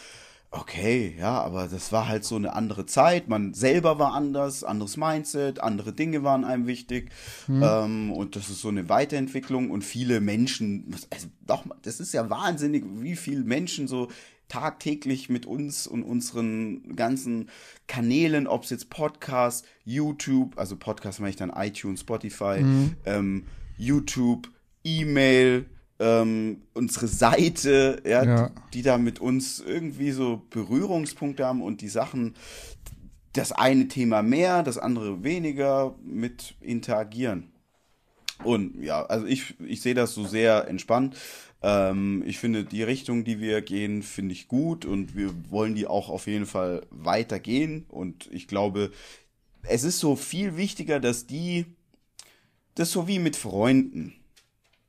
okay, 0.51 1.15
ja, 1.19 1.41
aber 1.41 1.67
das 1.67 1.91
war 1.91 2.07
halt 2.07 2.23
so 2.23 2.35
eine 2.35 2.53
andere 2.53 2.85
Zeit. 2.85 3.27
Man 3.27 3.53
selber 3.53 3.99
war 3.99 4.13
anders, 4.13 4.63
anderes 4.63 4.97
Mindset, 4.97 5.59
andere 5.59 5.93
Dinge 5.93 6.23
waren 6.23 6.43
einem 6.43 6.65
wichtig. 6.65 7.11
Mhm. 7.47 7.63
Ähm, 7.63 8.11
und 8.11 8.35
das 8.35 8.49
ist 8.49 8.61
so 8.61 8.69
eine 8.69 8.89
Weiterentwicklung 8.89 9.69
und 9.69 9.83
viele 9.83 10.21
Menschen, 10.21 10.95
also 11.11 11.27
doch, 11.45 11.65
das 11.83 11.99
ist 11.99 12.13
ja 12.13 12.29
wahnsinnig, 12.29 12.83
wie 12.87 13.15
viele 13.15 13.43
Menschen 13.43 13.87
so 13.87 14.07
tagtäglich 14.49 15.29
mit 15.29 15.45
uns 15.45 15.87
und 15.87 16.03
unseren 16.03 16.95
ganzen 16.95 17.49
Kanälen, 17.87 18.47
ob 18.47 18.63
es 18.63 18.71
jetzt 18.71 18.89
Podcast, 18.89 19.65
YouTube, 19.85 20.57
also 20.57 20.75
Podcast 20.75 21.21
meine 21.21 21.29
ich 21.29 21.35
dann 21.37 21.53
iTunes, 21.55 22.01
Spotify, 22.01 22.59
mhm. 22.61 22.95
ähm, 23.05 23.45
YouTube, 23.77 24.49
E-Mail, 24.83 25.65
ähm, 25.99 26.63
unsere 26.73 27.07
Seite, 27.07 28.01
ja, 28.05 28.23
ja. 28.23 28.49
Die, 28.49 28.77
die, 28.79 28.81
da 28.81 28.97
mit 28.97 29.19
uns 29.19 29.59
irgendwie 29.59 30.11
so 30.11 30.41
Berührungspunkte 30.49 31.45
haben 31.45 31.61
und 31.61 31.81
die 31.81 31.89
Sachen, 31.89 32.35
das 33.33 33.51
eine 33.51 33.87
Thema 33.87 34.23
mehr, 34.23 34.63
das 34.63 34.77
andere 34.77 35.23
weniger 35.23 35.95
mit 36.03 36.55
interagieren. 36.61 37.51
Und 38.43 38.81
ja, 38.81 39.05
also 39.05 39.25
ich, 39.25 39.55
ich 39.59 39.81
sehe 39.81 39.93
das 39.93 40.13
so 40.13 40.25
sehr 40.25 40.67
entspannt. 40.67 41.17
Ähm, 41.61 42.23
ich 42.25 42.39
finde 42.39 42.63
die 42.63 42.83
Richtung, 42.83 43.23
die 43.23 43.39
wir 43.39 43.61
gehen, 43.61 44.01
finde 44.01 44.33
ich 44.33 44.47
gut 44.47 44.85
und 44.85 45.15
wir 45.15 45.31
wollen 45.49 45.75
die 45.75 45.87
auch 45.87 46.09
auf 46.09 46.27
jeden 46.27 46.45
Fall 46.45 46.85
weitergehen. 46.89 47.85
Und 47.89 48.29
ich 48.31 48.47
glaube, 48.47 48.91
es 49.63 49.83
ist 49.83 49.99
so 49.99 50.15
viel 50.15 50.55
wichtiger, 50.55 50.99
dass 50.99 51.27
die, 51.27 51.65
das 52.75 52.91
so 52.91 53.07
wie 53.07 53.19
mit 53.19 53.35
Freunden 53.35 54.13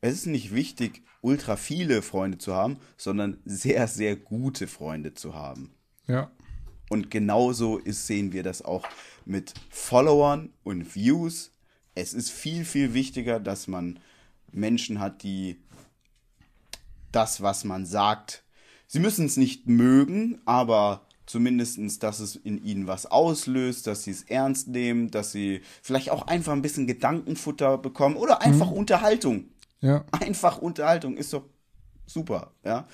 es 0.00 0.14
ist 0.14 0.26
nicht 0.26 0.54
wichtig, 0.54 1.02
ultra 1.20 1.56
viele 1.56 2.02
Freunde 2.02 2.38
zu 2.38 2.54
haben, 2.54 2.78
sondern 2.96 3.38
sehr, 3.44 3.86
sehr 3.86 4.16
gute 4.16 4.66
Freunde 4.66 5.14
zu 5.14 5.34
haben. 5.34 5.74
Ja. 6.06 6.30
Und 6.88 7.10
genauso 7.10 7.78
ist, 7.78 8.06
sehen 8.06 8.32
wir 8.32 8.42
das 8.42 8.62
auch 8.62 8.86
mit 9.24 9.54
Followern 9.68 10.50
und 10.64 10.94
Views. 10.94 11.52
Es 11.94 12.14
ist 12.14 12.30
viel, 12.30 12.64
viel 12.64 12.94
wichtiger, 12.94 13.40
dass 13.40 13.66
man 13.66 13.98
Menschen 14.52 15.00
hat, 15.00 15.22
die 15.22 15.60
das, 17.12 17.42
was 17.42 17.64
man 17.64 17.86
sagt, 17.86 18.44
sie 18.86 19.00
müssen 19.00 19.26
es 19.26 19.36
nicht 19.36 19.66
mögen, 19.66 20.40
aber 20.44 21.06
zumindest, 21.26 22.02
dass 22.02 22.20
es 22.20 22.36
in 22.36 22.64
ihnen 22.64 22.86
was 22.86 23.06
auslöst, 23.06 23.86
dass 23.86 24.04
sie 24.04 24.10
es 24.10 24.24
ernst 24.24 24.68
nehmen, 24.68 25.10
dass 25.10 25.32
sie 25.32 25.62
vielleicht 25.82 26.10
auch 26.10 26.26
einfach 26.26 26.52
ein 26.52 26.62
bisschen 26.62 26.86
Gedankenfutter 26.86 27.78
bekommen 27.78 28.16
oder 28.16 28.42
einfach 28.42 28.70
mhm. 28.70 28.78
Unterhaltung. 28.78 29.44
Ja. 29.80 30.04
Einfach 30.10 30.58
Unterhaltung 30.58 31.16
ist 31.16 31.32
doch 31.32 31.44
super, 32.06 32.52
ja. 32.64 32.86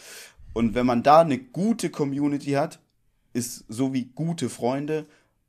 Und 0.53 0.74
wenn 0.74 0.86
man 0.86 1.03
da 1.03 1.20
eine 1.20 1.38
gute 1.38 1.90
Community 1.90 2.53
hat, 2.53 2.78
ist 3.32 3.64
so 3.68 3.92
wie 3.92 4.07
gute 4.07 4.49
Freunde. 4.49 5.07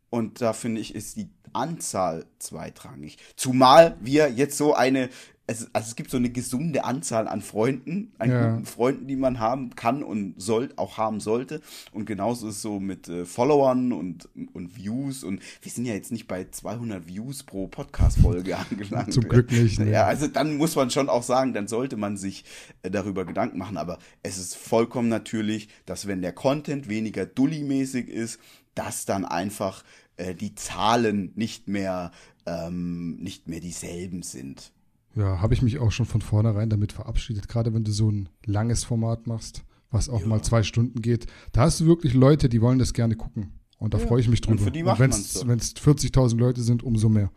Und 0.10 0.42
da 0.42 0.54
finde 0.54 0.82
ich, 0.82 0.96
ist 0.96 1.16
die 1.16 1.30
Anzahl 1.54 2.26
zweitrangig. 2.40 3.18
Zumal 3.36 3.96
wir 4.02 4.30
jetzt 4.30 4.58
so 4.58 4.74
eine 4.74 5.10
es, 5.48 5.74
also 5.74 5.88
es 5.88 5.96
gibt 5.96 6.12
so 6.12 6.18
eine 6.18 6.30
gesunde 6.30 6.84
Anzahl 6.84 7.28
an 7.28 7.42
Freunden, 7.42 8.12
an 8.20 8.30
ja. 8.30 8.52
guten 8.52 8.66
Freunden, 8.66 9.08
die 9.08 9.16
man 9.16 9.40
haben 9.40 9.76
kann 9.76 10.04
und 10.04 10.34
soll, 10.38 10.70
auch 10.76 10.98
haben 10.98 11.22
sollte. 11.22 11.62
Und 11.94 12.06
genauso 12.06 12.50
ist 12.50 12.58
es 12.58 12.62
so 12.62 12.82
mit 12.82 13.08
äh, 13.08 13.26
Followern 13.26 13.94
und, 13.94 14.28
und 14.54 14.76
Views. 14.76 15.24
Und 15.24 15.42
wir 15.62 15.72
sind 15.72 15.86
ja 15.86 15.94
jetzt 15.94 16.12
nicht 16.12 16.28
bei 16.28 16.46
200 16.50 17.08
Views 17.08 17.44
pro 17.44 17.68
Podcast-Folge 17.68 18.58
angelangt. 18.70 19.14
Zum 19.14 19.28
Glück 19.28 19.50
nicht. 19.52 19.80
Ne? 19.80 19.90
Ja, 19.90 20.06
also 20.06 20.28
dann 20.28 20.58
muss 20.58 20.76
man 20.76 20.92
schon 20.92 21.08
auch 21.08 21.24
sagen, 21.24 21.54
dann 21.54 21.68
sollte 21.68 21.96
man 21.96 22.18
sich 22.18 22.44
äh, 22.84 22.92
darüber 22.92 23.24
Gedanken 23.24 23.58
machen. 23.58 23.78
Aber 23.78 24.00
es 24.24 24.38
ist 24.38 24.56
vollkommen 24.56 25.08
natürlich, 25.08 25.70
dass 25.86 26.08
wenn 26.08 26.22
der 26.22 26.34
Content 26.34 26.90
weniger 26.90 27.26
dully-mäßig 27.26 28.10
ist, 28.10 28.40
dass 28.76 29.06
dann 29.06 29.26
einfach 29.26 29.84
äh, 30.18 30.36
die 30.36 30.56
Zahlen 30.56 31.32
nicht 31.36 31.68
mehr, 31.68 32.12
ähm, 32.46 33.18
nicht 33.18 33.48
mehr 33.48 33.60
dieselben 33.60 34.24
sind. 34.24 34.72
Ja, 35.16 35.42
habe 35.42 35.54
ich 35.54 35.62
mich 35.62 35.80
auch 35.80 35.92
schon 35.92 36.06
von 36.06 36.22
vornherein 36.22 36.70
damit 36.70 36.92
verabschiedet, 36.92 37.48
gerade 37.48 37.74
wenn 37.74 37.84
du 37.84 37.92
so 37.92 38.12
ein 38.12 38.30
langes 38.46 38.84
Format 38.84 39.26
machst, 39.26 39.64
was 39.90 40.10
auch 40.10 40.22
ja. 40.22 40.28
mal 40.28 40.44
zwei 40.44 40.64
Stunden 40.64 41.02
geht. 41.02 41.26
Da 41.54 41.62
hast 41.62 41.80
du 41.80 41.86
wirklich 41.86 42.14
Leute, 42.14 42.50
die 42.50 42.62
wollen 42.62 42.78
das 42.78 42.94
gerne 42.94 43.16
gucken. 43.16 43.60
Und 43.80 43.94
da 43.94 44.00
ja. 44.00 44.08
freue 44.08 44.20
ich 44.20 44.28
mich 44.28 44.42
drüber. 44.42 44.60
Und 44.60 44.64
für 44.64 44.72
die 44.72 44.86
wenn 44.86 45.10
es 45.10 45.34
so. 45.34 45.46
40.000 45.46 46.38
Leute 46.38 46.62
sind, 46.62 46.84
umso 46.84 47.10
mehr. 47.10 47.32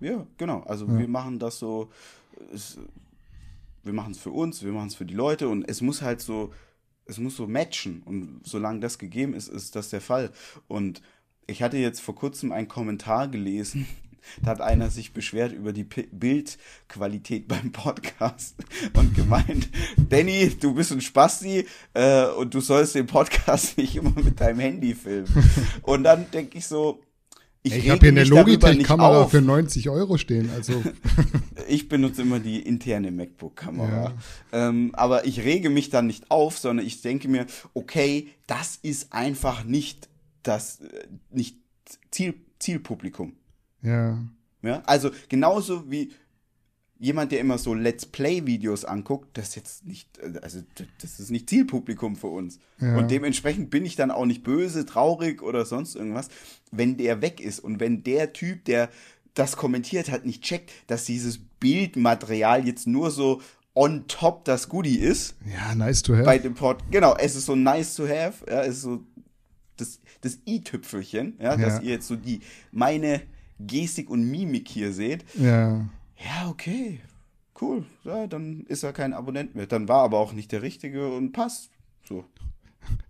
Ja, 0.00 0.26
genau. 0.36 0.60
Also 0.62 0.86
ja. 0.86 0.98
wir 0.98 1.08
machen 1.08 1.38
das 1.38 1.58
so, 1.58 1.90
es, 2.52 2.78
wir 3.82 3.92
machen 3.92 4.12
es 4.12 4.18
für 4.18 4.30
uns, 4.30 4.62
wir 4.62 4.72
machen 4.72 4.88
es 4.88 4.94
für 4.94 5.06
die 5.06 5.14
Leute 5.14 5.48
und 5.48 5.68
es 5.68 5.80
muss 5.80 6.02
halt 6.02 6.20
so, 6.20 6.52
es 7.04 7.18
muss 7.18 7.36
so 7.36 7.46
matchen. 7.46 8.02
Und 8.04 8.40
solange 8.44 8.80
das 8.80 8.98
gegeben 8.98 9.34
ist, 9.34 9.48
ist 9.48 9.76
das 9.76 9.90
der 9.90 10.00
Fall. 10.00 10.32
Und 10.66 11.02
ich 11.46 11.62
hatte 11.62 11.76
jetzt 11.76 12.00
vor 12.00 12.14
kurzem 12.14 12.52
einen 12.52 12.68
Kommentar 12.68 13.28
gelesen, 13.28 13.86
da 14.42 14.52
hat 14.52 14.60
einer 14.60 14.90
sich 14.90 15.12
beschwert 15.12 15.52
über 15.52 15.72
die 15.72 15.84
Bildqualität 15.84 17.48
beim 17.48 17.72
Podcast 17.72 18.56
und 18.94 19.14
gemeint, 19.14 19.68
Danny, 20.08 20.50
du 20.60 20.74
bist 20.74 20.92
ein 20.92 21.00
Spasti 21.00 21.66
äh, 21.94 22.26
und 22.26 22.54
du 22.54 22.60
sollst 22.60 22.94
den 22.94 23.06
Podcast 23.06 23.76
nicht 23.78 23.96
immer 23.96 24.12
mit 24.14 24.40
deinem 24.40 24.60
Handy 24.60 24.94
filmen. 24.94 25.28
Und 25.82 26.04
dann 26.04 26.30
denke 26.30 26.58
ich 26.58 26.66
so, 26.66 27.00
ich, 27.64 27.76
ich 27.76 27.90
habe 27.90 28.00
hier 28.00 28.08
eine 28.08 28.24
Logitech-Kamera 28.24 29.28
für 29.28 29.40
90 29.40 29.88
Euro 29.88 30.18
stehen. 30.18 30.50
Also 30.50 30.82
ich 31.68 31.88
benutze 31.88 32.22
immer 32.22 32.40
die 32.40 32.60
interne 32.60 33.12
MacBook-Kamera. 33.12 34.12
Ja. 34.52 34.68
Ähm, 34.68 34.90
aber 34.94 35.26
ich 35.26 35.40
rege 35.40 35.70
mich 35.70 35.88
dann 35.88 36.08
nicht 36.08 36.28
auf, 36.28 36.58
sondern 36.58 36.84
ich 36.84 37.02
denke 37.02 37.28
mir, 37.28 37.46
okay, 37.72 38.28
das 38.48 38.80
ist 38.82 39.12
einfach 39.12 39.62
nicht 39.62 40.08
das 40.42 40.80
äh, 40.80 41.06
nicht 41.30 41.58
Ziel, 42.10 42.34
Zielpublikum. 42.58 43.34
Ja. 43.82 44.18
Ja, 44.62 44.82
also 44.86 45.10
genauso 45.28 45.90
wie 45.90 46.12
jemand, 47.02 47.32
der 47.32 47.40
immer 47.40 47.58
so 47.58 47.74
Let's 47.74 48.06
Play-Videos 48.06 48.84
anguckt, 48.84 49.36
das 49.36 49.48
ist 49.48 49.54
jetzt 49.56 49.86
nicht, 49.86 50.20
also 50.40 50.60
das 51.00 51.18
ist 51.18 51.30
nicht 51.32 51.50
Zielpublikum 51.50 52.14
für 52.14 52.28
uns. 52.28 52.60
Ja. 52.80 52.96
Und 52.96 53.10
dementsprechend 53.10 53.70
bin 53.70 53.84
ich 53.84 53.96
dann 53.96 54.12
auch 54.12 54.24
nicht 54.24 54.44
böse, 54.44 54.86
traurig 54.86 55.42
oder 55.42 55.64
sonst 55.64 55.96
irgendwas, 55.96 56.28
wenn 56.70 56.96
der 56.96 57.20
weg 57.20 57.40
ist 57.40 57.58
und 57.58 57.80
wenn 57.80 58.04
der 58.04 58.32
Typ, 58.32 58.64
der 58.66 58.88
das 59.34 59.56
kommentiert 59.56 60.12
hat, 60.12 60.24
nicht 60.26 60.44
checkt, 60.44 60.70
dass 60.86 61.04
dieses 61.04 61.40
Bildmaterial 61.58 62.64
jetzt 62.66 62.86
nur 62.86 63.10
so 63.10 63.40
on 63.74 64.06
top 64.06 64.44
das 64.44 64.68
Goodie 64.68 64.98
ist. 64.98 65.34
Ja, 65.50 65.74
nice 65.74 66.02
to 66.02 66.14
have. 66.14 66.24
Bei 66.24 66.38
dem 66.38 66.54
Pod, 66.54 66.78
genau, 66.90 67.16
es 67.16 67.34
ist 67.34 67.46
so 67.46 67.56
nice 67.56 67.96
to 67.96 68.04
have, 68.04 68.44
ja, 68.48 68.62
es 68.62 68.76
ist 68.76 68.82
so 68.82 69.04
das, 69.76 70.00
das 70.20 70.38
i-Tüpfelchen, 70.46 71.34
ja, 71.38 71.52
ja, 71.52 71.56
dass 71.56 71.82
ihr 71.82 71.90
jetzt 71.90 72.06
so 72.06 72.16
die, 72.16 72.40
meine 72.70 73.22
Gestik 73.58 74.10
und 74.10 74.30
Mimik 74.30 74.68
hier 74.68 74.92
seht. 74.92 75.24
Ja. 75.38 75.88
Ja, 76.24 76.48
okay. 76.48 77.00
Cool. 77.60 77.84
Ja, 78.04 78.26
dann 78.26 78.64
ist 78.66 78.82
er 78.82 78.92
kein 78.92 79.12
Abonnent 79.12 79.54
mehr. 79.54 79.66
Dann 79.66 79.88
war 79.88 80.02
aber 80.02 80.18
auch 80.18 80.32
nicht 80.32 80.52
der 80.52 80.62
Richtige 80.62 81.14
und 81.14 81.32
passt. 81.32 81.70
So. 82.08 82.24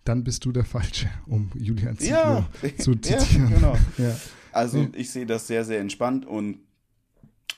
Dann 0.03 0.23
bist 0.23 0.45
du 0.45 0.51
der 0.51 0.65
Falsche, 0.65 1.09
um 1.25 1.51
Julian 1.55 1.97
Ziegler 1.97 2.49
ja. 2.61 2.77
zu 2.77 2.95
zitieren. 2.95 3.49
Ja, 3.49 3.55
genau. 3.55 3.77
ja. 3.97 4.15
Also 4.51 4.87
ich 4.95 5.09
sehe 5.09 5.25
das 5.25 5.47
sehr, 5.47 5.65
sehr 5.65 5.79
entspannt 5.79 6.25
und 6.27 6.59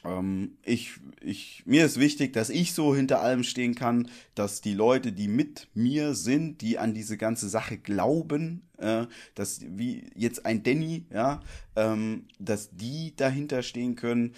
ähm, 0.05 0.57
ich, 0.63 0.93
ich, 1.19 1.63
mir 1.65 1.85
ist 1.85 1.99
wichtig, 1.99 2.31
dass 2.31 2.49
ich 2.49 2.73
so 2.73 2.95
hinter 2.95 3.21
allem 3.21 3.43
stehen 3.43 3.75
kann, 3.75 4.07
dass 4.33 4.61
die 4.61 4.73
Leute, 4.73 5.11
die 5.11 5.27
mit 5.27 5.67
mir 5.73 6.13
sind, 6.13 6.61
die 6.61 6.77
an 6.77 6.93
diese 6.93 7.17
ganze 7.17 7.49
Sache 7.49 7.77
glauben, 7.77 8.64
äh, 8.80 9.07
dass 9.36 9.61
wie 9.61 10.09
jetzt 10.15 10.45
ein 10.45 10.63
Danny, 10.63 11.05
ja, 11.13 11.41
ähm, 11.76 12.26
dass 12.39 12.69
die 12.71 13.15
dahinter 13.15 13.63
stehen 13.63 13.95
können. 13.95 14.34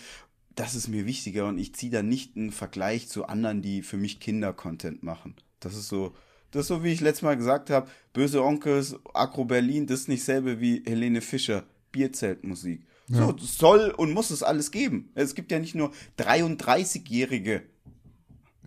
Das 0.56 0.74
ist 0.74 0.88
mir 0.88 1.06
wichtiger 1.06 1.48
und 1.48 1.60
ich 1.60 1.76
ziehe 1.76 1.92
da 1.92 2.02
nicht 2.02 2.36
einen 2.36 2.52
Vergleich 2.52 3.08
zu 3.08 3.26
anderen, 3.26 3.62
die 3.62 3.84
für 3.84 3.98
mich 3.98 4.20
Kinder-Content 4.20 5.04
machen. 5.04 5.36
Das 5.60 5.76
ist 5.76 5.88
so, 5.88 6.16
das 6.52 6.62
ist 6.62 6.68
so, 6.70 6.84
wie 6.84 6.92
ich 6.92 7.02
letztes 7.02 7.24
Mal 7.24 7.38
gesagt 7.38 7.70
habe, 7.70 7.90
Böse 8.14 8.44
Onkels, 8.44 8.96
Agro 9.14 9.46
Berlin, 9.46 9.86
das 9.86 10.02
ist 10.02 10.08
nicht 10.08 10.24
selbe 10.24 10.60
wie 10.60 10.84
Helene 10.86 11.22
Fischer, 11.22 11.64
Bierzeltmusik. 11.92 12.84
Ja. 13.10 13.28
So, 13.28 13.38
soll 13.38 13.92
und 13.92 14.14
muss 14.14 14.32
es 14.32 14.44
alles 14.44 14.72
geben. 14.72 15.12
Es 15.16 15.36
gibt 15.36 15.52
ja 15.52 15.60
nicht 15.60 15.76
nur 15.76 15.92
33-Jährige, 16.18 17.64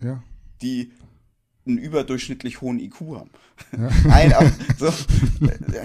ja. 0.01 0.23
die 0.61 0.91
einen 1.65 1.77
überdurchschnittlich 1.77 2.61
hohen 2.61 2.79
IQ 2.79 2.99
haben. 3.15 3.29
Ja. 3.71 3.89
Nein, 4.07 4.33
aber 4.33 4.51
so, 4.77 4.91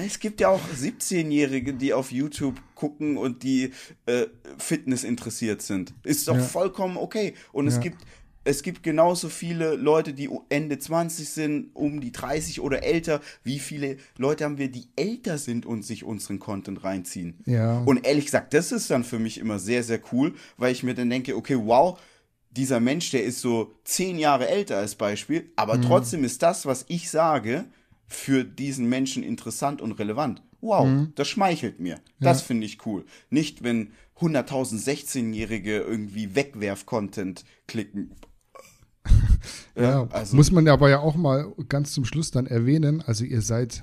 es 0.05 0.19
gibt 0.19 0.41
ja 0.41 0.49
auch 0.49 0.61
17-Jährige, 0.75 1.75
die 1.75 1.93
auf 1.93 2.13
YouTube 2.13 2.61
gucken 2.75 3.17
und 3.17 3.43
die 3.43 3.73
äh, 4.07 4.27
Fitness 4.59 5.05
interessiert 5.05 5.63
sind. 5.63 5.93
Ist 6.03 6.29
doch 6.29 6.37
ja. 6.37 6.43
vollkommen 6.43 6.97
okay. 6.97 7.35
Und 7.53 7.67
es 7.67 7.81
gibt 7.81 7.99
es 8.47 8.63
gibt 8.63 8.85
genauso 8.85 9.29
viele 9.29 9.75
Leute, 9.75 10.15
die 10.15 10.31
Ende 10.49 10.79
20 10.79 11.29
sind, 11.29 11.71
um 11.75 12.01
die 12.01 12.13
30 12.13 12.61
oder 12.61 12.85
älter. 12.85 13.21
Wie 13.43 13.59
viele 13.59 13.97
Leute 14.17 14.45
haben 14.45 14.57
wir, 14.57 14.71
die 14.71 14.85
älter 14.95 15.37
sind 15.37 15.67
und 15.67 15.85
sich 15.85 16.05
unseren 16.05 16.39
Content 16.39 16.85
reinziehen? 16.85 17.35
Ja. 17.45 17.81
Und 17.81 18.07
ehrlich 18.07 18.27
gesagt, 18.27 18.55
das 18.55 18.71
ist 18.71 18.89
dann 18.89 19.03
für 19.03 19.19
mich 19.19 19.39
immer 19.39 19.59
sehr, 19.59 19.83
sehr 19.83 20.01
cool, 20.13 20.35
weil 20.57 20.71
ich 20.71 20.85
mir 20.85 20.95
dann 20.95 21.11
denke, 21.11 21.37
okay, 21.37 21.59
wow, 21.61 21.99
dieser 22.57 22.81
Mensch, 22.81 23.11
der 23.11 23.25
ist 23.25 23.41
so 23.41 23.73
zehn 23.85 24.19
Jahre 24.19 24.49
älter 24.49 24.79
als 24.79 24.95
Beispiel, 24.95 25.51
aber 25.57 25.77
mhm. 25.77 25.83
trotzdem 25.83 26.25
ist 26.25 26.43
das, 26.43 26.67
was 26.67 26.85
ich 26.89 27.11
sage, 27.11 27.67
für 28.07 28.45
diesen 28.45 28.89
Menschen 28.89 29.23
interessant 29.23 29.81
und 29.81 29.93
relevant. 29.93 30.43
Wow, 30.61 30.87
mhm. 30.87 31.13
das 31.15 31.29
schmeichelt 31.29 31.81
mir. 31.81 32.01
Das 32.21 32.41
ja. 32.41 32.47
finde 32.47 32.67
ich 32.67 32.85
cool. 32.87 33.05
Nicht, 33.31 33.63
wenn 33.63 33.93
100.000 34.19 34.83
16-Jährige 34.83 35.79
irgendwie 35.79 36.35
Wegwerf-Content 36.35 37.45
klicken. 37.67 38.15
ja, 39.77 40.09
also. 40.11 40.35
muss 40.37 40.51
man 40.51 40.67
aber 40.69 40.89
ja 40.89 41.01
auch 41.01 41.15
mal 41.15 41.53
ganz 41.69 41.93
zum 41.93 42.05
Schluss 42.05 42.31
dann 42.31 42.47
erwähnen. 42.47 43.03
Also 43.03 43.25
ihr 43.25 43.43
seid 43.43 43.83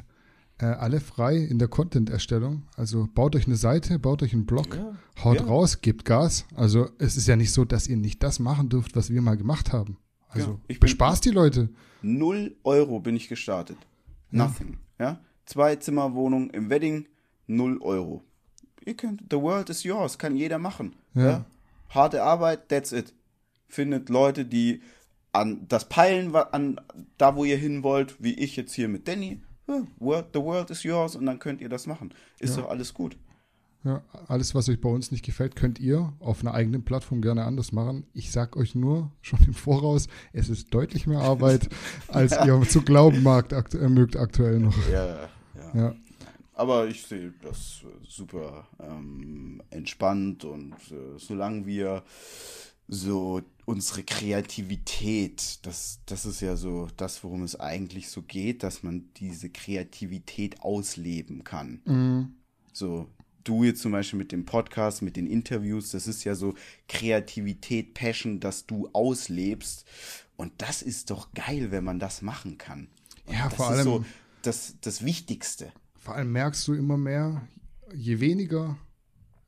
äh, 0.64 0.68
alle 0.78 1.02
frei 1.02 1.36
in 1.38 1.60
der 1.60 1.68
Content-Erstellung. 1.68 2.64
Also 2.78 3.10
baut 3.14 3.36
euch 3.36 3.48
eine 3.48 3.58
Seite, 3.58 4.00
baut 4.00 4.24
euch 4.24 4.34
einen 4.34 4.46
Blog, 4.46 4.76
ja, 4.76 4.96
haut 5.24 5.42
ja. 5.42 5.46
raus, 5.46 5.82
gebt 5.82 6.06
Gas. 6.06 6.46
Also 6.56 6.90
es 7.00 7.18
ist 7.18 7.28
ja 7.28 7.36
nicht 7.36 7.52
so, 7.52 7.66
dass 7.66 7.88
ihr 7.88 7.98
nicht 7.98 8.24
das 8.24 8.40
machen 8.40 8.70
dürft, 8.70 8.96
was 8.96 9.10
wir 9.10 9.22
mal 9.22 9.36
gemacht 9.36 9.74
haben. 9.74 9.98
Also 10.30 10.60
ja, 10.70 10.78
bespaßt 10.80 11.26
die 11.26 11.32
Leute. 11.32 11.70
Null 12.02 12.56
Euro 12.64 13.00
bin 13.00 13.16
ich 13.16 13.28
gestartet. 13.28 13.78
Nothing. 14.32 14.78
Ja. 15.00 15.20
Zwei 15.46 15.76
Zimmerwohnung 15.76 16.50
im 16.52 16.70
Wedding, 16.70 17.08
null 17.46 17.78
Euro. 17.82 18.24
Ihr 18.86 18.96
könnt, 18.96 19.24
the 19.30 19.38
world 19.38 19.70
is 19.70 19.84
yours, 19.84 20.18
kann 20.18 20.38
jeder 20.38 20.60
machen. 20.60 20.96
Ja. 21.14 21.46
Harte 21.90 22.24
Arbeit, 22.24 22.70
that's 22.70 22.94
it. 22.94 23.14
Findet 23.68 24.10
Leute, 24.10 24.46
die 24.46 24.82
an 25.34 25.66
das 25.68 25.90
Peilen, 25.90 26.34
an 26.36 26.80
da, 27.18 27.36
wo 27.36 27.44
ihr 27.44 27.58
hin 27.58 27.84
wollt, 27.84 28.22
wie 28.24 28.34
ich 28.34 28.56
jetzt 28.56 28.74
hier 28.74 28.88
mit 28.88 29.08
Danny. 29.08 29.42
The 29.68 30.40
world 30.40 30.70
is 30.70 30.84
yours 30.84 31.16
und 31.16 31.26
dann 31.26 31.40
könnt 31.40 31.62
ihr 31.62 31.70
das 31.70 31.88
machen. 31.88 32.14
Ist 32.40 32.56
ja. 32.56 32.64
doch 32.64 32.70
alles 32.70 32.94
gut. 32.94 33.18
Ja, 33.84 34.02
alles, 34.28 34.56
was 34.56 34.70
euch 34.70 34.80
bei 34.80 34.90
uns 34.90 35.12
nicht 35.12 35.26
gefällt, 35.26 35.58
könnt 35.58 35.78
ihr 35.78 36.14
auf 36.20 36.40
einer 36.40 36.54
eigenen 36.54 36.86
Plattform 36.86 37.22
gerne 37.22 37.44
anders 37.44 37.74
machen. 37.74 38.06
Ich 38.14 38.32
sag 38.32 38.56
euch 38.56 38.76
nur 38.76 39.12
schon 39.22 39.40
im 39.46 39.54
Voraus, 39.54 40.08
es 40.32 40.48
ist 40.48 40.74
deutlich 40.74 41.06
mehr 41.06 41.20
Arbeit, 41.20 41.68
als 42.08 42.32
ihr 42.32 42.62
zu 42.70 42.82
glauben 42.82 43.24
mag, 43.24 43.52
akt 43.52 43.76
äh, 43.76 43.90
mögt 43.90 44.16
aktuell 44.16 44.60
noch. 44.60 44.78
Ja, 44.90 45.06
ja. 45.06 45.30
ja. 45.74 45.96
Aber 46.54 46.88
ich 46.88 47.06
sehe 47.06 47.34
das 47.42 47.82
super 48.08 48.68
ähm, 48.80 49.62
entspannt 49.70 50.46
und 50.46 50.76
äh, 50.92 51.18
solange 51.18 51.66
wir 51.66 52.04
so 52.94 53.42
unsere 53.66 54.04
Kreativität, 54.04 55.66
das, 55.66 56.00
das 56.06 56.26
ist 56.26 56.42
ja 56.42 56.56
so 56.56 56.88
das, 56.98 57.24
worum 57.24 57.44
es 57.44 57.60
eigentlich 57.60 58.10
so 58.10 58.22
geht, 58.22 58.64
dass 58.64 58.84
man 58.84 59.10
diese 59.18 59.50
Kreativität 59.50 60.62
ausleben 60.62 61.44
kann. 61.44 61.82
Mhm. 61.86 62.34
So, 62.72 63.08
du 63.44 63.64
jetzt 63.64 63.82
zum 63.82 63.92
Beispiel 63.92 64.20
mit 64.20 64.32
dem 64.32 64.46
Podcast, 64.46 65.02
mit 65.02 65.16
den 65.16 65.28
Interviews, 65.28 65.92
das 65.92 66.08
ist 66.08 66.24
ja 66.24 66.36
so 66.36 66.56
Kreativität, 66.88 67.94
Passion, 67.94 68.40
dass 68.40 68.66
du 68.66 68.90
auslebst. 68.94 69.86
Und 70.36 70.52
das 70.58 70.82
ist 70.82 71.10
doch 71.10 71.34
geil, 71.34 71.72
wenn 71.72 71.84
man 71.84 72.00
das 72.00 72.22
machen 72.22 72.58
kann. 72.58 72.88
Und 73.26 73.34
ja, 73.34 73.50
vor 73.50 73.70
allem. 73.70 73.84
So 73.84 74.06
das, 74.42 74.76
das 74.82 75.06
Wichtigste. 75.06 75.72
Vor 75.96 76.16
allem 76.16 76.32
merkst 76.34 76.68
du 76.68 76.74
immer 76.74 76.98
mehr, 76.98 77.48
je 77.94 78.20
weniger 78.20 78.78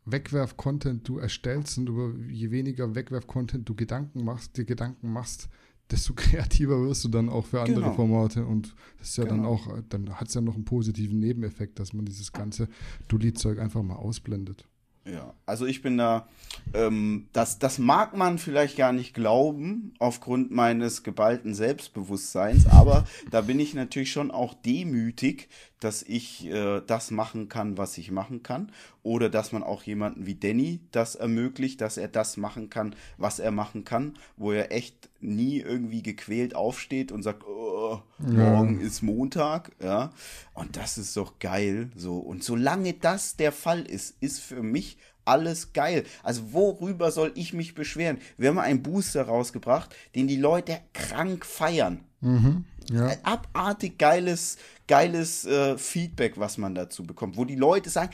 Wegwerf-Content 0.06 1.08
du 1.08 1.18
erstellst 1.18 1.78
und 1.78 1.90
über 1.90 2.14
je 2.30 2.52
weniger 2.52 2.96
Wegwerf-Content 2.96 3.68
du 3.68 3.76
Gedanken 3.76 4.24
machst, 4.24 4.58
dir 4.58 4.66
Gedanken 4.66 5.12
machst, 5.12 5.50
desto 5.90 6.14
kreativer 6.16 6.82
wirst 6.82 7.04
du 7.04 7.10
dann 7.10 7.30
auch 7.30 7.46
für 7.46 7.62
andere 7.62 7.82
genau. 7.82 7.94
Formate. 7.94 8.46
Und 8.46 8.76
das 9.00 9.10
ist 9.10 9.18
ja 9.18 9.26
genau. 9.26 9.36
dann 9.36 9.46
auch, 9.46 9.84
dann 9.90 10.20
hat 10.20 10.28
es 10.28 10.34
ja 10.34 10.42
noch 10.42 10.56
einen 10.56 10.66
positiven 10.66 11.20
Nebeneffekt, 11.20 11.80
dass 11.80 11.94
man 11.94 12.06
dieses 12.06 12.32
ganze 12.32 12.68
Dulli-Zeug 13.08 13.60
einfach 13.60 13.84
mal 13.84 13.96
ausblendet. 13.96 14.68
Ja, 15.06 15.36
also 15.46 15.68
ich 15.68 15.84
bin 15.84 16.00
da, 16.00 16.28
ähm, 16.74 17.28
das, 17.32 17.60
das 17.60 17.78
mag 17.78 18.18
man 18.18 18.40
vielleicht 18.40 18.76
gar 18.76 18.92
nicht 18.92 19.14
glauben, 19.14 19.94
aufgrund 20.00 20.50
meines 20.50 21.04
geballten 21.04 21.54
Selbstbewusstseins, 21.54 22.66
aber 22.66 23.06
da 23.30 23.42
bin 23.42 23.60
ich 23.60 23.76
natürlich 23.76 24.12
schon 24.12 24.32
auch 24.32 24.56
demütig, 24.56 25.48
dass 25.80 26.02
ich 26.02 26.48
äh, 26.48 26.82
das 26.88 27.12
machen 27.12 27.50
kann, 27.50 27.78
was 27.78 28.00
ich 28.00 28.10
machen 28.10 28.42
kann. 28.42 28.72
Oder 29.04 29.30
dass 29.30 29.52
man 29.52 29.62
auch 29.62 29.84
jemanden 29.84 30.26
wie 30.26 30.34
Danny 30.34 30.80
das 30.92 31.14
ermöglicht, 31.14 31.80
dass 31.80 31.98
er 31.98 32.08
das 32.08 32.38
machen 32.38 32.72
kann, 32.72 32.96
was 33.18 33.38
er 33.38 33.52
machen 33.52 33.84
kann, 33.84 34.18
wo 34.36 34.52
er 34.52 34.72
echt 34.72 35.10
nie 35.20 35.60
irgendwie 35.60 36.02
gequält 36.02 36.56
aufsteht 36.56 37.12
und 37.12 37.22
sagt, 37.22 37.46
oh, 37.46 38.02
morgen 38.18 38.80
ja. 38.80 38.88
ist 38.88 39.04
Montag, 39.04 39.74
ja. 39.84 40.12
Und 40.56 40.76
das 40.78 40.98
ist 40.98 41.16
doch 41.18 41.38
geil, 41.38 41.92
so. 41.96 42.18
Und 42.18 42.44
solange 42.44 42.94
das 42.94 43.36
der 43.36 43.52
Fall 43.52 43.82
ist, 43.82 44.16
ist 44.22 44.40
für 44.40 44.64
mich 44.64 44.95
alles 45.26 45.74
geil. 45.74 46.04
Also 46.24 46.54
worüber 46.54 47.12
soll 47.12 47.32
ich 47.36 47.54
mich 47.54 47.76
beschweren? 47.76 48.20
Wir 48.38 48.50
haben 48.50 48.60
einen 48.60 48.84
Booster 48.84 49.24
rausgebracht, 49.24 49.96
den 50.16 50.28
die 50.28 50.38
Leute 50.38 50.80
krank 50.94 51.46
feiern. 51.46 52.04
Mhm, 52.22 52.66
ja. 52.90 53.12
Abartig 53.24 53.98
geiles, 53.98 54.58
geiles 54.88 55.46
äh, 55.46 55.78
Feedback, 55.78 56.38
was 56.38 56.58
man 56.58 56.74
dazu 56.76 57.04
bekommt, 57.04 57.38
wo 57.38 57.46
die 57.46 57.56
Leute 57.56 57.90
sagen, 57.90 58.12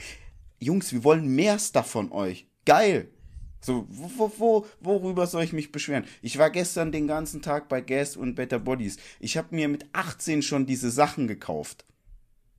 Jungs, 0.59 0.91
wir 0.91 1.03
wollen 1.03 1.27
mehr 1.27 1.57
Stuff 1.59 1.87
von 1.87 2.11
euch. 2.11 2.47
Geil. 2.65 3.07
So, 3.61 3.85
wo, 3.89 4.31
wo, 4.37 4.65
worüber 4.79 5.27
soll 5.27 5.43
ich 5.43 5.53
mich 5.53 5.71
beschweren? 5.71 6.05
Ich 6.21 6.37
war 6.39 6.49
gestern 6.49 6.91
den 6.91 7.07
ganzen 7.07 7.41
Tag 7.41 7.69
bei 7.69 7.81
Gas 7.81 8.17
und 8.17 8.35
Better 8.35 8.59
Bodies. 8.59 8.97
Ich 9.19 9.37
habe 9.37 9.55
mir 9.55 9.67
mit 9.67 9.85
18 9.93 10.41
schon 10.41 10.65
diese 10.65 10.89
Sachen 10.89 11.27
gekauft. 11.27 11.85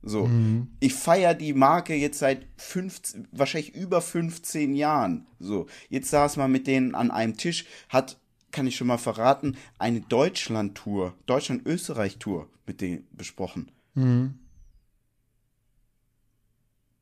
So, 0.05 0.25
mhm. 0.25 0.67
ich 0.81 0.93
feiere 0.93 1.33
die 1.33 1.53
Marke 1.53 1.95
jetzt 1.95 2.19
seit 2.19 2.45
15, 2.57 3.29
wahrscheinlich 3.31 3.73
über 3.73 4.01
15 4.01 4.75
Jahren. 4.75 5.27
So, 5.39 5.67
jetzt 5.89 6.09
saß 6.09 6.35
man 6.35 6.51
mit 6.51 6.67
denen 6.67 6.93
an 6.93 7.09
einem 7.09 7.37
Tisch, 7.37 7.65
hat, 7.87 8.19
kann 8.51 8.67
ich 8.67 8.75
schon 8.75 8.87
mal 8.87 8.97
verraten, 8.97 9.55
eine 9.79 10.01
Deutschland-Tour, 10.01 11.15
Deutschland-Österreich-Tour 11.25 12.49
mit 12.67 12.81
denen 12.81 13.07
besprochen. 13.11 13.71
Mhm. 13.93 14.39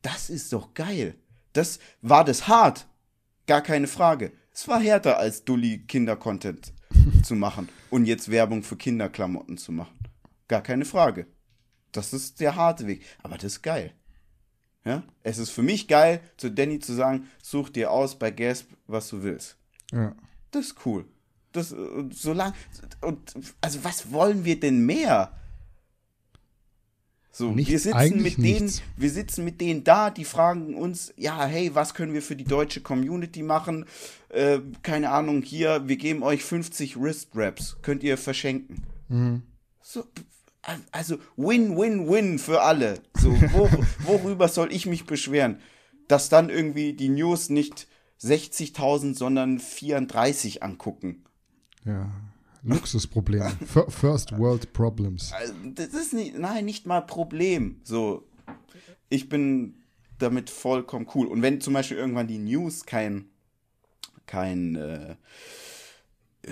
Das 0.03 0.29
ist 0.29 0.53
doch 0.53 0.75
geil. 0.75 1.15
Das 1.53 1.79
war 2.01 2.23
das 2.23 2.47
hart. 2.47 2.87
Gar 3.47 3.61
keine 3.61 3.87
Frage. 3.87 4.31
Es 4.53 4.67
war 4.67 4.79
härter 4.79 5.17
als 5.17 5.43
Dulli 5.43 5.79
Kinder-Content 5.87 6.73
zu 7.23 7.33
machen 7.35 7.67
und 7.89 8.05
jetzt 8.05 8.29
Werbung 8.29 8.61
für 8.61 8.75
Kinderklamotten 8.75 9.57
zu 9.57 9.71
machen. 9.71 9.97
Gar 10.47 10.61
keine 10.61 10.85
Frage. 10.85 11.25
Das 11.91 12.13
ist 12.13 12.39
der 12.39 12.55
harte 12.55 12.87
Weg. 12.87 13.03
Aber 13.23 13.35
das 13.35 13.53
ist 13.53 13.61
geil. 13.61 13.93
Ja? 14.85 15.03
Es 15.23 15.37
ist 15.37 15.49
für 15.49 15.63
mich 15.63 15.87
geil, 15.87 16.21
zu 16.37 16.49
Danny 16.49 16.79
zu 16.79 16.93
sagen, 16.93 17.27
such 17.41 17.69
dir 17.69 17.91
aus 17.91 18.17
bei 18.17 18.31
Gasp, 18.31 18.67
was 18.87 19.09
du 19.09 19.23
willst. 19.23 19.57
Ja. 19.91 20.15
Das 20.51 20.67
ist 20.67 20.85
cool. 20.85 21.05
Das, 21.51 21.75
so 22.11 22.33
lang, 22.33 22.53
und, 23.01 23.33
also 23.59 23.83
was 23.83 24.11
wollen 24.11 24.45
wir 24.45 24.59
denn 24.59 24.85
mehr? 24.85 25.37
So, 27.33 27.51
nichts, 27.51 27.71
wir 27.71 27.79
sitzen 27.79 28.21
mit 28.21 28.37
denen, 28.37 28.71
wir 28.97 29.09
sitzen 29.09 29.45
mit 29.45 29.61
denen 29.61 29.85
da, 29.85 30.09
die 30.09 30.25
fragen 30.25 30.75
uns, 30.75 31.13
ja, 31.15 31.45
hey, 31.45 31.73
was 31.73 31.93
können 31.93 32.13
wir 32.13 32.21
für 32.21 32.35
die 32.35 32.43
deutsche 32.43 32.81
Community 32.81 33.41
machen? 33.41 33.85
Äh, 34.29 34.59
keine 34.83 35.11
Ahnung, 35.11 35.41
hier, 35.41 35.87
wir 35.87 35.95
geben 35.95 36.23
euch 36.23 36.43
50 36.43 36.99
Wrist-Wraps, 36.99 37.77
könnt 37.81 38.03
ihr 38.03 38.17
verschenken. 38.17 38.83
Mhm. 39.07 39.43
So, 39.81 40.03
also 40.91 41.17
Win-Win-Win 41.37 42.39
für 42.39 42.61
alle. 42.61 43.01
So, 43.17 43.31
wo, 43.51 43.69
worüber 44.03 44.47
soll 44.47 44.71
ich 44.71 44.85
mich 44.85 45.05
beschweren? 45.05 45.59
Dass 46.07 46.29
dann 46.29 46.49
irgendwie 46.49 46.93
die 46.93 47.09
News 47.09 47.49
nicht 47.49 47.87
60.000, 48.21 49.15
sondern 49.15 49.59
34 49.59 50.61
angucken. 50.63 51.23
Ja. 51.85 52.11
Luxusproblem. 52.63 53.57
First 53.65 54.37
World 54.37 54.71
Problems. 54.73 55.31
Also, 55.33 55.53
das 55.73 55.93
ist 55.93 56.13
nicht, 56.13 56.37
nein, 56.37 56.65
nicht 56.65 56.85
mal 56.85 57.01
Problem. 57.01 57.81
So, 57.83 58.27
ich 59.09 59.29
bin 59.29 59.75
damit 60.19 60.51
vollkommen 60.51 61.07
cool. 61.15 61.25
Und 61.27 61.41
wenn 61.41 61.59
zum 61.61 61.73
Beispiel 61.73 61.97
irgendwann 61.97 62.27
die 62.27 62.37
News 62.37 62.85
kein, 62.85 63.25
kein, 64.27 64.75
äh, 64.75 65.15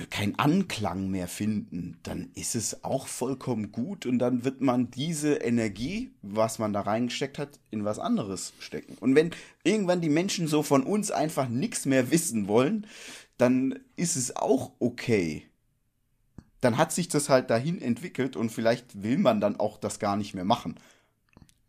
kein 0.09 0.37
Anklang 0.37 1.09
mehr 1.09 1.27
finden, 1.27 1.97
dann 2.03 2.29
ist 2.35 2.55
es 2.55 2.83
auch 2.83 3.07
vollkommen 3.07 3.71
gut 3.71 4.05
und 4.05 4.19
dann 4.19 4.43
wird 4.43 4.61
man 4.61 4.91
diese 4.91 5.35
Energie, 5.35 6.11
was 6.21 6.59
man 6.59 6.73
da 6.73 6.81
reingesteckt 6.81 7.39
hat, 7.39 7.59
in 7.71 7.85
was 7.85 7.97
anderes 7.97 8.53
stecken. 8.59 8.97
Und 8.99 9.15
wenn 9.15 9.31
irgendwann 9.63 10.01
die 10.01 10.09
Menschen 10.09 10.47
so 10.47 10.61
von 10.61 10.83
uns 10.83 11.09
einfach 11.09 11.49
nichts 11.49 11.85
mehr 11.85 12.11
wissen 12.11 12.47
wollen, 12.47 12.85
dann 13.37 13.79
ist 13.95 14.15
es 14.15 14.35
auch 14.35 14.73
okay 14.79 15.49
dann 16.61 16.77
hat 16.77 16.91
sich 16.91 17.07
das 17.07 17.29
halt 17.29 17.49
dahin 17.49 17.81
entwickelt 17.81 18.35
und 18.35 18.51
vielleicht 18.51 19.01
will 19.01 19.17
man 19.17 19.39
dann 19.41 19.59
auch 19.59 19.77
das 19.77 19.99
gar 19.99 20.17
nicht 20.17 20.33
mehr 20.33 20.45
machen. 20.45 20.75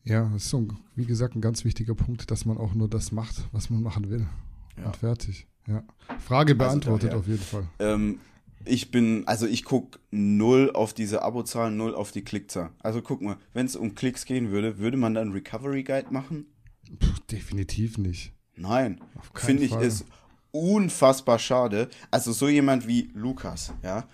Ja, 0.03 0.29
das 0.33 0.45
ist 0.45 0.51
so, 0.51 0.67
wie 0.97 1.07
gesagt, 1.07 1.37
ein 1.37 1.41
ganz 1.41 1.65
wichtiger 1.65 1.95
Punkt, 1.95 2.31
dass 2.31 2.45
man 2.45 2.59
auch 2.59 2.75
nur 2.75 2.89
das 2.89 3.13
macht, 3.13 3.49
was 3.53 3.71
man 3.71 3.83
machen 3.83 4.11
will. 4.11 4.27
Ja. 4.77 4.87
Und 4.87 4.97
fertig. 4.97 5.47
Ja. 5.67 5.83
Frage 6.19 6.53
also 6.53 6.65
beantwortet 6.65 7.13
also 7.13 7.19
daher, 7.19 7.19
auf 7.19 7.27
jeden 7.27 7.43
Fall. 7.43 7.65
Ähm, 7.79 8.21
ich 8.65 8.91
bin, 8.91 9.27
also 9.27 9.47
ich 9.47 9.65
gucke 9.65 9.99
null 10.11 10.71
auf 10.73 10.93
diese 10.93 11.23
Abozahlen, 11.23 11.77
null 11.77 11.95
auf 11.95 12.13
die 12.13 12.23
Klickzahl. 12.23 12.71
Also 12.81 13.03
guck 13.03 13.23
mal, 13.23 13.37
wenn 13.55 13.67
es 13.67 13.77
um 13.77 13.95
Klicks 13.95 14.25
gehen 14.25 14.51
würde, 14.51 14.79
würde 14.79 14.97
man 14.97 15.15
dann 15.15 15.33
Recovery 15.33 15.83
Guide 15.83 16.11
machen? 16.11 16.47
Puh, 16.99 17.07
definitiv 17.31 17.99
nicht. 17.99 18.33
Nein, 18.57 19.01
finde 19.35 19.65
ich 19.65 19.73
es 19.73 20.05
unfassbar 20.51 21.39
schade. 21.39 21.89
Also 22.11 22.33
so 22.33 22.49
jemand 22.49 22.87
wie 22.87 23.11
Lukas, 23.15 23.73
ja. 23.83 24.05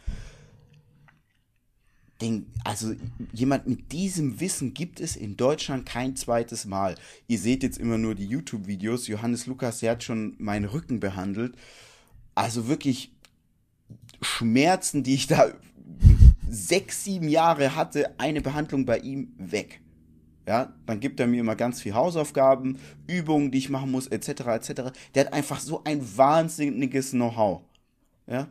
Den, 2.20 2.46
also 2.64 2.94
jemand 3.32 3.66
mit 3.66 3.92
diesem 3.92 4.40
Wissen 4.40 4.72
gibt 4.72 5.00
es 5.00 5.16
in 5.16 5.36
Deutschland 5.36 5.84
kein 5.84 6.16
zweites 6.16 6.64
Mal. 6.64 6.94
Ihr 7.28 7.38
seht 7.38 7.62
jetzt 7.62 7.78
immer 7.78 7.98
nur 7.98 8.14
die 8.14 8.26
YouTube-Videos. 8.26 9.06
Johannes 9.06 9.46
Lukas, 9.46 9.80
der 9.80 9.92
hat 9.92 10.02
schon 10.02 10.34
meinen 10.38 10.64
Rücken 10.64 10.98
behandelt. 10.98 11.54
Also 12.34 12.68
wirklich 12.68 13.12
Schmerzen, 14.22 15.02
die 15.02 15.14
ich 15.14 15.26
da 15.26 15.52
sechs, 16.48 17.04
sieben 17.04 17.28
Jahre 17.28 17.76
hatte, 17.76 18.18
eine 18.18 18.40
Behandlung 18.40 18.86
bei 18.86 18.98
ihm 18.98 19.34
weg. 19.36 19.80
Ja, 20.46 20.72
dann 20.86 21.00
gibt 21.00 21.18
er 21.18 21.26
mir 21.26 21.40
immer 21.40 21.56
ganz 21.56 21.82
viel 21.82 21.94
Hausaufgaben, 21.94 22.78
Übungen, 23.08 23.50
die 23.50 23.58
ich 23.58 23.68
machen 23.68 23.90
muss, 23.90 24.06
etc., 24.06 24.28
etc. 24.28 24.92
Der 25.14 25.26
hat 25.26 25.32
einfach 25.32 25.58
so 25.58 25.82
ein 25.82 26.00
wahnsinniges 26.16 27.10
Know-how. 27.10 27.62
Ja, 28.28 28.48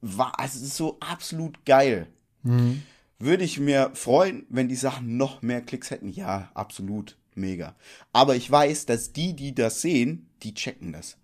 war, 0.00 0.38
also 0.38 0.58
es 0.58 0.64
ist 0.64 0.76
so 0.76 0.98
absolut 0.98 1.64
geil. 1.64 2.08
Mhm. 2.42 2.82
Würde 3.18 3.44
ich 3.44 3.60
mir 3.60 3.90
freuen, 3.94 4.46
wenn 4.48 4.68
die 4.68 4.76
Sachen 4.76 5.16
noch 5.16 5.42
mehr 5.42 5.60
Klicks 5.60 5.90
hätten? 5.90 6.08
Ja, 6.08 6.50
absolut, 6.54 7.16
mega. 7.34 7.74
Aber 8.12 8.34
ich 8.34 8.50
weiß, 8.50 8.86
dass 8.86 9.12
die, 9.12 9.36
die 9.36 9.54
das 9.54 9.82
sehen, 9.82 10.26
die 10.42 10.54
checken 10.54 10.92
das. 10.92 11.18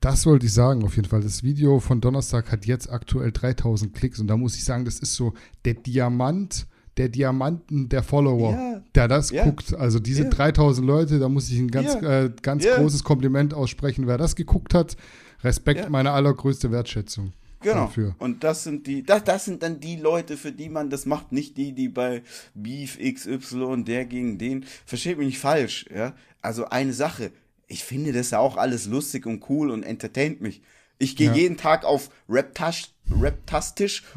Das 0.00 0.26
wollte 0.26 0.46
ich 0.46 0.54
sagen, 0.54 0.84
auf 0.84 0.94
jeden 0.94 1.08
Fall. 1.08 1.22
Das 1.22 1.42
Video 1.42 1.80
von 1.80 2.00
Donnerstag 2.00 2.52
hat 2.52 2.66
jetzt 2.66 2.88
aktuell 2.88 3.32
3000 3.32 3.92
Klicks 3.92 4.20
und 4.20 4.28
da 4.28 4.36
muss 4.36 4.54
ich 4.54 4.64
sagen, 4.64 4.84
das 4.84 5.00
ist 5.00 5.16
so 5.16 5.32
der 5.64 5.74
Diamant, 5.74 6.68
der 6.98 7.08
Diamanten 7.08 7.88
der 7.88 8.04
Follower, 8.04 8.52
ja. 8.52 8.82
der 8.94 9.08
das 9.08 9.30
ja. 9.30 9.44
guckt. 9.44 9.74
Also 9.74 9.98
diese 9.98 10.24
ja. 10.24 10.30
3000 10.30 10.86
Leute, 10.86 11.18
da 11.18 11.28
muss 11.28 11.50
ich 11.50 11.58
ein 11.58 11.70
ganz, 11.70 11.94
äh, 11.96 12.30
ganz 12.42 12.64
großes 12.64 13.02
Kompliment 13.02 13.54
aussprechen. 13.54 14.06
Wer 14.06 14.18
das 14.18 14.36
geguckt 14.36 14.72
hat, 14.72 14.96
Respekt, 15.42 15.90
meine 15.90 16.12
allergrößte 16.12 16.70
Wertschätzung. 16.70 17.32
Genau. 17.60 17.86
Dafür. 17.86 18.14
Und 18.18 18.44
das 18.44 18.64
sind 18.64 18.86
die, 18.86 19.02
das, 19.02 19.24
das 19.24 19.44
sind 19.44 19.62
dann 19.62 19.80
die 19.80 19.96
Leute, 19.96 20.36
für 20.36 20.52
die 20.52 20.68
man 20.68 20.90
das 20.90 21.06
macht, 21.06 21.32
nicht 21.32 21.56
die, 21.56 21.72
die 21.72 21.88
bei 21.88 22.22
Beef 22.54 22.98
XY, 22.98 23.84
der 23.84 24.04
gegen 24.04 24.38
den. 24.38 24.64
Versteht 24.86 25.18
mich 25.18 25.26
nicht 25.26 25.38
falsch, 25.40 25.86
ja. 25.94 26.14
Also 26.40 26.66
eine 26.66 26.92
Sache, 26.92 27.32
ich 27.66 27.84
finde 27.84 28.12
das 28.12 28.30
ja 28.30 28.38
auch 28.38 28.56
alles 28.56 28.86
lustig 28.86 29.26
und 29.26 29.48
cool 29.48 29.70
und 29.70 29.82
entertaint 29.82 30.40
mich. 30.40 30.62
Ich 30.98 31.16
gehe 31.16 31.28
ja. 31.28 31.34
jeden 31.34 31.56
Tag 31.56 31.84
auf 31.84 32.10
Rap-Tastisch 32.28 32.92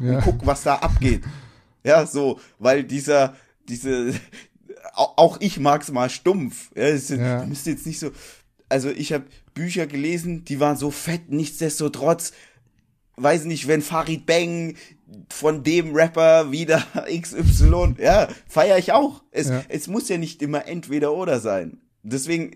und 0.00 0.20
guck, 0.22 0.46
was 0.46 0.62
da 0.62 0.76
abgeht. 0.76 1.22
Ja, 1.84 2.06
so, 2.06 2.38
weil 2.60 2.84
dieser, 2.84 3.34
diese, 3.68 4.14
auch 4.94 5.38
ich 5.40 5.58
mag's 5.58 5.90
mal 5.90 6.10
stumpf. 6.10 6.70
Ja, 6.76 6.84
es, 6.84 7.08
ja. 7.08 7.44
müsst 7.44 7.66
jetzt 7.66 7.86
nicht 7.86 7.98
so, 7.98 8.12
also 8.68 8.88
ich 8.88 9.12
habe 9.12 9.24
Bücher 9.52 9.88
gelesen, 9.88 10.44
die 10.44 10.60
waren 10.60 10.76
so 10.76 10.92
fett, 10.92 11.30
nichtsdestotrotz, 11.30 12.34
weiß 13.22 13.44
nicht, 13.44 13.68
wenn 13.68 13.82
Farid 13.82 14.26
Bang 14.26 14.76
von 15.28 15.62
dem 15.62 15.94
Rapper 15.94 16.50
wieder 16.52 16.82
XY, 17.06 17.96
ja, 17.98 18.28
feiere 18.48 18.78
ich 18.78 18.92
auch. 18.92 19.22
Es, 19.30 19.48
ja. 19.48 19.62
es 19.68 19.88
muss 19.88 20.08
ja 20.08 20.18
nicht 20.18 20.42
immer 20.42 20.66
entweder 20.66 21.12
oder 21.12 21.40
sein. 21.40 21.80
Deswegen 22.02 22.52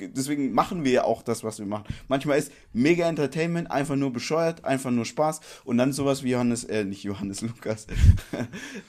deswegen 0.00 0.52
machen 0.52 0.84
wir 0.84 0.92
ja 0.92 1.04
auch 1.04 1.22
das, 1.22 1.44
was 1.44 1.58
wir 1.58 1.66
machen. 1.66 1.84
Manchmal 2.08 2.38
ist 2.38 2.52
mega 2.72 3.08
Entertainment 3.08 3.70
einfach 3.70 3.96
nur 3.96 4.12
bescheuert, 4.12 4.64
einfach 4.64 4.90
nur 4.90 5.04
Spaß 5.04 5.40
und 5.64 5.78
dann 5.78 5.92
sowas 5.92 6.22
wie 6.22 6.30
Johannes, 6.30 6.64
äh, 6.64 6.84
nicht 6.84 7.04
Johannes 7.04 7.40
Lukas, 7.42 7.86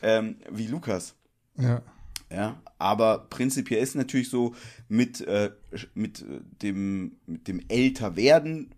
ähm, 0.02 0.38
wie 0.50 0.68
Lukas. 0.68 1.16
Ja. 1.58 1.82
Ja, 2.34 2.62
aber 2.78 3.28
prinzipiell 3.30 3.84
ist 3.84 3.96
natürlich 3.96 4.30
so 4.30 4.56
mit, 4.88 5.20
äh, 5.20 5.52
mit 5.94 6.24
dem, 6.62 7.18
mit 7.26 7.50
dem 7.50 7.62
Älterwerden 7.68 8.74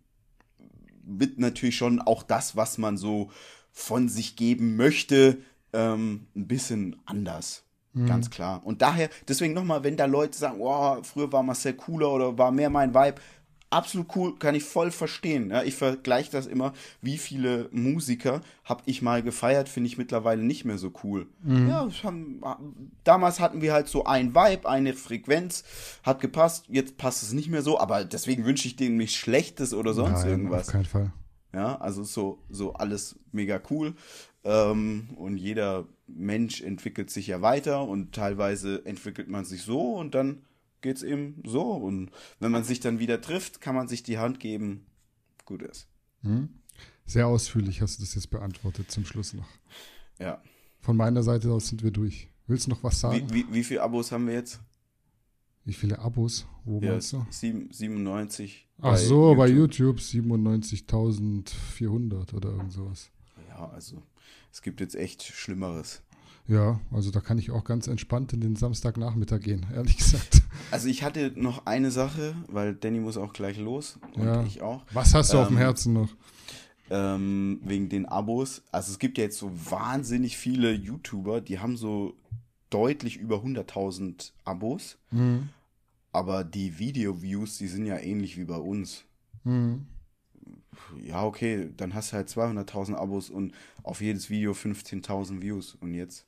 wird 1.04 1.40
natürlich 1.40 1.78
schon 1.78 2.00
auch 2.02 2.24
das, 2.24 2.56
was 2.56 2.78
man 2.78 2.98
so 2.98 3.30
von 3.72 4.10
sich 4.10 4.36
geben 4.36 4.76
möchte, 4.76 5.40
ähm, 5.74 6.28
ein 6.36 6.48
bisschen 6.48 6.96
anders. 7.06 7.64
Mhm. 7.94 8.08
Ganz 8.08 8.30
klar. 8.30 8.62
Und 8.66 8.82
daher, 8.82 9.10
deswegen 9.28 9.54
nochmal, 9.54 9.84
wenn 9.84 9.98
da 9.98 10.06
Leute 10.06 10.38
sagen, 10.38 10.60
oh, 10.60 11.02
früher 11.04 11.32
war 11.32 11.44
Marcel 11.44 11.74
cooler 11.74 12.12
oder 12.12 12.38
war 12.38 12.52
mehr 12.52 12.70
mein 12.70 12.94
Vibe, 12.94 13.22
absolut 13.74 14.08
cool, 14.16 14.36
kann 14.38 14.56
ich 14.56 14.64
voll 14.64 14.91
verstehen. 14.91 15.50
Ja, 15.50 15.64
ich 15.64 15.76
vergleiche 15.76 16.32
das 16.32 16.48
immer, 16.48 16.74
wie 17.02 17.18
viele 17.18 17.70
Musiker 17.72 18.41
habe 18.64 18.84
ich 18.86 19.02
mal 19.02 19.22
gefeiert, 19.22 19.68
finde 19.68 19.88
ich 19.88 19.98
mittlerweile 19.98 20.41
nicht 20.41 20.66
mehr 20.66 20.78
so 20.78 20.94
cool. 21.04 21.28
Mhm. 21.44 21.68
Ja, 21.68 21.88
haben, 22.04 22.41
damals 23.04 23.40
hatten 23.40 23.62
wir 23.62 23.74
halt 23.74 23.88
so 23.88 24.06
ein 24.06 24.36
Vibe, 24.36 24.70
eine 24.70 24.94
Frequenz, 24.94 25.64
hat 26.04 26.22
gepasst, 26.22 26.66
jetzt 26.70 26.98
passt 26.98 27.24
es 27.24 27.34
nicht 27.34 27.50
mehr 27.50 27.62
so, 27.62 27.80
aber 27.80 28.06
deswegen 28.06 28.45
wünsche 28.45 28.68
ich 28.68 28.76
denen 28.76 28.98
nichts 28.98 29.16
Schlechtes 29.16 29.74
oder 29.74 29.94
sonst 29.94 30.22
Nein, 30.22 30.30
irgendwas. 30.30 30.68
Auf 30.68 30.74
keinen 30.74 30.86
Fall. 30.86 31.12
Ja, 31.54 31.76
also 31.80 32.04
so, 32.04 32.40
so 32.50 32.74
alles 32.74 33.20
mega 33.32 33.62
cool. 33.70 33.94
Ähm, 34.44 35.10
und 35.16 35.38
jeder 35.38 35.86
Mensch 36.08 36.62
entwickelt 36.62 37.10
sich 37.10 37.28
ja 37.28 37.41
weiter 37.41 37.88
und 37.88 38.14
teilweise 38.14 38.86
entwickelt 38.86 39.30
man 39.30 39.45
sich 39.45 39.62
so 39.64 39.94
und 39.94 40.16
dann 40.16 40.41
geht 40.84 40.97
es 40.97 41.03
eben 41.03 41.41
so. 41.43 41.72
Und 41.72 42.11
wenn 42.39 42.51
man 42.51 42.64
sich 42.64 42.80
dann 42.80 42.99
wieder 42.99 43.19
trifft, 43.22 43.61
kann 43.61 43.73
man 43.73 43.88
sich 43.88 44.03
die 44.03 44.19
Hand 44.19 44.39
geben. 44.39 44.85
Gut 45.45 45.64
ist. 45.64 45.88
Hm. 46.22 46.49
Sehr 47.05 47.26
ausführlich 47.27 47.81
hast 47.81 47.97
du 47.97 48.03
das 48.03 48.14
jetzt 48.14 48.30
beantwortet 48.30 48.91
zum 48.91 49.03
Schluss 49.05 49.34
noch. 49.34 49.47
Ja. 50.19 50.43
Von 50.80 50.95
meiner 50.95 51.23
Seite 51.23 51.51
aus 51.51 51.69
sind 51.69 51.81
wir 51.84 51.89
durch. 51.91 52.30
Willst 52.45 52.68
du 52.68 52.69
noch 52.69 52.84
was 52.84 52.99
sagen? 52.99 53.27
Wie, 53.31 53.47
wie, 53.47 53.53
wie 53.53 53.64
viele 53.64 53.81
Abos 53.81 54.11
haben 54.11 54.27
wir 54.27 54.35
jetzt? 54.35 54.60
Wie 55.65 55.73
viele 55.73 55.97
Abos? 55.99 56.45
Wo 56.65 56.81
ja, 56.81 56.91
meinst 56.91 57.14
du? 57.14 57.26
97. 57.30 58.68
Ach 58.81 58.97
so, 58.97 59.30
YouTube. 59.30 59.38
bei 59.38 59.47
YouTube 59.47 59.99
97.400 59.99 62.34
oder 62.34 62.49
irgend 62.49 62.73
sowas. 62.73 63.10
Ja, 63.47 63.69
also 63.69 64.03
es 64.51 64.61
gibt 64.61 64.81
jetzt 64.81 64.95
echt 64.95 65.23
Schlimmeres. 65.23 66.01
Ja, 66.48 66.80
also 66.91 67.10
da 67.10 67.22
kann 67.22 67.38
ich 67.38 67.52
auch 67.52 67.64
ganz 67.64 67.88
entspannt 67.88 68.34
in 68.34 68.41
den 68.41 68.56
Samstagnachmittag 68.56 69.40
gehen, 69.40 69.65
ehrlich 69.74 69.98
gesagt. 69.98 70.41
Also 70.72 70.88
ich 70.88 71.03
hatte 71.03 71.32
noch 71.36 71.65
eine 71.65 71.91
Sache, 71.91 72.36
weil 72.48 72.76
Danny 72.76 72.99
muss 72.99 73.18
auch 73.18 73.34
gleich 73.34 73.57
los 73.57 73.99
und 74.15 74.26
ja. 74.26 74.44
ich 74.44 74.61
auch. 74.61 74.84
Was 74.91 75.14
hast 75.14 75.34
du 75.34 75.38
ähm, 75.38 75.44
auf 75.44 75.48
dem 75.48 75.57
ähm, 75.57 75.64
Herzen 75.64 75.94
noch? 75.94 76.10
Ähm, 76.90 77.61
wegen 77.64 77.90
den 77.90 78.06
Abos. 78.06 78.61
Also 78.72 78.91
es 78.91 78.99
gibt 78.99 79.18
ja 79.18 79.24
jetzt 79.24 79.38
so 79.38 79.52
wahnsinnig 79.70 80.38
viele 80.38 80.74
YouTuber, 80.74 81.41
die 81.41 81.60
haben 81.60 81.78
so 81.78 82.14
deutlich 82.70 83.18
über 83.18 83.38
100.000 83.38 84.32
Abos. 84.44 84.98
Mhm. 85.11 85.49
Aber 86.11 86.44
die 86.44 86.78
Video-Views, 86.78 87.57
die 87.57 87.68
sind 87.68 87.86
ja 87.86 87.98
ähnlich 87.98 88.38
wie 88.38 88.45
bei 88.45 88.57
uns. 88.57 89.06
Mhm 89.44 89.88
ja, 91.02 91.24
okay, 91.24 91.70
dann 91.76 91.94
hast 91.94 92.11
du 92.11 92.18
halt 92.18 92.30
200.000 92.30 92.95
Abos 92.95 93.30
und 93.30 93.53
auf 93.84 94.02
jedes 94.02 94.30
Video 94.30 94.52
15.000 94.53 95.41
Views. 95.41 95.76
Und 95.76 95.94
jetzt? 95.94 96.26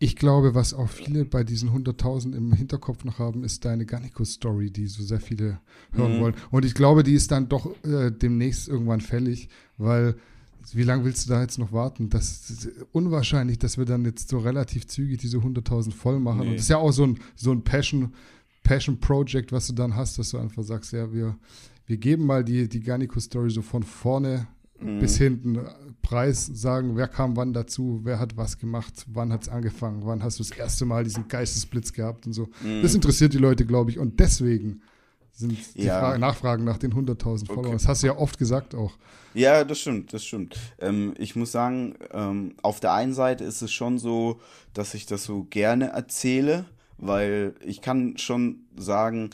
Ich 0.00 0.14
glaube, 0.14 0.54
was 0.54 0.74
auch 0.74 0.88
viele 0.88 1.24
bei 1.24 1.42
diesen 1.42 1.70
100.000 1.70 2.34
im 2.36 2.52
Hinterkopf 2.52 3.04
noch 3.04 3.18
haben, 3.18 3.42
ist 3.42 3.64
deine 3.64 3.84
Garnico-Story, 3.84 4.70
die 4.70 4.86
so 4.86 5.02
sehr 5.02 5.20
viele 5.20 5.60
hören 5.92 6.16
mhm. 6.16 6.20
wollen. 6.20 6.34
Und 6.50 6.64
ich 6.64 6.74
glaube, 6.74 7.02
die 7.02 7.14
ist 7.14 7.32
dann 7.32 7.48
doch 7.48 7.74
äh, 7.84 8.10
demnächst 8.10 8.68
irgendwann 8.68 9.00
fällig, 9.00 9.48
weil 9.76 10.14
wie 10.72 10.82
lange 10.82 11.04
willst 11.04 11.26
du 11.26 11.30
da 11.30 11.40
jetzt 11.40 11.58
noch 11.58 11.72
warten? 11.72 12.10
Das 12.10 12.50
ist 12.50 12.70
unwahrscheinlich, 12.92 13.58
dass 13.58 13.78
wir 13.78 13.84
dann 13.84 14.04
jetzt 14.04 14.28
so 14.28 14.38
relativ 14.38 14.86
zügig 14.86 15.18
diese 15.18 15.38
100.000 15.38 15.92
voll 15.92 16.20
machen. 16.20 16.40
Nee. 16.40 16.46
Und 16.48 16.52
das 16.54 16.62
ist 16.62 16.68
ja 16.68 16.78
auch 16.78 16.92
so 16.92 17.04
ein, 17.04 17.18
so 17.34 17.52
ein 17.52 17.62
Passion, 17.62 18.12
Passion 18.62 19.00
Project, 19.00 19.50
was 19.50 19.66
du 19.68 19.72
dann 19.72 19.96
hast, 19.96 20.18
dass 20.18 20.30
du 20.30 20.38
einfach 20.38 20.62
sagst, 20.62 20.92
ja, 20.92 21.12
wir, 21.12 21.36
wir 21.86 21.96
geben 21.96 22.26
mal 22.26 22.44
die, 22.44 22.68
die 22.68 22.80
Garnico-Story 22.80 23.50
so 23.50 23.62
von 23.62 23.82
vorne 23.82 24.46
mhm. 24.80 25.00
bis 25.00 25.16
hinten 25.18 25.60
Preis, 26.02 26.46
sagen, 26.46 26.96
wer 26.96 27.08
kam 27.08 27.36
wann 27.36 27.52
dazu, 27.52 28.00
wer 28.04 28.18
hat 28.18 28.36
was 28.36 28.58
gemacht, 28.58 29.04
wann 29.08 29.32
hat 29.32 29.42
es 29.42 29.48
angefangen, 29.48 30.00
wann 30.04 30.22
hast 30.22 30.38
du 30.38 30.42
das 30.42 30.56
erste 30.56 30.84
Mal 30.84 31.04
diesen 31.04 31.28
Geistesblitz 31.28 31.92
gehabt 31.92 32.26
und 32.26 32.32
so. 32.32 32.48
Mhm. 32.62 32.82
Das 32.82 32.94
interessiert 32.94 33.34
die 33.34 33.38
Leute, 33.38 33.66
glaube 33.66 33.90
ich. 33.90 33.98
Und 33.98 34.20
deswegen 34.20 34.80
sind 35.32 35.58
die 35.74 35.84
ja. 35.84 36.00
Frage, 36.00 36.18
Nachfragen 36.18 36.64
nach 36.64 36.78
den 36.78 36.92
100.000 36.92 37.46
Follower. 37.46 37.66
Okay. 37.66 37.72
Das 37.72 37.86
hast 37.86 38.02
du 38.02 38.08
ja 38.08 38.16
oft 38.16 38.38
gesagt 38.38 38.74
auch. 38.74 38.96
Ja, 39.34 39.62
das 39.64 39.78
stimmt, 39.78 40.12
das 40.12 40.24
stimmt. 40.24 40.58
Ähm, 40.80 41.14
ich 41.18 41.36
muss 41.36 41.52
sagen, 41.52 41.94
ähm, 42.12 42.54
auf 42.62 42.80
der 42.80 42.92
einen 42.92 43.12
Seite 43.12 43.44
ist 43.44 43.62
es 43.62 43.72
schon 43.72 43.98
so, 43.98 44.40
dass 44.72 44.94
ich 44.94 45.06
das 45.06 45.24
so 45.24 45.44
gerne 45.44 45.88
erzähle, 45.90 46.64
weil 46.96 47.54
ich 47.64 47.82
kann 47.82 48.18
schon 48.18 48.64
sagen, 48.76 49.30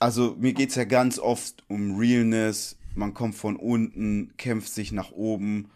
also 0.00 0.36
mir 0.38 0.54
geht 0.54 0.70
es 0.70 0.74
ja 0.74 0.84
ganz 0.84 1.18
oft 1.18 1.62
um 1.68 1.96
Realness. 1.96 2.77
Man 2.98 3.14
kommt 3.14 3.36
von 3.36 3.54
unten, 3.54 4.36
kämpft 4.36 4.72
sich 4.72 4.90
nach 4.90 5.12
oben, 5.12 5.70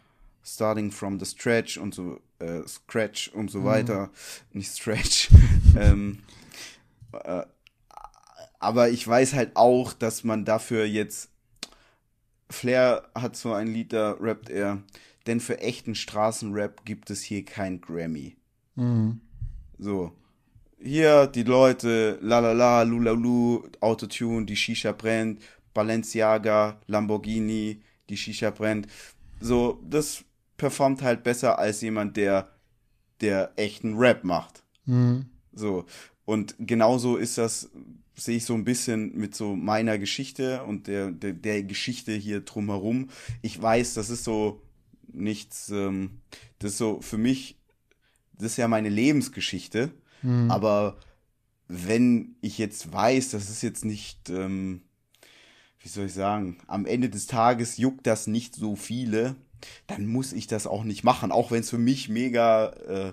starting 0.45 0.91
from 0.91 1.21
the 1.21 1.25
stretch 1.25 1.79
und 1.79 1.95
so, 1.95 2.21
äh, 2.41 2.67
Scratch 2.67 3.29
und 3.29 3.49
so 3.49 3.61
mhm. 3.61 3.65
weiter. 3.65 4.11
Nicht 4.53 4.77
Stretch. 4.77 5.31
ähm, 5.79 6.19
äh, 7.13 7.45
aber 8.59 8.91
ich 8.91 9.07
weiß 9.07 9.35
halt 9.35 9.55
auch, 9.55 9.93
dass 9.93 10.25
man 10.25 10.45
dafür 10.45 10.85
jetzt. 10.85 11.31
Flair 12.51 13.09
hat 13.15 13.37
so 13.37 13.53
ein 13.53 13.69
Lied, 13.69 13.93
da 13.93 14.17
rappt 14.21 14.51
er. 14.51 14.83
denn 15.27 15.39
für 15.39 15.61
echten 15.61 15.95
Straßenrap 15.95 16.85
gibt 16.85 17.09
es 17.11 17.23
hier 17.23 17.45
kein 17.45 17.81
Grammy. 17.81 18.37
Mhm. 18.75 19.21
So. 19.79 20.13
Hier 20.81 21.29
die 21.29 21.45
Leute, 21.45 22.19
la 22.21 22.41
la 22.41 22.53
la, 22.53 22.83
lulalu, 22.83 23.63
Autotune, 23.81 24.45
die 24.45 24.57
Shisha 24.57 24.91
brennt, 24.91 25.41
Balenciaga, 25.75 26.81
Lamborghini, 26.87 27.83
die 28.09 28.17
Shisha 28.17 28.51
brennt. 28.51 28.87
So, 29.41 29.83
das 29.89 30.25
performt 30.57 31.03
halt 31.03 31.23
besser 31.25 31.59
als 31.59 31.81
jemand, 31.81 32.17
der, 32.17 32.51
der 33.21 33.53
echten 33.57 33.97
Rap 33.97 34.25
macht. 34.25 34.63
Mhm. 34.85 35.27
So. 35.53 35.85
Und 36.25 36.55
genauso 36.59 37.17
ist 37.17 37.39
das, 37.39 37.71
sehe 38.15 38.37
ich 38.37 38.45
so 38.45 38.55
ein 38.55 38.65
bisschen 38.65 39.17
mit 39.17 39.35
so 39.35 39.57
meiner 39.57 39.99
Geschichte 39.99 40.63
und 40.65 40.87
der, 40.87 41.11
der, 41.11 41.33
der 41.33 41.63
Geschichte 41.65 42.13
hier 42.13 42.41
drumherum. 42.41 43.09
Ich 43.41 43.61
weiß, 43.61 43.95
das 43.95 44.11
ist 44.11 44.25
so 44.25 44.63
nichts, 45.13 45.71
ähm, 45.71 46.21
das 46.59 46.73
ist 46.73 46.79
so 46.79 47.01
für 47.01 47.19
mich, 47.19 47.59
das 48.35 48.53
ist 48.53 48.57
ja 48.59 48.69
meine 48.69 48.89
Lebensgeschichte. 48.89 49.91
Mhm. 50.23 50.51
Aber 50.51 50.97
wenn 51.69 52.37
ich 52.41 52.59
jetzt 52.59 52.93
weiß, 52.93 53.31
das 53.31 53.51
ist 53.51 53.63
jetzt 53.63 53.85
nicht, 53.85 54.31
ähm, 54.31 54.83
wie 55.83 55.89
soll 55.89 56.07
ich 56.07 56.15
sagen, 56.15 56.59
am 56.67 56.87
Ende 56.87 57.09
des 57.09 57.27
Tages 57.27 57.77
juckt 57.77 58.07
das 58.07 58.27
nicht 58.27 58.55
so 58.55 58.77
viele, 58.77 59.37
dann 59.87 60.07
muss 60.07 60.33
ich 60.33 60.47
das 60.47 60.67
auch 60.67 60.85
nicht 60.85 61.05
machen, 61.05 61.33
auch 61.33 61.51
wenn 61.51 61.61
es 61.61 61.71
für 61.71 61.79
mich 61.79 62.09
mega 62.09 62.69
äh, 62.89 63.13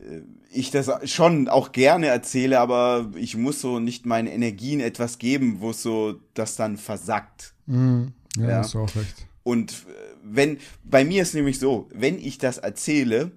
äh, 0.00 0.22
ich 0.50 0.70
das 0.70 0.90
schon 1.10 1.48
auch 1.48 1.72
gerne 1.72 2.08
erzähle, 2.08 2.60
aber 2.60 3.10
ich 3.16 3.36
muss 3.36 3.60
so 3.60 3.78
nicht 3.78 4.04
meinen 4.04 4.28
Energien 4.28 4.80
etwas 4.80 5.18
geben, 5.18 5.60
wo 5.60 5.72
so 5.72 6.20
das 6.34 6.56
dann 6.56 6.76
versackt. 6.76 7.54
Mm, 7.66 8.08
ja, 8.36 8.48
ja, 8.48 8.56
hast 8.58 8.74
du 8.74 8.80
auch 8.80 8.94
recht. 8.94 9.26
Und 9.42 9.72
äh, 9.72 10.14
wenn, 10.22 10.58
bei 10.84 11.04
mir 11.04 11.22
ist 11.22 11.34
nämlich 11.34 11.58
so, 11.58 11.88
wenn 11.94 12.18
ich 12.18 12.38
das 12.38 12.58
erzähle, 12.58 13.32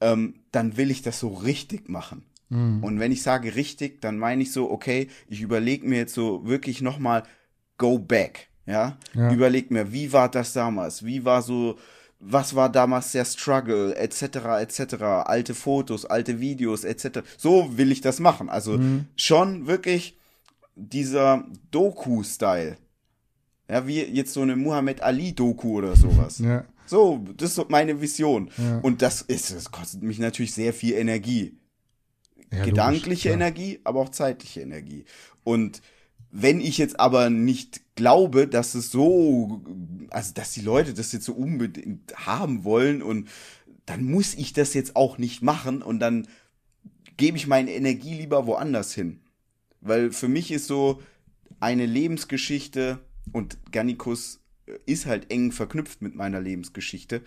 ähm, 0.00 0.36
dann 0.50 0.76
will 0.76 0.90
ich 0.90 1.02
das 1.02 1.20
so 1.20 1.28
richtig 1.28 1.88
machen. 1.88 2.24
Mm. 2.48 2.82
Und 2.82 3.00
wenn 3.00 3.12
ich 3.12 3.22
sage 3.22 3.54
richtig, 3.54 4.00
dann 4.00 4.18
meine 4.18 4.42
ich 4.42 4.52
so, 4.52 4.70
okay, 4.70 5.08
ich 5.28 5.42
überlege 5.42 5.86
mir 5.86 5.98
jetzt 5.98 6.14
so 6.14 6.46
wirklich 6.46 6.80
nochmal, 6.80 7.24
go 7.78 7.98
back. 7.98 8.48
Ja? 8.66 8.96
ja. 9.14 9.32
Überleg 9.32 9.70
mir, 9.70 9.92
wie 9.92 10.12
war 10.12 10.30
das 10.30 10.52
damals? 10.52 11.04
Wie 11.04 11.24
war 11.24 11.42
so, 11.42 11.76
was 12.18 12.54
war 12.54 12.70
damals 12.70 13.12
der 13.12 13.24
Struggle, 13.24 13.94
etc., 13.96 14.22
etc., 14.60 15.02
alte 15.02 15.54
Fotos, 15.54 16.06
alte 16.06 16.40
Videos, 16.40 16.84
etc. 16.84 17.20
So 17.36 17.76
will 17.76 17.92
ich 17.92 18.00
das 18.00 18.20
machen. 18.20 18.48
Also 18.48 18.78
mhm. 18.78 19.06
schon 19.16 19.66
wirklich 19.66 20.18
dieser 20.76 21.44
Doku-Style. 21.70 22.76
Ja, 23.68 23.86
wie 23.86 24.02
jetzt 24.02 24.32
so 24.32 24.42
eine 24.42 24.56
Muhammad 24.56 25.00
Ali-Doku 25.00 25.78
oder 25.78 25.96
sowas. 25.96 26.38
Ja. 26.38 26.64
So, 26.86 27.24
das 27.36 27.50
ist 27.50 27.54
so 27.56 27.66
meine 27.68 28.00
Vision. 28.00 28.50
Ja. 28.58 28.78
Und 28.80 29.00
das 29.00 29.22
ist, 29.22 29.54
das 29.54 29.70
kostet 29.70 30.02
mich 30.02 30.18
natürlich 30.18 30.52
sehr 30.52 30.74
viel 30.74 30.94
Energie. 30.94 31.56
Ja, 32.52 32.64
Gedankliche 32.64 33.30
logisch, 33.30 33.42
Energie, 33.42 33.80
aber 33.84 34.00
auch 34.00 34.10
zeitliche 34.10 34.60
Energie. 34.60 35.04
Und 35.44 35.80
wenn 36.36 36.60
ich 36.60 36.78
jetzt 36.78 36.98
aber 36.98 37.30
nicht 37.30 37.94
glaube, 37.94 38.48
dass 38.48 38.74
es 38.74 38.90
so, 38.90 39.62
also 40.10 40.34
dass 40.34 40.52
die 40.52 40.62
Leute 40.62 40.92
das 40.92 41.12
jetzt 41.12 41.26
so 41.26 41.32
unbedingt 41.32 42.12
haben 42.26 42.64
wollen 42.64 43.02
und 43.02 43.28
dann 43.86 44.02
muss 44.02 44.34
ich 44.34 44.52
das 44.52 44.74
jetzt 44.74 44.96
auch 44.96 45.16
nicht 45.16 45.42
machen 45.42 45.80
und 45.80 46.00
dann 46.00 46.26
gebe 47.16 47.36
ich 47.36 47.46
meine 47.46 47.70
Energie 47.70 48.14
lieber 48.14 48.48
woanders 48.48 48.92
hin. 48.92 49.20
Weil 49.80 50.10
für 50.10 50.26
mich 50.26 50.50
ist 50.50 50.66
so 50.66 51.00
eine 51.60 51.86
Lebensgeschichte 51.86 52.98
und 53.30 53.56
Gannikus 53.70 54.40
ist 54.86 55.06
halt 55.06 55.30
eng 55.30 55.52
verknüpft 55.52 56.02
mit 56.02 56.16
meiner 56.16 56.40
Lebensgeschichte. 56.40 57.22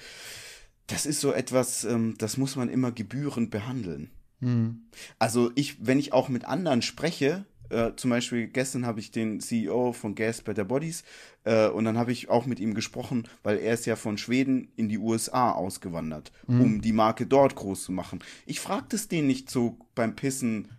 Das 0.88 1.06
ist 1.06 1.22
so 1.22 1.32
etwas, 1.32 1.86
ähm, 1.86 2.16
das 2.18 2.36
muss 2.36 2.58
man 2.58 2.68
immer 2.68 2.92
gebührend 2.92 3.52
behandeln. 3.52 4.12
Mhm. 4.42 4.82
Also 5.18 5.52
ich, 5.56 5.86
wenn 5.86 5.98
ich 5.98 6.12
auch 6.12 6.28
mit 6.28 6.44
anderen 6.44 6.82
spreche, 6.82 7.46
äh, 7.70 7.92
zum 7.96 8.10
Beispiel 8.10 8.48
gestern 8.48 8.86
habe 8.86 9.00
ich 9.00 9.12
den 9.12 9.40
CEO 9.40 9.94
von 9.94 10.16
Gas 10.16 10.42
Better 10.42 10.66
Bodies 10.66 11.04
äh, 11.44 11.68
und 11.68 11.86
dann 11.86 11.98
habe 11.98 12.12
ich 12.12 12.30
auch 12.30 12.46
mit 12.46 12.60
ihm 12.60 12.74
gesprochen, 12.74 13.28
weil 13.44 13.58
er 13.58 13.74
ist 13.74 13.86
ja 13.86 13.96
von 13.96 14.18
Schweden 14.18 14.70
in 14.76 14.90
die 14.90 14.98
USA 14.98 15.52
ausgewandert, 15.52 16.32
mhm. 16.48 16.62
um 16.62 16.82
die 16.82 16.94
Marke 16.94 17.26
dort 17.26 17.56
groß 17.56 17.84
zu 17.84 17.92
machen. 17.92 18.20
Ich 18.46 18.60
fragte 18.60 18.96
es 18.96 19.08
den 19.08 19.28
nicht 19.28 19.50
so 19.50 19.78
beim 19.96 20.16
Pissen, 20.16 20.70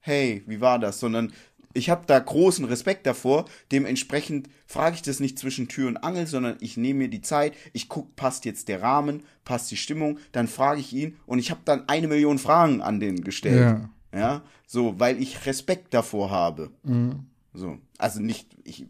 hey, 0.00 0.42
wie 0.46 0.60
war 0.60 0.78
das, 0.78 1.00
sondern 1.00 1.32
ich 1.74 1.90
habe 1.90 2.04
da 2.06 2.18
großen 2.18 2.64
Respekt 2.64 3.06
davor. 3.06 3.44
Dementsprechend 3.70 4.48
frage 4.66 4.96
ich 4.96 5.02
das 5.02 5.20
nicht 5.20 5.38
zwischen 5.38 5.68
Tür 5.68 5.88
und 5.88 5.98
Angel, 5.98 6.26
sondern 6.26 6.56
ich 6.60 6.76
nehme 6.76 7.00
mir 7.00 7.08
die 7.08 7.20
Zeit. 7.20 7.54
Ich 7.72 7.88
gucke, 7.88 8.10
passt 8.16 8.44
jetzt 8.44 8.68
der 8.68 8.82
Rahmen, 8.82 9.22
passt 9.44 9.70
die 9.70 9.76
Stimmung. 9.76 10.18
Dann 10.32 10.48
frage 10.48 10.80
ich 10.80 10.92
ihn 10.92 11.16
und 11.26 11.38
ich 11.38 11.50
habe 11.50 11.60
dann 11.64 11.88
eine 11.88 12.08
Million 12.08 12.38
Fragen 12.38 12.80
an 12.80 13.00
den 13.00 13.22
gestellt. 13.22 13.60
Ja. 13.60 13.90
Ja, 14.10 14.42
so, 14.68 15.00
weil 15.00 15.20
ich 15.20 15.46
Respekt 15.46 15.94
davor 15.94 16.30
habe. 16.30 16.70
Mhm. 16.84 17.24
So, 17.54 17.78
also 17.96 18.20
nicht, 18.20 18.46
ich, 18.64 18.86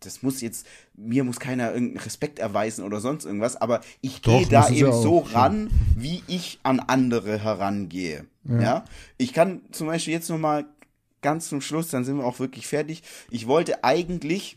das 0.00 0.22
muss 0.22 0.40
jetzt, 0.40 0.64
mir 0.94 1.24
muss 1.24 1.40
keiner 1.40 1.72
irgendeinen 1.72 2.04
Respekt 2.04 2.38
erweisen 2.38 2.84
oder 2.84 3.00
sonst 3.00 3.24
irgendwas, 3.24 3.56
aber 3.56 3.80
ich 4.00 4.22
gehe 4.22 4.46
da 4.46 4.70
eben 4.70 4.92
so 4.92 5.18
ran, 5.18 5.70
wie 5.96 6.22
ich 6.28 6.60
an 6.62 6.78
andere 6.78 7.42
herangehe. 7.42 8.26
Ja. 8.44 8.60
ja. 8.60 8.84
Ich 9.18 9.34
kann 9.34 9.60
zum 9.72 9.88
Beispiel 9.88 10.14
jetzt 10.14 10.30
nochmal 10.30 10.66
ganz 11.20 11.48
zum 11.48 11.60
Schluss, 11.60 11.88
dann 11.88 12.04
sind 12.04 12.18
wir 12.18 12.24
auch 12.24 12.38
wirklich 12.38 12.68
fertig. 12.68 13.02
Ich 13.28 13.48
wollte 13.48 13.82
eigentlich 13.82 14.56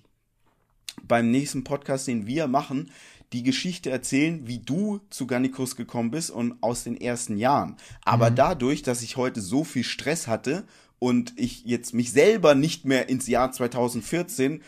beim 1.03 1.31
nächsten 1.31 1.63
Podcast, 1.63 2.07
den 2.07 2.27
wir 2.27 2.47
machen, 2.47 2.91
die 3.33 3.43
Geschichte 3.43 3.89
erzählen, 3.89 4.47
wie 4.47 4.59
du 4.59 4.99
zu 5.09 5.25
Gannikus 5.27 5.75
gekommen 5.75 6.11
bist 6.11 6.31
und 6.31 6.61
aus 6.61 6.83
den 6.83 6.99
ersten 6.99 7.37
Jahren. 7.37 7.77
Aber 8.03 8.31
mhm. 8.31 8.35
dadurch, 8.35 8.81
dass 8.81 9.01
ich 9.01 9.17
heute 9.17 9.41
so 9.41 9.63
viel 9.63 9.83
Stress 9.83 10.27
hatte 10.27 10.65
und 10.99 11.33
ich 11.37 11.65
jetzt 11.65 11.93
mich 11.93 12.11
selber 12.11 12.55
nicht 12.55 12.85
mehr 12.85 13.09
ins 13.09 13.27
Jahr 13.27 13.51
2014 13.51 14.61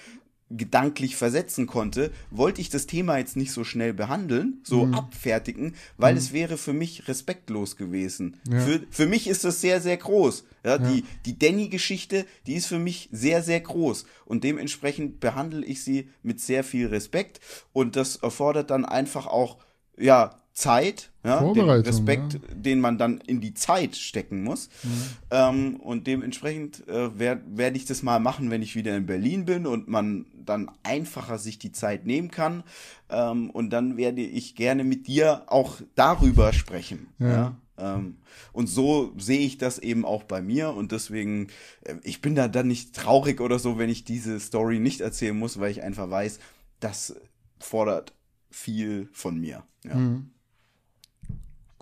gedanklich 0.57 1.15
versetzen 1.15 1.67
konnte, 1.67 2.11
wollte 2.31 2.61
ich 2.61 2.69
das 2.69 2.88
Thema 2.88 3.17
jetzt 3.17 3.35
nicht 3.35 3.51
so 3.51 3.63
schnell 3.63 3.93
behandeln, 3.93 4.61
so 4.63 4.85
mhm. 4.85 4.93
abfertigen, 4.93 5.75
weil 5.97 6.13
mhm. 6.13 6.19
es 6.19 6.34
wäre 6.34 6.57
für 6.57 6.73
mich 6.73 7.07
respektlos 7.07 7.75
gewesen. 7.75 8.38
Ja. 8.49 8.59
Für, 8.59 8.81
für 8.89 9.05
mich 9.07 9.27
ist 9.27 9.43
das 9.43 9.61
sehr, 9.61 9.81
sehr 9.81 9.97
groß. 9.97 10.45
Ja, 10.63 10.71
ja. 10.71 10.77
Die, 10.77 11.03
die 11.25 11.38
Danny-Geschichte, 11.38 12.25
die 12.47 12.53
ist 12.53 12.67
für 12.67 12.80
mich 12.80 13.09
sehr, 13.11 13.41
sehr 13.43 13.59
groß. 13.59 14.05
Und 14.25 14.43
dementsprechend 14.43 15.19
behandle 15.19 15.65
ich 15.65 15.84
sie 15.84 16.09
mit 16.21 16.39
sehr 16.39 16.63
viel 16.63 16.88
Respekt. 16.88 17.39
Und 17.73 17.95
das 17.95 18.17
erfordert 18.17 18.69
dann 18.69 18.85
einfach 18.85 19.27
auch, 19.27 19.57
ja, 19.97 20.43
Zeit, 20.53 21.11
ja, 21.23 21.51
den 21.51 21.67
Respekt, 21.67 22.34
ja. 22.34 22.39
den 22.53 22.80
man 22.80 22.99
dann 22.99 23.19
in 23.21 23.41
die 23.41 23.55
Zeit 23.55 23.95
stecken 23.95 24.43
muss. 24.43 24.69
Mhm. 24.84 24.89
Ähm, 25.31 25.75
und 25.77 26.05
dementsprechend 26.05 26.88
äh, 26.88 27.17
werde 27.17 27.41
werd 27.47 27.75
ich 27.75 27.85
das 27.85 28.03
mal 28.03 28.19
machen, 28.19 28.51
wenn 28.51 28.61
ich 28.61 28.75
wieder 28.75 28.95
in 28.95 29.07
Berlin 29.07 29.45
bin 29.45 29.65
und 29.65 29.88
man 29.88 30.27
dann 30.34 30.69
einfacher 30.84 31.39
sich 31.39 31.57
die 31.57 31.71
Zeit 31.71 32.05
nehmen 32.05 32.30
kann. 32.30 32.63
Ähm, 33.09 33.49
und 33.49 33.71
dann 33.71 33.97
werde 33.97 34.21
ich 34.21 34.55
gerne 34.55 34.84
mit 34.84 35.07
dir 35.07 35.43
auch 35.47 35.77
darüber 35.95 36.53
sprechen. 36.53 37.07
Ja. 37.17 37.27
ja? 37.27 37.57
Ähm, 37.77 38.17
und 38.51 38.67
so 38.67 39.13
sehe 39.17 39.39
ich 39.39 39.57
das 39.57 39.80
eben 39.80 40.05
auch 40.05 40.23
bei 40.23 40.41
mir 40.41 40.69
und 40.69 40.91
deswegen, 40.91 41.47
äh, 41.81 41.95
ich 42.03 42.21
bin 42.21 42.35
da 42.35 42.47
dann 42.47 42.67
nicht 42.67 42.95
traurig 42.95 43.41
oder 43.41 43.57
so, 43.57 43.80
wenn 43.80 43.89
ich 43.89 44.03
diese 44.03 44.39
Story 44.39 44.77
nicht 44.77 45.01
erzählen 45.01 45.38
muss, 45.38 45.59
weil 45.59 45.71
ich 45.71 45.81
einfach 45.81 46.09
weiß, 46.09 46.39
das 46.80 47.15
fordert 47.59 48.13
viel 48.51 49.09
von 49.11 49.39
mir. 49.39 49.63
Ja. 49.84 49.95
Mhm. 49.95 50.32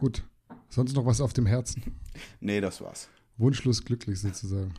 Gut. 0.01 0.23
Sonst 0.67 0.95
noch 0.95 1.05
was 1.05 1.21
auf 1.21 1.31
dem 1.31 1.45
Herzen? 1.45 1.83
Nee, 2.39 2.59
das 2.59 2.81
war's. 2.81 3.07
Wunschlos 3.37 3.85
glücklich 3.85 4.19
sozusagen. 4.19 4.73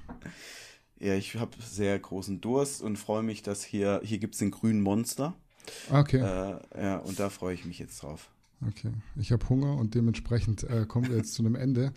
Ja, 0.98 1.14
ich 1.14 1.36
habe 1.36 1.52
sehr 1.62 1.96
großen 1.96 2.40
Durst 2.40 2.82
und 2.82 2.96
freue 2.96 3.22
mich, 3.22 3.44
dass 3.44 3.62
hier, 3.62 4.00
hier 4.02 4.18
gibt 4.18 4.34
es 4.34 4.40
den 4.40 4.50
grünen 4.50 4.82
Monster. 4.82 5.36
Okay. 5.92 6.16
Äh, 6.16 6.82
ja, 6.82 6.96
und 6.98 7.20
da 7.20 7.30
freue 7.30 7.54
ich 7.54 7.64
mich 7.64 7.78
jetzt 7.78 8.02
drauf. 8.02 8.30
Okay. 8.66 8.90
Ich 9.14 9.30
habe 9.30 9.48
Hunger 9.48 9.76
und 9.76 9.94
dementsprechend 9.94 10.64
äh, 10.64 10.86
kommen 10.86 11.08
wir 11.08 11.16
jetzt 11.16 11.34
zu 11.34 11.44
einem 11.44 11.54
Ende. 11.54 11.92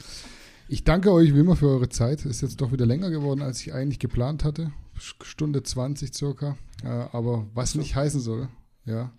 Ich 0.67 0.83
danke 0.83 1.11
euch 1.11 1.33
wie 1.33 1.39
immer 1.39 1.55
für 1.55 1.69
eure 1.69 1.89
Zeit. 1.89 2.25
Ist 2.25 2.41
jetzt 2.41 2.61
doch 2.61 2.71
wieder 2.71 2.85
länger 2.85 3.09
geworden, 3.09 3.41
als 3.41 3.59
ich 3.61 3.73
eigentlich 3.73 3.97
geplant 3.97 4.43
hatte. 4.43 4.71
Stunde 4.99 5.63
20 5.63 6.13
circa. 6.13 6.57
Äh, 6.83 6.89
aber 6.89 7.47
was 7.55 7.71
so. 7.71 7.79
nicht 7.79 7.95
heißen 7.95 8.21
soll, 8.21 8.49
ja, 8.85 9.11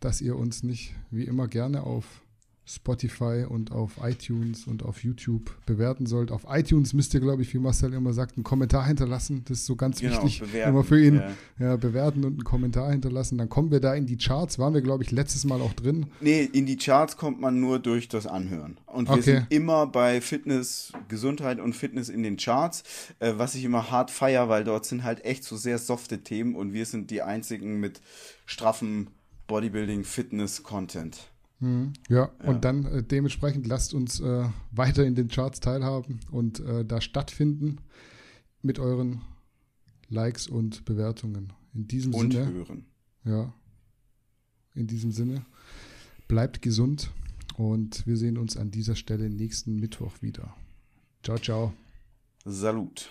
dass 0.00 0.20
ihr 0.20 0.34
uns 0.34 0.64
nicht 0.64 0.92
wie 1.12 1.24
immer 1.24 1.46
gerne 1.46 1.84
auf 1.84 2.25
Spotify 2.68 3.46
und 3.48 3.70
auf 3.70 3.92
iTunes 4.02 4.66
und 4.66 4.82
auf 4.82 5.04
YouTube 5.04 5.52
bewerten 5.66 6.06
sollt. 6.06 6.32
Auf 6.32 6.46
iTunes 6.48 6.94
müsst 6.94 7.14
ihr, 7.14 7.20
glaube 7.20 7.42
ich, 7.42 7.54
wie 7.54 7.58
Marcel 7.58 7.92
immer 7.92 8.12
sagt, 8.12 8.36
einen 8.36 8.42
Kommentar 8.42 8.84
hinterlassen. 8.86 9.44
Das 9.46 9.58
ist 9.58 9.66
so 9.66 9.76
ganz 9.76 10.00
genau, 10.00 10.16
wichtig. 10.16 10.40
Bewerten, 10.40 10.70
immer 10.70 10.82
für 10.82 11.00
ihn. 11.00 11.14
Ja. 11.16 11.30
ja. 11.60 11.76
bewerten 11.76 12.24
und 12.24 12.32
einen 12.32 12.44
Kommentar 12.44 12.90
hinterlassen. 12.90 13.38
Dann 13.38 13.48
kommen 13.48 13.70
wir 13.70 13.78
da 13.78 13.94
in 13.94 14.06
die 14.06 14.16
Charts. 14.16 14.58
Waren 14.58 14.74
wir, 14.74 14.82
glaube 14.82 15.04
ich, 15.04 15.12
letztes 15.12 15.44
Mal 15.44 15.60
auch 15.60 15.74
drin. 15.74 16.06
Nee, 16.20 16.42
in 16.42 16.66
die 16.66 16.76
Charts 16.76 17.16
kommt 17.16 17.40
man 17.40 17.60
nur 17.60 17.78
durch 17.78 18.08
das 18.08 18.26
Anhören. 18.26 18.78
Und 18.86 19.08
wir 19.08 19.14
okay. 19.14 19.22
sind 19.22 19.46
immer 19.50 19.86
bei 19.86 20.20
Fitness, 20.20 20.92
Gesundheit 21.06 21.60
und 21.60 21.74
Fitness 21.74 22.08
in 22.08 22.24
den 22.24 22.36
Charts, 22.36 22.82
äh, 23.20 23.34
was 23.36 23.54
ich 23.54 23.62
immer 23.62 23.92
hart 23.92 24.10
feier, 24.10 24.48
weil 24.48 24.64
dort 24.64 24.86
sind 24.86 25.04
halt 25.04 25.24
echt 25.24 25.44
so 25.44 25.56
sehr 25.56 25.78
softe 25.78 26.24
Themen 26.24 26.56
und 26.56 26.72
wir 26.72 26.84
sind 26.84 27.12
die 27.12 27.22
einzigen 27.22 27.78
mit 27.78 28.00
straffen 28.44 29.08
Bodybuilding, 29.46 30.02
Fitness, 30.02 30.64
Content. 30.64 31.30
Mhm. 31.60 31.92
Ja, 32.08 32.30
ja, 32.42 32.48
und 32.48 32.64
dann 32.64 32.84
äh, 32.84 33.02
dementsprechend 33.02 33.66
lasst 33.66 33.94
uns 33.94 34.20
äh, 34.20 34.48
weiter 34.72 35.04
in 35.04 35.14
den 35.14 35.28
Charts 35.28 35.60
teilhaben 35.60 36.20
und 36.30 36.60
äh, 36.60 36.84
da 36.84 37.00
stattfinden 37.00 37.78
mit 38.62 38.78
euren 38.78 39.22
Likes 40.08 40.46
und 40.46 40.84
Bewertungen. 40.84 41.52
In 41.74 41.88
diesem 41.88 42.14
und 42.14 42.32
Sinne. 42.32 42.52
hören. 42.52 42.86
Ja. 43.24 43.52
In 44.74 44.86
diesem 44.86 45.12
Sinne. 45.12 45.44
Bleibt 46.28 46.62
gesund 46.62 47.10
und 47.56 48.06
wir 48.06 48.16
sehen 48.16 48.38
uns 48.38 48.56
an 48.56 48.70
dieser 48.70 48.96
Stelle 48.96 49.30
nächsten 49.30 49.76
Mittwoch 49.76 50.22
wieder. 50.22 50.54
Ciao, 51.22 51.38
ciao. 51.38 51.72
Salut. 52.44 53.10